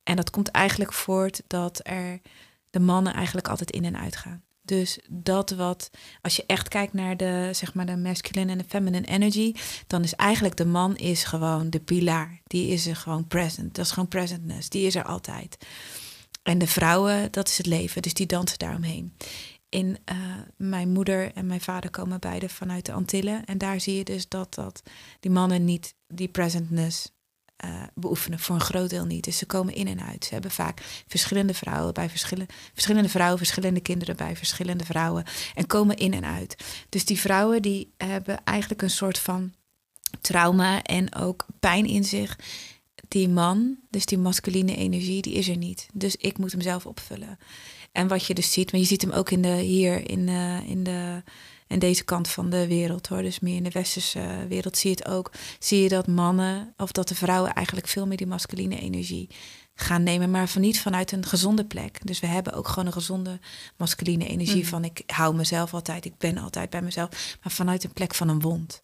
En 0.03 0.15
dat 0.15 0.29
komt 0.29 0.47
eigenlijk 0.49 0.93
voort 0.93 1.41
dat 1.47 1.79
er 1.83 2.21
de 2.69 2.79
mannen 2.79 3.13
eigenlijk 3.13 3.47
altijd 3.47 3.71
in 3.71 3.85
en 3.85 3.97
uit 3.97 4.15
gaan. 4.15 4.43
Dus 4.65 4.99
dat 5.09 5.49
wat, 5.49 5.89
als 6.21 6.35
je 6.35 6.43
echt 6.47 6.67
kijkt 6.67 6.93
naar 6.93 7.17
de, 7.17 7.49
zeg 7.51 7.73
maar, 7.73 7.85
de 7.85 7.97
masculine 7.97 8.51
en 8.51 8.57
de 8.57 8.63
feminine 8.67 9.07
energy, 9.07 9.53
dan 9.87 10.03
is 10.03 10.15
eigenlijk 10.15 10.55
de 10.57 10.65
man 10.65 10.95
is 10.95 11.23
gewoon 11.23 11.69
de 11.69 11.79
pilaar. 11.79 12.41
Die 12.43 12.67
is 12.67 12.87
er 12.87 12.95
gewoon 12.95 13.27
present. 13.27 13.75
Dat 13.75 13.85
is 13.85 13.91
gewoon 13.91 14.07
presentness. 14.07 14.69
Die 14.69 14.85
is 14.85 14.95
er 14.95 15.03
altijd. 15.03 15.57
En 16.43 16.57
de 16.57 16.67
vrouwen, 16.67 17.31
dat 17.31 17.47
is 17.47 17.57
het 17.57 17.65
leven. 17.65 18.01
Dus 18.01 18.13
die 18.13 18.25
dansen 18.25 18.59
daaromheen. 18.59 19.13
In 19.69 19.97
uh, 20.11 20.17
mijn 20.57 20.91
moeder 20.91 21.33
en 21.33 21.45
mijn 21.47 21.61
vader 21.61 21.89
komen 21.89 22.19
beide 22.19 22.49
vanuit 22.49 22.85
de 22.85 22.91
Antillen. 22.91 23.45
En 23.45 23.57
daar 23.57 23.79
zie 23.79 23.97
je 23.97 24.03
dus 24.03 24.27
dat, 24.27 24.53
dat 24.53 24.83
die 25.19 25.31
mannen 25.31 25.65
niet 25.65 25.95
die 26.07 26.27
presentness 26.27 27.11
uh, 27.65 27.83
beoefenen. 27.95 28.39
Voor 28.39 28.55
een 28.55 28.61
groot 28.61 28.89
deel 28.89 29.05
niet. 29.05 29.23
Dus 29.23 29.37
ze 29.37 29.45
komen 29.45 29.73
in 29.73 29.87
en 29.87 30.01
uit. 30.01 30.25
Ze 30.25 30.33
hebben 30.33 30.51
vaak 30.51 30.81
verschillende 31.07 31.53
vrouwen 31.53 31.93
bij 31.93 32.09
verschillende, 32.09 32.53
verschillende 32.73 33.09
vrouwen, 33.09 33.37
verschillende 33.37 33.79
kinderen 33.79 34.15
bij 34.15 34.35
verschillende 34.35 34.85
vrouwen. 34.85 35.23
En 35.55 35.67
komen 35.67 35.97
in 35.97 36.13
en 36.13 36.25
uit. 36.25 36.63
Dus 36.89 37.05
die 37.05 37.19
vrouwen 37.19 37.61
die 37.61 37.93
hebben 37.97 38.43
eigenlijk 38.43 38.81
een 38.81 38.89
soort 38.89 39.17
van 39.17 39.53
trauma 40.21 40.81
en 40.81 41.15
ook 41.15 41.45
pijn 41.59 41.85
in 41.85 42.03
zich. 42.03 42.39
Die 43.07 43.29
man, 43.29 43.77
dus 43.89 44.05
die 44.05 44.17
masculine 44.17 44.75
energie, 44.75 45.21
die 45.21 45.33
is 45.33 45.49
er 45.49 45.57
niet. 45.57 45.87
Dus 45.93 46.15
ik 46.15 46.37
moet 46.37 46.51
hem 46.51 46.61
zelf 46.61 46.85
opvullen. 46.85 47.37
En 47.91 48.07
wat 48.07 48.25
je 48.25 48.33
dus 48.33 48.51
ziet, 48.51 48.71
maar 48.71 48.81
je 48.81 48.87
ziet 48.87 49.01
hem 49.01 49.11
ook 49.11 49.31
in 49.31 49.41
de, 49.41 49.55
hier 49.55 50.09
in, 50.09 50.27
uh, 50.27 50.69
in 50.69 50.83
de 50.83 51.23
en 51.73 51.79
deze 51.79 52.03
kant 52.03 52.27
van 52.27 52.49
de 52.49 52.67
wereld 52.67 53.07
hoor. 53.07 53.21
Dus 53.21 53.39
meer 53.39 53.55
in 53.55 53.63
de 53.63 53.69
westerse 53.69 54.45
wereld 54.47 54.77
zie 54.77 54.89
je 54.89 54.95
het 54.95 55.07
ook. 55.07 55.31
Zie 55.59 55.81
je 55.81 55.89
dat 55.89 56.07
mannen 56.07 56.73
of 56.77 56.91
dat 56.91 57.07
de 57.07 57.15
vrouwen 57.15 57.53
eigenlijk 57.53 57.87
veel 57.87 58.07
meer 58.07 58.17
die 58.17 58.27
masculine 58.27 58.79
energie 58.79 59.29
gaan 59.75 60.03
nemen, 60.03 60.31
maar 60.31 60.47
van 60.47 60.61
niet 60.61 60.79
vanuit 60.79 61.11
een 61.11 61.25
gezonde 61.25 61.65
plek. 61.65 61.99
Dus 62.03 62.19
we 62.19 62.27
hebben 62.27 62.53
ook 62.53 62.67
gewoon 62.67 62.85
een 62.85 62.93
gezonde 62.93 63.39
masculine 63.77 64.27
energie 64.27 64.63
mm. 64.63 64.67
van 64.67 64.83
ik 64.83 65.03
hou 65.07 65.35
mezelf 65.35 65.73
altijd, 65.73 66.05
ik 66.05 66.17
ben 66.17 66.37
altijd 66.37 66.69
bij 66.69 66.81
mezelf, 66.81 67.37
maar 67.43 67.53
vanuit 67.53 67.83
een 67.83 67.93
plek 67.93 68.13
van 68.13 68.29
een 68.29 68.41
wond. 68.41 68.83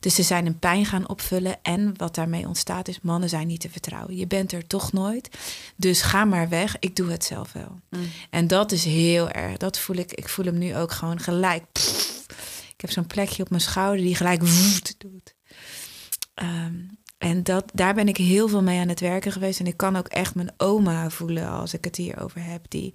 Dus 0.00 0.14
ze 0.14 0.22
zijn 0.22 0.46
een 0.46 0.58
pijn 0.58 0.86
gaan 0.86 1.08
opvullen 1.08 1.56
en 1.62 1.94
wat 1.96 2.14
daarmee 2.14 2.46
ontstaat 2.46 2.88
is 2.88 3.00
mannen 3.00 3.28
zijn 3.28 3.46
niet 3.46 3.60
te 3.60 3.70
vertrouwen. 3.70 4.16
Je 4.16 4.26
bent 4.26 4.52
er 4.52 4.66
toch 4.66 4.92
nooit, 4.92 5.28
dus 5.76 6.02
ga 6.02 6.24
maar 6.24 6.48
weg, 6.48 6.76
ik 6.78 6.96
doe 6.96 7.10
het 7.10 7.24
zelf 7.24 7.52
wel. 7.52 7.80
Mm. 7.90 8.10
En 8.30 8.46
dat 8.46 8.72
is 8.72 8.84
heel 8.84 9.30
erg, 9.30 9.56
dat 9.56 9.78
voel 9.78 9.96
ik, 9.96 10.12
ik 10.12 10.28
voel 10.28 10.44
hem 10.44 10.58
nu 10.58 10.76
ook 10.76 10.92
gewoon 10.92 11.20
gelijk. 11.20 11.64
Ik 12.78 12.84
heb 12.84 12.90
zo'n 12.90 13.06
plekje 13.06 13.42
op 13.42 13.50
mijn 13.50 13.62
schouder 13.62 14.04
die 14.04 14.14
gelijk 14.14 14.42
woed 14.42 15.00
doet. 15.00 15.34
Um, 16.34 16.98
en 17.18 17.42
dat, 17.42 17.70
daar 17.74 17.94
ben 17.94 18.08
ik 18.08 18.16
heel 18.16 18.48
veel 18.48 18.62
mee 18.62 18.80
aan 18.80 18.88
het 18.88 19.00
werken 19.00 19.32
geweest. 19.32 19.60
En 19.60 19.66
ik 19.66 19.76
kan 19.76 19.96
ook 19.96 20.08
echt 20.08 20.34
mijn 20.34 20.52
oma 20.56 21.10
voelen 21.10 21.48
als 21.48 21.74
ik 21.74 21.84
het 21.84 21.96
hierover 21.96 22.44
heb. 22.44 22.70
Die 22.70 22.94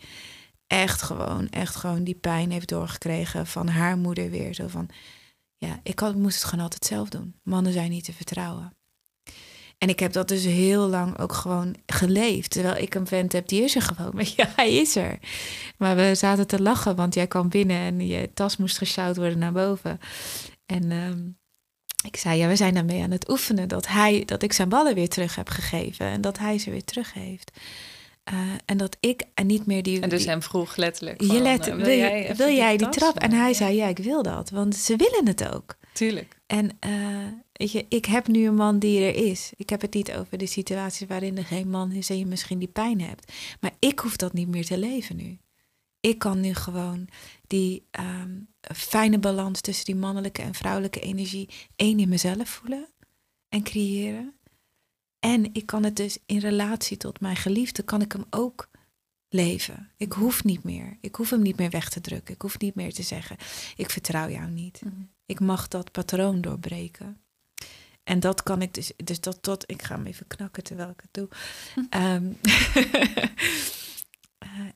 echt 0.67 1.01
gewoon, 1.01 1.49
echt 1.49 1.75
gewoon 1.75 2.03
die 2.03 2.15
pijn 2.15 2.51
heeft 2.51 2.69
doorgekregen 2.69 3.47
van 3.47 3.67
haar 3.67 3.97
moeder 3.97 4.29
weer. 4.29 4.53
Zo 4.53 4.67
van, 4.67 4.89
ja, 5.57 5.79
ik, 5.83 5.99
had, 5.99 6.15
moest 6.15 6.35
het 6.35 6.43
gewoon 6.43 6.63
altijd 6.63 6.85
zelf 6.85 7.09
doen. 7.09 7.35
Mannen 7.43 7.73
zijn 7.73 7.89
niet 7.89 8.03
te 8.03 8.13
vertrouwen. 8.13 8.77
En 9.83 9.89
ik 9.89 9.99
heb 9.99 10.13
dat 10.13 10.27
dus 10.27 10.43
heel 10.43 10.87
lang 10.87 11.19
ook 11.19 11.33
gewoon 11.33 11.75
geleefd. 11.85 12.51
Terwijl 12.51 12.75
ik 12.75 12.95
een 12.95 13.07
vent 13.07 13.31
heb, 13.31 13.47
die 13.47 13.63
is 13.63 13.75
er 13.75 13.81
gewoon. 13.81 14.11
Maar 14.15 14.31
ja, 14.35 14.49
hij 14.55 14.73
is 14.73 14.95
er. 14.95 15.19
Maar 15.77 15.95
we 15.95 16.15
zaten 16.15 16.47
te 16.47 16.61
lachen, 16.61 16.95
want 16.95 17.13
jij 17.13 17.27
kwam 17.27 17.49
binnen 17.49 17.77
en 17.77 18.07
je 18.07 18.29
tas 18.33 18.57
moest 18.57 18.77
gesjouwd 18.77 19.15
worden 19.15 19.39
naar 19.39 19.51
boven. 19.51 19.99
En 20.65 20.91
um, 20.91 21.37
ik 22.05 22.17
zei, 22.17 22.37
ja, 22.37 22.47
we 22.47 22.55
zijn 22.55 22.73
daarmee 22.73 23.01
aan 23.01 23.11
het 23.11 23.29
oefenen 23.29 23.67
dat, 23.67 23.87
hij, 23.87 24.23
dat 24.25 24.43
ik 24.43 24.53
zijn 24.53 24.69
ballen 24.69 24.95
weer 24.95 25.09
terug 25.09 25.35
heb 25.35 25.49
gegeven 25.49 26.05
en 26.05 26.21
dat 26.21 26.37
hij 26.37 26.57
ze 26.57 26.71
weer 26.71 26.85
terug 26.85 27.13
heeft. 27.13 27.51
Uh, 28.33 28.39
en 28.65 28.77
dat 28.77 28.97
ik 28.99 29.23
en 29.33 29.45
niet 29.45 29.65
meer 29.65 29.83
die. 29.83 30.01
En 30.01 30.09
dus 30.09 30.25
hem 30.25 30.41
vroeg 30.41 30.75
letterlijk. 30.75 31.23
Van, 31.23 31.35
je 31.35 31.41
let, 31.41 31.65
wil, 31.65 31.97
jij, 31.97 32.33
wil 32.35 32.55
jij 32.55 32.77
die, 32.77 32.89
trap? 32.89 33.19
En 33.19 33.31
hij 33.31 33.53
zei: 33.53 33.75
Ja, 33.75 33.87
ik 33.87 33.97
wil 33.97 34.23
dat, 34.23 34.49
want 34.49 34.75
ze 34.75 34.95
willen 34.95 35.27
het 35.27 35.53
ook. 35.53 35.75
Tuurlijk. 35.93 36.37
En 36.45 36.69
uh, 36.87 37.27
weet 37.53 37.71
je, 37.71 37.85
ik 37.89 38.05
heb 38.05 38.27
nu 38.27 38.47
een 38.47 38.55
man 38.55 38.79
die 38.79 38.99
er 38.99 39.15
is. 39.15 39.51
Ik 39.55 39.69
heb 39.69 39.81
het 39.81 39.93
niet 39.93 40.11
over 40.11 40.37
de 40.37 40.45
situatie 40.45 41.07
waarin 41.07 41.37
er 41.37 41.45
geen 41.45 41.69
man 41.69 41.91
is 41.91 42.09
en 42.09 42.17
je 42.17 42.25
misschien 42.25 42.59
die 42.59 42.67
pijn 42.67 43.01
hebt. 43.01 43.33
Maar 43.59 43.73
ik 43.79 43.99
hoef 43.99 44.15
dat 44.15 44.33
niet 44.33 44.47
meer 44.47 44.65
te 44.65 44.77
leven 44.77 45.15
nu. 45.15 45.37
Ik 45.99 46.19
kan 46.19 46.39
nu 46.39 46.53
gewoon 46.53 47.07
die 47.47 47.87
um, 47.99 48.47
fijne 48.75 49.19
balans 49.19 49.61
tussen 49.61 49.85
die 49.85 49.95
mannelijke 49.95 50.41
en 50.41 50.53
vrouwelijke 50.53 50.99
energie 50.99 51.49
één 51.75 51.99
in 51.99 52.09
mezelf 52.09 52.49
voelen 52.49 52.87
en 53.49 53.63
creëren. 53.63 54.33
En 55.19 55.53
ik 55.53 55.65
kan 55.65 55.83
het 55.83 55.95
dus 55.95 56.17
in 56.25 56.39
relatie 56.39 56.97
tot 56.97 57.19
mijn 57.19 57.35
geliefde, 57.35 57.83
kan 57.83 58.01
ik 58.01 58.11
hem 58.11 58.25
ook 58.29 58.69
leven. 59.29 59.91
Ik 59.97 60.13
hoef 60.13 60.43
niet 60.43 60.63
meer. 60.63 60.97
Ik 61.01 61.15
hoef 61.15 61.29
hem 61.29 61.41
niet 61.41 61.57
meer 61.57 61.69
weg 61.69 61.89
te 61.89 62.01
drukken. 62.01 62.33
Ik 62.33 62.41
hoef 62.41 62.59
niet 62.59 62.75
meer 62.75 62.93
te 62.93 63.03
zeggen, 63.03 63.37
ik 63.75 63.89
vertrouw 63.89 64.29
jou 64.29 64.49
niet. 64.49 64.81
Mhm. 64.83 65.01
Ik 65.25 65.39
mag 65.39 65.67
dat 65.67 65.91
patroon 65.91 66.41
doorbreken. 66.41 67.22
En 68.03 68.19
dat 68.19 68.43
kan 68.43 68.61
ik 68.61 68.73
dus, 68.73 68.91
dus 69.03 69.19
dat 69.19 69.41
tot, 69.41 69.71
ik 69.71 69.81
ga 69.81 69.95
hem 69.95 70.05
even 70.05 70.27
knakken 70.27 70.63
terwijl 70.63 70.89
ik 70.89 71.01
het 71.01 71.13
doe. 71.13 71.27
Um, 71.89 72.37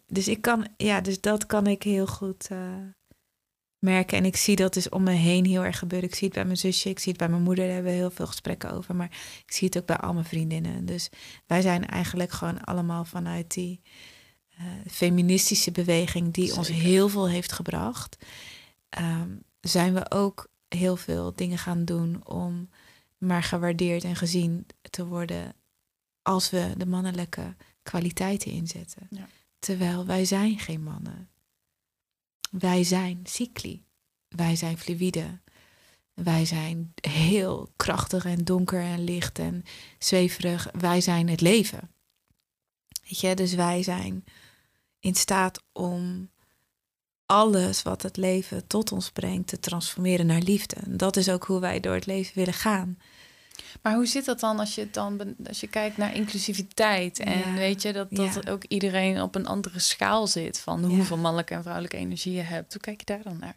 dus 0.18 0.28
ik 0.28 0.42
kan, 0.42 0.68
ja, 0.78 1.02
dus 1.02 1.22
dat 1.22 1.46
kan 1.46 1.68
ik 1.68 1.84
heel 1.84 2.08
goed 2.08 2.48
uh, 2.52 2.60
merken. 3.80 4.18
En 4.18 4.26
ik 4.26 4.36
zie 4.36 4.56
dat 4.56 4.74
dus 4.74 4.90
om 4.90 5.04
me 5.04 5.12
heen 5.12 5.46
heel 5.46 5.64
erg 5.64 5.80
gebeuren. 5.80 6.10
Ik 6.10 6.16
zie 6.16 6.28
het 6.28 6.36
bij 6.36 6.46
mijn 6.46 6.58
zusje, 6.58 6.90
ik 6.90 7.00
zie 7.00 7.12
het 7.12 7.22
bij 7.22 7.30
mijn 7.30 7.44
moeder, 7.44 7.66
daar 7.66 7.74
hebben 7.74 7.92
we 7.92 7.98
heel 7.98 8.12
veel 8.12 8.28
gesprekken 8.28 8.72
over. 8.72 8.96
Maar 8.96 9.12
ik 9.46 9.52
zie 9.54 9.68
het 9.68 9.78
ook 9.78 9.86
bij 9.86 9.98
al 9.98 10.14
mijn 10.14 10.26
vriendinnen. 10.26 10.86
Dus 10.86 11.10
wij 11.46 11.62
zijn 11.62 11.88
eigenlijk 11.88 12.32
gewoon 12.32 12.64
allemaal 12.64 13.06
vanuit 13.06 13.54
die 13.54 13.82
uh, 14.60 14.66
feministische 14.92 15.72
beweging 15.72 16.34
die 16.34 16.56
ons 16.56 16.68
heel 16.68 17.10
veel 17.10 17.30
heeft 17.30 17.52
gebracht. 17.52 18.18
Um, 19.00 19.44
zijn 19.62 19.94
we 19.94 20.12
ook 20.12 20.48
heel 20.68 20.96
veel 20.96 21.34
dingen 21.36 21.58
gaan 21.58 21.86
doen 21.86 22.26
om 22.26 22.70
maar 23.18 23.44
gewaardeerd 23.44 24.04
en 24.04 24.16
gezien 24.16 24.66
te 24.90 25.06
worden 25.06 25.54
als 26.22 26.50
we 26.50 26.74
de 26.78 26.86
mannelijke 26.86 27.56
kwaliteiten 27.84 28.52
inzetten. 28.52 29.08
Ja. 29.10 29.28
Terwijl 29.60 30.06
wij 30.06 30.26
zijn 30.26 30.60
geen 30.60 30.84
mannen. 30.84 31.30
Wij 32.52 32.84
zijn 32.84 33.20
cycli. 33.24 33.86
Wij 34.28 34.56
zijn 34.56 34.78
fluïde. 34.78 35.40
Wij 36.14 36.46
zijn 36.46 36.94
heel 37.02 37.72
krachtig 37.76 38.26
en 38.26 38.44
donker 38.44 38.82
en 38.82 39.04
licht 39.04 39.40
en 39.40 39.64
zweverig. 40.00 40.68
Wij 40.72 41.02
zijn 41.02 41.30
het 41.30 41.42
leven. 41.42 41.92
Weet 43.04 43.20
je, 43.20 43.36
dus 43.36 43.54
wij 43.54 43.84
zijn 43.84 44.24
in 45.00 45.16
staat 45.16 45.64
om 45.72 46.30
alles 47.28 47.82
wat 47.84 48.02
het 48.02 48.18
leven 48.18 48.68
tot 48.68 48.92
ons 48.92 49.10
brengt 49.12 49.48
te 49.48 49.60
transformeren 49.60 50.26
naar 50.26 50.42
liefde. 50.42 50.76
En 50.76 50.98
dat 50.98 51.16
is 51.16 51.30
ook 51.30 51.44
hoe 51.44 51.60
wij 51.60 51.80
door 51.80 51.94
het 51.94 52.06
leven 52.06 52.32
willen 52.36 52.54
gaan. 52.54 52.98
Maar 53.82 53.94
hoe 53.96 54.06
zit 54.06 54.26
dat 54.26 54.40
dan 54.40 54.60
als 54.60 54.76
je 54.76 54.88
dan 54.92 55.36
als 55.48 55.60
je 55.60 55.68
kijkt 55.68 55.98
naar 55.98 56.16
inclusiviteit 56.16 57.20
en 57.20 57.38
Ja. 57.40 57.54
weet 57.54 57.82
je 57.82 57.94
dat, 57.94 58.08
dat 58.12 58.40
Ja. 58.44 58.52
ook 58.52 58.64
iedereen 58.64 59.22
op 59.22 59.36
een 59.36 59.48
andere 59.48 59.80
schaal 59.80 60.28
zit 60.28 60.60
van 60.60 60.82
Ja. 60.82 60.88
hoeveel 60.88 61.18
mannelijke 61.18 61.54
en 61.54 61.62
vrouwelijke 61.62 61.98
energie 61.98 62.34
je 62.34 62.42
hebt. 62.42 62.74
Hoe 62.74 62.82
kijk 62.82 63.00
je 63.00 63.06
daar 63.06 63.24
dan 63.24 63.38
naar? 63.40 63.56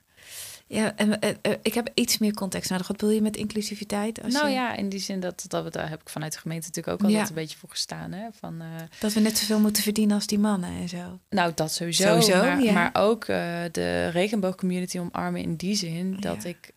Ja, 0.72 0.97
en 0.97 1.20
eh, 1.20 1.30
eh, 1.42 1.52
ik 1.62 1.74
heb 1.74 1.90
iets 1.94 2.18
meer 2.18 2.34
context 2.34 2.70
nodig. 2.70 2.86
Wat 2.88 2.97
bedoel 2.97 3.14
je 3.14 3.20
met 3.22 3.36
inclusiviteit? 3.36 4.22
Als 4.22 4.32
nou 4.32 4.48
je- 4.48 4.55
ja, 4.55 4.76
in 4.76 4.88
die 4.88 4.98
zin 5.01 5.20
dat, 5.20 5.44
dat 5.48 5.64
we 5.64 5.70
daar 5.70 5.88
heb 5.88 6.01
ik 6.01 6.09
vanuit 6.09 6.32
de 6.32 6.38
gemeente 6.38 6.66
natuurlijk 6.66 6.94
ook 6.97 7.02
altijd 7.02 7.22
Ja. 7.22 7.28
een 7.28 7.34
beetje 7.42 7.59
voor 7.59 7.70
gestaan. 7.70 8.12
Hè? 8.12 8.26
Van, 8.32 8.60
eh, 8.60 8.66
Dat 9.01 9.12
we 9.12 9.20
net 9.20 9.38
zoveel 9.38 9.60
moeten 9.60 9.82
verdienen 9.82 10.14
als 10.14 10.26
die 10.26 10.38
mannen 10.38 10.70
en 10.70 10.88
zo. 10.88 11.18
nou, 11.30 11.52
dat 11.55 11.72
sowieso. 11.72 12.02
Sowieso, 12.06 12.36
maar, 12.42 12.62
ja. 12.62 12.72
maar 12.72 12.90
ook 12.92 13.26
de 13.72 14.09
regenboogcommunity 14.12 14.98
omarmen 14.98 15.40
in 15.42 15.56
die 15.56 15.74
zin 15.74 16.16
dat 16.20 16.42
Ja. 16.42 16.48
ik 16.48 16.72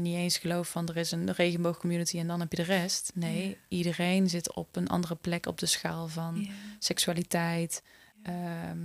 niet 0.00 0.16
eens 0.16 0.38
geloof 0.38 0.68
van 0.68 0.88
er 0.88 0.96
is 0.96 1.10
een 1.10 1.32
regenboogcommunity 1.32 2.18
en 2.18 2.26
dan 2.26 2.40
heb 2.40 2.50
je 2.50 2.56
de 2.56 2.62
rest. 2.62 3.10
Nee, 3.14 3.56
iedereen 3.68 4.28
zit 4.28 4.54
op 4.54 4.76
een 4.76 4.88
andere 4.88 5.14
plek 5.14 5.46
op 5.46 5.58
de 5.58 5.66
schaal 5.66 6.08
van 6.08 6.48
seksualiteit, 6.78 7.82
ehm, 8.22 8.78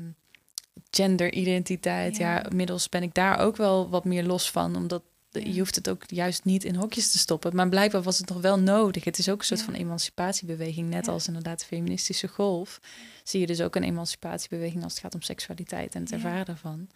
genderidentiteit. 0.92 2.18
Ja. 2.18 2.34
Ja. 2.36 2.50
inmiddels 2.50 2.90
ben 2.90 3.04
ik 3.04 3.14
daar 3.14 3.40
ook 3.40 3.56
wel 3.56 3.90
wat 3.90 4.06
meer 4.06 4.24
los 4.24 4.52
van, 4.52 4.76
omdat 4.76 5.04
je 5.32 5.60
hoeft 5.60 5.76
het 5.76 5.90
ook 5.90 6.04
juist 6.08 6.46
niet 6.46 6.64
in 6.64 6.76
hokjes 6.76 7.12
te 7.12 7.18
stoppen. 7.18 7.56
Maar 7.56 7.70
blijkbaar 7.70 8.02
was 8.02 8.18
het 8.18 8.30
nog 8.30 8.42
wel 8.42 8.60
nodig. 8.60 9.04
Het 9.04 9.18
is 9.18 9.30
ook 9.30 9.40
een 9.40 9.46
soort 9.46 9.60
Ja. 9.60 9.66
van 9.66 9.74
emancipatiebeweging, 9.76 10.90
net 10.90 11.06
Ja. 11.06 11.12
als 11.12 11.28
inderdaad 11.28 11.60
de 11.60 11.66
feministische 11.66 12.28
golf. 12.28 12.80
Zie 13.24 13.40
je 13.40 13.48
dus 13.48 13.62
ook 13.62 13.76
een 13.76 13.84
emancipatiebeweging 13.84 14.84
als 14.84 14.94
het 14.94 15.02
gaat 15.02 15.14
om 15.14 15.22
seksualiteit 15.22 15.96
en 15.96 16.02
het 16.02 16.12
ervaren 16.12 16.46
daarvan. 16.46 16.90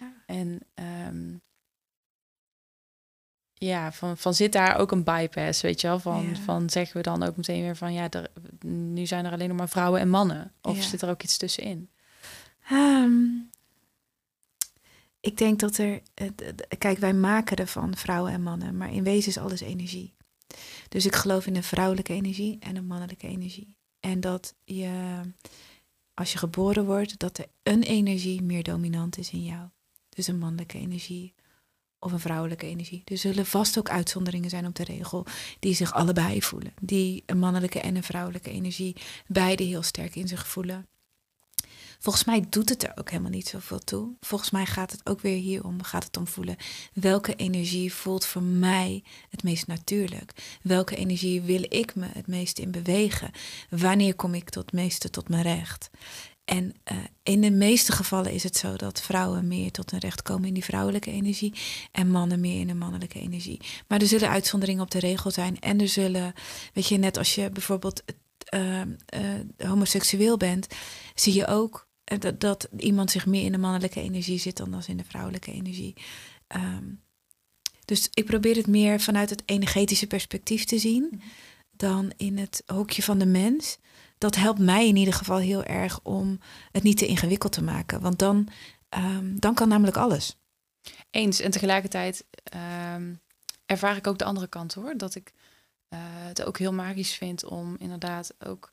Ja. 0.00 0.12
En 0.26 0.60
ehm, 0.74 1.34
ja, 3.54 3.92
van, 3.92 4.16
van 4.18 4.34
zit 4.34 4.52
daar 4.52 4.78
ook 4.78 4.92
een 4.92 5.04
bypass, 5.04 5.60
weet 5.60 5.80
je 5.80 5.86
wel? 5.86 5.98
Van, 5.98 6.36
van 6.44 6.70
zeggen 6.70 6.96
we 6.96 7.02
dan 7.02 7.22
ook 7.22 7.36
meteen 7.36 7.62
weer 7.62 7.76
van 7.76 7.92
ja, 7.92 8.10
er, 8.10 8.30
nu 8.66 9.06
zijn 9.06 9.24
er 9.24 9.32
alleen 9.32 9.48
nog 9.48 9.56
maar 9.56 9.68
vrouwen 9.68 10.00
en 10.00 10.08
mannen. 10.08 10.52
Of 10.62 10.82
zit 10.82 11.02
er 11.02 11.10
ook 11.10 11.22
iets 11.22 11.36
tussenin? 11.36 11.90
Ehm, 12.70 13.22
ik 15.20 15.36
denk 15.36 15.58
dat 15.60 15.76
er. 15.76 16.02
Kijk, 16.78 16.98
wij 16.98 17.14
maken 17.14 17.56
ervan 17.56 17.96
vrouwen 17.96 18.32
en 18.32 18.42
mannen, 18.42 18.76
maar 18.76 18.92
in 18.92 19.04
wezen 19.04 19.28
is 19.28 19.38
alles 19.38 19.60
energie. 19.60 20.14
Dus 20.88 21.06
ik 21.06 21.14
geloof 21.14 21.46
in 21.46 21.56
een 21.56 21.62
vrouwelijke 21.62 22.12
energie 22.12 22.56
en 22.60 22.76
een 22.76 22.86
mannelijke 22.86 23.26
energie. 23.26 23.76
En 24.00 24.20
dat 24.20 24.54
je, 24.64 25.20
als 26.14 26.32
je 26.32 26.38
geboren 26.38 26.84
wordt, 26.84 27.18
dat 27.18 27.38
er 27.38 27.46
een 27.62 27.82
energie 27.82 28.42
meer 28.42 28.62
dominant 28.62 29.18
is 29.18 29.30
in 29.30 29.44
jou. 29.44 29.68
Dus 30.08 30.26
een 30.26 30.38
mannelijke 30.38 30.78
energie 30.78 31.34
of 31.98 32.12
een 32.12 32.20
vrouwelijke 32.20 32.66
energie. 32.66 33.02
Er 33.04 33.18
zullen 33.18 33.46
vast 33.46 33.78
ook 33.78 33.90
uitzonderingen 33.90 34.50
zijn 34.50 34.66
op 34.66 34.74
de 34.74 34.84
regel 34.84 35.26
die 35.58 35.74
zich 35.74 35.92
allebei 35.92 36.42
voelen. 36.42 36.74
Die 36.80 37.22
een 37.26 37.38
mannelijke 37.38 37.80
en 37.80 37.96
een 37.96 38.02
vrouwelijke 38.02 38.50
energie 38.50 38.96
beide 39.26 39.64
heel 39.64 39.82
sterk 39.82 40.14
in 40.14 40.28
zich 40.28 40.46
voelen. 40.46 40.88
Volgens 42.02 42.24
mij 42.24 42.44
doet 42.48 42.68
het 42.68 42.82
er 42.82 42.92
ook 42.94 43.10
helemaal 43.10 43.30
niet 43.30 43.48
zoveel 43.48 43.78
toe. 43.78 44.12
Volgens 44.20 44.50
mij 44.50 44.66
gaat 44.66 44.92
het 44.92 45.08
ook 45.08 45.20
weer 45.20 45.36
hierom, 45.36 45.82
gaat 45.82 46.04
het 46.04 46.16
om 46.16 46.26
voelen. 46.26 46.56
Welke 46.92 47.34
energie 47.34 47.92
voelt 47.92 48.26
voor 48.26 48.42
mij 48.42 49.04
het 49.28 49.42
meest 49.42 49.66
natuurlijk? 49.66 50.58
Welke 50.62 50.96
energie 50.96 51.40
wil 51.40 51.64
ik 51.68 51.94
me 51.94 52.06
het 52.12 52.26
meest 52.26 52.58
in 52.58 52.70
bewegen? 52.70 53.30
Wanneer 53.70 54.14
kom 54.14 54.34
ik 54.34 54.50
tot 54.50 54.72
meeste 54.72 55.10
tot 55.10 55.28
mijn 55.28 55.42
recht? 55.42 55.90
En 56.44 56.74
eh, 56.84 56.96
in 57.22 57.40
de 57.40 57.50
meeste 57.50 57.92
gevallen 57.92 58.32
is 58.32 58.42
het 58.42 58.56
zo 58.56 58.76
dat 58.76 59.00
vrouwen 59.00 59.48
meer 59.48 59.70
tot 59.70 59.90
hun 59.90 60.00
recht 60.00 60.22
komen 60.22 60.48
in 60.48 60.54
die 60.54 60.64
vrouwelijke 60.64 61.10
energie 61.10 61.54
en 61.92 62.10
mannen 62.10 62.40
meer 62.40 62.60
in 62.60 62.66
de 62.66 62.74
mannelijke 62.74 63.20
energie. 63.20 63.60
Maar 63.88 64.00
er 64.00 64.06
zullen 64.06 64.28
uitzonderingen 64.28 64.82
op 64.82 64.90
de 64.90 64.98
regel 64.98 65.30
zijn 65.30 65.60
en 65.60 65.80
er 65.80 65.88
zullen, 65.88 66.32
weet 66.74 66.86
je, 66.86 66.96
net 66.96 67.16
als 67.16 67.34
je 67.34 67.50
bijvoorbeeld 67.50 68.02
eh, 68.38 68.80
eh, 68.80 68.88
homoseksueel 69.56 70.36
bent, 70.36 70.66
zie 71.14 71.34
je 71.34 71.46
ook 71.46 71.88
dat, 72.18 72.40
dat 72.40 72.68
iemand 72.76 73.10
zich 73.10 73.26
meer 73.26 73.44
in 73.44 73.52
de 73.52 73.58
mannelijke 73.58 74.00
energie 74.00 74.38
zit 74.38 74.56
dan 74.56 74.74
als 74.74 74.88
in 74.88 74.96
de 74.96 75.04
vrouwelijke 75.04 75.52
energie. 75.52 75.94
Ehm, 76.46 76.84
dus 77.84 78.08
ik 78.12 78.24
probeer 78.24 78.56
het 78.56 78.66
meer 78.66 79.00
vanuit 79.00 79.30
het 79.30 79.42
energetische 79.46 80.06
perspectief 80.06 80.64
te 80.64 80.78
zien 80.78 81.22
dan 81.70 82.12
in 82.16 82.38
het 82.38 82.62
hokje 82.66 83.02
van 83.02 83.18
de 83.18 83.26
mens. 83.26 83.78
Dat 84.18 84.36
helpt 84.36 84.58
mij 84.58 84.88
in 84.88 84.96
ieder 84.96 85.14
geval 85.14 85.38
heel 85.38 85.64
erg 85.64 86.00
om 86.02 86.38
het 86.72 86.82
niet 86.82 86.98
te 86.98 87.06
ingewikkeld 87.06 87.52
te 87.52 87.62
maken. 87.62 88.00
Want 88.00 88.18
dan, 88.18 88.48
ehm, 88.88 89.36
dan 89.38 89.54
kan 89.54 89.68
namelijk 89.68 89.96
alles. 89.96 90.36
Eens. 91.10 91.40
En 91.40 91.50
tegelijkertijd 91.50 92.24
ehm, 92.44 93.14
ervaar 93.66 93.96
ik 93.96 94.06
ook 94.06 94.18
de 94.18 94.24
andere 94.24 94.46
kant 94.46 94.74
hoor. 94.74 94.96
Dat 94.96 95.14
ik 95.14 95.32
eh, 95.88 95.98
het 96.02 96.42
ook 96.42 96.58
heel 96.58 96.72
magisch 96.72 97.14
vind 97.14 97.44
om 97.44 97.76
inderdaad 97.78 98.34
ook 98.38 98.72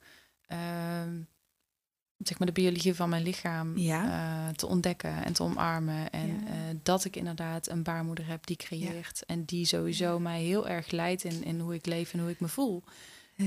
zeg 2.17 2.37
maar 2.39 2.47
de 2.47 2.53
biologie 2.61 2.93
van 2.95 3.09
mijn 3.09 3.23
lichaam 3.23 3.77
Ja. 3.77 4.03
eh, 4.47 4.53
te 4.55 4.67
ontdekken 4.67 5.23
en 5.25 5.33
te 5.33 5.43
omarmen. 5.43 6.09
En 6.09 6.27
Ja. 6.27 6.33
eh, 6.47 6.53
dat 6.83 7.05
ik 7.05 7.15
inderdaad 7.15 7.69
een 7.69 7.83
baarmoeder 7.83 8.27
heb 8.27 8.45
die 8.45 8.55
creëert. 8.55 9.23
En 9.25 9.43
die 9.43 9.65
sowieso 9.65 10.19
mij 10.19 10.41
heel 10.41 10.67
erg 10.67 10.91
leidt 10.91 11.23
in, 11.23 11.43
in 11.43 11.59
hoe 11.59 11.73
ik 11.73 11.85
leef 11.85 12.13
en 12.13 12.19
hoe 12.19 12.29
ik 12.29 12.39
me 12.39 12.47
voel. 12.47 12.83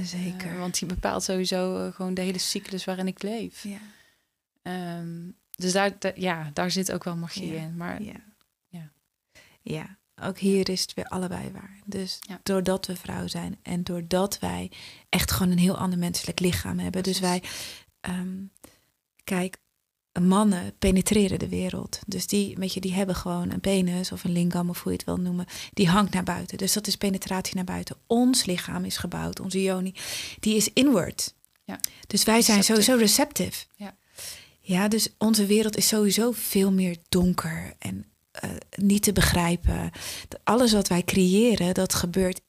Zeker. 0.03 0.51
Eh, 0.51 0.59
want 0.59 0.79
die 0.79 0.89
bepaalt 0.89 1.23
sowieso 1.23 1.91
gewoon 1.95 2.15
de 2.15 2.21
hele 2.23 2.39
cyclus 2.39 2.85
waarin 2.85 3.07
ik 3.07 3.23
leef. 3.23 3.63
ja. 3.63 3.79
Ehm, 4.63 5.31
dus 5.51 5.73
daar, 5.73 5.99
da- 5.99 6.13
ja, 6.15 6.51
daar 6.55 6.71
zit 6.71 6.93
ook 6.93 7.05
wel 7.05 7.17
magie 7.17 7.55
in. 7.55 7.77
Maar 7.77 8.03
Ja. 8.03 8.13
Ja. 8.69 8.91
ja, 9.63 9.97
ook 10.23 10.39
hier 10.39 10.69
is 10.69 10.81
het 10.81 10.95
weer 10.95 11.05
allebei 11.05 11.51
waar. 11.51 11.79
Dus 11.85 12.19
Ja. 12.21 12.41
doordat 12.43 12.87
we 12.87 12.97
vrouw 12.97 13.27
zijn 13.27 13.59
en 13.63 13.83
doordat 13.83 14.39
wij 14.39 14.71
echt 15.09 15.31
gewoon 15.31 15.53
een 15.53 15.59
heel 15.59 15.79
ander 15.79 15.99
menselijk 15.99 16.41
lichaam 16.41 16.79
hebben. 16.79 17.03
Dus 17.03 17.21
wij, 17.21 17.43
ehm, 18.01 18.45
kijk, 19.25 19.59
mannen 20.21 20.73
penetreren 20.79 21.39
de 21.39 21.49
wereld. 21.49 21.99
Dus 22.07 22.27
die, 22.27 22.57
weet 22.57 22.75
je, 22.75 22.81
die 22.81 22.93
hebben 22.93 23.15
gewoon 23.15 23.51
een 23.51 23.61
penis 23.61 24.13
of 24.13 24.25
een 24.25 24.33
lingam 24.33 24.69
of 24.71 24.83
hoe 24.83 24.93
je 24.93 24.99
het 24.99 25.07
wil 25.07 25.17
noemen. 25.17 25.47
Die 25.73 25.89
hangt 25.89 26.13
naar 26.13 26.23
buiten. 26.23 26.59
Dus 26.59 26.73
dat 26.73 26.87
is 26.87 26.97
penetratie 26.97 27.55
naar 27.55 27.65
buiten. 27.65 27.97
Ons 28.07 28.45
lichaam 28.45 28.85
is 28.85 28.97
gebouwd, 28.97 29.41
onze 29.41 29.63
yoni, 29.63 29.95
die 30.41 30.57
is 30.57 30.73
inward. 30.73 31.35
Ja. 31.65 31.81
Dus 32.07 32.25
wij 32.25 32.43
zijn 32.43 32.57
Receptive. 32.57 32.83
sowieso 32.83 33.05
receptive. 33.05 33.65
Ja. 33.77 33.97
Ja, 34.61 34.89
dus 34.89 35.09
onze 35.19 35.47
wereld 35.47 35.77
is 35.77 35.89
sowieso 35.89 36.33
veel 36.33 36.73
meer 36.73 36.97
donker 37.09 37.75
en 37.79 38.05
eh, 38.31 38.51
niet 38.77 39.03
te 39.03 39.13
begrijpen. 39.13 39.91
Alles 40.45 40.73
wat 40.73 40.89
wij 40.89 41.03
creëren, 41.03 41.75
dat 41.75 41.95
gebeurt 41.95 42.41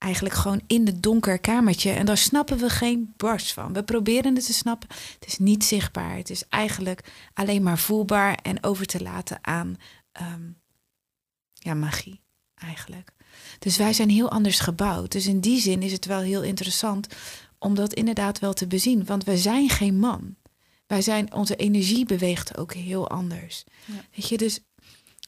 eigenlijk 0.00 0.34
gewoon 0.34 0.60
in 0.66 0.86
het 0.86 1.02
donker 1.02 1.38
kamertje. 1.38 1.90
En 1.90 2.06
daar 2.06 2.16
snappen 2.16 2.58
we 2.58 2.68
geen 2.68 3.12
barst 3.16 3.52
van. 3.52 3.72
We 3.72 3.82
proberen 3.82 4.34
het 4.34 4.46
te 4.46 4.52
snappen. 4.52 4.88
Het 5.18 5.26
is 5.26 5.38
niet 5.38 5.64
zichtbaar. 5.64 6.16
Het 6.16 6.30
is 6.30 6.48
eigenlijk 6.48 7.12
alleen 7.34 7.62
maar 7.62 7.78
voelbaar 7.78 8.34
en 8.34 8.64
over 8.64 8.86
te 8.86 9.02
laten 9.02 9.38
aan 9.40 9.76
ehm, 10.12 10.50
ja, 11.52 11.74
magie 11.74 12.20
eigenlijk. 12.54 13.10
Dus 13.58 13.76
wij 13.76 13.92
zijn 13.92 14.10
heel 14.10 14.30
anders 14.30 14.60
gebouwd. 14.60 15.12
Dus 15.12 15.26
in 15.26 15.40
die 15.40 15.60
zin 15.60 15.82
is 15.82 15.92
het 15.92 16.04
wel 16.04 16.20
heel 16.20 16.42
interessant 16.42 17.06
om 17.58 17.74
dat 17.74 17.94
inderdaad 17.94 18.38
wel 18.38 18.52
te 18.52 18.66
bezien. 18.66 19.04
Want 19.04 19.24
wij 19.24 19.36
zijn 19.36 19.68
geen 19.68 19.98
man. 19.98 20.36
Wij 20.86 21.02
zijn, 21.02 21.34
onze 21.34 21.56
energie 21.56 22.06
beweegt 22.06 22.58
ook 22.58 22.74
heel 22.74 23.08
anders. 23.08 23.64
Ja. 23.84 23.94
Weet 24.14 24.28
je, 24.28 24.36
dus 24.36 24.60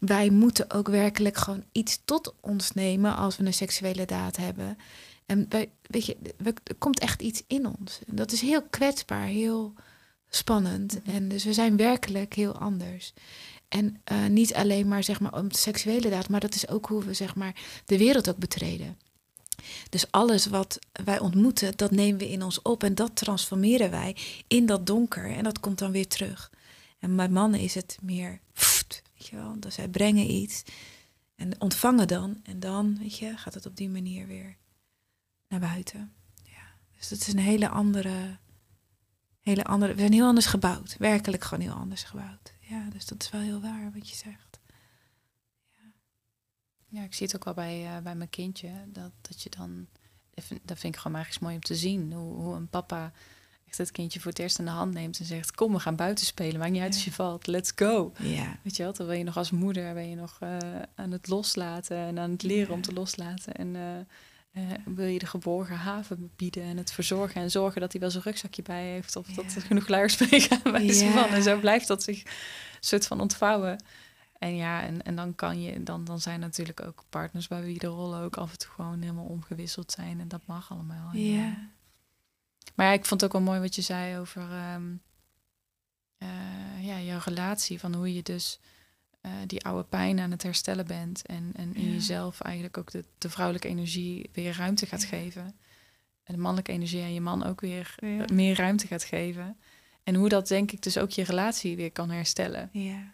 wij 0.07 0.31
moeten 0.31 0.71
ook 0.71 0.89
werkelijk 0.89 1.37
gewoon 1.37 1.65
iets 1.73 2.01
tot 2.05 2.35
ons 2.41 2.73
nemen 2.73 3.17
als 3.17 3.37
we 3.37 3.47
een 3.47 3.55
seksuele 3.55 4.05
daad 4.05 4.37
hebben. 4.37 4.79
En 5.27 5.47
wij, 5.49 5.71
weet 5.83 6.07
je, 6.07 6.17
er 6.45 6.75
komt 6.79 6.99
echt 6.99 7.23
iets 7.23 7.43
in 7.47 7.67
ons. 7.67 8.01
En 8.07 8.17
dat 8.17 8.33
is 8.33 8.41
heel 8.41 8.63
kwetsbaar, 8.63 9.27
heel 9.27 9.73
spannend. 10.29 11.01
Mhm. 11.05 11.17
En 11.17 11.29
dus 11.29 11.45
we 11.45 11.53
zijn 11.53 11.77
werkelijk 11.77 12.35
heel 12.35 12.59
anders. 12.59 13.13
En 13.69 14.01
eh, 14.05 14.27
niet 14.27 14.55
alleen 14.55 14.89
maar 14.89 15.05
zeg 15.05 15.21
maar 15.21 15.35
om 15.35 15.49
de 15.49 15.59
seksuele 15.59 16.11
daad, 16.11 16.29
maar 16.29 16.41
dat 16.41 16.55
is 16.55 16.69
ook 16.69 16.87
hoe 16.87 17.05
we 17.05 17.15
zeg 17.15 17.35
maar 17.35 17.55
de 17.85 17.99
wereld 17.99 18.29
ook 18.29 18.39
betreden. 18.39 18.99
Dus 19.89 20.11
alles 20.11 20.47
wat 20.47 20.79
wij 21.05 21.19
ontmoeten, 21.19 21.73
dat 21.77 21.91
nemen 21.91 22.19
we 22.19 22.31
in 22.31 22.43
ons 22.43 22.63
op 22.63 22.83
en 22.83 22.95
dat 22.95 23.17
transformeren 23.17 23.91
wij 23.91 24.17
in 24.47 24.67
dat 24.67 24.87
donker 24.87 25.31
en 25.31 25.45
dat 25.45 25.61
komt 25.61 25.79
dan 25.79 25.91
weer 25.91 26.09
terug. 26.09 26.51
En 26.99 27.17
bij 27.17 27.29
mannen 27.29 27.61
is 27.61 27.75
het 27.75 27.99
meer, 28.01 28.41
weet 29.31 29.63
je 29.63 29.71
zij 29.71 29.89
brengen 29.89 30.31
iets 30.31 30.63
En 31.35 31.61
ontvangen 31.61 32.09
dan. 32.09 32.41
En 32.43 32.61
dan, 32.61 32.99
weet 32.99 33.19
je, 33.19 33.37
gaat 33.37 33.55
het 33.55 33.67
op 33.67 33.77
die 33.77 33.89
manier 33.89 34.27
weer 34.27 34.57
naar 35.49 35.61
buiten. 35.61 36.13
Ja. 36.45 36.75
Dus 36.97 37.11
het 37.11 37.21
is 37.21 37.33
een 37.33 37.39
hele 37.39 37.69
andere, 37.69 38.39
hele 39.41 39.65
andere. 39.65 39.93
We 39.93 39.99
zijn 39.99 40.13
heel 40.13 40.27
anders 40.27 40.47
gebouwd. 40.47 40.97
Werkelijk 40.99 41.45
gewoon 41.45 41.65
heel 41.65 41.75
anders 41.75 42.03
gebouwd. 42.03 42.55
Ja, 42.61 42.89
dus 42.91 43.07
dat 43.07 43.23
is 43.23 43.31
wel 43.31 43.41
heel 43.41 43.61
waar 43.61 43.93
wat 43.93 44.09
je 44.09 44.17
zegt. 44.17 44.61
Ja, 45.71 45.93
ja 46.89 47.03
ik 47.03 47.15
zie 47.15 47.27
het 47.27 47.35
ook 47.37 47.45
wel 47.45 47.55
bij, 47.55 47.97
uh, 47.97 48.03
bij 48.03 48.15
mijn 48.15 48.31
kindje. 48.31 48.71
Dat, 48.87 49.13
dat 49.21 49.43
je 49.43 49.51
dan. 49.51 49.87
Dat 50.63 50.79
vind 50.79 50.95
ik 50.95 51.01
gewoon 51.01 51.19
magisch 51.19 51.39
mooi 51.39 51.55
om 51.55 51.61
te 51.61 51.75
zien. 51.75 52.13
Hoe, 52.13 52.35
hoe 52.35 52.55
een 52.55 52.69
papa 52.69 53.13
echt 53.73 53.89
het 53.89 53.97
kindje 53.97 54.21
voor 54.21 54.31
het 54.31 54.41
eerst 54.41 54.59
in 54.59 54.65
de 54.65 54.71
hand 54.71 54.95
neemt 54.95 55.19
en 55.19 55.25
zegt: 55.25 55.55
Kom, 55.55 55.73
we 55.73 55.79
gaan 55.79 55.97
buiten 55.97 56.27
spelen. 56.27 56.59
Maakt 56.59 56.71
niet 56.71 56.83
uit 56.83 56.95
als 56.95 57.05
je 57.05 57.13
valt. 57.13 57.47
Let's 57.47 57.73
go. 57.75 58.13
Ja. 58.19 58.57
Weet 58.63 58.77
je 58.77 58.83
wel, 58.83 58.93
dan 58.93 59.07
ben 59.07 59.19
je 59.19 59.25
nog 59.25 59.37
als 59.37 59.51
moeder 59.51 59.95
ben 59.95 60.09
je 60.09 60.17
nog 60.17 60.39
uh, 60.43 60.57
aan 60.95 61.11
het 61.11 61.29
loslaten 61.29 61.97
en 61.97 62.19
aan 62.19 62.31
het 62.31 62.43
leren 62.43 62.75
om 62.75 62.83
te 62.83 62.93
loslaten. 62.93 63.55
En 63.55 63.75
uh, 63.75 64.63
uh, 64.65 64.71
wil 64.85 65.07
je 65.07 65.19
de 65.19 65.27
geborgen 65.27 65.77
haven 65.77 66.31
bieden 66.37 66.63
en 66.63 66.77
het 66.77 66.93
verzorgen 66.93 67.43
en 67.43 67.51
zorgen 67.51 67.81
dat 67.81 67.93
hij 67.93 68.01
wel 68.01 68.11
zijn 68.11 68.23
rugzakje 68.23 68.63
bij 68.63 68.85
heeft 68.85 69.17
of 69.17 69.27
dat 69.27 69.55
er 69.55 69.63
genoeg 69.63 69.89
luiers 69.89 70.17
bij 70.29 70.49
ja. 70.49 71.11
van. 71.11 71.25
En 71.25 71.43
zo 71.43 71.59
blijft 71.59 71.89
dat 71.89 72.03
zich 72.03 72.23
soort 72.81 73.07
van 73.07 73.21
ontvouwen. 73.21 73.85
En 74.39 74.57
ja, 74.57 74.83
en, 74.83 75.03
en 75.03 75.17
dan 75.17 75.35
kan 75.35 75.63
je, 75.63 75.83
dan, 75.83 76.05
dan 76.05 76.21
zijn 76.21 76.41
natuurlijk 76.41 76.87
ook 76.87 77.05
partners 77.09 77.49
bij 77.49 77.63
wie 77.63 77.79
de 77.79 77.87
rollen 77.87 78.21
ook 78.21 78.37
af 78.37 78.53
en 78.53 78.59
toe 78.59 78.71
gewoon 78.71 79.01
helemaal 79.01 79.25
omgewisseld 79.25 79.93
zijn. 79.93 80.21
En 80.21 80.29
dat 80.29 80.41
mag 80.47 80.71
allemaal. 80.71 81.11
Ja. 81.13 81.71
Maar 82.75 82.87
ja, 82.87 82.93
ik 82.93 83.05
vond 83.05 83.21
het 83.21 83.25
ook 83.25 83.37
wel 83.37 83.47
mooi 83.47 83.61
wat 83.61 83.75
je 83.75 83.83
zei 83.83 84.19
over 84.19 84.43
um, 84.75 85.03
uh, 86.23 86.87
ja, 86.87 87.01
jouw 87.01 87.21
relatie. 87.25 87.81
Van 87.81 87.95
hoe 87.95 88.15
je 88.15 88.23
dus 88.23 88.61
uh, 89.23 89.33
die 89.47 89.65
oude 89.65 89.85
pijn 89.89 90.21
aan 90.21 90.31
het 90.31 90.43
herstellen 90.43 90.87
bent. 90.87 91.27
En, 91.27 91.51
en 91.57 91.75
in 91.75 91.87
ja. 91.87 91.93
jezelf 91.93 92.41
eigenlijk 92.41 92.79
ook 92.79 92.91
de, 92.91 93.05
de, 93.19 93.31
vrouwelijke 93.31 93.69
energie 93.69 94.31
weer 94.33 94.57
ruimte 94.57 94.87
gaat 94.87 95.03
ja. 95.03 95.09
geven. 95.09 95.43
En 96.23 96.35
de 96.35 96.41
mannelijke 96.41 96.73
energie 96.73 97.03
aan 97.03 97.15
je 97.15 97.21
man 97.21 97.45
ook 97.45 97.61
weer 97.61 97.95
ja. 97.97 98.25
meer 98.33 98.57
ruimte 98.57 98.87
gaat 98.87 99.05
geven. 99.05 99.57
En 100.05 100.15
hoe 100.15 100.29
dat 100.29 100.49
denk 100.49 100.73
ik 100.73 100.83
dus 100.83 100.99
ook 100.99 101.11
je 101.11 101.25
relatie 101.25 101.77
weer 101.77 101.93
kan 101.93 102.11
herstellen. 102.11 102.69
Ja, 102.73 103.13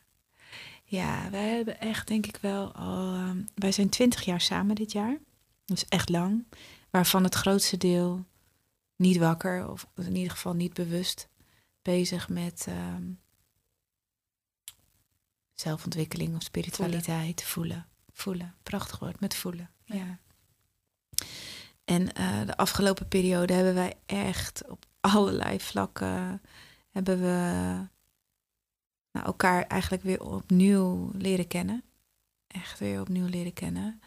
ja 0.84 1.30
wij 1.30 1.48
hebben 1.48 1.80
echt 1.80 2.08
denk 2.08 2.26
ik 2.26 2.38
wel 2.40 2.72
al... 2.72 3.14
Um, 3.14 3.48
wij 3.54 3.72
zijn 3.72 3.88
twintig 3.88 4.24
jaar 4.24 4.40
samen 4.40 4.74
dit 4.74 4.92
jaar. 4.92 5.18
Dus 5.64 5.84
echt 5.88 6.08
lang. 6.08 6.44
Waarvan 6.90 7.24
het 7.24 7.34
grootste 7.34 7.76
deel 7.76 8.24
niet 8.98 9.16
wakker. 9.16 9.70
Of 9.70 9.86
in 9.96 10.16
ieder 10.16 10.32
geval 10.32 10.54
niet 10.54 10.74
bewust 10.74 11.28
bezig 11.82 12.28
met... 12.28 12.66
Um, 12.68 13.20
zelfontwikkeling 15.60 16.36
of 16.36 16.42
spiritualiteit. 16.42 17.42
Voelen. 17.42 17.74
voelen. 17.74 17.86
Voelen. 18.12 18.54
Prachtig 18.62 18.98
woord, 18.98 19.20
met 19.20 19.34
voelen. 19.34 19.70
Ja. 19.84 19.94
ja. 19.94 20.18
En 21.84 22.02
uh, 22.02 22.46
de 22.46 22.56
afgelopen 22.56 23.08
periode 23.08 23.52
hebben 23.52 23.74
wij 23.74 23.94
echt 24.06 24.68
op 24.68 24.86
allerlei 25.00 25.60
vlakken 25.60 26.42
hebben 26.90 27.20
we 27.20 27.36
nou, 29.12 29.26
elkaar 29.26 29.66
eigenlijk 29.66 30.02
weer 30.02 30.22
opnieuw 30.22 31.10
leren 31.14 31.46
kennen. 31.46 31.82
Echt 32.46 32.78
weer 32.78 33.00
opnieuw 33.00 33.26
leren 33.26 33.52
kennen. 33.52 34.00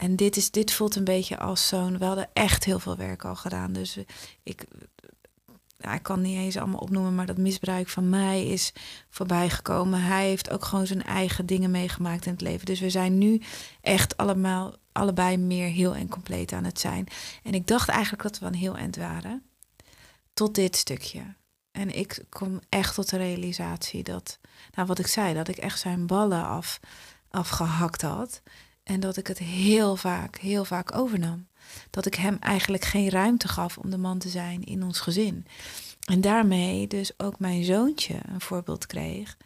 En 0.00 0.16
dit, 0.16 0.36
is, 0.36 0.50
dit 0.50 0.72
voelt 0.72 0.96
een 0.96 1.04
beetje 1.04 1.38
als 1.38 1.68
zo'n. 1.68 1.98
We 1.98 2.04
hadden 2.04 2.28
echt 2.32 2.64
heel 2.64 2.78
veel 2.78 2.96
werk 2.96 3.24
al 3.24 3.36
gedaan. 3.36 3.72
Dus 3.72 3.98
ik, 4.42 4.64
ik 5.78 6.02
kan 6.02 6.20
niet 6.20 6.36
eens 6.36 6.56
allemaal 6.56 6.80
opnoemen, 6.80 7.14
maar 7.14 7.26
dat 7.26 7.36
misbruik 7.36 7.88
van 7.88 8.08
mij 8.08 8.46
is 8.46 8.72
voorbij 9.08 9.50
gekomen. 9.50 10.02
Hij 10.02 10.26
heeft 10.26 10.50
ook 10.50 10.64
gewoon 10.64 10.86
zijn 10.86 11.02
eigen 11.02 11.46
dingen 11.46 11.70
meegemaakt 11.70 12.26
in 12.26 12.32
het 12.32 12.40
leven. 12.40 12.66
Dus 12.66 12.80
we 12.80 12.90
zijn 12.90 13.18
nu 13.18 13.42
echt 13.80 14.16
allemaal, 14.16 14.74
allebei 14.92 15.36
meer 15.36 15.68
heel 15.68 15.94
en 15.94 16.08
compleet 16.08 16.52
aan 16.52 16.64
het 16.64 16.80
zijn. 16.80 17.06
En 17.42 17.54
ik 17.54 17.66
dacht 17.66 17.88
eigenlijk 17.88 18.22
dat 18.22 18.38
we 18.38 18.46
een 18.46 18.54
heel 18.54 18.76
eind 18.76 18.96
waren. 18.96 19.42
Tot 20.34 20.54
dit 20.54 20.76
stukje. 20.76 21.34
En 21.70 21.96
ik 21.96 22.24
kom 22.28 22.60
echt 22.68 22.94
tot 22.94 23.10
de 23.10 23.16
realisatie 23.16 24.02
dat, 24.02 24.38
nou 24.74 24.86
wat 24.86 24.98
ik 24.98 25.06
zei, 25.06 25.34
dat 25.34 25.48
ik 25.48 25.56
echt 25.56 25.80
zijn 25.80 26.06
ballen 26.06 26.44
af, 26.44 26.80
afgehakt 27.30 28.02
had. 28.02 28.42
En 28.90 29.00
dat 29.00 29.16
ik 29.16 29.26
het 29.26 29.38
heel 29.38 29.96
vaak, 29.96 30.38
heel 30.38 30.64
vaak 30.64 30.96
overnam. 30.96 31.46
Dat 31.90 32.06
ik 32.06 32.14
hem 32.14 32.36
eigenlijk 32.40 32.84
geen 32.84 33.08
ruimte 33.08 33.48
gaf 33.48 33.78
om 33.78 33.90
de 33.90 33.98
man 33.98 34.18
te 34.18 34.28
zijn 34.28 34.64
in 34.64 34.82
ons 34.82 35.00
gezin. 35.00 35.46
En 36.04 36.20
daarmee 36.20 36.86
dus 36.86 37.12
ook 37.18 37.38
mijn 37.38 37.64
zoontje 37.64 38.14
een 38.28 38.40
voorbeeld 38.40 38.86
kreeg 38.86 39.36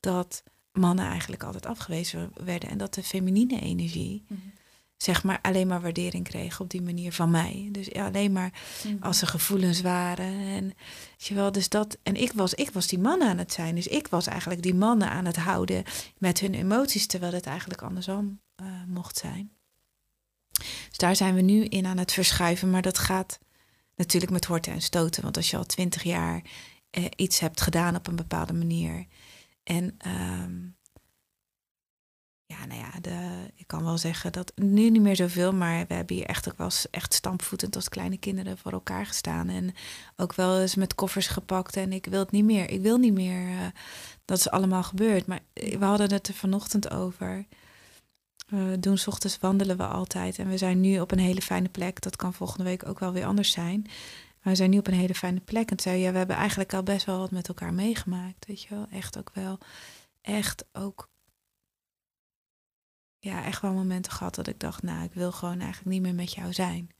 dat 0.00 0.42
mannen 0.72 1.06
eigenlijk 1.06 1.42
altijd 1.42 1.66
afgewezen 1.66 2.32
werden. 2.44 2.68
En 2.68 2.78
dat 2.78 2.94
de 2.94 3.02
feminine 3.02 3.60
energie, 3.60 4.24
mm 4.28 4.36
-hmm. 4.36 4.52
zeg 4.96 5.22
maar, 5.24 5.38
alleen 5.42 5.66
maar 5.66 5.80
waardering 5.80 6.24
kreeg 6.24 6.60
op 6.60 6.70
die 6.70 6.82
manier 6.82 7.12
van 7.12 7.30
mij. 7.30 7.68
Dus 7.72 7.86
ja, 7.86 8.06
alleen 8.06 8.32
maar 8.32 8.52
mm 8.84 8.90
-hmm. 8.90 9.02
als 9.02 9.20
er 9.20 9.28
gevoelens 9.28 9.80
waren. 9.80 10.38
En, 10.46 10.74
je 11.16 11.34
wel, 11.34 11.52
dus 11.52 11.68
dat, 11.68 11.98
en 12.02 12.14
ik 12.14 12.32
was, 12.32 12.54
ik 12.54 12.70
was 12.70 12.86
die 12.86 12.98
mannen 12.98 13.28
aan 13.28 13.38
het 13.38 13.52
zijn. 13.52 13.74
Dus 13.74 13.86
ik 13.86 14.08
was 14.08 14.26
eigenlijk 14.26 14.62
die 14.62 14.74
mannen 14.74 15.10
aan 15.10 15.24
het 15.24 15.36
houden 15.36 15.84
met 16.18 16.40
hun 16.40 16.54
emoties, 16.54 17.06
terwijl 17.06 17.32
het 17.32 17.46
eigenlijk 17.46 17.82
andersom 17.82 18.40
uh, 18.62 18.84
mocht 18.86 19.16
zijn. 19.16 19.52
Dus 20.88 20.96
daar 20.96 21.16
zijn 21.16 21.34
we 21.34 21.40
nu 21.40 21.64
in 21.64 21.86
aan 21.86 21.98
het 21.98 22.12
verschuiven. 22.12 22.70
Maar 22.70 22.82
dat 22.82 22.98
gaat 22.98 23.38
natuurlijk 23.96 24.32
met 24.32 24.44
horten 24.44 24.72
en 24.72 24.82
stoten. 24.82 25.22
Want 25.22 25.36
als 25.36 25.50
je 25.50 25.56
al 25.56 25.66
twintig 25.66 26.02
jaar 26.02 26.42
eh, 26.90 27.04
iets 27.16 27.40
hebt 27.40 27.60
gedaan 27.60 27.96
op 27.96 28.06
een 28.06 28.16
bepaalde 28.16 28.52
manier. 28.52 29.06
En 29.62 29.96
um, 30.06 30.76
ja, 32.46 32.66
nou 32.66 32.80
ja, 32.80 33.00
de, 33.00 33.50
ik 33.54 33.66
kan 33.66 33.84
wel 33.84 33.98
zeggen 33.98 34.32
dat 34.32 34.52
nu 34.54 34.90
niet 34.90 35.02
meer 35.02 35.16
zoveel. 35.16 35.52
Maar 35.52 35.86
we 35.86 35.94
hebben 35.94 36.16
hier 36.16 36.26
echt 36.26 36.48
ook 36.48 36.58
wel 36.58 36.70
echt 36.90 37.14
stampvoetend 37.14 37.76
als 37.76 37.88
kleine 37.88 38.18
kinderen 38.18 38.58
voor 38.58 38.72
elkaar 38.72 39.06
gestaan. 39.06 39.48
En 39.48 39.74
ook 40.16 40.34
wel 40.34 40.60
eens 40.60 40.74
met 40.74 40.94
koffers 40.94 41.26
gepakt. 41.26 41.76
En 41.76 41.92
ik 41.92 42.06
wil 42.06 42.18
het 42.18 42.30
niet 42.30 42.44
meer. 42.44 42.70
Ik 42.70 42.80
wil 42.80 42.98
niet 42.98 43.12
meer 43.12 43.48
uh, 43.48 43.66
dat 44.24 44.38
is 44.38 44.50
allemaal 44.50 44.82
gebeurd. 44.82 45.26
Maar 45.26 45.40
we 45.52 45.84
hadden 45.84 46.12
het 46.12 46.28
er 46.28 46.34
vanochtend 46.34 46.90
over. 46.90 47.46
Uh, 48.54 48.72
doen 48.80 48.98
s 48.98 49.06
ochtends 49.06 49.38
wandelen 49.38 49.76
we 49.76 49.86
altijd. 49.86 50.38
En 50.38 50.48
we 50.48 50.58
zijn 50.58 50.80
nu 50.80 51.00
op 51.00 51.10
een 51.10 51.18
hele 51.18 51.42
fijne 51.42 51.68
plek. 51.68 52.00
Dat 52.00 52.16
kan 52.16 52.34
volgende 52.34 52.64
week 52.64 52.88
ook 52.88 52.98
wel 52.98 53.12
weer 53.12 53.24
anders 53.24 53.50
zijn. 53.50 53.82
Maar 54.42 54.52
we 54.52 54.54
zijn 54.54 54.70
nu 54.70 54.78
op 54.78 54.86
een 54.86 54.94
hele 54.94 55.14
fijne 55.14 55.40
plek. 55.40 55.70
En 55.70 55.80
zei 55.80 56.00
ja, 56.00 56.12
we 56.12 56.18
hebben 56.18 56.36
eigenlijk 56.36 56.74
al 56.74 56.82
best 56.82 57.06
wel 57.06 57.18
wat 57.18 57.30
met 57.30 57.48
elkaar 57.48 57.74
meegemaakt. 57.74 58.46
Weet 58.46 58.62
je 58.62 58.74
wel, 58.74 58.86
echt 58.90 59.18
ook 59.18 59.30
wel. 59.34 59.58
Echt 60.20 60.64
ook. 60.72 61.08
Ja, 63.18 63.44
echt 63.44 63.62
wel 63.62 63.72
momenten 63.72 64.12
gehad 64.12 64.34
dat 64.34 64.46
ik 64.46 64.60
dacht, 64.60 64.82
nou, 64.82 65.04
ik 65.04 65.12
wil 65.12 65.32
gewoon 65.32 65.60
eigenlijk 65.60 65.90
niet 65.90 66.02
meer 66.02 66.14
met 66.14 66.32
jou 66.32 66.52
zijn. 66.52 66.90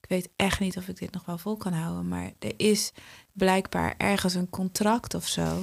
Ik 0.00 0.08
weet 0.08 0.28
echt 0.36 0.60
niet 0.60 0.76
of 0.76 0.88
ik 0.88 0.98
dit 0.98 1.12
nog 1.12 1.24
wel 1.24 1.38
vol 1.38 1.56
kan 1.56 1.72
houden. 1.72 2.08
Maar 2.08 2.32
er 2.38 2.54
is 2.56 2.92
blijkbaar 3.32 3.94
ergens 3.96 4.34
een 4.34 4.50
contract 4.50 5.14
of 5.14 5.28
zo. 5.28 5.62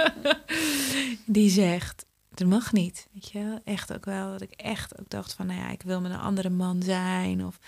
die 1.26 1.50
zegt, 1.50 2.06
het 2.34 2.48
mag 2.48 2.72
niet. 2.72 3.08
Weet 3.12 3.30
je, 3.30 3.60
echt 3.64 3.92
ook 3.92 4.04
wel 4.04 4.30
dat 4.30 4.40
ik 4.40 4.50
echt 4.50 4.98
ook 4.98 5.10
dacht 5.10 5.32
van, 5.32 5.46
nou 5.46 5.60
ja, 5.60 5.70
ik 5.70 5.82
wil 5.82 6.00
met 6.00 6.12
een 6.12 6.18
andere 6.18 6.50
man 6.50 6.82
zijn 6.82 7.44
of 7.44 7.58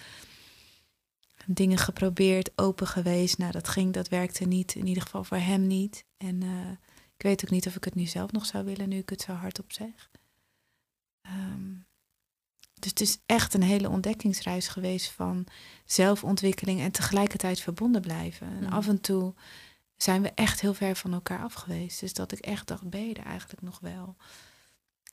dingen 1.46 1.78
geprobeerd, 1.78 2.50
open 2.56 2.86
geweest. 2.86 3.38
Nou, 3.38 3.52
dat 3.52 3.68
ging, 3.68 3.92
dat 3.92 4.08
werkte 4.08 4.44
niet, 4.44 4.74
in 4.74 4.86
ieder 4.86 5.02
geval 5.02 5.24
voor 5.24 5.36
hem 5.36 5.66
niet. 5.66 6.04
En 6.16 6.44
uh, 6.44 6.70
ik 7.16 7.22
weet 7.22 7.44
ook 7.44 7.50
niet 7.50 7.66
of 7.66 7.76
ik 7.76 7.84
het 7.84 7.94
nu 7.94 8.06
zelf 8.06 8.32
nog 8.32 8.46
zou 8.46 8.64
willen, 8.64 8.88
nu 8.88 8.98
ik 8.98 9.08
het 9.10 9.20
zo 9.20 9.32
hardop 9.32 9.72
zeg. 9.72 10.10
Um, 11.26 11.86
dus 12.74 12.90
het 12.90 13.00
is 13.00 13.18
echt 13.26 13.54
een 13.54 13.62
hele 13.62 13.88
ontdekkingsreis 13.88 14.68
geweest 14.68 15.10
van 15.10 15.46
zelfontwikkeling 15.84 16.80
en 16.80 16.90
tegelijkertijd 16.90 17.60
verbonden 17.60 18.00
blijven. 18.00 18.46
En 18.46 18.64
mm. 18.64 18.72
af 18.72 18.88
en 18.88 19.00
toe 19.00 19.34
zijn 19.96 20.22
we 20.22 20.32
echt 20.34 20.60
heel 20.60 20.74
ver 20.74 20.96
van 20.96 21.12
elkaar 21.12 21.42
af 21.42 21.52
geweest. 21.52 22.00
Dus 22.00 22.12
dat 22.12 22.32
ik 22.32 22.38
echt 22.38 22.66
dacht, 22.66 22.90
ben 22.90 23.08
je 23.08 23.14
er 23.14 23.24
eigenlijk 23.24 23.62
nog 23.62 23.78
wel? 23.80 24.16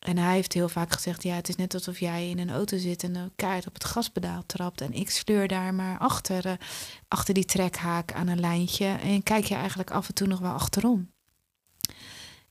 En 0.02 0.18
hij 0.18 0.34
heeft 0.34 0.54
heel 0.54 0.70
vaak 0.70 0.92
gezegd: 0.92 1.24
Ja, 1.24 1.36
het 1.36 1.50
is 1.50 1.56
net 1.56 1.74
alsof 1.74 2.00
jij 2.00 2.30
in 2.30 2.40
een 2.40 2.50
auto 2.50 2.78
zit 2.78 3.04
en 3.04 3.16
een 3.16 3.32
kaart 3.36 3.68
op 3.68 3.74
het 3.74 3.84
gaspedaal 3.84 4.44
trapt. 4.46 4.82
En 4.82 4.94
ik 4.94 5.10
sleur 5.10 5.48
daar 5.48 5.74
maar 5.74 6.00
achter, 6.00 6.46
uh, 6.46 6.54
achter 7.08 7.34
die 7.34 7.46
trekhaak 7.46 8.14
aan 8.14 8.28
een 8.28 8.40
lijntje. 8.40 8.86
En 8.86 9.24
kijk 9.24 9.46
je 9.46 9.56
eigenlijk 9.56 9.92
af 9.92 10.08
en 10.08 10.14
toe 10.14 10.28
nog 10.28 10.40
wel 10.40 10.52
achterom. 10.52 11.12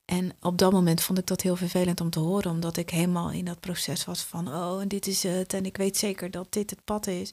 En 0.04 0.32
op 0.40 0.58
dat 0.58 0.72
moment 0.72 1.02
vond 1.02 1.18
ik 1.18 1.26
dat 1.26 1.40
heel 1.40 1.56
vervelend 1.56 2.00
om 2.00 2.10
te 2.10 2.18
horen, 2.18 2.50
omdat 2.50 2.76
ik 2.76 2.90
helemaal 2.90 3.30
in 3.30 3.44
dat 3.44 3.60
proces 3.60 4.04
was 4.04 4.22
van: 4.22 4.48
Oh, 4.48 4.80
en 4.80 4.88
dit 4.88 5.06
is 5.06 5.22
het. 5.22 5.52
En 5.52 5.64
ik 5.66 5.76
weet 5.76 5.96
zeker 5.96 6.30
dat 6.30 6.52
dit 6.52 6.70
het 6.70 6.84
pad 6.84 7.06
is. 7.06 7.30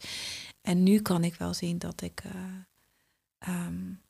En 0.61 0.83
nu 0.83 1.01
kan 1.01 1.23
ik 1.23 1.35
wel 1.35 1.53
zien 1.53 1.77
dat 1.77 2.01
ik. 2.01 2.23
Uh, 2.25 3.65
um, 3.65 4.01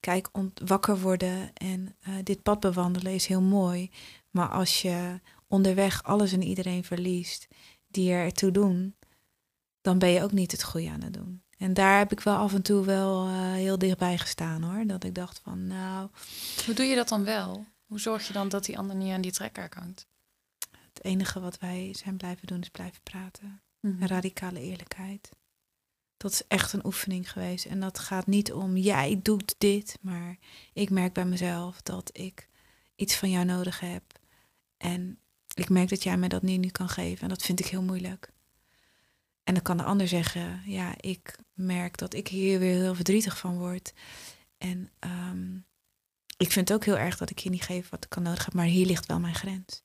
kijk, 0.00 0.28
wakker 0.64 1.00
worden 1.00 1.50
en 1.54 1.96
uh, 2.08 2.14
dit 2.22 2.42
pad 2.42 2.60
bewandelen 2.60 3.14
is 3.14 3.26
heel 3.26 3.40
mooi. 3.40 3.90
Maar 4.30 4.48
als 4.48 4.82
je 4.82 5.20
onderweg 5.46 6.02
alles 6.02 6.32
en 6.32 6.42
iedereen 6.42 6.84
verliest 6.84 7.48
die 7.86 8.10
er 8.10 8.24
ertoe 8.24 8.50
doen, 8.50 8.96
dan 9.80 9.98
ben 9.98 10.08
je 10.08 10.22
ook 10.22 10.32
niet 10.32 10.52
het 10.52 10.62
goede 10.62 10.90
aan 10.90 11.02
het 11.02 11.14
doen. 11.14 11.42
En 11.58 11.74
daar 11.74 11.98
heb 11.98 12.12
ik 12.12 12.20
wel 12.20 12.36
af 12.36 12.54
en 12.54 12.62
toe 12.62 12.84
wel 12.84 13.28
uh, 13.28 13.52
heel 13.52 13.78
dichtbij 13.78 14.18
gestaan 14.18 14.62
hoor. 14.62 14.86
Dat 14.86 15.04
ik 15.04 15.14
dacht 15.14 15.40
van 15.42 15.66
nou. 15.66 16.08
Hoe 16.64 16.74
doe 16.74 16.86
je 16.86 16.94
dat 16.94 17.08
dan 17.08 17.24
wel? 17.24 17.66
Hoe 17.86 18.00
zorg 18.00 18.26
je 18.26 18.32
dan 18.32 18.48
dat 18.48 18.64
die 18.64 18.78
ander 18.78 18.96
niet 18.96 19.12
aan 19.12 19.20
die 19.20 19.32
trekker 19.32 19.68
hangt? 19.78 20.06
Het 20.70 21.04
enige 21.04 21.40
wat 21.40 21.58
wij 21.58 21.94
zijn 21.96 22.16
blijven 22.16 22.46
doen 22.46 22.60
is 22.60 22.68
blijven 22.68 23.02
praten. 23.02 23.62
Mhm. 23.80 24.04
Radicale 24.04 24.60
eerlijkheid. 24.60 25.30
Dat 26.16 26.32
is 26.32 26.42
echt 26.48 26.72
een 26.72 26.86
oefening 26.86 27.32
geweest. 27.32 27.64
En 27.64 27.80
dat 27.80 27.98
gaat 27.98 28.26
niet 28.26 28.52
om 28.52 28.76
jij 28.76 29.20
doet 29.22 29.54
dit, 29.58 29.98
maar 30.00 30.38
ik 30.72 30.90
merk 30.90 31.12
bij 31.12 31.24
mezelf 31.24 31.82
dat 31.82 32.10
ik 32.12 32.48
iets 32.94 33.16
van 33.16 33.30
jou 33.30 33.44
nodig 33.44 33.80
heb. 33.80 34.02
En 34.76 35.18
ik 35.56 35.68
merk 35.68 35.88
dat 35.88 36.02
jij 36.02 36.16
mij 36.16 36.28
dat 36.28 36.42
niet 36.42 36.60
nu 36.60 36.68
kan 36.68 36.88
geven. 36.88 37.22
En 37.22 37.28
dat 37.28 37.42
vind 37.42 37.60
ik 37.60 37.66
heel 37.66 37.82
moeilijk. 37.82 38.30
En 39.44 39.54
dan 39.54 39.62
kan 39.62 39.76
de 39.76 39.82
ander 39.82 40.08
zeggen, 40.08 40.62
ja, 40.66 40.94
ik 41.00 41.38
merk 41.52 41.96
dat 41.96 42.14
ik 42.14 42.28
hier 42.28 42.58
weer 42.58 42.74
heel 42.74 42.94
verdrietig 42.94 43.38
van 43.38 43.58
word. 43.58 43.92
En 44.58 44.90
ehm, 44.98 45.54
ik 46.36 46.52
vind 46.52 46.68
het 46.68 46.72
ook 46.72 46.84
heel 46.84 46.98
erg 46.98 47.16
dat 47.16 47.30
ik 47.30 47.38
je 47.38 47.50
niet 47.50 47.62
geef 47.62 47.88
wat 47.88 48.04
ik 48.04 48.10
kan 48.10 48.22
nodig 48.22 48.44
heb, 48.44 48.54
maar 48.54 48.64
hier 48.64 48.86
ligt 48.86 49.06
wel 49.06 49.20
mijn 49.20 49.34
grens. 49.34 49.84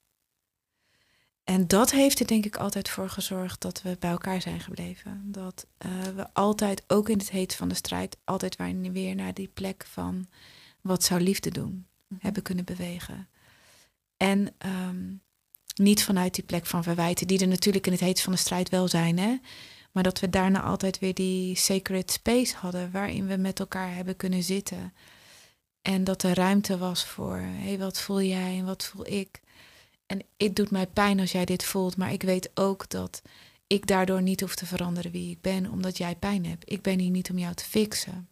En 1.43 1.67
dat 1.67 1.91
heeft 1.91 2.19
er 2.19 2.27
denk 2.27 2.45
ik 2.45 2.57
altijd 2.57 2.89
voor 2.89 3.09
gezorgd 3.09 3.61
dat 3.61 3.81
we 3.81 3.97
bij 3.99 4.11
elkaar 4.11 4.41
zijn 4.41 4.59
gebleven. 4.59 5.21
Dat 5.25 5.67
eh, 5.77 6.03
we 6.15 6.33
altijd, 6.33 6.83
ook 6.87 7.09
in 7.09 7.17
het 7.17 7.29
heet 7.29 7.55
van 7.55 7.67
de 7.67 7.75
strijd, 7.75 8.17
altijd 8.23 8.55
weer 8.91 9.15
naar 9.15 9.33
die 9.33 9.47
plek 9.47 9.85
van 9.85 10.27
wat 10.81 11.03
zou 11.03 11.21
liefde 11.21 11.51
doen, 11.51 11.87
Mhm. 12.11 12.19
hebben 12.21 12.43
kunnen 12.43 12.65
bewegen. 12.65 13.29
En 14.17 14.53
ehm, 14.57 15.13
niet 15.75 16.03
vanuit 16.03 16.35
die 16.35 16.43
plek 16.43 16.65
van 16.65 16.83
verwijten, 16.83 17.27
die 17.27 17.39
er 17.39 17.47
natuurlijk 17.47 17.85
in 17.85 17.91
het 17.91 18.01
heet 18.01 18.21
van 18.21 18.33
de 18.33 18.39
strijd 18.39 18.69
wel 18.69 18.87
zijn, 18.87 19.19
hè. 19.19 19.37
Maar 19.91 20.03
dat 20.03 20.19
we 20.19 20.29
daarna 20.29 20.61
altijd 20.61 20.99
weer 20.99 21.13
die 21.13 21.55
sacred 21.55 22.11
space 22.11 22.55
hadden, 22.55 22.91
waarin 22.91 23.27
we 23.27 23.35
met 23.35 23.59
elkaar 23.59 23.95
hebben 23.95 24.15
kunnen 24.15 24.43
zitten. 24.43 24.93
En 25.81 26.03
dat 26.03 26.23
er 26.23 26.33
ruimte 26.33 26.77
was 26.77 27.05
voor, 27.05 27.37
hé, 27.37 27.67
hey, 27.67 27.77
wat 27.77 27.99
voel 27.99 28.21
jij 28.21 28.57
en 28.57 28.65
wat 28.65 28.85
voel 28.85 29.07
ik? 29.07 29.41
En 30.05 30.21
het 30.37 30.55
doet 30.55 30.71
mij 30.71 30.87
pijn 30.87 31.19
als 31.19 31.31
jij 31.31 31.45
dit 31.45 31.63
voelt, 31.63 31.97
maar 31.97 32.11
ik 32.13 32.23
weet 32.23 32.51
ook 32.53 32.89
dat 32.89 33.21
ik 33.67 33.87
daardoor 33.87 34.21
niet 34.21 34.41
hoef 34.41 34.55
te 34.55 34.65
veranderen 34.65 35.11
wie 35.11 35.31
ik 35.31 35.41
ben, 35.41 35.71
omdat 35.71 35.97
jij 35.97 36.15
pijn 36.15 36.45
hebt. 36.45 36.71
Ik 36.71 36.81
ben 36.81 36.99
hier 36.99 37.09
niet 37.09 37.29
om 37.29 37.37
jou 37.37 37.53
te 37.53 37.63
fixen. 37.63 38.29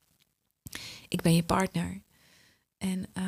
Ik 1.07 1.21
ben 1.21 1.35
je 1.35 1.43
partner. 1.43 2.01
En, 2.77 3.05
uh, 3.13 3.23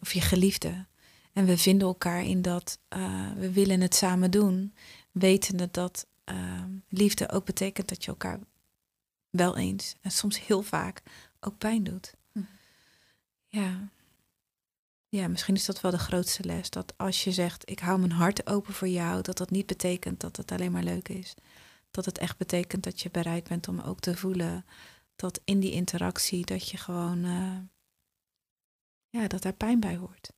of 0.00 0.12
je 0.12 0.20
geliefde. 0.20 0.86
En 1.32 1.44
we 1.44 1.58
vinden 1.58 1.86
elkaar 1.86 2.24
in 2.24 2.42
dat 2.42 2.78
uh, 2.96 3.32
we 3.32 3.52
willen 3.52 3.80
het 3.80 3.94
samen 3.94 4.30
doen, 4.30 4.74
wetende 5.10 5.68
dat 5.70 6.06
uh, 6.24 6.64
liefde 6.88 7.30
ook 7.30 7.44
betekent 7.44 7.88
dat 7.88 8.04
je 8.04 8.10
elkaar 8.10 8.40
wel 9.30 9.56
eens 9.56 9.94
en 10.00 10.10
soms 10.10 10.46
heel 10.46 10.62
vaak 10.62 11.02
ook 11.40 11.58
pijn 11.58 11.84
doet. 11.84 12.14
Hm. 12.32 12.40
Ja. 13.46 13.88
Ja, 15.08 15.28
misschien 15.28 15.54
is 15.54 15.64
dat 15.64 15.80
wel 15.80 15.90
de 15.90 15.98
grootste 15.98 16.44
les. 16.44 16.70
Dat 16.70 16.94
als 16.96 17.24
je 17.24 17.32
zegt, 17.32 17.70
ik 17.70 17.78
hou 17.78 17.98
mijn 17.98 18.12
hart 18.12 18.46
open 18.46 18.74
voor 18.74 18.88
jou, 18.88 19.22
dat 19.22 19.36
dat 19.36 19.50
niet 19.50 19.66
betekent 19.66 20.20
dat 20.20 20.36
het 20.36 20.52
alleen 20.52 20.72
maar 20.72 20.82
leuk 20.82 21.08
is. 21.08 21.34
Dat 21.90 22.04
het 22.04 22.18
echt 22.18 22.36
betekent 22.36 22.82
dat 22.82 23.00
je 23.00 23.10
bereid 23.10 23.48
bent 23.48 23.68
om 23.68 23.80
ook 23.80 24.00
te 24.00 24.16
voelen 24.16 24.64
dat 25.16 25.40
in 25.44 25.60
die 25.60 25.72
interactie 25.72 26.44
dat 26.44 26.68
je 26.68 26.76
gewoon, 26.76 27.24
uh, 27.24 27.58
ja, 29.08 29.26
dat 29.28 29.42
daar 29.42 29.52
pijn 29.52 29.80
bij 29.80 29.96
hoort. 29.96 30.32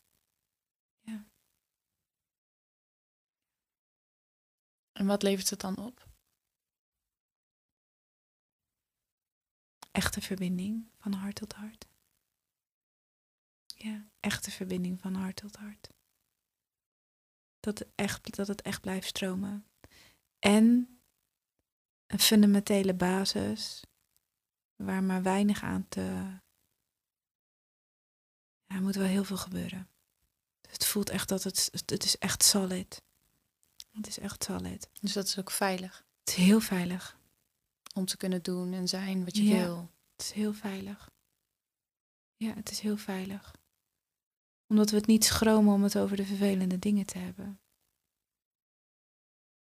En 5.05 5.10
wat 5.10 5.22
levert 5.22 5.51
het 5.51 5.60
dan 5.60 5.76
op? 5.76 6.09
Echte 9.90 10.20
verbinding 10.20 10.90
van 10.98 11.12
hart 11.12 11.35
tot 11.35 11.52
hart. 11.52 11.86
Ja, 13.66 14.09
echte 14.20 14.51
verbinding 14.51 15.01
van 15.01 15.14
hart 15.14 15.36
tot 15.36 15.56
hart. 15.56 15.90
Dat 17.60 17.78
het 17.78 17.89
echt, 17.94 18.36
dat 18.36 18.47
het 18.47 18.62
echt 18.62 18.81
blijft 18.81 19.06
stromen. 19.06 19.66
En 20.39 20.98
een 22.06 22.18
fundamentele 22.18 22.94
basis 22.94 23.82
waar 24.76 25.02
maar 25.02 25.22
weinig 25.22 25.62
aan 25.62 25.89
te. 25.89 26.40
Er 28.66 28.82
moet 28.82 28.94
wel 28.94 29.06
heel 29.06 29.24
veel 29.24 29.36
gebeuren. 29.36 29.90
Het 30.60 30.86
voelt 30.86 31.10
echt 31.10 31.28
dat 31.28 31.43
het, 31.43 31.68
het 31.72 32.05
is 32.05 32.18
echt 32.18 32.43
solid. 32.43 33.02
Het 33.95 34.07
is 34.07 34.19
echt 34.19 34.45
solid. 34.45 34.91
Dus 35.01 35.12
dat 35.12 35.27
is 35.27 35.39
ook 35.39 35.51
veilig. 35.51 36.07
Het 36.19 36.29
is 36.29 36.35
heel 36.35 36.61
veilig. 36.61 37.19
Om 37.95 38.05
te 38.05 38.16
kunnen 38.16 38.43
doen 38.43 38.73
en 38.73 38.89
zijn 38.89 39.25
wat 39.25 39.37
je 39.37 39.45
ja, 39.45 39.65
wil. 39.65 39.91
Het 40.12 40.27
is 40.27 40.33
heel 40.33 40.53
veilig. 40.53 41.11
Ja, 42.37 42.55
het 42.55 42.71
is 42.71 42.81
heel 42.81 42.97
veilig. 42.97 43.55
Omdat 44.66 44.91
we 44.91 44.97
het 44.97 45.07
niet 45.07 45.25
schromen 45.25 45.75
om 45.75 45.83
het 45.83 45.99
over 45.99 46.16
de 46.16 46.27
vervelende 46.27 46.79
dingen 46.79 47.07
te 47.07 47.19
hebben. 47.19 47.61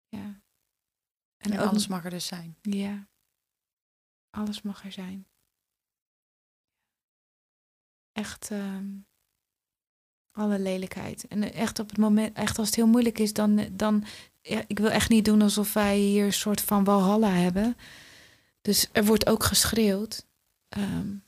Ja. 0.08 0.42
En, 1.36 1.50
en 1.50 1.58
alles 1.58 1.86
mag 1.86 2.04
er 2.04 2.10
dus 2.10 2.26
zijn. 2.26 2.56
Ja. 2.60 3.08
Alles 4.30 4.62
mag 4.62 4.84
er 4.84 4.92
zijn. 4.92 5.28
Echt 8.12 8.50
um, 8.50 9.06
alle 10.32 10.58
lelijkheid. 10.58 11.26
En 11.28 11.52
echt 11.52 11.78
op 11.78 11.88
het 11.88 11.98
moment, 11.98 12.36
echt 12.36 12.58
als 12.58 12.66
het 12.66 12.76
heel 12.76 12.86
moeilijk 12.86 13.18
is, 13.18 13.32
dan, 13.32 13.68
dan 13.72 14.04
ja, 14.40 14.64
ik 14.66 14.78
wil 14.78 14.90
echt 14.90 15.08
niet 15.08 15.24
doen 15.24 15.42
alsof 15.42 15.72
wij 15.72 15.98
hier 15.98 16.24
een 16.24 16.32
soort 16.32 16.60
van 16.60 16.84
walhalla 16.84 17.30
hebben. 17.30 17.76
Dus 18.62 18.88
er 18.92 19.04
wordt 19.04 19.26
ook 19.26 19.44
geschreeuwd. 19.44 20.26
Um, 20.68 21.22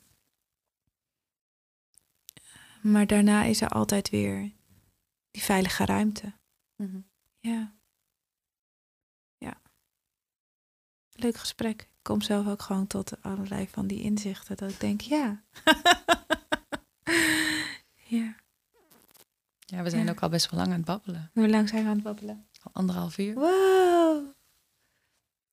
maar 2.83 3.07
daarna 3.07 3.43
is 3.43 3.61
er 3.61 3.69
altijd 3.69 4.11
weer 4.11 4.53
die 5.31 5.43
veilige 5.43 5.85
ruimte. 5.85 6.33
Mm 6.77 6.91
-hmm. 6.91 7.11
Ja. 7.41 7.75
Ja. 9.39 9.61
Leuk 11.13 11.37
gesprek. 11.37 11.83
Ik 11.83 11.89
kom 12.03 12.21
zelf 12.21 12.47
ook 12.47 12.63
gewoon 12.63 12.87
tot 12.87 13.23
allerlei 13.23 13.69
van 13.69 13.87
die 13.87 14.03
inzichten. 14.03 14.57
Dat 14.57 14.71
ik 14.71 14.81
denk, 14.81 15.01
ja. 15.01 15.43
ja. 18.19 18.35
Ja, 19.77 19.83
we 19.83 19.91
zijn 19.91 20.05
Ja. 20.05 20.11
ook 20.11 20.21
al 20.23 20.29
best 20.29 20.51
wel 20.51 20.61
lang 20.61 20.73
aan 20.73 20.77
het 20.79 20.87
babbelen. 20.87 21.31
Hoe 21.35 21.49
lang 21.49 21.69
zijn 21.69 21.83
we 21.83 21.89
aan 21.89 21.95
het 21.95 22.05
babbelen? 22.05 22.47
Al 22.63 22.71
anderhalf 22.73 23.19
uur. 23.19 23.35
Wow. 23.35 24.25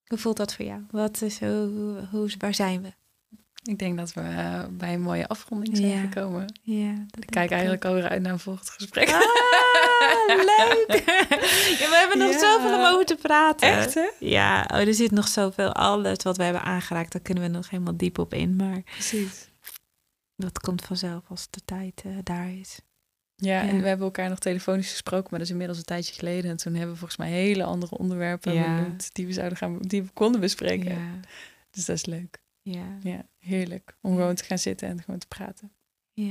Hoe 0.07 0.17
voelt 0.17 0.37
dat 0.37 0.53
voor 0.55 0.65
jou? 0.65 0.81
Wat 0.91 1.21
is, 1.21 1.39
hoe, 1.39 2.07
hoe, 2.11 2.29
waar 2.37 2.53
zijn 2.53 2.81
we? 2.81 2.93
Ik 3.63 3.79
denk 3.79 3.97
dat 3.97 4.13
we 4.13 4.21
uh, 4.21 4.63
bij 4.71 4.93
een 4.93 5.01
mooie 5.01 5.27
afronding 5.27 5.77
zijn 5.77 5.89
Ja. 5.89 5.99
gekomen. 6.01 6.59
Ja, 6.61 7.05
Ik 7.19 7.25
kijk 7.25 7.51
eigenlijk 7.51 7.85
alweer 7.85 8.09
uit 8.09 8.21
naar 8.21 8.31
een 8.31 8.39
volgend 8.39 8.69
gesprek. 8.69 9.09
Ah, 9.09 9.19
leuk! 10.27 10.85
ja, 11.79 11.89
we 11.89 11.95
hebben 11.99 12.17
nog 12.17 12.31
Ja. 12.31 12.39
zoveel 12.39 12.77
om 12.77 12.85
over 12.93 13.05
te 13.05 13.15
praten. 13.15 13.67
Echt, 13.69 13.93
hè? 13.93 14.09
Ja, 14.19 14.67
oh, 14.71 14.77
er 14.79 14.93
zit 14.93 15.11
nog 15.11 15.27
zoveel. 15.27 15.73
Alles 15.73 16.23
wat 16.23 16.37
we 16.37 16.43
hebben 16.43 16.61
aangeraakt, 16.63 17.11
daar 17.11 17.21
kunnen 17.21 17.43
we 17.43 17.49
nog 17.49 17.69
helemaal 17.69 17.97
diep 17.97 18.17
op 18.17 18.33
in. 18.33 18.55
Maar 18.55 18.81
Precies. 18.81 19.49
dat 20.35 20.59
komt 20.59 20.81
vanzelf 20.85 21.23
als 21.29 21.47
de 21.49 21.61
tijd 21.65 22.01
eh, 22.05 22.11
daar 22.23 22.49
is. 22.51 22.79
Ja, 23.41 23.61
en 23.61 23.81
we 23.81 23.87
hebben 23.87 24.05
elkaar 24.05 24.29
nog 24.29 24.39
telefonisch 24.39 24.89
gesproken, 24.91 25.27
maar 25.29 25.39
dat 25.39 25.47
is 25.47 25.49
inmiddels 25.53 25.77
een 25.79 25.85
tijdje 25.85 26.13
geleden. 26.13 26.51
En 26.51 26.57
toen 26.57 26.73
hebben 26.73 26.91
we 26.91 26.97
volgens 26.97 27.19
mij 27.19 27.29
hele 27.31 27.63
andere 27.63 27.97
onderwerpen 27.97 28.53
Ja. 28.53 28.75
benoemd 28.75 29.09
die 29.13 29.25
we 29.25 29.33
zouden 29.33 29.57
gaan, 29.57 29.77
die 29.79 30.03
we 30.03 30.09
konden 30.13 30.41
bespreken. 30.41 30.91
Ja, 30.91 31.19
Dus 31.71 31.85
dat 31.85 31.95
is 31.95 32.05
leuk. 32.05 32.41
ja, 32.61 32.97
Ja, 33.03 33.25
heerlijk. 33.37 33.95
Om 34.01 34.15
gewoon 34.15 34.35
te 34.35 34.43
gaan 34.43 34.59
zitten 34.59 34.87
en 34.87 35.01
gewoon 35.03 35.19
te 35.19 35.27
praten. 35.27 35.71
ja. 36.13 36.23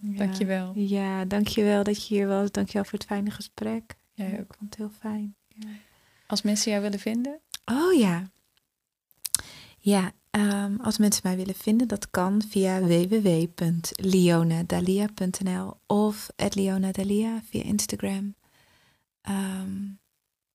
ja. 0.00 0.16
Dankjewel. 0.16 0.72
Ja, 0.78 1.24
dankjewel 1.24 1.82
dat 1.84 2.06
je 2.08 2.14
hier 2.14 2.26
was. 2.26 2.50
Dankjewel 2.50 2.84
voor 2.84 2.98
het 2.98 3.06
fijne 3.08 3.30
gesprek. 3.30 3.94
Jij 4.12 4.26
Ja, 4.30 4.32
ook. 4.34 4.40
Ik 4.40 4.54
vond 4.58 4.70
het 4.70 4.78
heel 4.78 4.90
fijn. 5.00 5.36
Als 6.26 6.42
mensen 6.42 6.70
jou 6.70 6.82
willen 6.82 6.98
vinden, 6.98 7.40
Oh 7.64 7.98
ja. 7.98 8.30
Ja, 9.78 10.12
ehm, 10.34 10.76
als 10.80 10.98
mensen 10.98 11.20
mij 11.24 11.36
willen 11.36 11.54
vinden, 11.54 11.88
dat 11.88 12.10
kan 12.10 12.42
via 12.42 12.80
www.leonadalia.nl 12.80 15.80
of 15.86 16.30
@leonadalia 16.54 17.42
via 17.42 17.62
Instagram. 17.62 18.36
Ehm, 19.20 19.92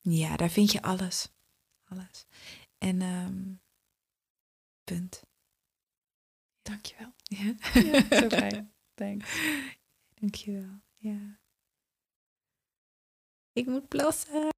ja, 0.02 0.36
daar 0.36 0.50
vind 0.50 0.72
je 0.72 0.82
alles. 0.82 1.32
Alles. 1.84 2.26
En 2.78 3.02
ehm, 3.02 3.54
punt. 4.84 5.24
dankjewel. 6.62 7.14
Ja. 7.24 7.54
Ja, 7.74 8.20
zo 8.20 8.30
fijn. 8.30 8.74
Thanks. 9.00 9.40
Dankjewel. 10.14 10.82
Ja. 10.98 11.40
Ik 13.54 13.66
moet 13.66 13.88
plassen. 13.88 14.50